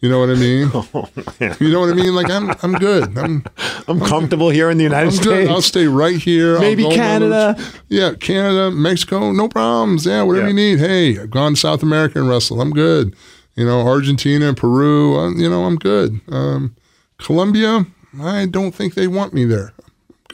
You 0.01 0.09
know 0.09 0.19
what 0.19 0.29
I 0.29 0.35
mean? 0.35 0.69
You 1.61 1.71
know 1.71 1.79
what 1.79 1.89
I 1.89 1.93
mean? 1.93 2.13
Like 2.13 2.29
I'm, 2.29 2.53
I'm 2.61 2.73
good. 2.73 3.17
I'm, 3.17 3.43
I'm 3.87 3.99
comfortable 4.01 4.49
here 4.49 4.69
in 4.69 4.77
the 4.77 4.83
United 4.83 5.07
I'm 5.07 5.11
States. 5.13 5.25
good. 5.27 5.49
I'll 5.49 5.61
stay 5.61 5.87
right 5.87 6.17
here. 6.21 6.59
Maybe 6.59 6.83
Canada. 6.89 7.55
Yeah, 7.89 8.13
Canada, 8.19 8.69
Mexico, 8.71 9.31
no 9.31 9.47
problems. 9.47 10.05
Yeah, 10.05 10.23
whatever 10.23 10.47
Yeah. 10.47 10.49
you 10.49 10.75
need. 10.75 10.79
Hey, 10.79 11.17
I've 11.19 11.29
gone 11.31 11.53
to 11.53 11.59
South 11.59 11.83
America 11.83 12.19
and 12.19 12.27
wrestled. 12.29 12.59
I'm 12.59 12.71
good. 12.71 13.15
You 13.55 13.65
know, 13.65 13.87
Argentina, 13.87 14.53
Peru. 14.53 15.15
Uh, 15.17 15.31
you 15.35 15.49
know, 15.49 15.63
I'm 15.63 15.77
good. 15.77 16.19
Um, 16.29 16.75
Colombia, 17.17 17.85
I 18.21 18.45
don't 18.45 18.73
think 18.75 18.95
they 18.95 19.07
want 19.07 19.33
me 19.33 19.45
there. 19.45 19.71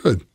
Good. 0.01 0.25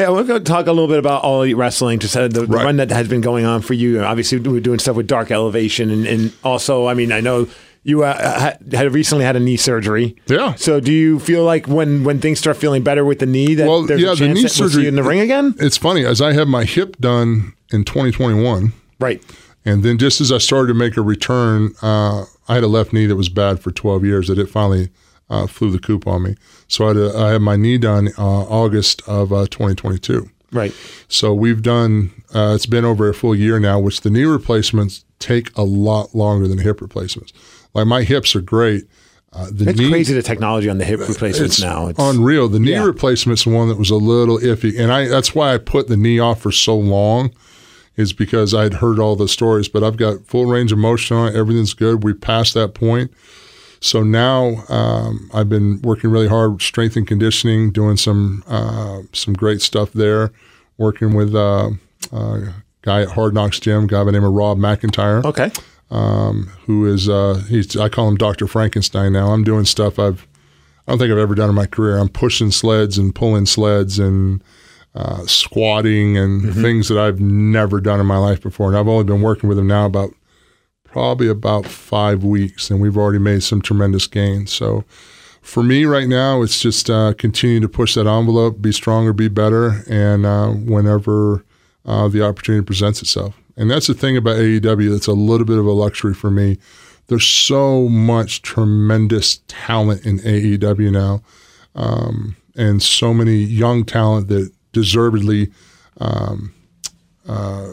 Hey, 0.00 0.06
I 0.06 0.08
want 0.08 0.28
to 0.28 0.40
talk 0.40 0.66
a 0.66 0.72
little 0.72 0.88
bit 0.88 0.98
about 0.98 1.24
All 1.24 1.42
Elite 1.42 1.58
Wrestling, 1.58 1.98
just 1.98 2.14
the, 2.14 2.26
the 2.26 2.46
Right. 2.46 2.64
run 2.64 2.78
that 2.78 2.90
has 2.90 3.06
been 3.06 3.20
going 3.20 3.44
on 3.44 3.60
for 3.60 3.74
you. 3.74 4.00
Obviously, 4.02 4.38
we're 4.38 4.58
doing 4.60 4.78
stuff 4.78 4.96
with 4.96 5.06
Dark 5.06 5.30
Elevation, 5.30 5.90
and, 5.90 6.06
and 6.06 6.32
also, 6.42 6.86
I 6.86 6.94
mean, 6.94 7.12
I 7.12 7.20
know 7.20 7.48
you 7.82 8.02
uh, 8.04 8.54
had, 8.72 8.94
recently 8.94 9.26
had 9.26 9.36
a 9.36 9.40
knee 9.40 9.58
surgery. 9.58 10.16
Yeah. 10.26 10.54
So, 10.54 10.80
do 10.80 10.90
you 10.90 11.18
feel 11.18 11.44
like 11.44 11.68
when 11.68 12.02
when 12.02 12.18
things 12.18 12.38
start 12.38 12.56
feeling 12.56 12.82
better 12.82 13.04
with 13.04 13.18
the 13.18 13.26
knee, 13.26 13.54
that 13.56 13.68
Well, 13.68 13.82
there's 13.82 14.00
yeah, 14.00 14.12
a 14.12 14.14
the 14.14 14.28
knee 14.28 14.34
that 14.36 14.40
we'll 14.40 14.48
see 14.48 14.62
surgery 14.62 14.82
you 14.84 14.88
in 14.88 14.94
the 14.94 15.02
ring 15.02 15.20
again? 15.20 15.54
It's 15.58 15.76
funny 15.76 16.06
as 16.06 16.22
I 16.22 16.32
had 16.32 16.48
my 16.48 16.64
hip 16.64 16.96
done 16.98 17.52
in 17.70 17.84
2021. 17.84 18.72
Right. 19.00 19.22
And 19.66 19.82
then 19.82 19.98
just 19.98 20.22
as 20.22 20.32
I 20.32 20.38
started 20.38 20.68
to 20.68 20.78
make 20.78 20.96
a 20.96 21.02
return, 21.02 21.74
uh, 21.82 22.24
I 22.48 22.54
had 22.54 22.64
a 22.64 22.68
left 22.68 22.94
knee 22.94 23.04
that 23.04 23.16
was 23.16 23.28
bad 23.28 23.60
for 23.60 23.70
12 23.70 24.06
years 24.06 24.28
that 24.28 24.38
it 24.38 24.48
finally 24.48 24.88
uh, 25.30 25.46
flew 25.46 25.70
the 25.70 25.78
coop 25.78 26.06
on 26.06 26.22
me. 26.24 26.36
So 26.68 26.84
I 26.84 26.88
had, 26.88 26.96
a, 26.98 27.16
I 27.18 27.30
had 27.32 27.42
my 27.42 27.56
knee 27.56 27.78
done 27.78 28.08
uh, 28.18 28.22
August 28.22 29.00
of 29.08 29.32
uh, 29.32 29.46
2022. 29.46 30.28
Right. 30.52 30.74
So 31.08 31.32
we've 31.32 31.62
done, 31.62 32.10
uh, 32.34 32.52
it's 32.56 32.66
been 32.66 32.84
over 32.84 33.08
a 33.08 33.14
full 33.14 33.34
year 33.34 33.58
now, 33.60 33.78
which 33.78 34.00
the 34.00 34.10
knee 34.10 34.24
replacements 34.24 35.04
take 35.20 35.56
a 35.56 35.62
lot 35.62 36.14
longer 36.14 36.48
than 36.48 36.58
hip 36.58 36.80
replacements. 36.80 37.32
Like 37.72 37.86
my 37.86 38.02
hips 38.02 38.34
are 38.34 38.40
great. 38.40 38.84
Uh, 39.32 39.46
the 39.52 39.70
It's 39.70 39.78
knee, 39.78 39.88
crazy 39.90 40.12
the 40.12 40.22
technology 40.22 40.68
on 40.68 40.78
the 40.78 40.84
hip 40.84 40.98
replacements 40.98 41.58
it's 41.58 41.60
now. 41.62 41.86
It's, 41.86 41.98
unreal. 42.00 42.48
The 42.48 42.58
knee 42.58 42.72
Yeah. 42.72 42.82
replacement's 42.84 43.44
the 43.44 43.50
one 43.50 43.68
that 43.68 43.78
was 43.78 43.90
a 43.90 43.94
little 43.96 44.38
iffy, 44.38 44.76
and 44.76 44.92
I 44.92 45.06
that's 45.06 45.32
why 45.36 45.54
I 45.54 45.58
put 45.58 45.86
the 45.86 45.96
knee 45.96 46.18
off 46.18 46.40
for 46.40 46.50
so 46.50 46.76
long, 46.76 47.30
is 47.96 48.12
because 48.12 48.54
I'd 48.54 48.74
heard 48.74 48.98
all 48.98 49.14
the 49.14 49.28
stories. 49.28 49.68
But 49.68 49.84
I've 49.84 49.96
got 49.96 50.26
full 50.26 50.46
range 50.46 50.72
of 50.72 50.78
motion 50.78 51.16
on 51.16 51.28
it. 51.28 51.36
Everything's 51.36 51.74
good. 51.74 52.02
We 52.02 52.12
passed 52.12 52.54
that 52.54 52.74
point. 52.74 53.12
So 53.80 54.02
now 54.02 54.64
um, 54.68 55.30
I've 55.32 55.48
been 55.48 55.80
working 55.82 56.10
really 56.10 56.28
hard, 56.28 56.60
strength 56.60 56.96
and 56.96 57.06
conditioning, 57.06 57.72
doing 57.72 57.96
some 57.96 58.44
uh, 58.46 59.02
some 59.12 59.34
great 59.34 59.62
stuff 59.62 59.92
there. 59.92 60.32
Working 60.76 61.14
with 61.14 61.34
uh, 61.34 61.70
a 62.12 62.54
guy 62.82 63.02
at 63.02 63.08
Hard 63.08 63.34
Knocks 63.34 63.60
Gym, 63.60 63.86
guy 63.86 63.98
by 64.00 64.04
the 64.04 64.12
name 64.12 64.24
of 64.24 64.32
Rob 64.32 64.58
McIntyre 64.58 65.24
okay. 65.24 65.50
um, 65.90 66.50
who 66.66 66.86
is 66.86 67.08
uh, 67.08 67.42
he's 67.48 67.76
I 67.76 67.88
call 67.88 68.08
him 68.08 68.16
Doctor 68.16 68.46
Frankenstein 68.46 69.12
now. 69.12 69.32
I'm 69.32 69.44
doing 69.44 69.64
stuff 69.64 69.98
I've 69.98 70.26
I 70.86 70.92
don't 70.92 70.98
think 70.98 71.12
I've 71.12 71.18
ever 71.18 71.34
done 71.34 71.48
in 71.48 71.54
my 71.54 71.66
career. 71.66 71.98
I'm 71.98 72.08
pushing 72.08 72.50
sleds 72.50 72.98
and 72.98 73.14
pulling 73.14 73.46
sleds 73.46 73.98
and 73.98 74.42
uh, 74.94 75.24
squatting 75.26 76.16
and 76.18 76.54
things 76.54 76.88
that 76.88 76.98
I've 76.98 77.20
never 77.20 77.80
done 77.80 78.00
in 78.00 78.06
my 78.06 78.16
life 78.16 78.42
before. 78.42 78.68
And 78.68 78.76
I've 78.76 78.88
only 78.88 79.04
been 79.04 79.22
working 79.22 79.48
with 79.48 79.58
him 79.58 79.66
now 79.66 79.86
about 79.86 80.12
probably 80.92 81.28
about 81.28 81.66
five 81.66 82.24
weeks, 82.24 82.70
and 82.70 82.80
we've 82.80 82.96
already 82.96 83.18
made 83.18 83.42
some 83.42 83.62
tremendous 83.62 84.06
gains. 84.06 84.52
So 84.52 84.84
for 85.40 85.62
me 85.62 85.84
right 85.84 86.08
now, 86.08 86.42
it's 86.42 86.60
just 86.60 86.90
uh, 86.90 87.14
continue 87.14 87.60
to 87.60 87.68
push 87.68 87.94
that 87.94 88.06
envelope, 88.06 88.60
be 88.60 88.72
stronger, 88.72 89.12
be 89.12 89.28
better, 89.28 89.82
and 89.88 90.26
uh, 90.26 90.48
whenever 90.48 91.44
uh, 91.86 92.08
the 92.08 92.22
opportunity 92.22 92.64
presents 92.64 93.02
itself. 93.02 93.36
And 93.56 93.70
that's 93.70 93.86
the 93.86 93.94
thing 93.94 94.16
about 94.16 94.36
AEW 94.36 94.90
that's 94.90 95.06
a 95.06 95.12
little 95.12 95.46
bit 95.46 95.58
of 95.58 95.66
a 95.66 95.72
luxury 95.72 96.14
for 96.14 96.30
me. 96.30 96.58
There's 97.06 97.26
so 97.26 97.88
much 97.88 98.42
tremendous 98.42 99.40
talent 99.48 100.06
in 100.06 100.18
AEW 100.20 100.92
now, 100.92 101.22
um, 101.74 102.36
and 102.56 102.82
so 102.82 103.12
many 103.12 103.36
young 103.36 103.84
talent 103.84 104.28
that 104.28 104.52
deservedly 104.72 105.50
um, 106.00 106.54
uh, 107.28 107.72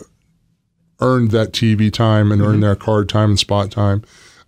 earned 0.99 1.31
that 1.31 1.51
TV 1.51 1.91
time 1.91 2.31
and 2.31 2.41
earned 2.41 2.63
their 2.63 2.75
card 2.75 3.07
time 3.09 3.29
and 3.31 3.39
spot 3.39 3.71
time. 3.71 4.03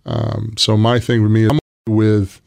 Um, 0.06 0.54
so 0.58 0.76
my 0.76 0.98
thing 0.98 1.22
with 1.22 1.30
me 1.30 1.44
is 1.44 1.50
I'm 1.52 1.94
with 1.94 2.40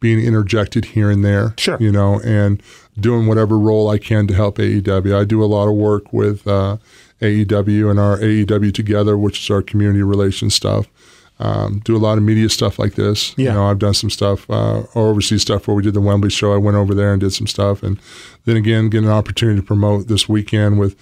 being 0.00 0.20
interjected 0.24 0.84
here 0.86 1.10
and 1.10 1.24
there, 1.24 1.54
Sure. 1.56 1.78
you 1.80 1.90
know, 1.90 2.20
and 2.20 2.62
doing 3.00 3.26
whatever 3.26 3.58
role 3.58 3.88
I 3.88 3.98
can 3.98 4.26
to 4.26 4.34
help 4.34 4.58
AEW. 4.58 5.18
I 5.18 5.24
do 5.24 5.42
a 5.42 5.46
lot 5.46 5.68
of 5.68 5.74
work 5.74 6.12
with 6.12 6.46
uh, 6.46 6.76
AEW 7.20 7.90
and 7.90 7.98
our 7.98 8.18
AEW 8.18 8.72
Together, 8.74 9.16
which 9.16 9.40
is 9.42 9.50
our 9.50 9.62
community 9.62 10.02
relations 10.02 10.54
stuff. 10.54 10.86
Um, 11.38 11.80
do 11.84 11.94
a 11.94 11.98
lot 11.98 12.16
of 12.16 12.24
media 12.24 12.48
stuff 12.48 12.78
like 12.78 12.94
this. 12.94 13.34
Yeah. 13.36 13.50
You 13.50 13.52
know, 13.52 13.64
I've 13.66 13.78
done 13.78 13.92
some 13.94 14.08
stuff, 14.08 14.48
uh, 14.50 14.84
overseas 14.94 15.42
stuff 15.42 15.68
where 15.68 15.74
we 15.74 15.82
did 15.82 15.92
the 15.92 16.00
Wembley 16.00 16.30
show. 16.30 16.54
I 16.54 16.56
went 16.56 16.78
over 16.78 16.94
there 16.94 17.12
and 17.12 17.20
did 17.20 17.32
some 17.32 17.46
stuff. 17.46 17.82
And 17.82 17.98
then 18.46 18.56
again, 18.56 18.88
get 18.88 19.04
an 19.04 19.10
opportunity 19.10 19.60
to 19.60 19.66
promote 19.66 20.08
this 20.08 20.28
weekend 20.30 20.78
with 20.78 20.96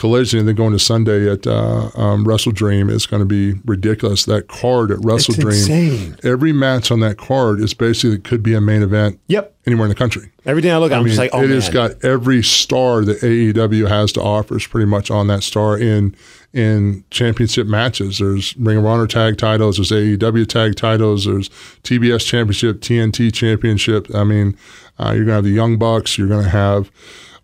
Collision 0.00 0.40
and 0.40 0.48
then 0.48 0.54
going 0.56 0.72
to 0.72 0.78
Sunday 0.78 1.30
at 1.30 1.46
uh, 1.46 1.90
um, 1.94 2.24
WrestleDream 2.24 2.90
is 2.90 3.06
going 3.06 3.20
to 3.20 3.26
be 3.26 3.60
ridiculous. 3.66 4.24
That 4.24 4.48
card 4.48 4.90
at 4.90 4.98
WrestleDream, 4.98 5.44
insane. 5.52 6.16
every 6.24 6.52
match 6.52 6.90
on 6.90 7.00
that 7.00 7.18
card 7.18 7.60
is 7.60 7.74
basically 7.74 8.18
could 8.18 8.42
be 8.42 8.54
a 8.54 8.60
main 8.60 8.82
event 8.82 9.20
Yep. 9.28 9.54
anywhere 9.66 9.84
in 9.84 9.90
the 9.90 9.94
country. 9.94 10.30
Everything 10.46 10.72
I 10.72 10.78
look 10.78 10.90
at, 10.90 10.98
I'm 10.98 11.04
just 11.06 11.18
like, 11.18 11.30
oh 11.34 11.40
it 11.42 11.48
man. 11.48 11.50
has 11.50 11.68
got 11.68 12.02
every 12.02 12.42
star 12.42 13.04
that 13.04 13.18
AEW 13.20 13.88
has 13.88 14.10
to 14.12 14.22
offer 14.22 14.56
is 14.56 14.66
pretty 14.66 14.86
much 14.86 15.10
on 15.10 15.26
that 15.28 15.42
star 15.42 15.78
in 15.78 16.16
in 16.54 17.04
championship 17.10 17.66
matches. 17.66 18.18
There's 18.18 18.56
Ring 18.56 18.78
of 18.78 18.86
Honor 18.86 19.06
tag 19.06 19.36
titles, 19.36 19.76
there's 19.76 19.90
AEW 19.92 20.46
tag 20.48 20.74
titles, 20.76 21.26
there's 21.26 21.48
TBS 21.84 22.26
championship, 22.26 22.80
TNT 22.80 23.32
championship. 23.32 24.12
I 24.14 24.24
mean, 24.24 24.56
uh, 24.98 25.12
you're 25.14 25.24
gonna 25.26 25.34
have 25.36 25.44
the 25.44 25.50
Young 25.50 25.76
Bucks, 25.78 26.16
you're 26.18 26.26
gonna 26.26 26.48
have 26.48 26.90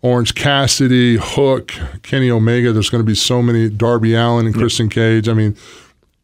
Orange 0.01 0.35
Cassidy, 0.35 1.17
Hook, 1.19 1.73
Kenny 2.03 2.29
Omega. 2.29 2.71
There's 2.71 2.89
going 2.89 3.03
to 3.03 3.07
be 3.07 3.15
so 3.15 3.41
many 3.41 3.69
Darby 3.69 4.13
Allin 4.13 4.45
and 4.45 4.55
Christian 4.55 4.89
Cage. 4.89 5.27
I 5.27 5.33
mean, 5.33 5.55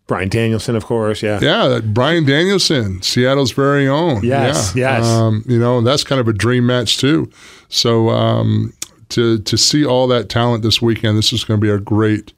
Bryan 0.06 0.30
Danielson, 0.30 0.76
of 0.76 0.86
course. 0.86 1.24
Yeah. 1.24 1.40
yeah, 1.42 1.80
Bryan 1.80 2.26
Danielson, 2.26 3.02
Seattle's 3.02 3.52
very 3.52 3.88
own. 3.88 4.24
Yes, 4.24 4.76
yeah. 4.76 4.98
yes. 4.98 5.06
Um, 5.06 5.44
you 5.48 5.58
know, 5.58 5.82
that's 5.82 6.04
kind 6.04 6.20
of 6.20 6.28
a 6.28 6.34
dream 6.34 6.66
match 6.66 6.98
too. 6.98 7.32
So 7.70 8.10
um, 8.10 8.74
to 9.10 9.40
to 9.40 9.58
see 9.58 9.86
all 9.86 10.08
that 10.08 10.30
talent 10.30 10.62
this 10.62 10.82
weekend, 10.82 11.18
this 11.18 11.32
is 11.34 11.44
going 11.44 11.60
to 11.60 11.66
be 11.66 11.72
a 11.72 11.80
great. 11.80 12.34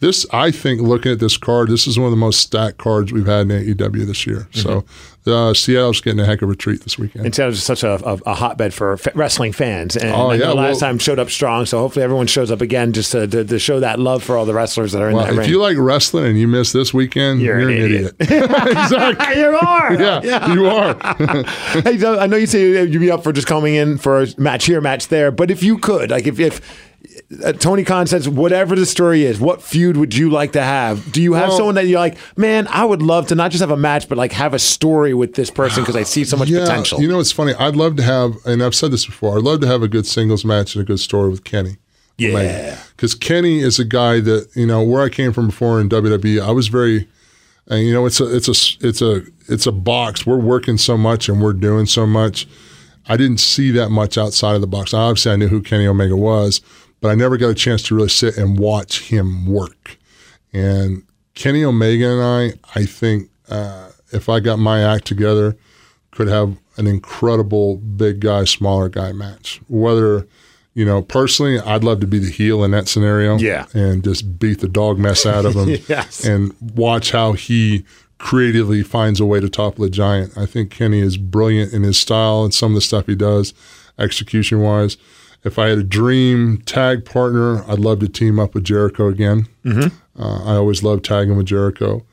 This 0.00 0.26
I 0.32 0.50
think, 0.50 0.82
looking 0.82 1.12
at 1.12 1.18
this 1.20 1.36
card, 1.36 1.68
this 1.70 1.86
is 1.86 1.98
one 1.98 2.06
of 2.06 2.10
the 2.10 2.16
most 2.18 2.40
stacked 2.40 2.78
cards 2.78 3.12
we've 3.12 3.26
had 3.26 3.50
in 3.50 3.74
AEW 3.76 4.04
this 4.06 4.26
year. 4.26 4.48
So 4.52 4.84
uh, 5.26 5.54
Seattle's 5.54 6.00
getting 6.02 6.20
a 6.20 6.26
heck 6.26 6.42
of 6.42 6.50
a 6.50 6.56
treat 6.56 6.82
this 6.82 6.98
weekend. 6.98 7.24
And 7.24 7.34
Seattle's 7.34 7.62
such 7.62 7.82
a, 7.84 7.94
a, 8.06 8.18
a 8.26 8.34
hotbed 8.34 8.74
for 8.74 8.96
fa- 8.98 9.12
wrestling 9.14 9.52
fans. 9.52 9.96
And 9.96 10.10
Oh, 10.14 10.32
yeah, 10.32 10.48
last 10.50 10.56
well- 10.82 10.90
time 10.90 10.98
showed 10.98 11.18
up 11.18 11.30
strong, 11.30 11.64
so 11.64 11.78
hopefully 11.78 12.02
everyone 12.02 12.26
shows 12.26 12.50
up 12.50 12.60
again 12.60 12.92
just 12.92 13.12
to, 13.12 13.26
to, 13.28 13.44
to 13.44 13.58
show 13.58 13.80
that 13.80 13.98
love 13.98 14.22
for 14.22 14.36
all 14.36 14.44
the 14.44 14.52
wrestlers 14.52 14.92
that 14.92 15.00
are 15.00 15.08
in 15.08 15.14
well, 15.16 15.24
that 15.24 15.32
if 15.32 15.38
ring. 15.38 15.48
you 15.48 15.58
like 15.60 15.76
wrestling 15.78 16.26
and 16.26 16.38
you 16.38 16.48
miss 16.48 16.72
this 16.72 16.92
weekend, 16.92 17.40
You're 17.40 17.60
you're, 17.60 17.68
an 17.70 17.76
an 17.76 17.82
idiot. 17.84 18.16
idiot. 18.18 18.42
exactly. 18.50 19.40
you 19.40 19.56
are. 19.56 19.94
Yeah, 20.24 20.52
you 20.52 20.66
are. 20.66 20.94
hey, 21.82 22.04
I 22.04 22.26
know 22.26 22.36
you 22.36 22.46
say 22.46 22.84
you'd 22.84 22.98
be 23.00 23.10
up 23.10 23.22
for 23.22 23.32
just 23.32 23.46
coming 23.46 23.74
in 23.76 23.96
for 23.96 24.22
a 24.22 24.26
match 24.38 24.66
here, 24.66 24.80
match 24.82 25.08
there, 25.08 25.30
but 25.30 25.50
if 25.50 25.62
you 25.62 25.78
could, 25.78 26.10
like 26.10 26.26
if, 26.26 26.38
if 26.40 26.60
uh, 27.44 27.52
Tony 27.52 27.84
Khan 27.84 28.06
says 28.06 28.28
whatever 28.28 28.76
the 28.76 28.86
story 28.86 29.24
is, 29.24 29.40
what 29.40 29.62
feud 29.62 29.96
would 29.96 30.14
you 30.14 30.30
like 30.30 30.52
to 30.52 30.62
have? 30.62 31.10
Do 31.12 31.22
you 31.22 31.32
have 31.34 31.48
Well- 31.48 31.56
someone 31.58 31.74
that 31.76 31.86
you're 31.86 31.98
like, 31.98 32.16
man, 32.36 32.66
I 32.68 32.84
would 32.84 33.02
love 33.02 33.26
to 33.28 33.34
not 33.34 33.50
just 33.50 33.60
have 33.60 33.70
a 33.70 33.76
match, 33.76 34.08
but 34.08 34.18
like 34.18 34.32
have 34.32 34.54
a 34.54 34.58
story 34.58 35.14
with 35.14 35.34
this 35.34 35.50
person 35.50 35.82
because 35.82 35.96
I 35.96 36.02
see 36.02 36.24
so 36.24 36.36
much 36.36 36.48
potential. 36.50 37.00
You 37.00 37.08
know, 37.08 37.18
it's 37.20 37.32
funny. 37.32 37.54
I'd 37.54 37.76
love 37.76 37.96
to 37.96 38.02
have, 38.02 38.34
and 38.44 38.62
I've 38.62 38.74
said 38.74 38.90
this 38.90 39.06
before. 39.06 39.36
I'd 39.38 39.44
love 39.44 39.60
to 39.62 39.66
have 39.66 39.82
a 39.82 39.88
good 39.88 40.06
singles 40.06 40.44
match 40.44 40.74
and 40.74 40.82
a 40.82 40.86
good 40.86 41.00
story 41.00 41.30
with 41.30 41.44
Kenny. 41.44 41.76
Yeah. 42.16 42.78
because 42.96 43.14
Kenny 43.14 43.58
is 43.60 43.78
a 43.80 43.84
guy 43.84 44.20
that 44.20 44.48
you 44.54 44.66
know 44.66 44.82
where 44.82 45.02
I 45.02 45.08
came 45.08 45.32
from 45.32 45.46
before 45.48 45.80
in 45.80 45.88
WWE. 45.88 46.40
I 46.40 46.52
was 46.52 46.68
very, 46.68 47.08
and 47.66 47.84
you 47.84 47.92
know, 47.92 48.06
it's 48.06 48.20
a 48.20 48.36
it's 48.36 48.46
a 48.48 48.86
it's 48.86 49.02
a 49.02 49.22
it's 49.48 49.66
a 49.66 49.72
box. 49.72 50.24
We're 50.24 50.36
working 50.38 50.78
so 50.78 50.96
much 50.96 51.28
and 51.28 51.42
we're 51.42 51.52
doing 51.54 51.86
so 51.86 52.06
much. 52.06 52.46
I 53.08 53.16
didn't 53.16 53.38
see 53.40 53.70
that 53.72 53.90
much 53.90 54.16
outside 54.16 54.54
of 54.54 54.60
the 54.60 54.66
box. 54.68 54.94
Obviously, 54.94 55.32
I 55.32 55.36
knew 55.36 55.48
who 55.48 55.60
Kenny 55.60 55.86
Omega 55.86 56.16
was, 56.16 56.60
but 57.04 57.10
I 57.10 57.16
never 57.16 57.36
got 57.36 57.50
a 57.50 57.54
chance 57.54 57.82
to 57.82 57.94
really 57.94 58.08
sit 58.08 58.38
and 58.38 58.58
watch 58.58 59.10
him 59.10 59.44
work. 59.44 59.98
And 60.54 61.02
Kenny 61.34 61.62
Omega 61.62 62.10
and 62.10 62.22
I, 62.22 62.80
I 62.80 62.86
think, 62.86 63.28
uh, 63.50 63.90
if 64.10 64.30
I 64.30 64.40
got 64.40 64.58
my 64.58 64.80
act 64.82 65.04
together, 65.04 65.54
could 66.12 66.28
have 66.28 66.56
an 66.78 66.86
incredible 66.86 67.76
big 67.76 68.20
guy, 68.20 68.44
smaller 68.44 68.88
guy 68.88 69.12
match. 69.12 69.60
Whether, 69.68 70.26
you 70.72 70.86
know, 70.86 71.02
personally, 71.02 71.60
I'd 71.60 71.84
love 71.84 72.00
to 72.00 72.06
be 72.06 72.18
the 72.18 72.30
heel 72.30 72.64
in 72.64 72.70
that 72.70 72.88
scenario. 72.88 73.36
Yeah. 73.36 73.66
And 73.74 74.02
just 74.02 74.38
beat 74.38 74.60
the 74.60 74.68
dog 74.68 74.98
mess 74.98 75.26
out 75.26 75.44
of 75.44 75.56
him. 75.56 75.68
Yes. 75.86 76.24
And 76.24 76.54
watch 76.58 77.10
how 77.10 77.34
he 77.34 77.84
creatively 78.16 78.82
finds 78.82 79.20
a 79.20 79.26
way 79.26 79.40
to 79.40 79.50
topple 79.50 79.84
a 79.84 79.90
giant. 79.90 80.38
I 80.38 80.46
think 80.46 80.70
Kenny 80.70 81.00
is 81.00 81.18
brilliant 81.18 81.74
in 81.74 81.82
his 81.82 81.98
style 81.98 82.44
and 82.44 82.54
some 82.54 82.72
of 82.72 82.76
the 82.76 82.80
stuff 82.80 83.04
he 83.04 83.14
does, 83.14 83.52
execution 83.98 84.62
wise. 84.62 84.96
If 85.44 85.58
I 85.58 85.68
had 85.68 85.78
a 85.78 85.84
dream 85.84 86.58
tag 86.62 87.04
partner, 87.04 87.62
I'd 87.70 87.78
love 87.78 88.00
to 88.00 88.08
team 88.08 88.38
up 88.38 88.54
with 88.54 88.64
Jericho 88.64 89.08
again. 89.08 89.46
Mm-hmm. 89.64 90.20
Uh, 90.20 90.44
I 90.44 90.56
always 90.56 90.82
love 90.82 91.02
tagging 91.02 91.36
with 91.36 91.46
Jericho. 91.46 92.04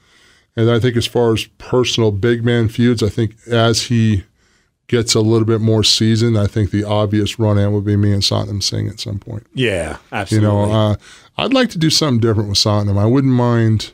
And 0.55 0.69
I 0.69 0.79
think 0.79 0.97
as 0.97 1.07
far 1.07 1.33
as 1.33 1.45
personal 1.57 2.11
big 2.11 2.43
man 2.43 2.67
feuds, 2.67 3.01
I 3.01 3.09
think 3.09 3.35
as 3.47 3.83
he 3.83 4.25
gets 4.87 5.15
a 5.15 5.21
little 5.21 5.45
bit 5.45 5.61
more 5.61 5.83
seasoned, 5.83 6.37
I 6.37 6.47
think 6.47 6.71
the 6.71 6.83
obvious 6.83 7.39
run 7.39 7.57
in 7.57 7.71
would 7.71 7.85
be 7.85 7.95
me 7.95 8.11
and 8.11 8.21
Satnam 8.21 8.61
Singh 8.61 8.89
at 8.89 8.99
some 8.99 9.19
point. 9.19 9.47
yeah, 9.53 9.97
absolutely. 10.11 10.49
You 10.49 10.53
know, 10.53 10.71
uh, 10.71 10.95
I'd 11.37 11.53
like 11.53 11.69
to 11.69 11.77
do 11.77 11.89
something 11.89 12.19
different 12.19 12.49
with 12.49 12.57
Satnam. 12.57 12.97
I 12.97 13.05
wouldn't 13.05 13.33
mind 13.33 13.93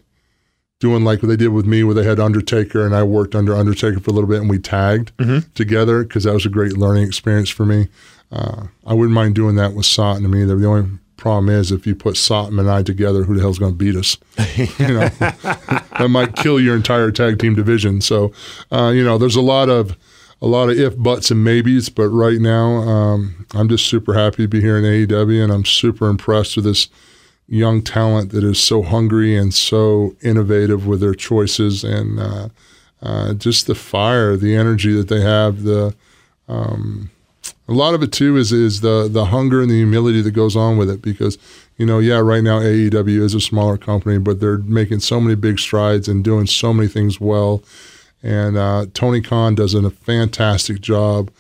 doing 0.80 1.04
like 1.04 1.22
what 1.22 1.30
they 1.30 1.36
did 1.36 1.50
with 1.50 1.68
me, 1.68 1.84
where 1.84 1.94
they 1.94 2.04
had 2.04 2.20
Undertaker 2.20 2.86
and 2.86 2.96
I 2.96 3.04
worked 3.04 3.36
under 3.36 3.56
Undertaker 3.56 4.00
for 4.00 4.10
a 4.10 4.14
little 4.14 4.30
bit 4.30 4.42
and 4.42 4.50
we 4.50 4.58
tagged 4.60 5.12
together 5.54 6.04
because 6.04 6.24
that 6.24 6.34
was 6.34 6.46
a 6.46 6.50
great 6.50 6.74
learning 6.74 7.08
experience 7.08 7.50
for 7.50 7.66
me. 7.66 7.88
Uh, 8.32 8.68
I 8.86 8.94
wouldn't 8.94 9.14
mind 9.14 9.36
doing 9.36 9.56
that 9.56 9.74
with 9.74 9.86
Sot 9.86 10.18
Satnam 10.18 10.36
either. 10.36 10.56
The 10.56 10.68
only 10.68 11.00
problem 11.16 11.50
is 11.50 11.72
if 11.72 11.88
you 11.88 11.96
put 11.96 12.16
Satnam 12.16 12.60
and 12.60 12.70
I 12.70 12.84
together, 12.84 13.24
who 13.24 13.36
the 13.36 13.42
hell's 13.42 13.60
going 13.60 13.72
to 13.72 13.78
beat 13.78 13.96
us? 13.96 14.18
you 14.80 14.94
know, 14.94 15.08
that 15.20 16.08
might 16.10 16.36
kill 16.36 16.60
your 16.60 16.76
entire 16.76 17.12
tag 17.12 17.40
team 17.40 17.56
division. 17.56 18.02
So, 18.02 18.34
uh, 18.72 18.92
you 18.94 19.04
know, 19.04 19.18
there's 19.18 19.36
a 19.36 19.42
lot 19.42 19.70
of 19.70 19.98
a 20.42 20.48
lot 20.48 20.70
of 20.70 20.80
if, 20.80 20.98
buts, 20.98 21.32
and 21.32 21.44
maybes. 21.44 21.90
But 21.90 22.10
right 22.10 22.40
now, 22.40 22.78
um, 22.78 23.46
I'm 23.54 23.70
just 23.70 23.88
super 23.88 24.14
happy 24.14 24.44
to 24.44 24.48
be 24.48 24.62
here 24.62 24.78
in 24.78 24.84
AEW, 24.84 25.44
and 25.44 25.52
I'm 25.52 25.66
super 25.66 26.10
impressed 26.10 26.56
with 26.56 26.66
this 26.66 26.90
young 27.48 27.82
talent 27.82 28.32
that 28.32 28.44
is 28.44 28.60
so 28.60 28.84
hungry 28.84 29.36
and 29.36 29.54
so 29.54 30.16
innovative 30.22 30.86
with 30.86 31.00
their 31.00 31.16
choices, 31.16 31.84
and 31.84 32.20
uh, 32.20 32.50
uh, 33.02 33.34
just 33.34 33.68
the 33.68 33.76
fire, 33.76 34.36
the 34.36 34.56
energy 34.56 34.94
that 34.94 35.08
they 35.08 35.22
have. 35.22 35.64
The 35.64 35.96
um, 36.48 37.10
a 37.68 37.74
lot 37.74 37.94
of 37.94 38.02
it 38.02 38.12
too 38.12 38.38
is 38.38 38.52
is 38.52 38.82
the 38.82 39.08
the 39.12 39.26
hunger 39.26 39.62
and 39.62 39.70
the 39.70 39.76
humility 39.76 40.22
that 40.22 40.32
goes 40.32 40.56
on 40.56 40.78
with 40.78 40.90
it 40.90 41.02
because 41.02 41.38
you 41.78 41.86
know 41.86 42.00
yeah 42.00 42.18
right 42.18 42.44
now 42.44 42.60
AEW 42.60 43.22
is 43.22 43.34
a 43.34 43.42
smaller 43.42 43.78
company 43.78 44.18
but 44.18 44.40
they're 44.40 44.60
making 44.60 45.00
so 45.00 45.20
many 45.20 45.36
big 45.36 45.60
strides 45.60 46.08
and 46.08 46.24
doing 46.24 46.48
so 46.48 46.74
many 46.74 46.88
things 46.88 47.20
well 47.20 47.64
and 48.24 48.58
uh, 48.58 48.86
Tony 48.94 49.22
Khan 49.22 49.56
does 49.56 49.74
a 49.74 49.90
fantastic 49.90 50.82
job 50.82 51.32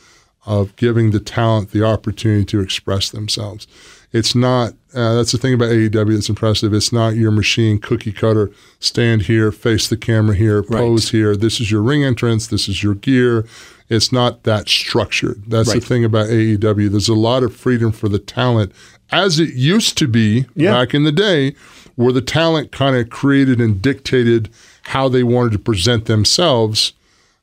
of 0.45 0.75
giving 0.77 1.11
the 1.11 1.19
talent 1.19 1.71
the 1.71 1.83
opportunity 1.83 2.45
to 2.45 2.61
express 2.61 3.09
themselves. 3.09 3.67
It's 4.13 4.33
not 4.33 4.73
uh, 4.93 5.15
that's 5.15 5.33
the 5.33 5.37
thing 5.37 5.53
about 5.53 5.69
AEW 5.69 6.13
that's 6.13 6.29
impressive. 6.29 6.73
It's 6.73 6.93
not 6.93 7.15
your 7.15 7.29
machine 7.29 7.77
cookie 7.77 8.13
cutter. 8.13 8.49
Stand 8.79 9.23
here, 9.23 9.51
face 9.51 9.87
the 9.89 9.97
camera 9.97 10.35
here, 10.35 10.63
pose 10.63 11.09
here. 11.09 11.35
This 11.35 11.59
is 11.59 11.69
your 11.69 11.81
ring 11.81 12.03
entrance. 12.03 12.47
This 12.47 12.69
is 12.69 12.81
your 12.81 12.95
gear. 12.95 13.45
It's 13.89 14.11
not 14.11 14.43
that 14.43 14.67
structured. 14.67 15.43
That's 15.47 15.71
the 15.73 15.79
thing 15.79 16.03
about 16.03 16.27
AEW. 16.27 16.89
There's 16.91 17.07
a 17.07 17.13
lot 17.13 17.43
of 17.43 17.55
freedom 17.55 17.91
for 17.91 18.09
the 18.09 18.19
talent, 18.19 18.73
as 19.11 19.39
it 19.39 19.53
used 19.53 19.97
to 19.99 20.07
be 20.07 20.45
Yeah. 20.55 20.73
back 20.73 20.93
in 20.93 21.03
the 21.05 21.11
day, 21.11 21.55
where 21.95 22.11
the 22.11 22.21
talent 22.21 22.71
kind 22.71 22.95
of 22.97 23.09
created 23.09 23.61
and 23.61 23.81
dictated 23.81 24.49
how 24.83 25.07
they 25.09 25.23
wanted 25.23 25.53
to 25.53 25.59
present 25.59 26.05
themselves. 26.05 26.93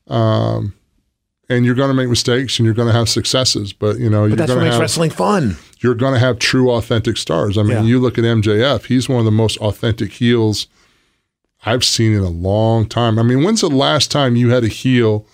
Um, 0.07 0.73
and 1.49 1.65
you're 1.65 1.75
going 1.75 1.89
to 1.89 1.93
make 1.95 2.09
mistakes 2.09 2.57
and 2.59 2.65
you're 2.65 2.73
going 2.75 2.87
to 2.87 2.93
have 2.93 3.09
successes, 3.09 3.73
but 3.73 3.97
you 3.99 4.09
know 4.09 4.21
but 4.21 4.27
you're 4.27 4.35
that's 4.37 4.49
what 4.49 4.55
going 4.55 4.59
to 4.59 4.65
makes 4.65 4.73
have 4.75 4.81
wrestling 4.81 5.09
fun. 5.11 5.57
you're 5.79 5.93
going 5.95 6.13
to 6.13 6.19
have 6.19 6.39
true 6.39 6.71
authentic 6.71 7.17
stars. 7.17 7.57
I 7.57 7.61
mean, 7.63 7.71
Yeah. 7.71 7.83
you 7.83 7.99
look 7.99 8.17
at 8.17 8.23
MJF; 8.23 8.85
he's 8.85 9.09
one 9.09 9.19
of 9.19 9.25
the 9.25 9.31
most 9.31 9.57
authentic 9.57 10.13
heels 10.13 10.67
I've 11.65 11.83
seen 11.83 12.13
in 12.13 12.19
a 12.23 12.29
long 12.29 12.87
time. 12.87 13.17
I 13.19 13.23
mean, 13.23 13.43
when's 13.43 13.61
the 13.61 13.69
last 13.69 14.11
time 14.11 14.35
you 14.35 14.49
had 14.51 14.63
a 14.63 14.67
heel 14.67 15.25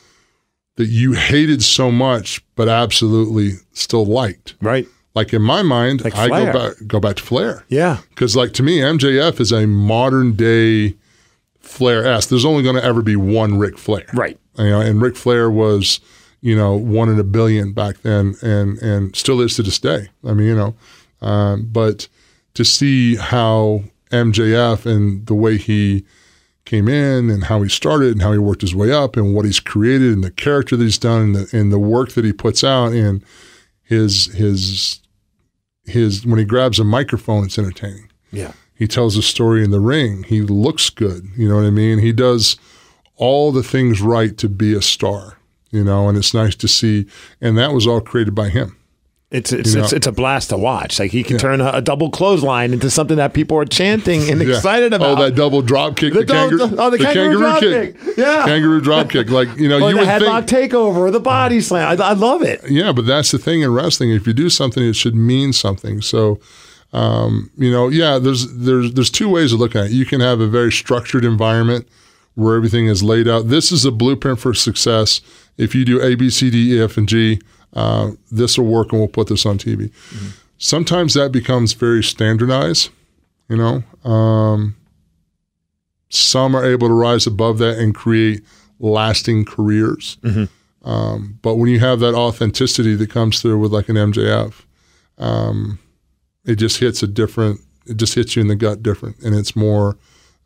that 0.77 0.87
you 0.87 1.13
hated 1.13 1.61
so 1.63 1.91
much 1.91 2.41
but 2.55 2.67
absolutely 2.69 3.53
still 3.73 4.05
liked? 4.05 4.55
Right. 4.61 4.87
Like 5.13 5.33
in 5.33 5.41
my 5.41 5.61
mind, 5.61 6.03
Like 6.03 6.15
I 6.15 6.27
go 6.29 6.53
back 6.53 6.73
go 6.87 6.99
back 6.99 7.17
to 7.17 7.23
Flair 7.23 7.65
Yeah. 7.67 7.97
because, 8.09 8.35
like 8.35 8.53
to 8.53 8.63
me, 8.63 8.79
MJF 8.79 9.39
is 9.41 9.51
a 9.51 9.67
modern 9.67 10.33
day 10.33 10.95
Flair 11.59 12.05
s. 12.05 12.25
There's 12.27 12.45
only 12.45 12.63
going 12.63 12.75
to 12.77 12.83
ever 12.83 13.01
be 13.01 13.15
one 13.15 13.57
Ric 13.59 13.77
Flair, 13.77 14.05
Right. 14.13 14.39
you 14.57 14.69
know, 14.69 14.79
and 14.81 15.01
Ric 15.01 15.15
Flair 15.17 15.51
was, 15.51 15.99
you 16.41 16.55
know, 16.55 16.75
one 16.75 17.09
in 17.09 17.19
a 17.19 17.23
billion 17.23 17.73
back 17.73 18.01
then, 18.03 18.35
and 18.41 18.77
and 18.81 19.15
still 19.15 19.41
is 19.41 19.55
to 19.57 19.63
this 19.63 19.79
day. 19.79 20.07
I 20.25 20.33
mean, 20.33 20.47
you 20.47 20.55
know, 20.55 20.75
um, 21.21 21.67
but 21.71 22.07
to 22.55 22.63
see 22.65 23.15
how 23.17 23.83
MJF 24.11 24.85
and 24.85 25.25
the 25.27 25.35
way 25.35 25.57
he 25.57 26.03
came 26.71 26.87
in 26.87 27.29
and 27.29 27.43
how 27.43 27.61
he 27.61 27.67
started 27.67 28.13
and 28.13 28.21
how 28.21 28.31
he 28.31 28.37
worked 28.37 28.61
his 28.61 28.73
way 28.73 28.93
up 28.93 29.17
and 29.17 29.35
what 29.35 29.43
he's 29.43 29.59
created 29.59 30.13
and 30.13 30.23
the 30.23 30.31
character 30.31 30.77
that 30.77 30.83
he's 30.85 30.97
done 30.97 31.21
and 31.21 31.35
the, 31.35 31.57
and 31.57 31.69
the 31.69 31.77
work 31.77 32.13
that 32.13 32.23
he 32.23 32.31
puts 32.31 32.63
out 32.63 32.93
and 32.93 33.25
his 33.83 34.27
his 34.27 35.01
his 35.83 36.25
when 36.25 36.39
he 36.39 36.45
grabs 36.45 36.79
a 36.79 36.85
microphone, 36.85 37.43
it's 37.43 37.59
entertaining. 37.59 38.09
Yeah. 38.31 38.53
He 38.73 38.87
tells 38.87 39.17
a 39.17 39.21
story 39.21 39.65
in 39.65 39.71
the 39.71 39.81
ring. 39.81 40.23
He 40.23 40.43
looks 40.43 40.89
good. 40.89 41.27
You 41.35 41.49
know 41.49 41.57
what 41.57 41.65
I 41.65 41.71
mean? 41.71 41.99
He 41.99 42.13
does 42.13 42.55
all 43.17 43.51
the 43.51 43.63
things 43.63 44.01
right 44.01 44.37
to 44.37 44.47
be 44.47 44.73
a 44.73 44.81
star. 44.81 45.39
You 45.71 45.83
know, 45.83 46.07
and 46.07 46.17
it's 46.17 46.33
nice 46.33 46.55
to 46.55 46.69
see. 46.69 47.05
And 47.41 47.57
that 47.57 47.73
was 47.73 47.85
all 47.85 47.99
created 47.99 48.33
by 48.33 48.47
him. 48.47 48.77
It's 49.31 49.53
it's, 49.53 49.69
You 49.71 49.77
know- 49.77 49.83
it's 49.85 49.93
it's 49.93 50.07
a 50.07 50.11
blast 50.11 50.49
to 50.49 50.57
watch. 50.57 50.99
Like 50.99 51.11
he 51.11 51.23
can 51.23 51.37
turn 51.37 51.61
a, 51.61 51.69
a 51.75 51.81
double 51.81 52.09
clothesline 52.09 52.73
into 52.73 52.89
something 52.89 53.15
that 53.15 53.33
people 53.33 53.57
are 53.57 53.63
chanting 53.65 54.29
and 54.29 54.41
Yeah. 54.45 54.55
excited 54.57 54.91
about. 54.91 55.17
Oh, 55.17 55.23
that 55.23 55.35
double 55.35 55.61
drop 55.61 55.95
kick, 55.95 56.11
The 56.11 56.19
the, 56.19 56.25
dou- 56.25 56.33
kangaroo, 56.33 56.67
the- 56.67 56.81
oh, 56.83 56.89
the 56.89 56.97
kangaroo 56.97 57.37
drop 57.37 57.59
kick. 57.61 57.97
kick. 58.03 58.17
Yeah. 58.17 58.45
kangaroo 58.45 58.81
drop 58.81 59.09
kick. 59.09 59.29
Like 59.29 59.47
you 59.57 59.69
know, 59.69 59.77
or 59.81 59.89
you 59.89 59.95
the 59.95 60.01
would 60.01 60.07
headlock 60.09 60.49
think, 60.49 60.73
takeover 60.73 60.97
or 60.97 61.11
the 61.11 61.21
body 61.21 61.61
slam. 61.61 61.97
I, 61.99 62.03
I 62.03 62.11
love 62.13 62.41
it. 62.41 62.59
yeah, 62.69 62.91
but 62.91 63.05
that's 63.05 63.31
the 63.31 63.37
thing 63.39 63.61
in 63.61 63.73
wrestling. 63.73 64.11
If 64.11 64.27
you 64.27 64.33
do 64.33 64.49
something, 64.49 64.83
it 64.83 64.97
should 64.97 65.15
mean 65.15 65.53
something. 65.53 66.01
So, 66.01 66.41
um, 66.91 67.49
you 67.55 67.71
know, 67.71 67.87
yeah, 67.87 68.19
there's 68.19 68.51
there's 68.53 68.91
there's 68.93 69.09
two 69.09 69.29
ways 69.29 69.53
of 69.53 69.59
looking 69.61 69.79
at 69.79 69.87
it. 69.87 69.91
You 69.93 70.05
can 70.05 70.19
have 70.19 70.41
a 70.41 70.47
very 70.47 70.73
structured 70.73 71.23
environment 71.23 71.87
where 72.35 72.55
everything 72.57 72.87
is 72.87 73.01
laid 73.01 73.29
out. 73.29 73.47
This 73.47 73.71
is 73.71 73.85
a 73.85 73.91
blueprint 73.91 74.39
for 74.39 74.53
success. 74.53 75.21
If 75.57 75.73
you 75.73 75.85
do 75.85 76.01
A, 76.01 76.15
B, 76.15 76.29
C, 76.29 76.49
D, 76.49 76.75
E, 76.77 76.81
F, 76.83 76.97
and 76.97 77.07
G, 77.07 77.39
uh, 77.73 78.11
this 78.31 78.57
will 78.57 78.65
work, 78.65 78.91
and 78.91 78.99
we'll 79.01 79.07
put 79.07 79.27
this 79.27 79.45
on 79.45 79.57
TV. 79.57 79.91
Sometimes 80.57 81.13
that 81.15 81.31
becomes 81.31 81.73
very 81.73 82.03
standardized. 82.03 82.89
You 83.49 83.57
know, 83.57 84.09
um, 84.09 84.75
some 86.09 86.55
are 86.55 86.63
able 86.65 86.87
to 86.87 86.93
rise 86.93 87.25
above 87.27 87.57
that 87.59 87.77
and 87.77 87.93
create 87.95 88.41
lasting 88.79 89.45
careers. 89.45 90.17
Um, 90.83 91.37
but 91.41 91.55
when 91.55 91.69
you 91.69 91.79
have 91.79 91.99
that 91.99 92.15
authenticity 92.15 92.95
that 92.95 93.09
comes 93.09 93.41
through 93.41 93.59
with 93.59 93.71
like 93.71 93.87
an 93.89 93.95
MJF, 93.97 94.53
um, 95.17 95.79
it 96.45 96.55
just 96.55 96.79
hits 96.79 97.03
a 97.03 97.07
different. 97.07 97.61
It 97.85 97.97
just 97.97 98.15
hits 98.15 98.35
you 98.35 98.41
in 98.41 98.47
the 98.47 98.55
gut 98.55 98.81
different, 98.83 99.19
and 99.19 99.35
it's 99.35 99.55
more. 99.55 99.97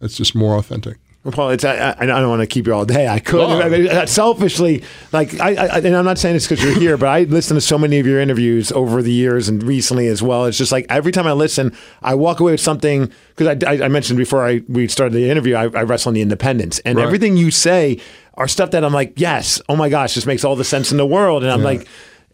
It's 0.01 0.17
just 0.17 0.35
more 0.35 0.57
authentic. 0.57 0.97
Well, 1.25 1.31
Paul, 1.31 1.49
it's, 1.49 1.65
I, 1.65 1.75
I, 1.75 1.95
I 2.03 2.05
don't 2.05 2.29
want 2.29 2.41
to 2.41 2.47
keep 2.47 2.67
you 2.67 2.73
all 2.75 2.85
day. 2.85 3.07
I 3.07 3.17
could. 3.17 3.41
I 3.49 3.67
mean, 3.67 4.05
selfishly, 4.07 4.83
like, 5.11 5.39
I, 5.39 5.55
I, 5.55 5.77
and 5.79 5.95
I'm 5.95 6.05
not 6.05 6.19
saying 6.19 6.35
this 6.35 6.47
because 6.47 6.63
you're 6.63 6.79
here, 6.79 6.97
but 6.97 7.07
I 7.07 7.23
listen 7.23 7.55
to 7.55 7.61
so 7.61 7.79
many 7.79 7.97
of 7.97 8.05
your 8.05 8.19
interviews 8.21 8.71
over 8.71 9.01
the 9.01 9.11
years 9.11 9.49
and 9.49 9.63
recently 9.63 10.05
as 10.05 10.21
well. 10.21 10.45
It's 10.45 10.55
just 10.59 10.71
like 10.71 10.85
every 10.87 11.11
time 11.11 11.25
I 11.25 11.31
listen, 11.31 11.75
I 12.03 12.13
walk 12.13 12.41
away 12.41 12.51
with 12.51 12.61
something 12.61 13.11
because 13.35 13.63
I, 13.63 13.71
I, 13.71 13.85
I 13.85 13.87
mentioned 13.87 14.19
before 14.19 14.45
I 14.45 14.61
we 14.69 14.87
started 14.87 15.15
the 15.15 15.27
interview, 15.27 15.55
I, 15.55 15.63
I 15.63 15.81
wrestle 15.81 16.11
on 16.11 16.13
the 16.13 16.21
independents, 16.21 16.77
and 16.85 16.99
Right. 16.99 17.05
everything 17.05 17.37
you 17.37 17.49
say 17.49 17.99
are 18.35 18.47
stuff 18.47 18.69
that 18.71 18.85
I'm 18.85 18.93
like, 18.93 19.13
yes, 19.19 19.59
oh 19.67 19.75
my 19.75 19.89
gosh, 19.89 20.13
this 20.13 20.27
makes 20.27 20.43
all 20.45 20.55
the 20.55 20.63
sense 20.63 20.91
in 20.91 20.97
the 20.97 21.07
world, 21.07 21.41
and 21.43 21.51
I'm 21.51 21.63
like. 21.63 21.87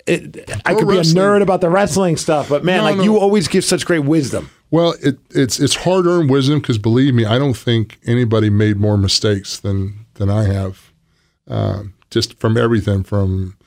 It, 0.08 0.50
I 0.66 0.74
Pro 0.74 0.80
could 0.80 0.88
be 0.89 0.98
a 0.98 1.02
nerd 1.02 1.44
about 1.44 1.62
the 1.62 1.70
wrestling 1.70 2.18
stuff, 2.18 2.50
but 2.50 2.64
man, 2.66 2.78
No, 2.80 2.84
like 2.86 2.98
no. 2.98 3.04
you 3.04 3.20
always 3.20 3.48
give 3.48 3.64
such 3.64 3.86
great 3.86 4.04
wisdom. 4.04 4.50
Well, 4.72 4.95
it, 5.03 5.19
it's 5.30 5.59
it's 5.59 5.76
hard 5.76 6.07
earned 6.07 6.30
wisdom 6.30 6.59
because 6.59 6.78
believe 6.78 7.13
me, 7.13 7.26
I 7.26 7.38
don't 7.38 7.57
think 7.57 7.99
anybody 8.05 8.49
made 8.49 8.78
more 8.78 8.97
mistakes 8.97 9.59
than 9.59 10.05
than 10.15 10.30
I 10.30 10.45
have. 10.45 10.91
Um, 11.47 11.93
just 12.09 12.39
from 12.39 12.57
everything 12.57 13.03
from 13.03 13.57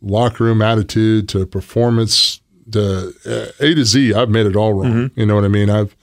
locker 0.00 0.44
room 0.44 0.62
attitude 0.62 1.28
to 1.30 1.44
performance 1.46 2.40
to 2.72 3.14
uh, 3.26 3.46
A 3.60 3.74
to 3.74 3.84
Z, 3.84 4.14
I've 4.14 4.30
made 4.30 4.46
it 4.46 4.56
all 4.56 4.72
wrong. 4.72 4.92
You 5.14 5.26
know 5.26 5.34
what 5.34 5.44
I 5.44 5.48
mean? 5.48 5.68
I've 5.68 5.94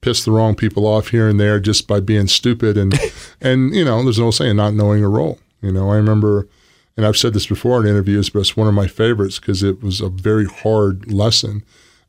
pissed 0.00 0.24
the 0.24 0.30
wrong 0.30 0.54
people 0.54 0.86
off 0.86 1.08
here 1.08 1.28
and 1.28 1.38
there 1.38 1.60
just 1.60 1.86
by 1.86 2.00
being 2.00 2.26
stupid 2.26 2.78
and 2.78 2.98
and 3.40 3.74
you 3.74 3.84
know, 3.84 4.02
there's 4.02 4.18
no 4.18 4.30
saying 4.30 4.56
not 4.56 4.72
knowing 4.72 5.04
a 5.04 5.08
role. 5.10 5.38
You 5.60 5.72
know, 5.72 5.90
I 5.90 5.96
remember. 5.96 6.48
And 6.98 7.04
I've 7.04 7.18
said 7.18 7.34
this 7.34 7.46
before 7.46 7.82
in 7.82 7.86
interviews, 7.86 8.30
but 8.30 8.38
it's 8.38 8.56
one 8.56 8.68
of 8.68 8.72
my 8.72 8.86
favorites 8.86 9.38
because 9.38 9.62
it 9.62 9.82
was 9.82 10.00
a 10.00 10.08
very 10.08 10.46
hard 10.46 11.12
lesson. 11.12 11.62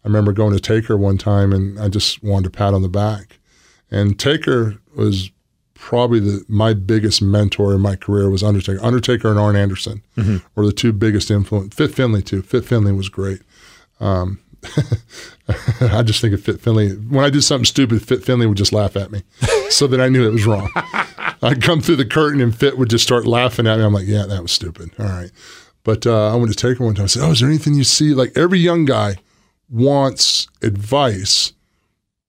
I 0.08 0.10
remember 0.10 0.32
going 0.32 0.54
to 0.54 0.60
Taker 0.62 0.96
one 0.96 1.18
time 1.18 1.52
and 1.52 1.78
I 1.78 1.90
just 1.90 2.24
wanted 2.24 2.46
to 2.46 2.58
pat 2.58 2.74
on 2.74 2.82
the 2.82 2.88
back. 2.88 3.40
And 3.92 4.18
Taker 4.18 4.78
was 4.96 5.32
probably 5.74 6.22
the 6.22 6.46
my 6.48 6.74
biggest 6.74 7.22
mentor 7.22 7.74
in 7.74 7.82
my 7.82 7.98
career 7.98 8.30
was 8.30 8.42
Undertaker. 8.42 8.82
Undertaker 8.82 9.30
and 9.30 9.38
Arn 9.38 9.58
Anderson 9.58 10.02
were 10.56 10.66
the 10.66 10.72
two 10.72 10.94
biggest 10.94 11.30
influence. 11.30 11.76
Fit 11.76 11.94
Finlay 11.94 12.22
too. 12.22 12.42
Fit 12.42 12.64
Finlay 12.64 12.94
was 12.94 13.10
great. 13.10 13.42
Um, 14.00 14.40
I 15.82 16.04
just 16.04 16.22
think 16.22 16.34
of 16.34 16.42
Fit 16.42 16.62
Finlay. 16.62 16.92
When 16.92 17.26
I 17.26 17.30
did 17.30 17.42
something 17.42 17.66
stupid, 17.66 18.02
Fit 18.02 18.24
Finlay 18.24 18.46
would 18.46 18.58
just 18.58 18.72
laugh 18.72 18.96
at 18.96 19.12
me, 19.12 19.24
so 19.70 19.88
that 19.88 20.00
I 20.00 20.08
knew 20.08 20.26
it 20.26 20.32
was 20.32 20.46
wrong. 20.46 20.72
I'd 21.44 21.62
come 21.62 21.82
through 21.82 21.98
the 21.98 22.06
curtain 22.06 22.40
and 22.40 22.56
Fit 22.56 22.78
would 22.78 22.90
just 22.90 23.04
start 23.04 23.28
laughing 23.28 23.68
at 23.68 23.78
me. 23.78 23.84
I'm 23.84 23.94
like, 23.94 24.08
yeah, 24.08 24.26
that 24.26 24.42
was 24.42 24.54
stupid. 24.54 24.92
All 24.98 25.06
right. 25.06 25.32
But 25.84 26.08
uh, 26.08 26.32
I 26.32 26.36
went 26.36 26.50
to 26.52 26.56
Taker 26.58 26.86
one 26.86 26.96
time. 26.96 27.04
I 27.04 27.08
said, 27.08 27.24
oh, 27.24 27.32
is 27.32 27.42
there 27.42 27.50
anything 27.50 27.74
you 27.74 27.84
see? 27.84 28.14
Like 28.14 28.32
every 28.38 28.60
young 28.60 28.86
guy 28.86 29.18
wants 29.70 30.48
advice, 30.62 31.54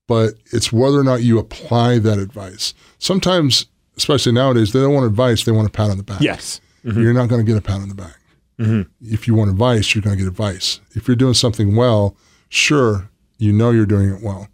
but 0.07 0.34
it's 0.53 0.72
whether 0.72 0.99
or 0.99 1.05
not 1.05 1.22
you 1.22 1.39
apply 1.39 1.99
that 2.01 2.18
advice. 2.18 2.74
Sometimes, 2.99 3.66
especially 3.97 4.32
nowadays, 4.32 4.72
they 4.72 4.80
don't 4.80 4.95
want 4.95 5.07
advice; 5.07 5.45
they 5.45 5.53
want 5.53 5.68
a 5.68 5.70
pat 5.70 5.91
on 5.91 5.97
the 5.97 6.03
back. 6.03 6.20
Yes. 6.20 6.61
Mm-hmm. 6.84 7.03
You're 7.03 7.12
not 7.12 7.28
going 7.28 7.45
to 7.45 7.51
get 7.51 7.59
a 7.59 7.62
pat 7.62 7.80
on 7.80 7.89
the 7.89 7.95
back. 7.95 8.16
Mm-hmm. 8.59 9.12
If 9.12 9.28
you 9.28 9.34
want 9.34 9.51
advice, 9.51 9.95
you're 9.95 10.03
going 10.03 10.16
to 10.16 10.22
get 10.22 10.28
advice. 10.28 10.80
If 10.93 11.07
you're 11.07 11.16
doing 11.16 11.34
something 11.34 11.76
well, 11.76 12.16
sure, 12.49 13.09
you 13.39 13.53
know 13.53 13.70
you're 13.70 13.86
doing 13.86 14.11
it 14.11 14.22
well. 14.22 14.49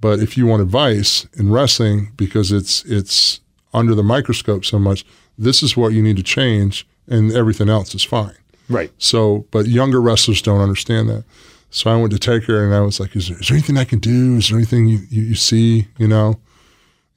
But 0.00 0.20
if 0.20 0.36
you 0.36 0.46
want 0.46 0.62
advice 0.62 1.26
in 1.34 1.50
wrestling, 1.50 2.12
because 2.16 2.52
it's 2.52 2.84
it's 2.84 3.40
under 3.72 3.94
the 3.94 4.02
microscope 4.02 4.64
so 4.64 4.78
much, 4.78 5.04
this 5.38 5.62
is 5.62 5.76
what 5.76 5.92
you 5.92 6.02
need 6.02 6.16
to 6.16 6.22
change, 6.22 6.86
and 7.06 7.32
everything 7.32 7.68
else 7.68 7.94
is 7.94 8.02
fine. 8.02 8.36
Right. 8.68 8.90
So, 8.98 9.46
but 9.50 9.66
younger 9.66 10.00
wrestlers 10.00 10.42
don't 10.42 10.60
understand 10.60 11.08
that. 11.08 11.24
So 11.70 11.90
I 11.90 11.96
went 11.96 12.12
to 12.12 12.18
Taker 12.18 12.64
and 12.64 12.74
I 12.74 12.80
was 12.80 12.98
like, 13.00 13.14
is 13.16 13.28
there, 13.28 13.38
is 13.38 13.48
there 13.48 13.56
anything 13.56 13.76
I 13.76 13.84
can 13.84 13.98
do? 13.98 14.36
Is 14.36 14.48
there 14.48 14.56
anything 14.58 14.86
you, 14.88 15.00
you, 15.10 15.22
you 15.22 15.34
see, 15.34 15.88
you 15.98 16.08
know, 16.08 16.40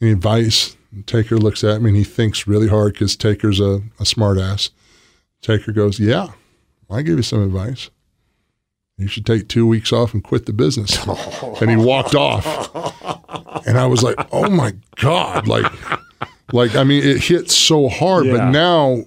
any 0.02 0.12
advice? 0.12 0.76
And 0.91 1.06
Taker 1.08 1.38
looks 1.38 1.64
at 1.64 1.82
me 1.82 1.89
and 1.89 1.97
he 1.97 2.04
thinks 2.04 2.47
really 2.47 2.68
hard 2.68 2.93
because 2.93 3.16
Taker's 3.16 3.60
a, 3.60 3.82
a 4.00 4.06
smart 4.06 4.38
ass. 4.38 4.72
Taker 5.41 5.72
goes, 5.72 6.00
yeah, 6.00 6.30
I 6.89 7.02
give 7.04 7.18
you 7.18 7.24
some 7.24 7.43
advice. 7.43 7.89
You 8.97 9.08
should 9.08 9.26
take 9.26 9.47
two 9.47 9.66
weeks 9.66 9.93
off 9.93 10.14
and 10.14 10.22
quit 10.22 10.45
the 10.45 10.52
business. 10.52 10.97
and 11.62 11.70
he 11.70 11.78
walked 11.78 12.16
off. 12.16 12.76
And 13.66 13.78
I 13.78 13.86
was 13.86 14.04
like, 14.04 14.18
oh 14.34 14.50
my 14.50 14.74
God. 14.97 15.47
Like, 15.47 15.72
like, 16.52 16.76
I 16.76 16.84
mean, 16.84 17.04
it 17.06 17.18
hit 17.24 17.50
so 17.50 17.88
hard, 17.88 18.26
Yeah. 18.26 18.34
but 18.38 18.50
now 18.52 19.04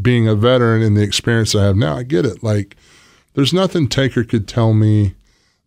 being 0.00 0.26
a 0.26 0.34
veteran 0.34 0.82
and 0.82 0.96
the 0.96 1.02
experience 1.02 1.54
I 1.54 1.64
have 1.64 1.76
now, 1.76 1.96
I 1.96 2.02
get 2.02 2.24
it. 2.26 2.42
Like, 2.42 2.76
there's 3.38 3.52
nothing 3.52 3.86
Taker 3.88 4.24
could 4.24 4.48
tell 4.48 4.74
me 4.74 5.14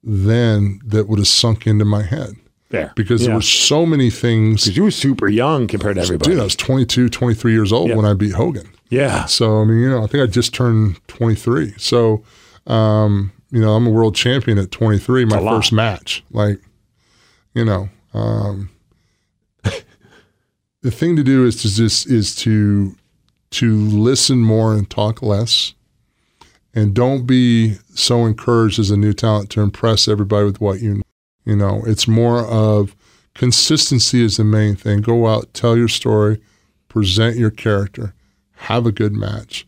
then 0.04 0.82
that 0.86 1.08
would 1.08 1.20
have 1.20 1.28
sunk 1.28 1.66
into 1.66 1.86
my 1.86 2.02
head 2.04 2.34
There. 2.70 2.92
because 2.98 3.22
Yeah. 3.22 3.28
there 3.28 3.36
were 3.38 3.42
so 3.42 3.86
many 3.86 4.10
things. 4.10 4.64
Because 4.66 4.76
you 4.76 4.84
were 4.84 4.92
super 4.92 5.30
young 5.30 5.68
compared 5.68 5.96
to 5.96 6.02
everybody. 6.02 6.32
Dude, 6.32 6.40
I 6.42 6.44
was 6.44 6.56
22, 6.58 7.08
23 7.08 7.54
years 7.54 7.72
old 7.72 7.90
Yeah. 7.90 7.96
when 7.96 8.06
I 8.06 8.14
beat 8.14 8.34
Hogan. 8.34 8.68
yeah. 8.90 9.24
So, 9.26 9.62
I 9.62 9.64
mean, 9.64 9.80
you 9.80 9.90
know, 9.90 10.04
I 10.04 10.08
think 10.08 10.22
I 10.22 10.28
just 10.28 10.54
turned 10.54 10.98
23. 11.08 11.74
So, 11.78 12.24
um, 12.68 13.32
you 13.52 13.62
know, 13.62 13.74
I'm 13.74 13.88
a 13.88 13.90
world 13.90 14.16
champion 14.16 14.58
at 14.58 14.70
23, 14.72 15.24
my 15.24 15.40
first 15.40 15.72
match. 15.72 16.24
Like, 16.32 16.60
you 17.54 17.64
know, 17.64 17.88
um, 18.14 18.70
the 20.82 20.92
thing 20.92 21.16
to 21.16 21.24
do 21.24 21.46
is 21.46 21.56
to 21.62 21.74
just 21.74 22.08
is 22.10 22.36
to 22.38 22.96
to 23.52 23.76
listen 23.78 24.40
more 24.40 24.74
and 24.74 24.90
talk 24.90 25.22
less, 25.22 25.74
and 26.74 26.94
don't 26.94 27.26
be 27.26 27.76
so 27.94 28.26
encouraged 28.26 28.80
as 28.80 28.92
a 28.92 28.98
new 28.98 29.14
talent 29.14 29.50
to 29.52 29.62
impress 29.62 30.08
everybody 30.08 30.46
with 30.46 30.62
what 30.62 30.82
you 30.82 30.96
know. 30.96 31.04
You 31.44 31.56
know, 31.56 31.82
it's 31.88 32.08
more 32.08 32.46
of 32.46 32.96
consistency 33.34 34.24
is 34.24 34.38
the 34.38 34.44
main 34.44 34.76
thing. 34.76 35.02
Go 35.02 35.28
out, 35.28 35.54
tell 35.54 35.76
your 35.76 35.88
story, 35.88 36.40
present 36.88 37.36
your 37.36 37.50
character, 37.50 38.14
have 38.54 38.86
a 38.86 38.92
good 38.92 39.14
match, 39.14 39.66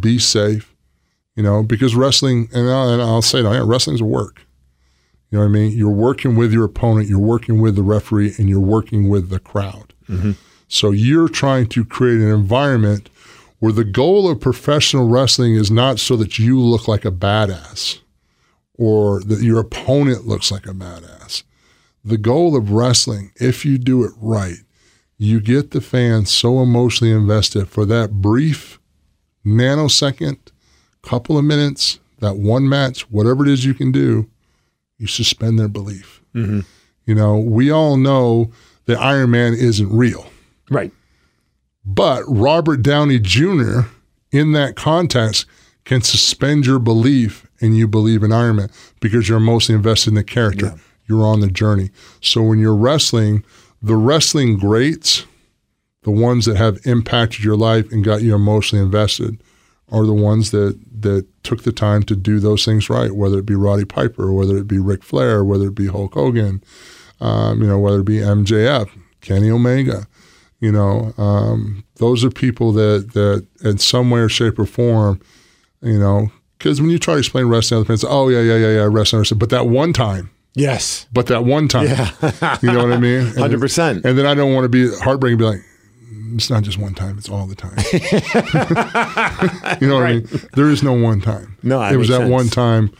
be 0.00 0.18
safe. 0.18 0.74
You 1.34 1.42
know, 1.42 1.62
because 1.62 1.96
wrestling, 1.96 2.48
and 2.52 2.70
I'll, 2.70 2.90
and 2.90 3.02
I'll 3.02 3.22
say 3.22 3.40
it, 3.40 3.44
yeah, 3.44 3.64
wrestling's 3.64 4.00
a 4.00 4.04
work. 4.04 4.42
You 5.30 5.38
know 5.38 5.44
what 5.44 5.50
I 5.50 5.52
mean? 5.52 5.72
You're 5.72 5.90
working 5.90 6.36
with 6.36 6.52
your 6.52 6.64
opponent, 6.64 7.08
you're 7.08 7.18
working 7.18 7.60
with 7.60 7.74
the 7.74 7.82
referee, 7.82 8.34
and 8.38 8.48
you're 8.48 8.60
working 8.60 9.08
with 9.08 9.30
the 9.30 9.40
crowd. 9.40 9.92
Mm-hmm. 10.08 10.32
So 10.68 10.92
you're 10.92 11.28
trying 11.28 11.68
to 11.70 11.84
create 11.84 12.20
an 12.20 12.30
environment 12.30 13.10
where 13.64 13.72
the 13.72 13.82
goal 13.82 14.28
of 14.28 14.42
professional 14.42 15.08
wrestling 15.08 15.54
is 15.54 15.70
not 15.70 15.98
so 15.98 16.16
that 16.16 16.38
you 16.38 16.60
look 16.60 16.86
like 16.86 17.06
a 17.06 17.10
badass 17.10 17.98
or 18.74 19.22
that 19.22 19.40
your 19.40 19.58
opponent 19.58 20.26
looks 20.26 20.50
like 20.52 20.66
a 20.66 20.74
badass. 20.74 21.44
The 22.04 22.18
goal 22.18 22.58
of 22.58 22.72
wrestling, 22.72 23.32
if 23.36 23.64
you 23.64 23.78
do 23.78 24.04
it 24.04 24.12
right, 24.20 24.58
you 25.16 25.40
get 25.40 25.70
the 25.70 25.80
fans 25.80 26.30
so 26.30 26.60
emotionally 26.60 27.10
invested 27.10 27.70
for 27.70 27.86
that 27.86 28.20
brief 28.20 28.78
nanosecond, 29.46 30.36
couple 31.02 31.38
of 31.38 31.46
minutes, 31.46 32.00
that 32.18 32.36
one 32.36 32.68
match, 32.68 33.10
whatever 33.10 33.46
it 33.46 33.50
is 33.50 33.64
you 33.64 33.72
can 33.72 33.90
do, 33.90 34.28
you 34.98 35.06
suspend 35.06 35.58
their 35.58 35.68
belief. 35.68 36.20
Mm-hmm. 36.34 36.60
You 37.06 37.14
know, 37.14 37.38
we 37.38 37.70
all 37.70 37.96
know 37.96 38.52
that 38.84 38.98
Iron 38.98 39.30
Man 39.30 39.54
isn't 39.54 39.90
real. 39.90 40.28
Right. 40.68 40.92
But 41.84 42.22
Robert 42.26 42.82
Downey 42.82 43.18
Jr. 43.18 43.80
in 44.32 44.52
that 44.52 44.74
context 44.76 45.46
can 45.84 46.00
suspend 46.00 46.66
your 46.66 46.78
belief 46.78 47.46
and 47.60 47.76
you 47.76 47.86
believe 47.86 48.22
in 48.22 48.32
Iron 48.32 48.56
Man 48.56 48.70
because 49.00 49.28
you're 49.28 49.38
emotionally 49.38 49.76
invested 49.76 50.10
in 50.10 50.14
the 50.14 50.24
character. 50.24 50.74
you're 51.06 51.24
on 51.24 51.40
the 51.40 51.48
journey. 51.48 51.90
So 52.20 52.42
when 52.42 52.58
you're 52.58 52.74
wrestling, 52.74 53.44
the 53.82 53.96
wrestling 53.96 54.56
greats, 54.56 55.26
the 56.02 56.10
ones 56.10 56.46
that 56.46 56.56
have 56.56 56.78
impacted 56.84 57.44
your 57.44 57.56
life 57.56 57.90
and 57.92 58.04
got 58.04 58.22
you 58.22 58.34
emotionally 58.34 58.82
invested, 58.82 59.42
are 59.90 60.06
the 60.06 60.14
ones 60.14 60.50
that 60.50 60.78
that 61.02 61.26
took 61.42 61.62
the 61.64 61.72
time 61.72 62.02
to 62.04 62.16
do 62.16 62.40
those 62.40 62.64
things 62.64 62.88
right. 62.88 63.12
Whether 63.12 63.38
it 63.38 63.46
be 63.46 63.54
Roddy 63.54 63.84
Piper, 63.84 64.32
whether 64.32 64.56
it 64.56 64.66
be 64.66 64.78
Ric 64.78 65.04
Flair, 65.04 65.44
whether 65.44 65.66
it 65.68 65.74
be 65.74 65.88
Hulk 65.88 66.14
Hogan, 66.14 66.64
um, 67.20 67.60
you 67.60 67.68
know, 67.68 67.78
whether 67.78 68.00
it 68.00 68.06
be 68.06 68.18
MJF, 68.18 68.88
Kenny 69.20 69.50
Omega, 69.50 70.06
you 70.64 70.72
know, 70.72 71.12
um, 71.18 71.84
those 71.96 72.24
are 72.24 72.30
people 72.30 72.72
that 72.72 73.10
that 73.12 73.46
in 73.68 73.76
some 73.78 74.10
way 74.10 74.20
or 74.20 74.28
shape 74.30 74.58
or 74.58 74.64
form, 74.66 75.20
you 75.82 75.98
know, 75.98 76.30
because 76.58 76.80
when 76.80 76.90
you 76.90 76.98
try 76.98 77.14
to 77.14 77.18
explain 77.20 77.46
wrestling, 77.46 77.80
other 77.80 77.86
fans, 77.86 78.04
oh 78.08 78.28
yeah, 78.28 78.40
yeah, 78.40 78.56
yeah, 78.56 78.68
yeah, 78.78 78.88
wrestling, 78.90 79.24
but 79.38 79.50
that 79.50 79.66
one 79.66 79.92
time. 79.92 80.30
Yes. 80.56 81.06
But 81.12 81.26
that 81.26 81.44
one 81.44 81.66
time, 81.68 81.86
Yeah. 81.88 82.10
you 82.62 82.70
know 82.72 82.84
what 82.86 82.92
I 82.92 82.98
mean? 82.98 83.20
And- 83.26 83.36
100%. 83.36 84.04
And 84.04 84.16
then 84.16 84.24
I 84.24 84.34
don't 84.34 84.54
want 84.54 84.64
to 84.64 84.68
be 84.68 84.88
heartbreaking 85.02 85.38
be 85.38 85.44
like, 85.44 85.58
it's 86.36 86.48
not 86.48 86.62
just 86.62 86.78
one 86.78 86.94
time, 86.94 87.18
it's 87.18 87.28
all 87.28 87.46
the 87.46 87.56
time. 87.56 87.76
you 89.80 89.88
know 89.88 89.96
what 89.96 90.06
I 90.06 90.12
mean? 90.14 90.28
There 90.54 90.70
is 90.70 90.82
no 90.82 90.92
one 90.92 91.20
time. 91.20 91.56
No, 91.62 91.82
it 91.82 91.96
was 91.96 92.08
that 92.08 92.18
sense. 92.18 92.30
one 92.30 92.48
time 92.48 92.90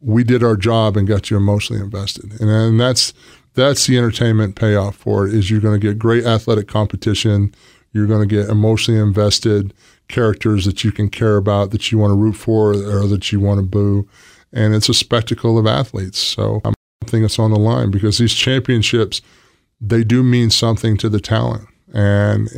we 0.00 0.22
did 0.22 0.44
our 0.44 0.56
job 0.56 0.96
and 0.96 1.08
got 1.08 1.30
you 1.30 1.36
emotionally 1.36 1.82
invested. 1.82 2.40
And, 2.40 2.50
and 2.50 2.80
that's 2.80 3.12
that's 3.58 3.86
the 3.86 3.98
entertainment 3.98 4.54
payoff 4.54 4.94
for 4.94 5.26
it 5.26 5.34
is 5.34 5.50
you're 5.50 5.60
going 5.60 5.78
to 5.78 5.84
get 5.84 5.98
great 5.98 6.24
athletic 6.24 6.68
competition, 6.68 7.52
you're 7.92 8.06
going 8.06 8.26
to 8.26 8.34
get 8.34 8.48
emotionally 8.48 9.00
invested 9.00 9.74
characters 10.06 10.64
that 10.64 10.84
you 10.84 10.92
can 10.92 11.10
care 11.10 11.36
about, 11.36 11.72
that 11.72 11.90
you 11.90 11.98
want 11.98 12.12
to 12.12 12.16
root 12.16 12.36
for 12.36 12.70
or 12.70 13.06
that 13.08 13.32
you 13.32 13.40
want 13.40 13.58
to 13.58 13.66
boo. 13.66 14.08
And 14.52 14.74
it's 14.74 14.88
a 14.88 14.94
spectacle 14.94 15.58
of 15.58 15.66
athletes. 15.66 16.18
So 16.18 16.60
I'm 16.64 16.74
think 17.04 17.24
it's 17.24 17.38
on 17.38 17.50
the 17.50 17.58
line 17.58 17.90
because 17.90 18.18
these 18.18 18.34
championships 18.34 19.22
they 19.80 20.04
do 20.04 20.22
mean 20.22 20.50
something 20.50 20.96
to 20.98 21.08
the 21.08 21.20
talent. 21.20 21.66
And 21.92 22.48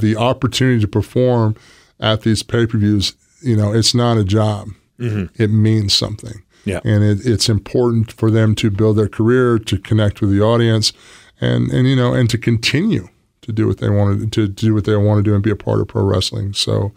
the 0.00 0.16
opportunity 0.16 0.80
to 0.80 0.88
perform 0.88 1.56
at 1.98 2.22
these 2.22 2.42
pay-per-views 2.42 3.14
you 3.42 3.56
know 3.56 3.72
it's 3.74 3.94
not 3.94 4.16
a 4.16 4.24
job. 4.24 4.68
Mm-hmm. 4.98 5.42
It 5.42 5.50
means 5.50 5.92
something 5.92 6.42
Yeah. 6.64 6.80
and 6.84 7.02
it, 7.02 7.24
it's 7.24 7.48
important 7.48 8.12
for 8.12 8.30
them 8.30 8.54
to 8.56 8.70
build 8.70 8.98
their 8.98 9.08
career 9.08 9.58
to 9.58 9.78
connect 9.78 10.20
with 10.20 10.30
the 10.30 10.40
audience 10.40 10.92
and 11.40 11.70
and 11.70 11.88
you 11.88 11.96
know 11.96 12.12
and 12.12 12.28
to 12.30 12.38
continue 12.38 13.08
to 13.42 13.52
do 13.52 13.66
what 13.66 13.78
they 13.78 13.88
want 13.88 14.32
to, 14.32 14.46
to 14.46 14.48
do 14.48 14.74
what 14.74 14.84
they 14.84 14.96
want 14.96 15.18
to 15.18 15.22
do 15.22 15.34
and 15.34 15.42
be 15.42 15.50
a 15.50 15.56
part 15.56 15.80
of 15.80 15.88
pro 15.88 16.02
wrestling 16.02 16.52
so 16.52 16.92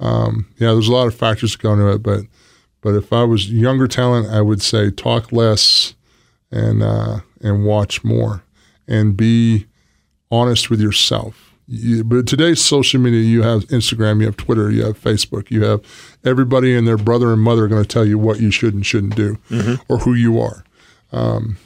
um, 0.00 0.46
yeah 0.58 0.72
there's 0.72 0.88
a 0.88 0.92
lot 0.92 1.06
of 1.06 1.14
factors 1.14 1.52
that 1.52 1.62
go 1.62 1.72
into 1.72 1.88
it 1.88 2.02
but 2.02 2.20
but 2.80 2.94
if 2.94 3.12
I 3.12 3.24
was 3.24 3.50
younger 3.50 3.86
talent 3.86 4.28
I 4.28 4.40
would 4.40 4.60
say 4.60 4.90
talk 4.90 5.32
less 5.32 5.94
and 6.50 6.82
uh, 6.82 7.20
and 7.40 7.64
watch 7.64 8.04
more 8.04 8.42
and 8.86 9.16
be 9.16 9.66
honest 10.30 10.70
with 10.70 10.80
yourself. 10.80 11.53
You, 11.66 12.04
but 12.04 12.26
today's 12.26 12.62
social 12.62 13.00
media, 13.00 13.20
you 13.20 13.42
have 13.42 13.62
Instagram, 13.68 14.20
you 14.20 14.26
have 14.26 14.36
Twitter, 14.36 14.70
you 14.70 14.84
have 14.84 15.00
Facebook, 15.00 15.50
you 15.50 15.64
have 15.64 15.80
everybody 16.24 16.76
and 16.76 16.86
their 16.86 16.98
brother 16.98 17.32
and 17.32 17.40
mother 17.40 17.64
are 17.64 17.68
going 17.68 17.82
to 17.82 17.88
tell 17.88 18.04
you 18.04 18.18
what 18.18 18.38
you 18.38 18.50
should 18.50 18.74
and 18.74 18.84
shouldn't 18.84 19.16
do 19.16 19.38
or 19.88 19.98
who 19.98 20.12
you 20.12 20.38
are. 20.38 20.62
Um, 21.10 21.56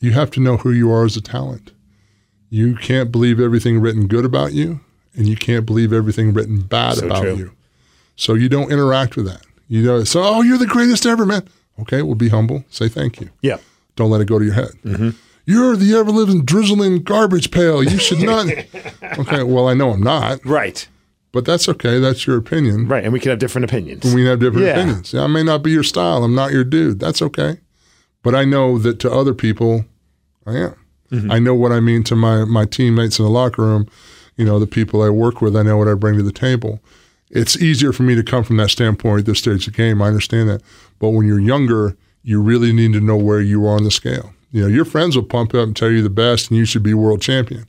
you 0.00 0.10
have 0.12 0.30
to 0.32 0.40
know 0.40 0.56
who 0.56 0.72
you 0.72 0.90
are 0.92 1.04
as 1.04 1.16
a 1.16 1.20
talent. 1.20 1.70
You 2.50 2.74
can't 2.76 3.12
believe 3.12 3.38
everything 3.40 3.80
written 3.80 4.06
good 4.06 4.24
about 4.24 4.52
you, 4.52 4.80
and 5.14 5.26
you 5.28 5.36
can't 5.36 5.64
believe 5.66 5.92
everything 5.92 6.32
written 6.34 6.60
bad 6.60 6.96
So 6.96 7.06
about 7.06 7.22
true. 7.22 7.36
you. 7.36 7.52
So 8.16 8.34
you 8.34 8.48
don't 8.48 8.70
interact 8.72 9.16
with 9.16 9.26
that. 9.26 9.42
You 9.68 9.82
know, 9.82 10.04
so 10.04 10.22
oh, 10.22 10.42
you're 10.42 10.58
the 10.58 10.66
greatest 10.66 11.06
ever, 11.06 11.24
man. 11.24 11.48
Okay, 11.80 12.02
well, 12.02 12.14
be 12.14 12.28
humble. 12.28 12.64
Say 12.70 12.88
thank 12.88 13.20
you. 13.20 13.30
Yeah. 13.40 13.58
Don't 13.96 14.10
let 14.10 14.20
it 14.20 14.26
go 14.26 14.38
to 14.38 14.44
your 14.44 14.54
head. 14.54 14.70
You're 15.46 15.76
the 15.76 15.94
ever 15.94 16.10
living 16.10 16.44
drizzling 16.44 17.02
garbage 17.02 17.50
pail. 17.50 17.82
You 17.82 17.98
should 17.98 18.18
not. 18.22 18.46
okay, 19.18 19.42
well, 19.42 19.68
I 19.68 19.74
know 19.74 19.90
I'm 19.90 20.02
not, 20.02 20.44
Right. 20.44 20.86
but 21.32 21.44
that's 21.44 21.68
okay. 21.68 21.98
That's 21.98 22.26
your 22.26 22.36
opinion. 22.38 22.88
Right. 22.88 23.04
And 23.04 23.12
we 23.12 23.20
can 23.20 23.30
have 23.30 23.38
different 23.38 23.64
opinions. 23.66 24.14
We 24.14 24.24
have 24.26 24.40
different 24.40 24.66
Yeah. 24.66 24.72
opinions. 24.78 25.12
Yeah, 25.12 25.22
I 25.24 25.26
may 25.26 25.42
not 25.42 25.62
be 25.62 25.70
your 25.70 25.82
style. 25.82 26.24
I'm 26.24 26.34
not 26.34 26.52
your 26.52 26.64
dude. 26.64 26.98
That's 27.00 27.20
okay. 27.22 27.58
But 28.22 28.34
I 28.34 28.44
know 28.44 28.78
that 28.78 28.98
to 29.00 29.12
other 29.12 29.34
people, 29.34 29.84
I 30.46 30.52
am. 30.56 30.74
Mm-hmm. 31.12 31.30
I 31.30 31.38
know 31.38 31.54
what 31.54 31.72
I 31.72 31.80
mean 31.80 32.02
to 32.04 32.16
my 32.16 32.44
my 32.44 32.64
teammates 32.64 33.18
in 33.18 33.24
the 33.24 33.30
locker 33.30 33.62
room. 33.62 33.86
You 34.36 34.44
know, 34.44 34.58
the 34.58 34.66
people 34.66 35.02
I 35.02 35.10
work 35.10 35.40
with. 35.40 35.54
I 35.54 35.62
know 35.62 35.76
what 35.76 35.86
I 35.88 35.94
bring 35.94 36.16
to 36.16 36.22
the 36.22 36.32
table. 36.32 36.80
It's 37.30 37.56
easier 37.56 37.92
for 37.92 38.02
me 38.02 38.14
to 38.14 38.22
come 38.22 38.42
from 38.44 38.56
that 38.56 38.70
standpoint 38.70 39.20
at 39.20 39.26
this 39.26 39.38
stage 39.40 39.66
of 39.66 39.74
the 39.74 39.76
game. 39.76 40.00
I 40.02 40.06
understand 40.08 40.48
that. 40.48 40.62
But 40.98 41.10
when 41.10 41.26
you're 41.26 41.38
younger, 41.40 41.96
you 42.22 42.40
really 42.40 42.72
need 42.72 42.92
to 42.94 43.00
know 43.00 43.16
where 43.16 43.40
you 43.40 43.64
are 43.66 43.76
on 43.76 43.84
the 43.84 43.90
scale. 43.90 44.33
You 44.54 44.60
know, 44.62 44.68
your 44.68 44.84
friends 44.84 45.16
will 45.16 45.24
pump 45.24 45.52
up 45.52 45.64
and 45.66 45.74
tell 45.76 45.90
you 45.90 46.00
the 46.00 46.08
best, 46.08 46.48
and 46.48 46.56
you 46.56 46.64
should 46.64 46.84
be 46.84 46.94
world 46.94 47.20
champion. 47.20 47.66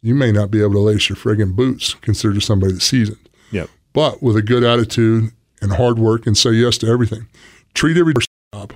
You 0.00 0.14
may 0.14 0.32
not 0.32 0.50
be 0.50 0.62
able 0.62 0.72
to 0.72 0.78
lace 0.80 1.10
your 1.10 1.16
friggin' 1.16 1.54
boots, 1.54 1.92
consider 2.00 2.40
somebody 2.40 2.72
that's 2.72 2.86
seasoned 2.86 3.18
Yep. 3.50 3.68
but 3.92 4.22
with 4.22 4.34
a 4.34 4.40
good 4.40 4.64
attitude 4.64 5.30
and 5.60 5.72
hard 5.74 5.98
work 5.98 6.26
and 6.26 6.34
say 6.36 6.52
yes 6.52 6.78
to 6.78 6.86
everything. 6.86 7.26
Treat 7.74 7.98
every 7.98 8.14
job. 8.54 8.72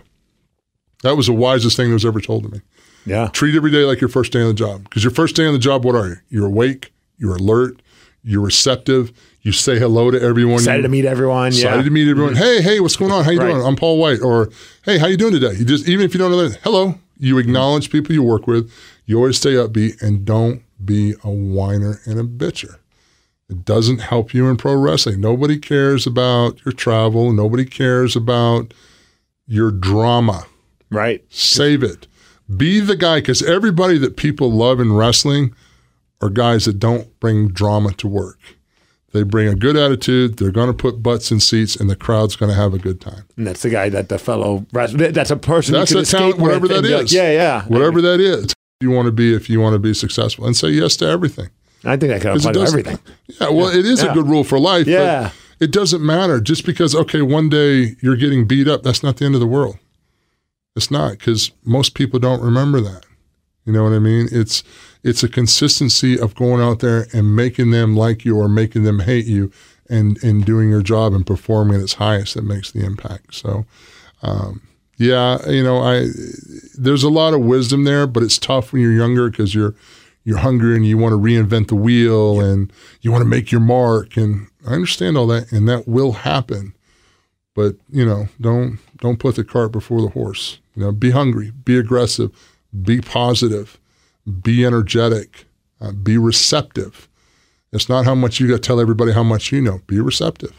That 1.03 1.17
was 1.17 1.29
the 1.29 1.33
wisest 1.33 1.79
thing 1.79 1.89
that 1.89 1.95
was 1.95 2.05
ever 2.05 2.21
told 2.21 2.43
to 2.45 2.51
me. 2.51 2.61
Yeah. 3.07 3.29
Treat 3.29 3.55
every 3.55 3.71
day 3.71 3.85
like 3.85 4.03
your 4.03 4.11
first 4.11 4.33
day 4.33 4.43
on 4.43 4.49
the 4.49 4.55
job. 4.55 4.85
Because 4.85 5.03
your 5.03 5.11
first 5.11 5.35
day 5.35 5.47
on 5.47 5.55
the 5.55 5.59
job, 5.59 5.83
what 5.83 5.95
are 5.95 6.09
you? 6.09 6.17
You're 6.29 6.47
awake, 6.47 6.93
you're 7.17 7.37
alert, 7.37 7.81
you're 8.23 8.43
receptive, 8.43 9.13
you 9.41 9.53
say 9.53 9.79
hello 9.79 10.11
to 10.11 10.21
everyone. 10.21 10.57
Excited 10.57 10.83
to 10.83 10.91
meet 10.91 11.07
everyone. 11.07 11.49
Excited 11.49 11.77
yeah. 11.79 11.83
to 11.85 11.91
meet 11.91 12.11
everyone. 12.11 12.35
Mm-hmm. 12.35 12.43
Hey, 12.43 12.61
hey, 12.61 12.81
what's 12.81 12.97
going 12.97 13.13
on? 13.13 13.25
How 13.25 13.31
you 13.31 13.39
Right. 13.41 13.53
doing? 13.55 13.65
I'm 13.67 13.77
Paul 13.77 13.97
Wight. 13.99 14.21
Or 14.21 14.51
hey, 14.85 14.99
how 14.99 15.07
you 15.07 15.17
doing 15.17 15.33
today? 15.33 15.55
You 15.55 15.65
just 15.65 15.89
even 15.89 16.05
if 16.05 16.13
you 16.13 16.19
don't 16.19 16.31
know 16.31 16.47
that, 16.47 16.61
hello. 16.63 16.97
You 17.21 17.39
acknowledge 17.39 17.91
people 17.91 18.15
you 18.15 18.23
work 18.23 18.47
with. 18.47 18.73
You 19.05 19.19
always 19.19 19.37
stay 19.37 19.53
upbeat 19.53 20.01
and 20.01 20.25
don't 20.25 20.63
be 20.83 21.15
a 21.23 21.31
whiner 21.31 22.01
and 22.07 22.19
a 22.19 22.25
bitcher. 22.25 22.77
It 23.51 23.65
doesn't 23.65 23.99
help 23.99 24.33
you 24.33 24.49
in 24.49 24.57
pro 24.57 24.75
wrestling. 24.75 25.21
Nobody 25.21 25.59
cares 25.59 26.07
about 26.07 26.65
your 26.65 26.73
travel. 26.73 27.33
Nobody 27.33 27.65
cares 27.65 28.17
about 28.17 28.73
your 29.47 29.71
drama. 29.71 30.47
Right. 30.91 31.23
Save 31.29 31.83
it. 31.83 32.07
Be 32.57 32.81
the 32.81 32.97
guy 32.97 33.19
because 33.19 33.43
everybody 33.43 33.99
that 33.99 34.17
people 34.17 34.51
love 34.51 34.81
in 34.81 34.93
wrestling 34.93 35.55
are 36.21 36.31
guys 36.31 36.65
that 36.65 36.79
don't 36.79 37.19
bring 37.21 37.49
drama 37.49 37.93
to 37.95 38.09
work. 38.09 38.39
They 39.13 39.25
bring 39.25 39.49
a 39.49 39.55
good 39.57 39.77
attitude. 39.77 40.37
They're 40.37 40.53
going 40.53 40.69
to 40.69 40.73
put 40.75 41.03
butts 41.03 41.33
in 41.33 41.41
seats, 41.41 41.75
and 41.75 41.91
the 41.91 41.97
crowd's 41.97 42.37
going 42.37 42.51
to 42.51 42.55
have 42.57 42.75
a 42.75 42.79
good 42.79 43.01
time. 43.01 43.25
And 43.37 43.47
that's 43.47 43.63
the 43.63 43.71
guy 43.71 43.89
that 43.89 44.09
the 44.09 44.19
fellow, 44.19 44.65
that's 44.73 45.31
a 45.31 45.37
person 45.37 45.75
That's 45.75 45.91
a 45.93 46.05
talent, 46.05 46.39
whatever 46.39 46.69
that 46.69 46.83
be 46.83 46.95
like, 46.95 47.11
yeah, 47.11 47.33
yeah. 47.33 47.63
Whatever 47.65 48.01
that 48.03 48.21
is, 48.21 48.53
you 48.81 48.91
want 48.91 49.07
to 49.07 49.13
be 49.13 49.35
if 49.35 49.51
you 49.51 49.61
want 49.61 49.75
to 49.75 49.81
be 49.81 49.95
successful, 49.95 50.47
and 50.47 50.57
say 50.57 50.69
yes 50.69 50.97
to 50.99 51.07
everything. 51.07 51.51
I 51.85 51.97
think 51.97 52.11
that 52.13 52.21
can 52.21 52.37
apply 52.37 52.53
to 52.53 52.61
everything. 52.61 52.99
Yeah, 53.41 53.49
well, 53.49 53.69
it 53.69 53.85
is 53.87 54.03
Yeah. 54.03 54.13
a 54.13 54.15
good 54.15 54.29
rule 54.29 54.45
for 54.45 54.61
life. 54.61 54.85
but 54.87 54.93
Yeah. 54.93 55.31
it 55.59 55.73
doesn't 55.73 56.05
matter 56.05 56.39
just 56.41 56.65
because 56.65 56.95
okay, 56.95 57.23
one 57.23 57.49
day 57.49 57.97
you're 58.03 58.17
getting 58.17 58.47
beat 58.47 58.69
up. 58.69 58.83
That's 58.83 59.03
not 59.03 59.17
the 59.17 59.25
end 59.25 59.35
of 59.35 59.41
the 59.41 59.47
world. 59.47 59.79
It's 60.77 60.91
not 60.91 61.13
because 61.13 61.51
most 61.65 61.95
people 61.95 62.21
don't 62.21 62.41
remember 62.43 62.81
that. 62.83 63.07
You 63.71 63.77
know 63.77 63.85
what 63.85 63.93
I 63.93 64.01
mean? 64.01 64.29
It's 64.33 64.65
it's 65.05 65.23
a 65.23 65.29
consistency 65.29 66.19
of 66.19 66.35
going 66.35 66.61
out 66.61 66.81
there 66.81 67.07
and 67.13 67.37
making 67.37 67.71
them 67.71 67.97
like 67.97 68.25
you 68.25 68.37
or 68.37 68.49
making 68.49 68.83
them 68.83 68.99
hate 68.99 69.27
you, 69.27 69.53
and 69.89 70.23
and 70.25 70.45
doing 70.45 70.71
your 70.71 70.83
job 70.83 71.15
and 71.15 71.25
performing 71.25 71.77
at 71.77 71.83
its 71.83 71.95
highest 71.95 72.35
that 72.35 72.43
makes 72.43 72.73
the 72.73 72.85
impact. 72.85 73.35
So. 73.35 73.65
Um, 74.23 74.63
yeah, 74.97 75.49
you 75.49 75.63
know, 75.63 75.79
I 75.79 76.09
there's 76.77 77.05
a 77.05 77.09
lot 77.09 77.33
of 77.33 77.41
wisdom 77.41 77.85
there, 77.85 78.07
but 78.07 78.23
it's 78.23 78.37
tough 78.37 78.71
when 78.71 78.83
you're 78.83 78.93
younger 78.93 79.31
because 79.31 79.55
you're 79.55 79.75
you're 80.25 80.39
hungry 80.39 80.77
and 80.77 80.87
you 80.87 80.99
want 80.99 81.13
to 81.15 81.19
reinvent 81.19 81.69
the 81.69 81.75
wheel 81.75 82.39
and 82.39 82.71
you 83.01 83.11
want 83.11 83.23
to 83.23 83.29
make 83.29 83.51
your 83.51 83.63
mark. 83.63 84.19
And 84.19 84.49
I 84.69 84.75
understand 84.75 85.17
all 85.17 85.27
that, 85.29 85.51
and 85.53 85.67
that 85.71 85.89
will 85.89 86.13
happen. 86.13 86.75
But 87.55 87.77
you 87.91 88.05
know, 88.05 88.29
don't 88.43 88.79
don't 88.99 89.19
put 89.19 89.37
the 89.37 89.45
cart 89.45 89.73
before 89.73 90.03
the 90.03 90.11
horse. 90.11 90.61
You 90.77 90.83
know, 90.83 90.93
be 90.93 91.13
hungry, 91.13 91.51
be 91.51 91.79
aggressive, 91.79 92.31
be 92.83 93.01
positive, 93.01 93.79
be 94.43 94.65
energetic, 94.65 95.47
uh, 95.81 95.93
be 95.93 96.19
receptive. 96.19 97.09
It's 97.73 97.89
not 97.89 98.05
how 98.05 98.15
much 98.15 98.41
you 98.41 98.49
got 98.49 98.55
to 98.55 98.61
tell 98.61 98.81
everybody 98.81 99.13
how 99.13 99.23
much 99.23 99.53
you 99.53 99.61
know. 99.61 99.81
Be 99.87 100.01
receptive. 100.01 100.53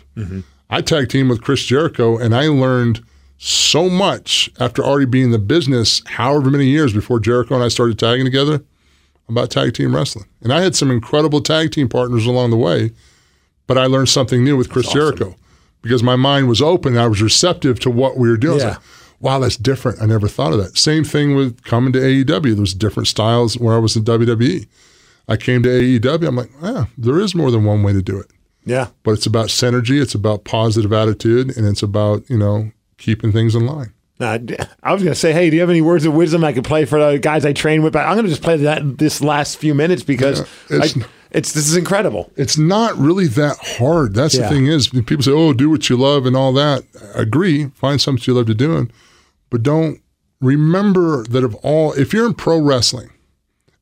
I 0.70 0.82
tag 0.82 1.10
team 1.10 1.28
with 1.28 1.42
Chris 1.42 1.64
Jericho, 1.64 2.18
and 2.18 2.34
I 2.34 2.48
learned 2.48 3.04
so 3.38 3.90
much 3.90 4.50
after 4.60 4.84
already 4.84 5.06
being 5.06 5.26
in 5.26 5.32
the 5.32 5.40
business, 5.40 6.02
however 6.06 6.50
many 6.50 6.68
years 6.68 6.94
before 6.94 7.20
Jericho 7.20 7.56
and 7.56 7.64
I 7.64 7.68
started 7.68 8.00
tagging 8.00 8.26
together, 8.26 8.64
about 9.28 9.50
tag 9.50 9.74
team 9.74 9.96
wrestling. 9.96 10.26
And 10.42 10.54
I 10.54 10.62
had 10.62 10.76
some 10.76 10.92
incredible 10.92 11.42
tag 11.42 11.72
team 11.72 11.90
partners 11.90 12.26
along 12.26 12.52
the 12.52 12.58
way, 12.58 12.92
but 13.68 13.78
I 13.78 13.86
learned 13.88 14.10
something 14.10 14.44
new 14.44 14.56
with 14.58 14.70
Chris 14.70 14.92
Jericho 14.92 15.36
because 15.82 16.04
my 16.04 16.16
mind 16.16 16.48
was 16.48 16.62
open. 16.62 16.98
I 16.98 17.08
was 17.08 17.22
receptive 17.22 17.80
to 17.82 17.90
what 17.90 18.18
we 18.18 18.30
were 18.30 18.38
doing. 18.38 18.60
Yeah. 18.60 18.78
Wow, 19.22 19.40
that's 19.40 19.58
different. 19.58 20.02
I 20.02 20.06
never 20.06 20.28
thought 20.28 20.54
of 20.54 20.60
that. 20.60 20.78
Same 20.78 21.04
thing 21.04 21.36
with 21.36 21.64
coming 21.64 21.94
to 21.94 22.00
AEW. 22.00 22.54
There 22.54 22.62
was 22.62 22.74
different 22.74 23.08
styles 23.08 23.58
where 23.58 23.76
I 23.76 23.80
was 23.80 23.96
in 23.96 24.04
WWE. 24.04 24.68
I 25.28 25.38
came 25.38 25.64
to 25.64 25.70
AEW. 25.70 26.28
I'm 26.28 26.36
like, 26.36 26.50
yeah, 26.62 26.86
there 26.98 27.20
is 27.20 27.34
more 27.36 27.52
than 27.52 27.64
one 27.64 27.84
way 27.84 27.94
to 27.94 28.02
do 28.02 28.20
it 28.20 28.30
Yeah. 28.66 28.88
but 29.04 29.12
it's 29.12 29.26
about 29.26 29.48
synergy, 29.48 30.02
it's 30.02 30.16
about 30.16 30.44
positive 30.44 30.92
attitude, 30.92 31.56
and 31.56 31.66
it's 31.68 31.84
about 31.84 32.30
you 32.30 32.38
know 32.38 32.72
keeping 32.98 33.32
things 33.32 33.56
in 33.56 33.66
line. 33.66 33.94
I 34.20 34.38
was 34.94 35.02
going 35.02 35.14
to 35.14 35.16
say, 35.16 35.34
hey, 35.34 35.50
do 35.50 35.56
you 35.56 35.62
have 35.62 35.70
any 35.72 35.82
words 35.82 36.06
of 36.06 36.14
wisdom 36.14 36.44
I 36.44 36.54
could 36.54 36.64
play 36.64 36.86
for 36.86 37.00
the 37.00 37.18
guys 37.18 37.44
I 37.44 37.54
train 37.54 37.82
with? 37.82 37.92
But 37.94 38.06
I'm 38.06 38.14
going 38.14 38.26
to 38.26 38.30
just 38.30 38.44
play 38.44 38.56
that 38.58 39.00
this 39.00 39.20
last 39.22 39.58
few 39.58 39.74
minutes 39.74 40.04
because 40.04 40.42
Yeah, 40.70 40.76
it's- 40.78 40.98
I- 40.98 41.06
it's 41.32 41.54
this 41.54 41.68
is 41.70 41.76
incredible. 41.78 42.30
It's 42.36 42.58
not 42.58 42.96
really 42.98 43.26
that 43.28 43.58
hard. 43.80 44.14
That's 44.14 44.36
Yeah. 44.36 44.44
the 44.44 44.50
thing 44.50 44.68
is 44.68 44.90
people 44.90 45.24
say, 45.24 45.32
"Oh, 45.32 45.54
do 45.54 45.70
what 45.70 45.90
you 45.90 45.96
love" 45.98 46.26
and 46.28 46.36
all 46.36 46.52
that. 46.54 46.84
I 47.16 47.22
agree. 47.22 47.72
Find 47.74 48.00
something 48.02 48.22
you 48.28 48.34
love 48.34 48.48
to 48.48 48.54
do, 48.54 48.76
but 49.52 49.62
don't 49.62 50.02
remember 50.40 51.24
that 51.26 51.44
of 51.44 51.54
all. 51.56 51.94
If 51.94 52.14
you're 52.14 52.26
in 52.26 52.34
pro 52.34 52.60
wrestling, 52.60 53.12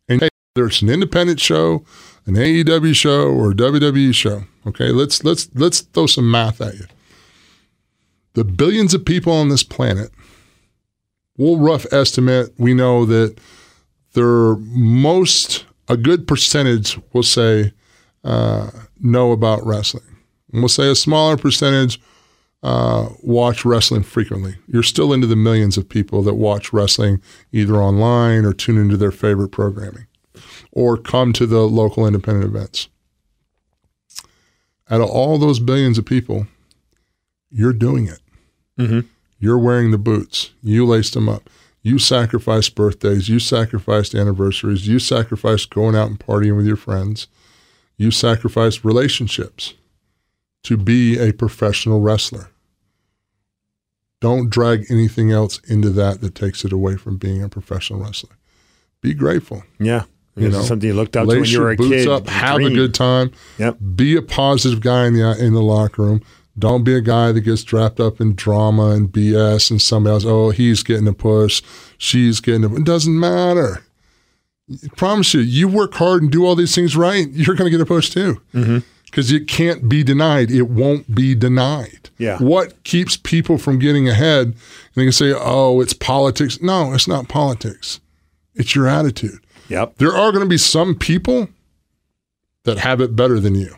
and 0.09 0.19
hey, 0.21 0.29
there's 0.55 0.81
an 0.81 0.89
independent 0.89 1.39
show, 1.39 1.85
an 2.25 2.33
AEW 2.33 2.93
show, 2.93 3.29
or 3.29 3.51
a 3.51 3.55
WWE 3.55 4.13
show. 4.13 4.43
Okay, 4.67 4.89
let's 4.89 5.23
let's 5.23 5.49
let's 5.55 5.79
throw 5.79 6.07
some 6.07 6.29
math 6.29 6.59
at 6.59 6.73
you. 6.73 6.85
The 8.33 8.43
billions 8.43 8.93
of 8.93 9.05
people 9.05 9.31
on 9.31 9.49
this 9.49 9.63
planet, 9.63 10.11
we'll 11.37 11.57
rough 11.57 11.85
estimate. 11.93 12.53
We 12.57 12.73
know 12.73 13.05
that 13.05 13.39
there 14.13 14.55
most 14.57 15.65
a 15.87 15.97
good 15.97 16.27
percentage 16.27 16.99
will 17.13 17.23
say 17.23 17.73
uh, 18.23 18.69
know 18.99 19.31
about 19.31 19.65
wrestling. 19.65 20.03
And 20.51 20.61
we'll 20.61 20.69
say 20.69 20.89
a 20.89 20.95
smaller 20.95 21.37
percentage 21.37 21.99
uh, 22.61 23.09
watch 23.21 23.63
wrestling 23.63 24.03
frequently. 24.03 24.55
You're 24.67 24.83
still 24.83 25.13
into 25.13 25.27
the 25.27 25.35
millions 25.35 25.77
of 25.77 25.87
people 25.87 26.21
that 26.23 26.33
watch 26.33 26.73
wrestling 26.73 27.21
either 27.51 27.75
online 27.75 28.45
or 28.45 28.53
tune 28.53 28.77
into 28.77 28.97
their 28.97 29.11
favorite 29.11 29.49
programming 29.49 30.07
or 30.71 30.97
come 30.97 31.33
to 31.33 31.45
the 31.45 31.61
local 31.61 32.05
independent 32.05 32.45
events. 32.45 32.89
Out 34.89 35.01
of 35.01 35.09
all 35.09 35.37
those 35.37 35.59
billions 35.59 35.97
of 35.97 36.05
people, 36.05 36.47
you're 37.49 37.73
doing 37.73 38.07
it. 38.07 38.19
You're 39.39 39.57
wearing 39.57 39.91
the 39.91 39.97
boots. 39.97 40.51
You 40.61 40.85
laced 40.85 41.13
them 41.13 41.29
up. 41.29 41.49
You 41.81 41.97
sacrificed 41.97 42.75
birthdays. 42.75 43.29
You 43.29 43.39
sacrificed 43.39 44.13
anniversaries. 44.13 44.87
You 44.87 44.99
sacrificed 44.99 45.69
going 45.69 45.95
out 45.95 46.09
and 46.09 46.19
partying 46.19 46.57
with 46.57 46.67
your 46.67 46.75
friends. 46.75 47.27
You 47.97 48.11
sacrificed 48.11 48.83
relationships 48.83 49.75
to 50.63 50.77
be 50.77 51.17
a 51.17 51.31
professional 51.33 52.01
wrestler. 52.01 52.49
Don't 54.19 54.49
drag 54.49 54.85
anything 54.89 55.31
else 55.31 55.59
into 55.67 55.89
that 55.91 56.21
that 56.21 56.35
takes 56.35 56.65
it 56.65 56.73
away 56.73 56.97
from 56.97 57.17
being 57.17 57.41
a 57.41 57.49
professional 57.49 58.01
wrestler. 58.01 58.37
Be 59.01 59.13
grateful. 59.13 59.63
Yeah. 59.79 60.03
You 60.35 60.49
know, 60.49 60.61
something 60.61 60.87
you 60.87 60.93
looked 60.93 61.17
up 61.17 61.27
to 61.27 61.35
when 61.39 61.43
you 61.43 61.59
were 61.59 61.71
a 61.71 61.75
boots 61.75 62.05
kid. 62.05 62.07
up. 62.07 62.27
Have 62.27 62.57
a 62.59 62.69
good 62.69 62.93
time. 62.93 63.31
Yep. 63.57 63.77
Be 63.95 64.15
a 64.15 64.21
positive 64.21 64.79
guy 64.79 65.05
in 65.07 65.13
the 65.13 65.37
in 65.43 65.53
the 65.53 65.61
locker 65.61 66.01
room. 66.01 66.21
Don't 66.57 66.83
be 66.83 66.93
a 66.93 67.01
guy 67.01 67.31
that 67.31 67.41
gets 67.41 67.71
wrapped 67.71 67.99
up 67.99 68.19
in 68.19 68.35
drama 68.35 68.91
and 68.91 69.09
BS 69.09 69.71
and 69.71 69.81
somebody 69.81 70.13
else. 70.13 70.25
Oh, 70.25 70.49
he's 70.49 70.83
getting 70.83 71.07
a 71.07 71.13
push. 71.13 71.61
She's 71.97 72.39
getting 72.39 72.63
a. 72.63 72.73
It 72.75 72.85
doesn't 72.85 73.17
matter. 73.17 73.83
I 74.71 74.87
promise 74.95 75.33
you, 75.33 75.41
you 75.41 75.67
work 75.67 75.95
hard 75.95 76.21
and 76.21 76.31
do 76.31 76.45
all 76.45 76.55
these 76.55 76.75
things 76.75 76.95
right, 76.95 77.27
you're 77.31 77.55
going 77.55 77.69
to 77.69 77.75
get 77.75 77.81
a 77.81 77.85
push 77.85 78.09
too. 78.09 78.39
Mm-hmm. 78.53 78.79
Because 79.09 79.31
it 79.31 79.47
can't 79.47 79.89
be 79.89 80.03
denied. 80.03 80.51
It 80.51 80.63
won't 80.63 81.13
be 81.15 81.33
denied. 81.35 82.09
Yeah. 82.17 82.37
What 82.37 82.83
keeps 82.83 83.17
people 83.17 83.57
from 83.57 83.79
getting 83.79 84.07
ahead? 84.07 84.47
And 84.47 84.55
they 84.95 85.03
can 85.03 85.11
say, 85.11 85.33
"Oh, 85.35 85.81
it's 85.81 85.93
politics." 85.93 86.61
No, 86.61 86.93
it's 86.93 87.07
not 87.07 87.27
politics. 87.27 87.99
It's 88.55 88.75
your 88.75 88.87
attitude. 88.87 89.39
Yep. 89.69 89.95
There 89.97 90.15
are 90.15 90.31
going 90.31 90.43
to 90.43 90.49
be 90.49 90.57
some 90.57 90.95
people 90.95 91.49
that 92.65 92.79
have 92.79 93.01
it 93.01 93.15
better 93.15 93.39
than 93.39 93.55
you. 93.55 93.75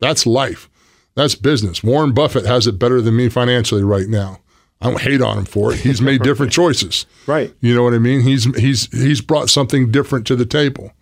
That's 0.00 0.26
life. 0.26 0.68
That's 1.14 1.34
business. 1.34 1.82
Warren 1.82 2.12
Buffett 2.12 2.46
has 2.46 2.66
it 2.66 2.78
better 2.78 3.00
than 3.00 3.16
me 3.16 3.28
financially 3.28 3.82
right 3.82 4.08
now. 4.08 4.40
I 4.80 4.90
don't 4.90 5.00
hate 5.00 5.22
on 5.22 5.38
him 5.38 5.44
for 5.44 5.72
it. 5.72 5.80
He's 5.80 6.00
made 6.02 6.22
different 6.24 6.52
choices. 6.52 7.06
Right. 7.26 7.54
You 7.60 7.74
know 7.74 7.82
what 7.82 7.94
I 7.94 7.98
mean? 7.98 8.20
He's 8.20 8.44
he's 8.56 8.90
he's 8.92 9.20
brought 9.20 9.48
something 9.48 9.90
different 9.90 10.26
to 10.26 10.36
the 10.36 10.44
table. 10.44 10.92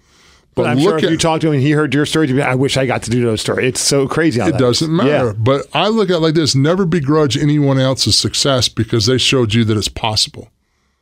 But, 0.54 0.64
But 0.64 0.70
I'm 0.70 0.78
look 0.78 0.84
sure 0.84 0.98
if 0.98 1.04
at 1.04 1.10
you 1.10 1.16
talked 1.16 1.40
to 1.42 1.48
him 1.48 1.54
and 1.54 1.62
he 1.62 1.70
heard 1.70 1.94
your 1.94 2.04
story, 2.04 2.26
be, 2.26 2.42
I 2.42 2.54
wish 2.54 2.76
I 2.76 2.84
got 2.84 3.02
to 3.04 3.10
do 3.10 3.22
those 3.24 3.40
stories. 3.40 3.68
It's 3.68 3.80
so 3.80 4.06
crazy. 4.06 4.38
It 4.40 4.58
doesn't 4.58 4.90
is. 4.90 4.96
matter. 4.96 5.28
Yeah. 5.28 5.32
But 5.32 5.66
I 5.72 5.88
look 5.88 6.10
at 6.10 6.16
it 6.16 6.20
like 6.20 6.34
this: 6.34 6.54
never 6.54 6.84
begrudge 6.84 7.38
anyone 7.38 7.78
else's 7.78 8.18
success 8.18 8.68
because 8.68 9.06
they 9.06 9.16
showed 9.16 9.54
you 9.54 9.64
that 9.64 9.76
it's 9.78 9.88
possible. 9.88 10.50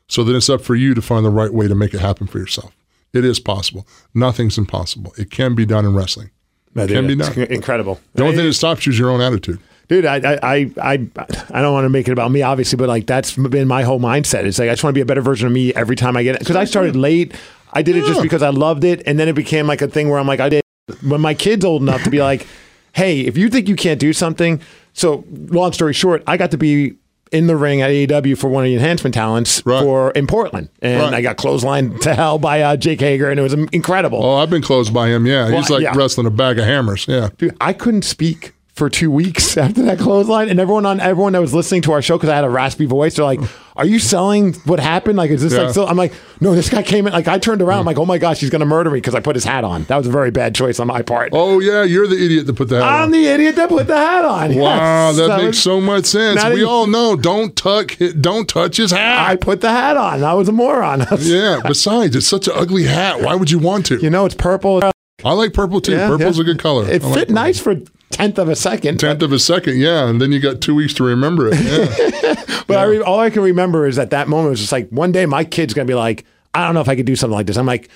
So 0.06 0.22
then 0.22 0.36
it's 0.36 0.48
up 0.48 0.60
for 0.60 0.74
you 0.76 0.94
to 0.94 1.02
find 1.02 1.24
the 1.24 1.30
right 1.30 1.52
way 1.52 1.66
to 1.68 1.74
make 1.74 1.94
it 1.94 2.00
happen 2.00 2.26
for 2.26 2.38
yourself. 2.38 2.72
It 3.12 3.24
is 3.24 3.40
possible. 3.40 3.86
Nothing's 4.14 4.56
impossible. 4.56 5.12
It 5.18 5.30
can 5.30 5.54
be 5.54 5.66
done 5.66 5.84
in 5.84 5.94
wrestling. 5.94 6.30
But 6.72 6.88
can 6.88 7.08
be 7.08 7.16
done. 7.16 7.36
Incredible. 7.50 8.00
The 8.14 8.22
only 8.22 8.36
thing 8.36 8.46
that 8.46 8.52
stops 8.52 8.86
you 8.86 8.92
is 8.92 8.98
your 8.98 9.10
own 9.10 9.20
attitude. 9.20 9.58
Dude, 9.88 10.06
I, 10.06 10.16
I, 10.18 10.38
I, 10.42 10.70
I, 10.80 11.08
I 11.50 11.60
don't 11.60 11.72
want 11.72 11.84
to 11.84 11.88
make 11.88 12.06
it 12.06 12.12
about 12.12 12.30
me, 12.30 12.42
obviously, 12.42 12.76
but 12.76 12.88
like 12.88 13.06
that's 13.06 13.34
been 13.36 13.66
my 13.66 13.82
whole 13.82 13.98
mindset. 13.98 14.44
It's 14.44 14.60
like 14.60 14.68
I 14.68 14.72
just 14.72 14.84
want 14.84 14.94
to 14.94 14.98
be 14.98 15.00
a 15.00 15.04
better 15.06 15.20
version 15.20 15.48
of 15.48 15.52
me 15.52 15.74
every 15.74 15.96
time 15.96 16.16
I 16.16 16.22
get 16.22 16.36
it. 16.36 16.38
Because 16.38 16.54
I 16.54 16.64
started 16.64 16.94
late. 16.94 17.34
I 17.72 17.82
did 17.82 17.96
it 17.96 18.04
just 18.04 18.22
because 18.22 18.42
I 18.42 18.50
loved 18.50 18.84
it, 18.84 19.02
and 19.06 19.18
then 19.18 19.28
it 19.28 19.34
became 19.34 19.66
like 19.66 19.82
a 19.82 19.88
thing 19.88 20.08
where 20.08 20.18
I'm 20.18 20.26
like, 20.26 20.40
I 20.40 20.48
did 20.48 20.62
when 21.06 21.20
my 21.20 21.34
kid's 21.34 21.64
old 21.64 21.82
enough 21.82 22.02
to 22.04 22.10
be 22.10 22.20
like, 22.20 22.46
hey, 22.92 23.20
if 23.20 23.36
you 23.38 23.48
think 23.48 23.68
you 23.68 23.76
can't 23.76 24.00
do 24.00 24.12
something, 24.12 24.60
so 24.92 25.24
long 25.30 25.72
story 25.72 25.92
short, 25.92 26.22
I 26.26 26.36
got 26.36 26.50
to 26.50 26.58
be 26.58 26.96
in 27.30 27.46
the 27.46 27.54
ring 27.56 27.80
at 27.80 27.90
AEW 27.90 28.36
for 28.36 28.48
one 28.50 28.64
of 28.64 28.68
the 28.68 28.74
enhancement 28.74 29.14
talents 29.14 29.64
Right. 29.64 29.80
for 29.82 30.10
in 30.10 30.26
Portland, 30.26 30.68
and 30.82 31.00
Right. 31.00 31.14
I 31.14 31.22
got 31.22 31.36
clotheslined 31.36 32.00
to 32.02 32.14
hell 32.14 32.38
by 32.40 32.60
uh, 32.62 32.76
Jake 32.76 33.00
Hager, 33.00 33.30
and 33.30 33.38
it 33.38 33.42
was 33.44 33.52
incredible. 33.52 34.20
Oh, 34.24 34.34
I've 34.38 34.50
been 34.50 34.62
closed 34.62 34.92
by 34.92 35.08
him. 35.08 35.26
Yeah, 35.26 35.48
he's 35.50 35.70
like 35.70 35.82
yeah. 35.82 35.92
wrestling 35.94 36.26
a 36.26 36.30
bag 36.30 36.58
of 36.58 36.64
hammers. 36.64 37.06
Yeah, 37.06 37.28
Dude, 37.38 37.56
I 37.60 37.72
couldn't 37.72 38.02
speak 38.02 38.52
for 38.80 38.88
two 38.88 39.10
weeks 39.10 39.56
after 39.66 39.82
that 39.82 39.98
clothesline, 39.98 40.48
and 40.48 40.58
everyone 40.58 40.86
on 40.86 41.00
everyone 41.00 41.34
that 41.34 41.40
was 41.40 41.52
listening 41.52 41.82
to 41.82 41.92
our 41.92 42.00
show 42.00 42.16
because 42.16 42.30
I 42.30 42.34
had 42.34 42.44
a 42.44 42.48
raspy 42.50 42.86
voice, 42.86 43.16
they're 43.16 43.24
like, 43.26 43.40
"Are 43.76 43.84
you 43.84 43.98
selling 43.98 44.54
what 44.64 44.80
happened? 44.80 45.18
Like, 45.18 45.30
is 45.30 45.42
this 45.42 45.52
Yeah. 45.52 45.60
like?" 45.64 45.70
Still? 45.72 45.86
I'm 45.86 45.98
like, 45.98 46.14
"No, 46.40 46.54
this 46.54 46.70
guy 46.70 46.82
came 46.82 47.06
in." 47.06 47.12
Like, 47.12 47.28
I 47.28 47.38
turned 47.38 47.60
around, 47.60 47.80
I'm 47.80 47.84
like, 47.84 47.98
"Oh 47.98 48.06
my 48.06 48.16
gosh, 48.16 48.40
he's 48.40 48.48
gonna 48.48 48.64
murder 48.64 48.88
me" 48.90 48.96
because 48.96 49.14
I 49.14 49.20
put 49.20 49.36
his 49.36 49.44
hat 49.44 49.64
on. 49.64 49.84
That 49.84 49.98
was 49.98 50.06
a 50.06 50.10
very 50.10 50.30
bad 50.30 50.54
choice 50.54 50.80
on 50.80 50.86
my 50.86 51.02
part. 51.02 51.30
Oh 51.34 51.60
yeah, 51.60 51.82
you're 51.82 52.06
the 52.06 52.16
idiot 52.24 52.46
that 52.46 52.54
put 52.54 52.70
that. 52.70 52.82
I'm 52.82 53.02
on. 53.04 53.10
the 53.10 53.26
idiot 53.26 53.56
that 53.56 53.68
put 53.68 53.86
the 53.86 53.96
hat 53.98 54.24
on. 54.24 54.54
Wow, 54.56 55.08
Yes. 55.10 55.16
that 55.18 55.28
was- 55.36 55.44
makes 55.44 55.58
so 55.58 55.80
much 55.80 56.06
sense. 56.06 56.42
We 56.42 56.52
even- 56.52 56.64
all 56.64 56.86
know 56.86 57.16
don't 57.16 57.54
tuck, 57.54 57.96
don't 58.18 58.48
touch 58.48 58.78
his 58.78 58.92
hat. 58.92 59.28
I 59.28 59.36
put 59.36 59.60
the 59.60 59.70
hat 59.70 59.98
on. 59.98 60.24
I 60.24 60.32
was 60.34 60.48
a 60.48 60.52
moron. 60.52 61.06
yeah. 61.18 61.60
Besides, 61.66 62.16
it's 62.16 62.26
such 62.26 62.48
an 62.48 62.54
ugly 62.56 62.84
hat. 62.84 63.20
Why 63.20 63.34
would 63.34 63.50
you 63.50 63.58
want 63.58 63.84
to? 63.86 63.98
you 64.00 64.08
know, 64.10 64.24
it's 64.24 64.34
purple. 64.34 64.80
I 65.24 65.32
like 65.32 65.52
purple 65.52 65.80
too. 65.80 65.92
Yeah, 65.92 66.08
Purple's 66.08 66.36
yeah. 66.38 66.42
a 66.42 66.44
good 66.44 66.58
color. 66.58 66.84
It 66.88 67.02
I 67.04 67.08
fit 67.14 67.18
purple. 67.28 67.34
nice 67.34 67.58
for 67.60 67.76
tenth 68.10 68.38
of 68.38 68.48
a 68.48 68.56
second. 68.56 68.98
Tenth 69.00 69.22
of 69.22 69.32
a 69.32 69.38
second, 69.38 69.78
yeah, 69.78 70.08
and 70.08 70.20
then 70.20 70.32
you 70.32 70.40
got 70.40 70.60
two 70.60 70.74
weeks 70.74 70.94
to 70.94 71.04
remember 71.04 71.48
it. 71.52 71.60
Yeah. 71.60 72.44
But 72.66 72.78
I 72.78 72.84
re- 72.84 73.00
all 73.00 73.18
I 73.18 73.30
can 73.30 73.42
remember 73.42 73.84
is 73.88 73.98
at 73.98 74.10
that 74.10 74.28
moment 74.28 74.46
it 74.46 74.50
was 74.50 74.60
just 74.60 74.70
like 74.70 74.88
one 74.90 75.10
day 75.10 75.26
my 75.26 75.42
kid's 75.42 75.74
gonna 75.74 75.86
be 75.86 75.94
like, 75.94 76.24
I 76.54 76.64
don't 76.64 76.74
know 76.74 76.80
if 76.80 76.88
I 76.88 76.94
could 76.94 77.04
do 77.06 77.16
something 77.16 77.34
like 77.34 77.46
this. 77.46 77.56
I'm 77.56 77.66
like, 77.66 77.90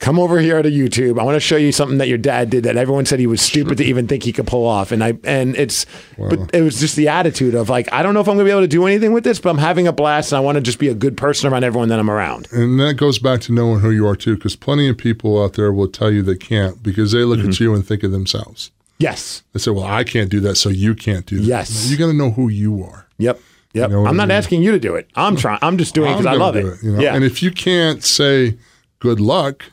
come 0.00 0.18
over 0.18 0.38
here 0.40 0.60
to 0.60 0.70
YouTube. 0.70 1.18
I 1.18 1.22
want 1.22 1.36
to 1.36 1.40
show 1.40 1.56
you 1.56 1.72
something 1.72 1.98
that 1.98 2.08
your 2.08 2.18
dad 2.18 2.50
did 2.50 2.64
that 2.64 2.76
everyone 2.76 3.06
said 3.06 3.20
he 3.20 3.26
was 3.26 3.40
stupid 3.40 3.78
to 3.78 3.84
even 3.84 4.06
think 4.06 4.22
he 4.22 4.32
could 4.32 4.46
pull 4.46 4.66
off. 4.66 4.92
And 4.92 5.02
I 5.02 5.14
and 5.24 5.56
it's 5.56 5.86
but 6.18 6.54
it 6.54 6.60
was 6.62 6.78
just 6.80 6.96
the 6.96 7.08
attitude 7.08 7.54
of 7.54 7.68
like, 7.70 7.90
I 7.92 8.02
don't 8.02 8.12
know 8.12 8.20
if 8.20 8.28
I'm 8.28 8.34
gonna 8.34 8.44
be 8.44 8.50
able 8.50 8.60
to 8.62 8.66
do 8.68 8.86
anything 8.86 9.12
with 9.12 9.24
this, 9.24 9.38
but 9.40 9.50
I'm 9.50 9.58
having 9.58 9.86
a 9.86 9.92
blast 9.92 10.32
and 10.32 10.36
I 10.36 10.40
want 10.40 10.56
to 10.56 10.60
just 10.62 10.78
be 10.78 10.88
a 10.88 10.94
good 10.94 11.16
person 11.16 11.50
around 11.50 11.64
everyone 11.64 11.88
that 11.88 11.98
I'm 11.98 12.10
around. 12.10 12.48
and 12.52 12.78
that 12.80 12.94
goes 12.94 13.18
back 13.18 13.40
to 13.42 13.52
knowing 13.52 13.80
who 13.80 13.90
you 13.90 14.06
are 14.06 14.16
too, 14.16 14.34
because 14.36 14.56
plenty 14.56 14.88
of 14.88 14.98
people 14.98 15.42
out 15.42 15.54
there 15.54 15.72
will 15.72 15.88
tell 15.88 16.10
you 16.10 16.22
they 16.22 16.36
can't 16.36 16.82
because 16.82 17.12
they 17.12 17.24
look 17.24 17.38
Mm-hmm. 17.38 17.48
at 17.50 17.60
you 17.60 17.74
and 17.74 17.86
think 17.86 18.02
of 18.02 18.10
themselves. 18.12 18.70
Yes. 18.98 19.42
They 19.52 19.58
say, 19.58 19.70
"Well, 19.72 19.84
I 19.84 20.04
can't 20.04 20.30
do 20.30 20.38
that, 20.40 20.54
so 20.56 20.68
you 20.68 20.94
can't 20.94 21.26
do 21.26 21.38
that." 21.38 21.44
Yes. 21.44 21.90
You 21.90 21.96
got 21.96 22.06
to 22.06 22.12
know 22.12 22.30
who 22.30 22.48
you 22.48 22.82
are. 22.84 23.06
Yep. 23.18 23.40
Yep. 23.72 23.90
You 23.90 23.96
know 23.96 24.02
I'm 24.06 24.14
I 24.14 24.16
not 24.18 24.28
mean? 24.28 24.36
asking 24.36 24.62
you 24.62 24.70
to 24.70 24.78
do 24.78 24.94
it. 24.94 25.08
I'm 25.16 25.34
trying. 25.36 25.58
I'm 25.62 25.78
just 25.78 25.94
doing 25.94 26.10
it 26.12 26.14
because 26.14 26.26
I 26.26 26.34
love 26.34 26.54
gonna 26.54 26.68
it. 26.68 26.82
you 26.82 26.92
know? 26.92 27.00
Yeah. 27.00 27.14
And 27.14 27.24
if 27.24 27.42
you 27.42 27.50
can't 27.50 28.04
say 28.04 28.56
good 29.00 29.18
luck, 29.20 29.64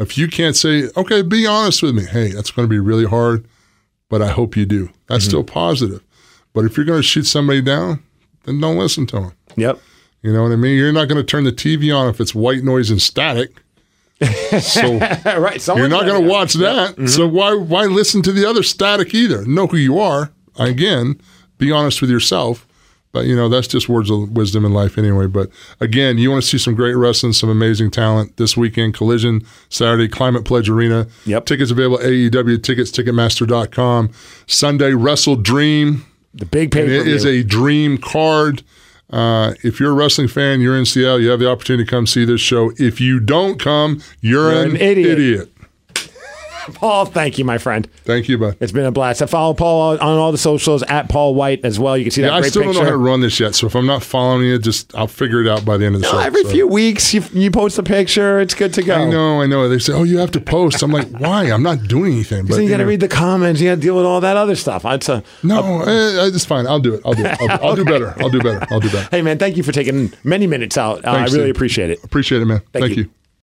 if 0.00 0.18
you 0.18 0.28
can't 0.28 0.56
say, 0.56 0.88
okay, 0.96 1.22
be 1.22 1.46
honest 1.46 1.82
with 1.82 1.94
me, 1.94 2.04
hey, 2.04 2.32
that's 2.32 2.50
going 2.50 2.66
to 2.66 2.70
be 2.70 2.78
really 2.80 3.04
hard, 3.06 3.46
but 4.08 4.20
I 4.22 4.28
hope 4.28 4.56
you 4.56 4.66
do. 4.66 4.90
That's 5.06 5.24
Mm-hmm. 5.24 5.30
still 5.30 5.44
positive. 5.44 6.02
But 6.52 6.64
if 6.64 6.76
you're 6.76 6.86
going 6.86 6.98
to 6.98 7.02
shoot 7.06 7.26
somebody 7.26 7.60
down, 7.62 8.02
then 8.44 8.60
don't 8.60 8.76
listen 8.78 9.06
to 9.08 9.20
them. 9.20 9.32
yep. 9.56 9.78
You 10.22 10.32
know 10.34 10.42
what 10.42 10.52
I 10.52 10.56
mean? 10.56 10.76
You're 10.76 10.92
not 10.92 11.08
going 11.08 11.16
to 11.20 11.24
turn 11.24 11.44
the 11.44 11.52
TV 11.52 11.96
on 11.96 12.08
if 12.10 12.20
it's 12.20 12.34
white 12.34 12.62
noise 12.64 12.90
and 12.90 13.00
static. 13.00 13.52
So 14.60 14.98
right. 15.24 15.66
you're 15.66 15.88
not 15.88 16.04
going 16.04 16.22
to 16.22 16.28
watch 16.28 16.52
that. 16.54 16.90
Mm-hmm. 16.90 17.06
So 17.06 17.26
why 17.26 17.54
why 17.54 17.84
listen 17.86 18.20
to 18.22 18.32
the 18.32 18.44
other 18.46 18.62
static 18.62 19.14
either? 19.14 19.46
Know 19.46 19.66
who 19.66 19.78
you 19.78 19.98
are. 19.98 20.30
Again, 20.58 21.18
be 21.56 21.72
honest 21.72 22.02
with 22.02 22.10
yourself. 22.10 22.66
But 23.12 23.26
you 23.26 23.34
know 23.34 23.48
that's 23.48 23.66
just 23.66 23.88
words 23.88 24.08
of 24.08 24.30
wisdom 24.30 24.64
in 24.64 24.72
life 24.72 24.96
anyway. 24.96 25.26
But 25.26 25.50
again, 25.80 26.16
you 26.18 26.30
want 26.30 26.42
to 26.44 26.48
see 26.48 26.58
some 26.58 26.74
great 26.76 26.94
wrestling, 26.94 27.32
some 27.32 27.50
amazing 27.50 27.90
talent 27.90 28.36
this 28.36 28.56
weekend. 28.56 28.94
Collision 28.94 29.42
Saturday, 29.68 30.06
Climate 30.06 30.44
Pledge 30.44 30.68
Arena. 30.68 31.08
Yep. 31.26 31.46
Tickets 31.46 31.70
available 31.72 31.98
at 31.98 32.06
AEW 32.06 32.62
tickets, 32.62 32.92
Ticketmaster.com. 32.92 34.10
Sunday, 34.46 34.92
WrestleDream. 34.92 36.02
The 36.34 36.46
big 36.46 36.70
paper. 36.70 36.88
it 36.90 37.08
is 37.08 37.24
a 37.26 37.42
dream 37.42 37.98
card. 37.98 38.62
Uh, 39.12 39.54
if 39.64 39.80
you're 39.80 39.90
a 39.90 39.94
wrestling 39.94 40.28
fan, 40.28 40.60
you're 40.60 40.76
in 40.78 40.86
Seattle, 40.86 41.20
you 41.20 41.30
have 41.30 41.40
the 41.40 41.50
opportunity 41.50 41.84
to 41.84 41.90
come 41.90 42.06
see 42.06 42.24
this 42.24 42.40
show. 42.40 42.70
If 42.78 43.00
you 43.00 43.18
don't 43.18 43.58
come, 43.58 44.00
you're, 44.20 44.52
You're 44.52 44.62
an, 44.66 44.70
an 44.70 44.76
idiot. 44.76 45.18
idiot. 45.18 45.52
Paul, 46.74 47.04
thank 47.06 47.38
you, 47.38 47.44
my 47.44 47.58
friend. 47.58 47.88
Thank 48.04 48.28
you, 48.28 48.38
bud. 48.38 48.56
It's 48.60 48.72
been 48.72 48.84
a 48.84 48.92
blast. 48.92 49.22
I 49.22 49.26
follow 49.26 49.54
Paul 49.54 49.92
on 49.92 50.00
all 50.00 50.32
the 50.32 50.38
socials 50.38 50.82
at 50.84 51.08
Paul 51.08 51.34
Wight 51.34 51.64
as 51.64 51.78
well. 51.78 51.96
You 51.96 52.04
can 52.04 52.10
see 52.10 52.22
that 52.22 52.32
I 52.32 52.40
great 52.40 52.50
still 52.50 52.62
picture. 52.62 52.74
don't 52.74 52.82
know 52.84 52.90
how 52.90 52.96
to 52.96 52.96
run 52.96 53.20
this 53.20 53.38
yet. 53.40 53.54
So 53.54 53.66
if 53.66 53.74
I'm 53.74 53.86
not 53.86 54.02
following 54.02 54.44
you, 54.46 54.58
just 54.58 54.94
I'll 54.94 55.06
figure 55.06 55.40
it 55.42 55.48
out 55.48 55.64
by 55.64 55.76
the 55.76 55.86
end 55.86 55.94
of 55.96 56.00
the 56.02 56.06
No, 56.06 56.12
show. 56.12 56.18
every 56.18 56.42
So- 56.44 56.50
few 56.50 56.66
weeks, 56.66 57.12
you, 57.14 57.22
you 57.32 57.50
post 57.50 57.78
a 57.78 57.82
picture. 57.82 58.40
It's 58.40 58.54
good 58.54 58.74
to 58.74 58.82
go. 58.82 58.94
I 58.94 59.04
know, 59.10 59.40
I 59.42 59.46
know. 59.46 59.68
They 59.68 59.78
say, 59.78 59.92
"Oh, 59.92 60.02
you 60.04 60.18
have 60.18 60.30
to 60.32 60.40
post." 60.40 60.82
I'm 60.82 60.90
like, 60.92 61.08
"Why? 61.18 61.44
I'm 61.50 61.62
not 61.62 61.88
doing 61.88 62.12
anything." 62.12 62.46
But 62.46 62.54
Then 62.56 62.64
you 62.64 62.70
got 62.70 62.78
to 62.78 62.86
read 62.86 63.00
the 63.00 63.08
comments. 63.08 63.60
You 63.60 63.68
got 63.70 63.76
to 63.76 63.80
deal 63.80 63.96
with 63.96 64.04
all 64.04 64.20
that 64.20 64.36
other 64.36 64.56
stuff. 64.56 64.84
It's 64.84 65.08
a, 65.08 65.22
No, 65.42 65.82
eh, 65.82 66.26
it's 66.26 66.44
fine. 66.44 66.66
I'll 66.66 66.80
do 66.80 66.94
it. 66.94 67.00
I'll 67.04 67.14
do 67.14 67.24
it. 67.24 67.40
I'll, 67.40 67.68
I'll 67.70 67.76
do 67.76 67.84
better. 67.94 68.14
I'll 68.20 68.30
do 68.30 68.40
better. 68.40 68.66
I'll 68.70 68.80
do 68.80 68.90
better. 68.90 69.08
hey, 69.10 69.22
man, 69.22 69.38
thank 69.38 69.56
you 69.56 69.62
for 69.62 69.72
taking 69.72 70.12
many 70.24 70.46
minutes 70.46 70.76
out. 70.78 71.04
Uh, 71.04 71.10
I 71.12 71.24
really 71.26 71.50
appreciate 71.50 71.90
it. 71.90 72.02
Appreciate 72.04 72.42
it, 72.42 72.46
man. 72.46 72.60
Thank 72.72 72.84
Thank 72.86 72.96
you. 72.96 73.02
you. 73.04 73.10